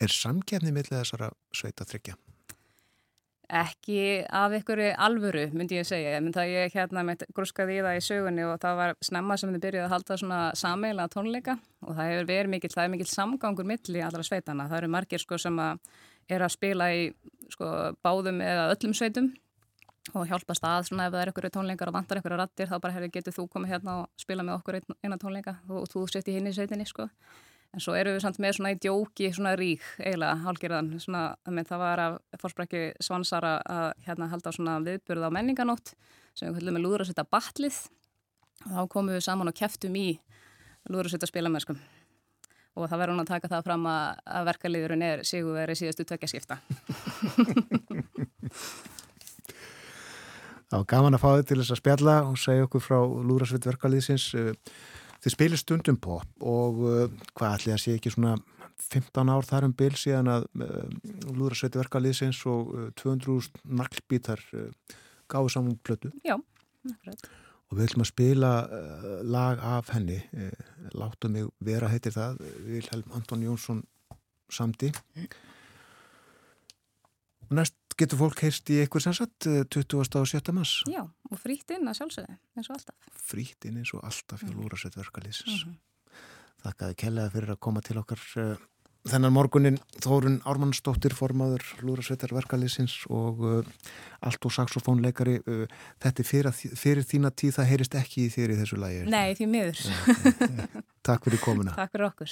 Er 0.01 0.09
samkefni 0.13 0.73
millið 0.73 0.97
þessara 0.97 1.29
sveita 1.53 1.85
þryggja? 1.85 2.17
Ekki 3.47 4.25
af 4.27 4.51
einhverju 4.51 4.89
alvöru, 4.99 5.45
myndi 5.55 5.77
ég 5.77 5.85
segja. 5.87 6.17
Ég 6.17 6.23
myndi 6.23 6.41
að 6.41 6.49
ég 6.51 6.73
hérna 6.75 7.03
með 7.07 7.23
gruskaði 7.35 7.77
í 7.77 7.83
það 7.85 7.99
í 7.99 8.01
sögunni 8.03 8.43
og 8.43 8.57
það 8.59 8.79
var 8.81 8.93
snemma 9.07 9.37
sem 9.39 9.53
þið 9.53 9.63
byrjuði 9.63 9.85
að 9.85 9.93
halda 9.93 10.17
svona 10.19 10.39
sameila 10.59 11.07
tónleika 11.13 11.55
og 11.85 11.93
það 11.95 12.11
hefur 12.11 12.27
verið 12.33 12.51
mikill, 12.51 12.73
það 12.75 12.83
er 12.83 12.91
mikill 12.91 13.07
samgangur 13.07 13.69
milli 13.71 14.03
allra 14.03 14.25
sveitana. 14.27 14.67
Það 14.67 14.81
eru 14.81 14.91
margir 14.97 15.23
sko 15.23 15.39
sem 15.39 15.63
að 15.63 15.79
er 16.27 16.43
að 16.43 16.55
spila 16.57 16.89
í 16.91 17.03
sko 17.53 17.73
báðum 18.03 18.43
eða 18.43 18.67
öllum 18.73 18.95
sveitum 18.97 19.31
og 20.15 20.27
hjálpast 20.27 20.63
að 20.67 20.89
svona 20.89 21.07
ef 21.07 21.13
það 21.13 21.21
er 21.21 21.31
einhverju 21.31 21.53
tónleikar 21.55 21.91
og 21.91 21.97
vantar 21.97 22.19
einhverju 22.19 22.39
rattir 22.39 22.69
þá 22.69 22.77
bara 22.83 22.95
hefur 22.95 23.13
getið 23.15 23.37
þú 23.37 23.47
komið 23.53 23.73
hérna 23.75 23.95
og 24.01 24.09
spila 24.19 24.43
með 24.43 24.59
okkur 24.59 24.79
eina 25.03 25.19
tónleika 25.19 25.57
og 25.71 25.87
þú 25.91 26.03
sett 26.11 26.27
í 26.27 26.35
hinn 26.37 26.47
í 26.47 26.55
sveitinni 26.55 26.87
sko. 26.87 27.07
En 27.75 27.83
svo 27.83 27.93
eru 27.99 28.15
við 28.15 28.23
samt 28.23 28.39
með 28.41 28.55
svona 28.57 28.71
í 28.73 28.79
djóki, 28.79 29.27
svona 29.35 29.53
rík 29.59 29.83
eiginlega 29.99 30.39
hálgjörðan, 30.45 30.93
svona 31.03 31.23
að 31.45 31.59
það 31.67 31.83
var 31.83 32.01
að 32.03 32.15
fórsprækki 32.41 32.83
svansara 33.03 33.57
að 33.67 33.89
hérna 34.07 34.29
halda 34.31 34.53
svona 34.55 34.77
viðburð 34.85 35.27
á 35.27 35.35
menninganótt 35.35 35.93
sem 36.33 36.47
við 36.47 36.61
höllum 36.61 36.77
með 36.77 36.85
lúðurasetta 36.85 37.27
batlið 37.27 37.77
og 38.65 38.71
þá 38.71 38.81
komum 38.93 39.13
við 39.13 39.27
saman 39.27 39.51
og 39.51 39.57
keftum 39.57 39.99
í 39.99 40.07
lúðurasetta 40.87 41.29
spilamennskum 41.29 41.79
og 42.77 42.85
það 42.85 43.01
verður 43.01 43.15
hún 43.15 43.23
að 43.23 43.31
taka 43.31 43.49
það 43.51 43.65
fram 43.67 43.87
að, 43.89 44.19
að 44.37 44.47
verkaliðurinn 44.51 45.05
er 45.07 45.23
sigurveri 45.25 45.75
síðastu 45.77 46.05
tvekjaskipta. 46.07 46.59
Það 50.67 50.81
var 50.81 50.87
gaman 50.91 51.15
að 51.15 51.21
fá 51.23 51.29
þið 51.31 51.45
til 51.47 51.57
þess 51.61 51.73
að 51.73 51.79
spjalla 51.79 52.13
og 52.27 52.39
segja 52.41 52.65
okkur 52.67 52.81
frá 52.83 52.97
lúðurasett 52.99 53.67
verkaliðsins 53.69 54.25
Þið 55.27 55.33
spilir 55.33 55.59
stundum 55.59 55.97
pop 55.99 56.45
og 56.47 56.77
uh, 56.87 57.01
hvað 57.35 57.57
ætli 57.57 57.71
að 57.73 57.81
sé 57.83 57.95
ekki 57.97 58.13
svona 58.13 58.37
15 58.79 59.31
ár 59.33 59.43
þar 59.43 59.65
um 59.67 59.73
bil 59.75 59.89
síðan 59.99 60.29
að 60.31 60.45
uh, 60.63 60.85
Lúðrasveiti 61.35 61.81
verkaliðsins 61.81 62.39
og 62.47 62.69
uh, 62.71 62.85
200 62.95 63.49
naglbítar 63.75 64.39
uh, 64.55 64.69
gáðu 65.27 65.51
saman 65.51 65.75
plötu. 65.83 66.13
Já, 66.23 66.37
nefnilegt. 66.87 67.27
og 67.67 67.75
við 67.75 67.89
ætlum 67.89 68.05
að 68.05 68.09
spila 68.13 68.51
lag 69.27 69.59
af 69.59 69.91
henni 69.91 70.21
Láttu 70.95 71.27
mig 71.27 71.49
vera 71.59 71.89
heitir 71.91 72.15
það 72.15 72.39
Vilhelm 72.63 73.11
Anton 73.17 73.43
Jónsson 73.43 73.83
samdi 74.47 74.93
næst 77.51 77.75
getur 77.97 78.21
fólk 78.21 78.43
heist 78.45 78.69
í 78.73 78.79
eitthvað 78.83 79.07
sannsagt 79.07 79.47
20. 79.73 79.97
og 80.21 80.29
7. 80.29 80.53
mass 80.55 80.83
Já, 80.89 81.03
og 81.03 81.41
frýtt 81.41 81.73
inn 81.75 81.89
að 81.89 81.99
sjálfsögðu 82.01 82.37
eins 82.57 82.69
og 82.69 82.77
alltaf 82.77 82.95
Frýtt 83.27 83.67
inn 83.69 83.81
eins 83.81 83.93
og 83.97 84.05
alltaf 84.07 84.43
hjá. 84.43 84.53
Lúrasveit 84.53 84.97
verkalýsins 84.99 85.65
mm 85.65 85.71
-hmm. 85.71 85.77
Þakkaði 86.65 86.93
kellaði 87.03 87.29
fyrir 87.35 87.53
að 87.53 87.59
koma 87.59 87.81
til 87.81 87.97
okkar 87.97 88.21
uh, 88.37 88.55
þennan 89.07 89.33
morgunin 89.33 89.77
Þórun 90.03 90.41
Ármannsdóttir 90.45 91.13
formaður 91.15 91.63
Lúrasveitar 91.81 92.33
verkalýsins 92.33 93.05
og 93.09 93.39
uh, 93.39 93.63
allt 94.21 94.45
og 94.45 94.51
saxofónleikari 94.51 95.39
uh, 95.47 95.65
þetta 96.03 96.21
er 96.21 96.27
fyrir, 96.27 96.51
fyrir 96.51 97.03
þína 97.03 97.31
tíð 97.31 97.53
það 97.59 97.69
heyrist 97.71 97.95
ekki 97.95 98.25
í 98.25 98.33
þér 98.33 98.49
í 98.51 98.59
þessu 98.61 98.77
lagi 98.81 98.97
er 99.01 99.07
Nei, 99.09 99.35
því 99.35 99.45
miður? 99.53 99.77
Takk 101.07 101.23
fyrir 101.29 101.39
komuna 101.39 101.71
Takk 101.77 101.91
fyrir 101.91 102.07
okkur 102.11 102.29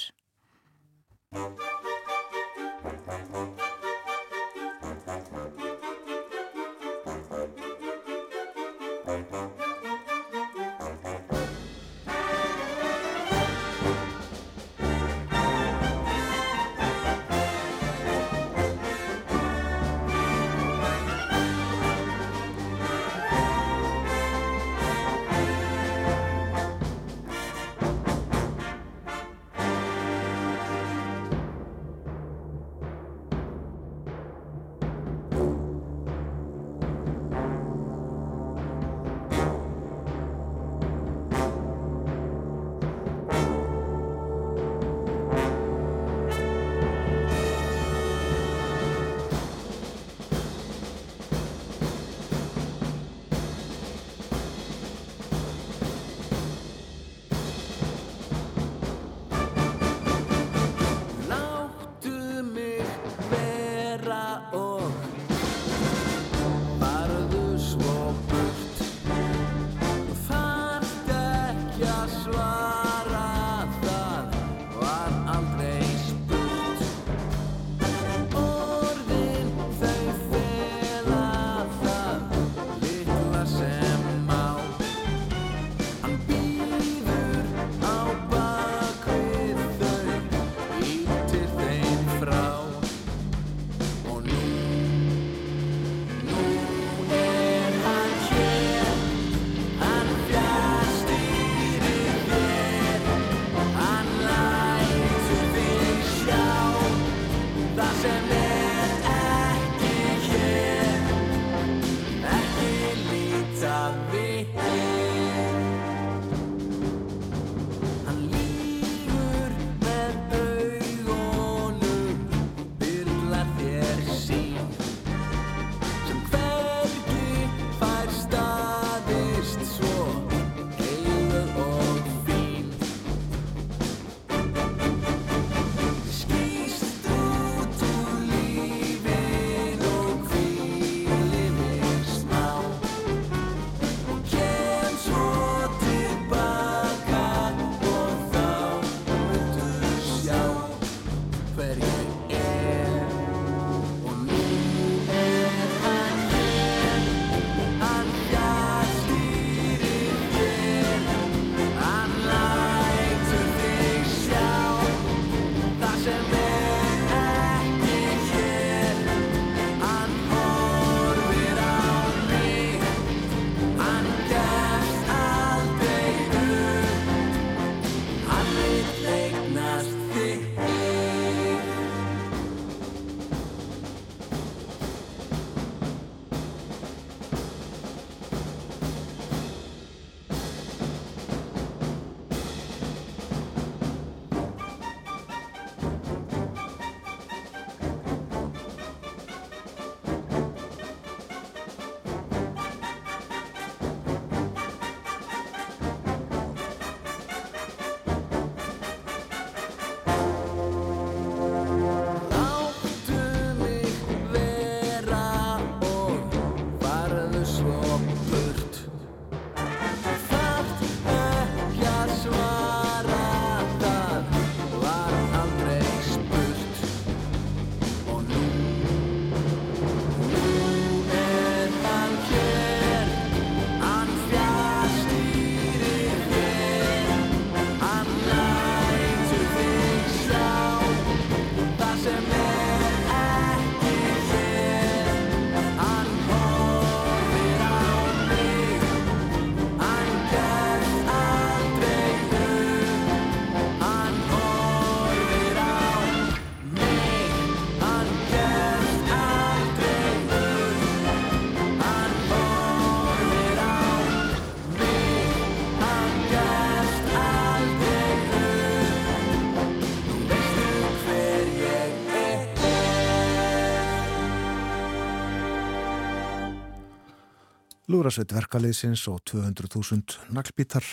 Lúrasveit 277.96 278.34
verkaliðsins 278.34 279.06
og 279.08 279.22
200.000 279.30 280.34
naglbítar. 280.36 280.84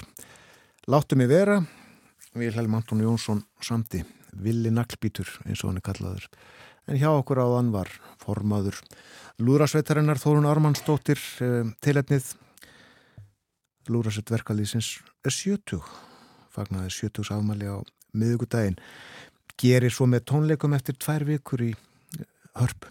Láttu 0.87 1.17
mig 1.19 1.27
vera, 1.27 1.57
Vilhelm 2.31 2.77
Anton 2.77 3.01
Jónsson 3.03 3.41
samti, 3.59 3.99
villi 4.31 4.71
naglbítur 4.71 5.27
eins 5.43 5.65
og 5.65 5.73
hann 5.73 5.81
er 5.81 5.83
kallaður. 5.83 6.29
En 6.87 6.95
hjá 7.01 7.09
okkur 7.09 7.41
áðan 7.43 7.73
var 7.75 7.91
formaður 8.23 8.79
Lúrasveitarinnar 9.43 10.21
Þórun 10.21 10.47
Armannsdóttir 10.47 11.19
eh, 11.43 11.73
tilefnið. 11.83 12.31
Lúrasveit 13.91 14.31
verkaliðsins 14.37 14.95
er 15.27 15.35
70, 15.35 15.83
fagnaði 16.55 16.95
70 17.01 17.35
afmæli 17.35 17.67
á 17.67 17.83
miðugudaginn. 18.15 18.79
Gerir 19.59 19.91
svo 19.91 20.07
með 20.07 20.29
tónleikum 20.31 20.79
eftir 20.79 20.95
tvær 20.95 21.27
vikur 21.27 21.67
í 21.67 21.73
hörp. 22.61 22.87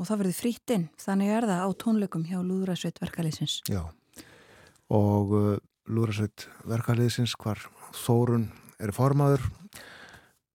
Og 0.00 0.08
það 0.08 0.22
verður 0.22 0.38
frýtt 0.38 0.72
inn, 0.74 0.86
þannig 1.00 1.32
er 1.36 1.46
það 1.50 1.62
á 1.62 1.68
tónleikum 1.84 2.24
hjá 2.28 2.38
Lúðrasveit 2.40 3.00
verkaliðsins. 3.02 3.58
Já, 3.68 3.82
og 4.92 5.34
uh, 5.36 5.50
Lúðrasveit 5.92 6.46
verkaliðsins 6.68 7.36
hvar 7.40 7.60
Þórun 7.92 8.48
er 8.82 8.94
formaður, 8.96 9.44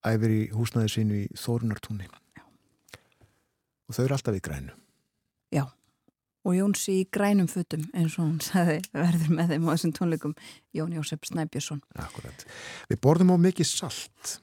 æfir 0.07 0.33
í 0.33 0.41
húsnaði 0.55 0.93
sínu 0.93 1.21
í 1.21 1.25
Þórunartúni. 1.37 2.09
Já. 2.37 2.43
Og 3.87 3.97
þau 3.97 4.03
eru 4.07 4.17
alltaf 4.17 4.39
í 4.39 4.43
grænu. 4.43 4.73
Já, 5.53 5.63
og 6.47 6.55
Jóns 6.55 6.87
í 6.91 6.97
grænum 7.13 7.47
fötum 7.51 7.85
eins 7.93 8.17
og 8.17 8.25
hann 8.25 8.41
sagði 8.43 8.79
verður 8.95 9.33
með 9.37 9.53
þeim 9.53 9.67
á 9.67 9.71
þessum 9.73 9.95
tónleikum 9.99 10.35
Jón 10.75 10.97
Jósef 10.97 11.29
Snæbjörnsson. 11.29 11.83
Akkurat. 11.99 12.45
Við 12.89 13.01
borðum 13.03 13.35
á 13.35 13.37
mikið 13.47 13.69
salt 13.69 14.37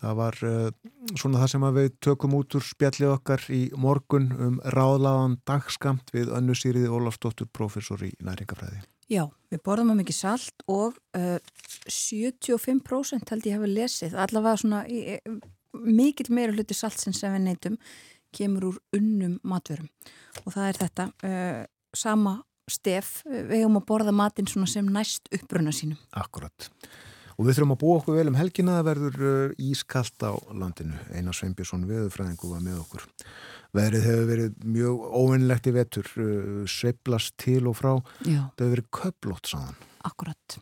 Það 0.00 0.14
var 0.16 0.38
uh, 0.48 0.68
svona 1.14 1.42
það 1.42 1.50
sem 1.52 1.66
við 1.76 1.90
tökum 2.06 2.36
út 2.38 2.56
úr 2.56 2.64
spjallið 2.64 3.14
okkar 3.14 3.44
í 3.52 3.60
morgun 3.76 4.30
um 4.32 4.56
ráðlaðan 4.76 5.36
dagskamt 5.48 6.12
við 6.14 6.32
önnu 6.36 6.56
Sýriði 6.56 6.88
Ólafsdóttur, 6.88 7.50
professor 7.52 8.00
í 8.06 8.12
næringafræði. 8.24 8.80
Já, 9.10 9.24
við 9.50 9.62
borðum 9.66 9.92
að 9.92 10.04
mikið 10.04 10.16
salt 10.16 10.64
og 10.70 10.96
uh, 11.18 11.36
75% 11.90 13.34
held 13.34 13.48
ég 13.48 13.58
hefur 13.58 13.74
lesið, 13.74 14.14
allavega 14.14 14.62
svona 14.62 14.84
í, 14.86 15.18
mikil 15.74 16.30
meira 16.32 16.54
hluti 16.54 16.76
saltsins 16.78 17.20
sem 17.20 17.34
við 17.34 17.48
neytum 17.48 17.80
kemur 18.34 18.68
úr 18.70 18.78
unnum 18.94 19.40
matverum 19.42 19.90
og 20.44 20.54
það 20.54 20.68
er 20.68 20.80
þetta 20.84 21.06
uh, 21.26 21.60
sama 21.96 22.38
stef, 22.70 23.20
við 23.26 23.64
hefum 23.64 23.80
að 23.80 23.86
borða 23.88 24.14
matinn 24.14 24.48
sem 24.48 24.86
næst 24.94 25.26
uppbrunna 25.34 25.72
sínum. 25.74 25.98
Akkurat. 26.14 26.70
Og 27.40 27.46
við 27.48 27.56
þurfum 27.56 27.70
að 27.72 27.80
búa 27.80 27.98
okkur 28.02 28.16
vel 28.18 28.28
um 28.28 28.36
helgina 28.36 28.74
það 28.76 28.88
verður 28.90 29.22
uh, 29.24 29.52
ískallt 29.64 30.24
á 30.28 30.32
landinu. 30.52 30.98
Einar 31.16 31.36
Sveinbjörnsson 31.38 31.86
veðurfræðingu 31.88 32.50
var 32.50 32.60
með 32.60 32.82
okkur. 32.82 33.06
Veðrið 33.78 34.08
hefur 34.10 34.26
verið 34.28 34.66
mjög 34.74 35.06
óvinnlegt 35.08 35.68
í 35.70 35.72
vetur, 35.72 36.10
uh, 36.20 36.58
sveiblast 36.68 37.38
til 37.40 37.62
og 37.70 37.78
frá. 37.78 37.94
Já. 38.28 38.42
Það 38.58 38.66
hefur 38.66 38.74
verið 38.74 38.90
köplótt 38.98 39.48
sáðan. 39.48 39.78
Akkurat. 40.04 40.58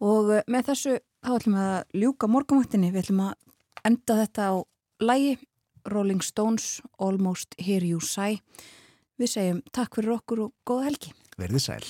Og 0.00 0.32
uh, 0.32 0.40
með 0.48 0.70
þessu 0.70 0.94
þá 0.96 1.32
ætlum 1.36 1.58
við 1.58 1.72
að 1.74 2.00
ljúka 2.04 2.30
morgumvættinni. 2.38 2.92
Við 2.94 3.02
ætlum 3.04 3.24
að 3.26 3.34
enda 3.90 4.16
þetta 4.22 4.46
á 4.48 4.54
lægi 5.04 5.34
Rolling 5.92 6.24
Stones, 6.24 6.78
Almost 6.96 7.58
Here 7.60 7.84
You 7.84 8.00
Say. 8.00 8.40
Við 9.20 9.34
segjum 9.34 9.60
takk 9.76 10.00
fyrir 10.00 10.16
okkur 10.16 10.46
og 10.46 10.56
góða 10.64 10.88
helgi. 10.88 11.12
Verðið 11.36 11.66
sæl. 11.66 11.84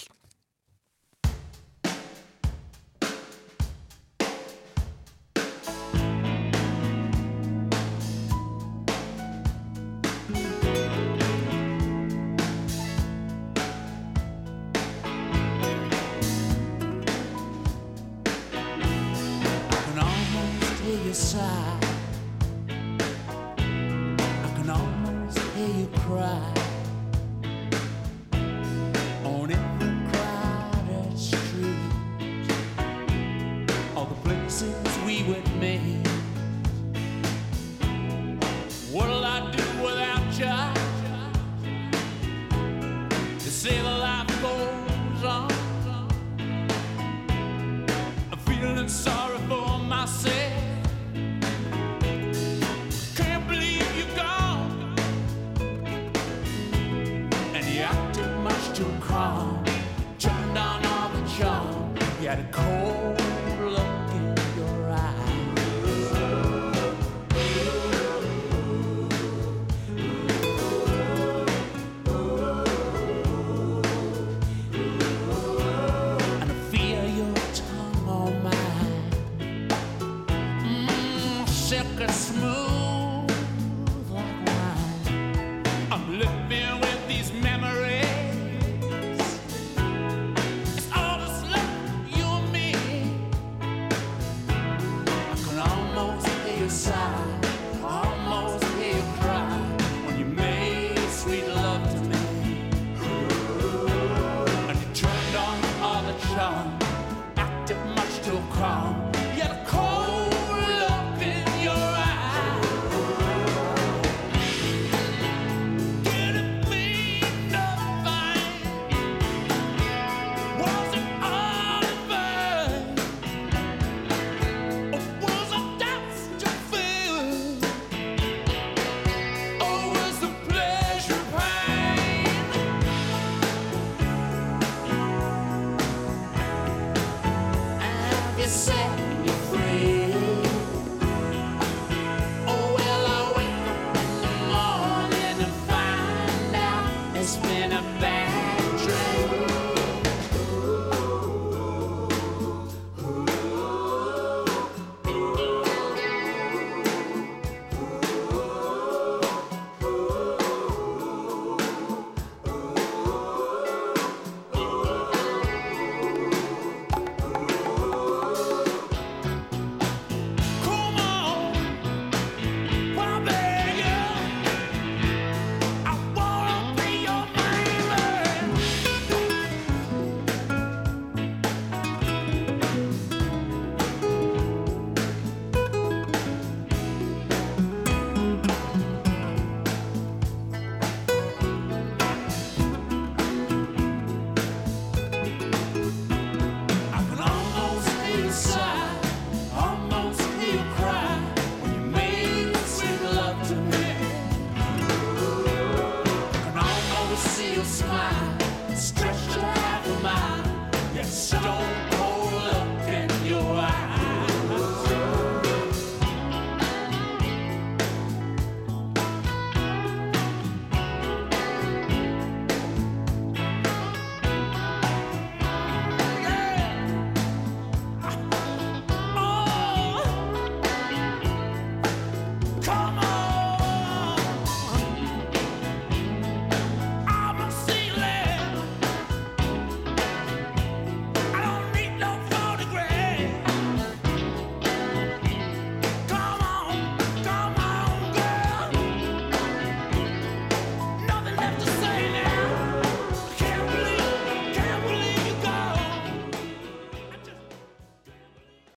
I 21.14 21.78
can 24.56 24.70
almost 24.70 25.38
hear 25.54 25.68
you 25.68 25.86
cry. 25.98 26.61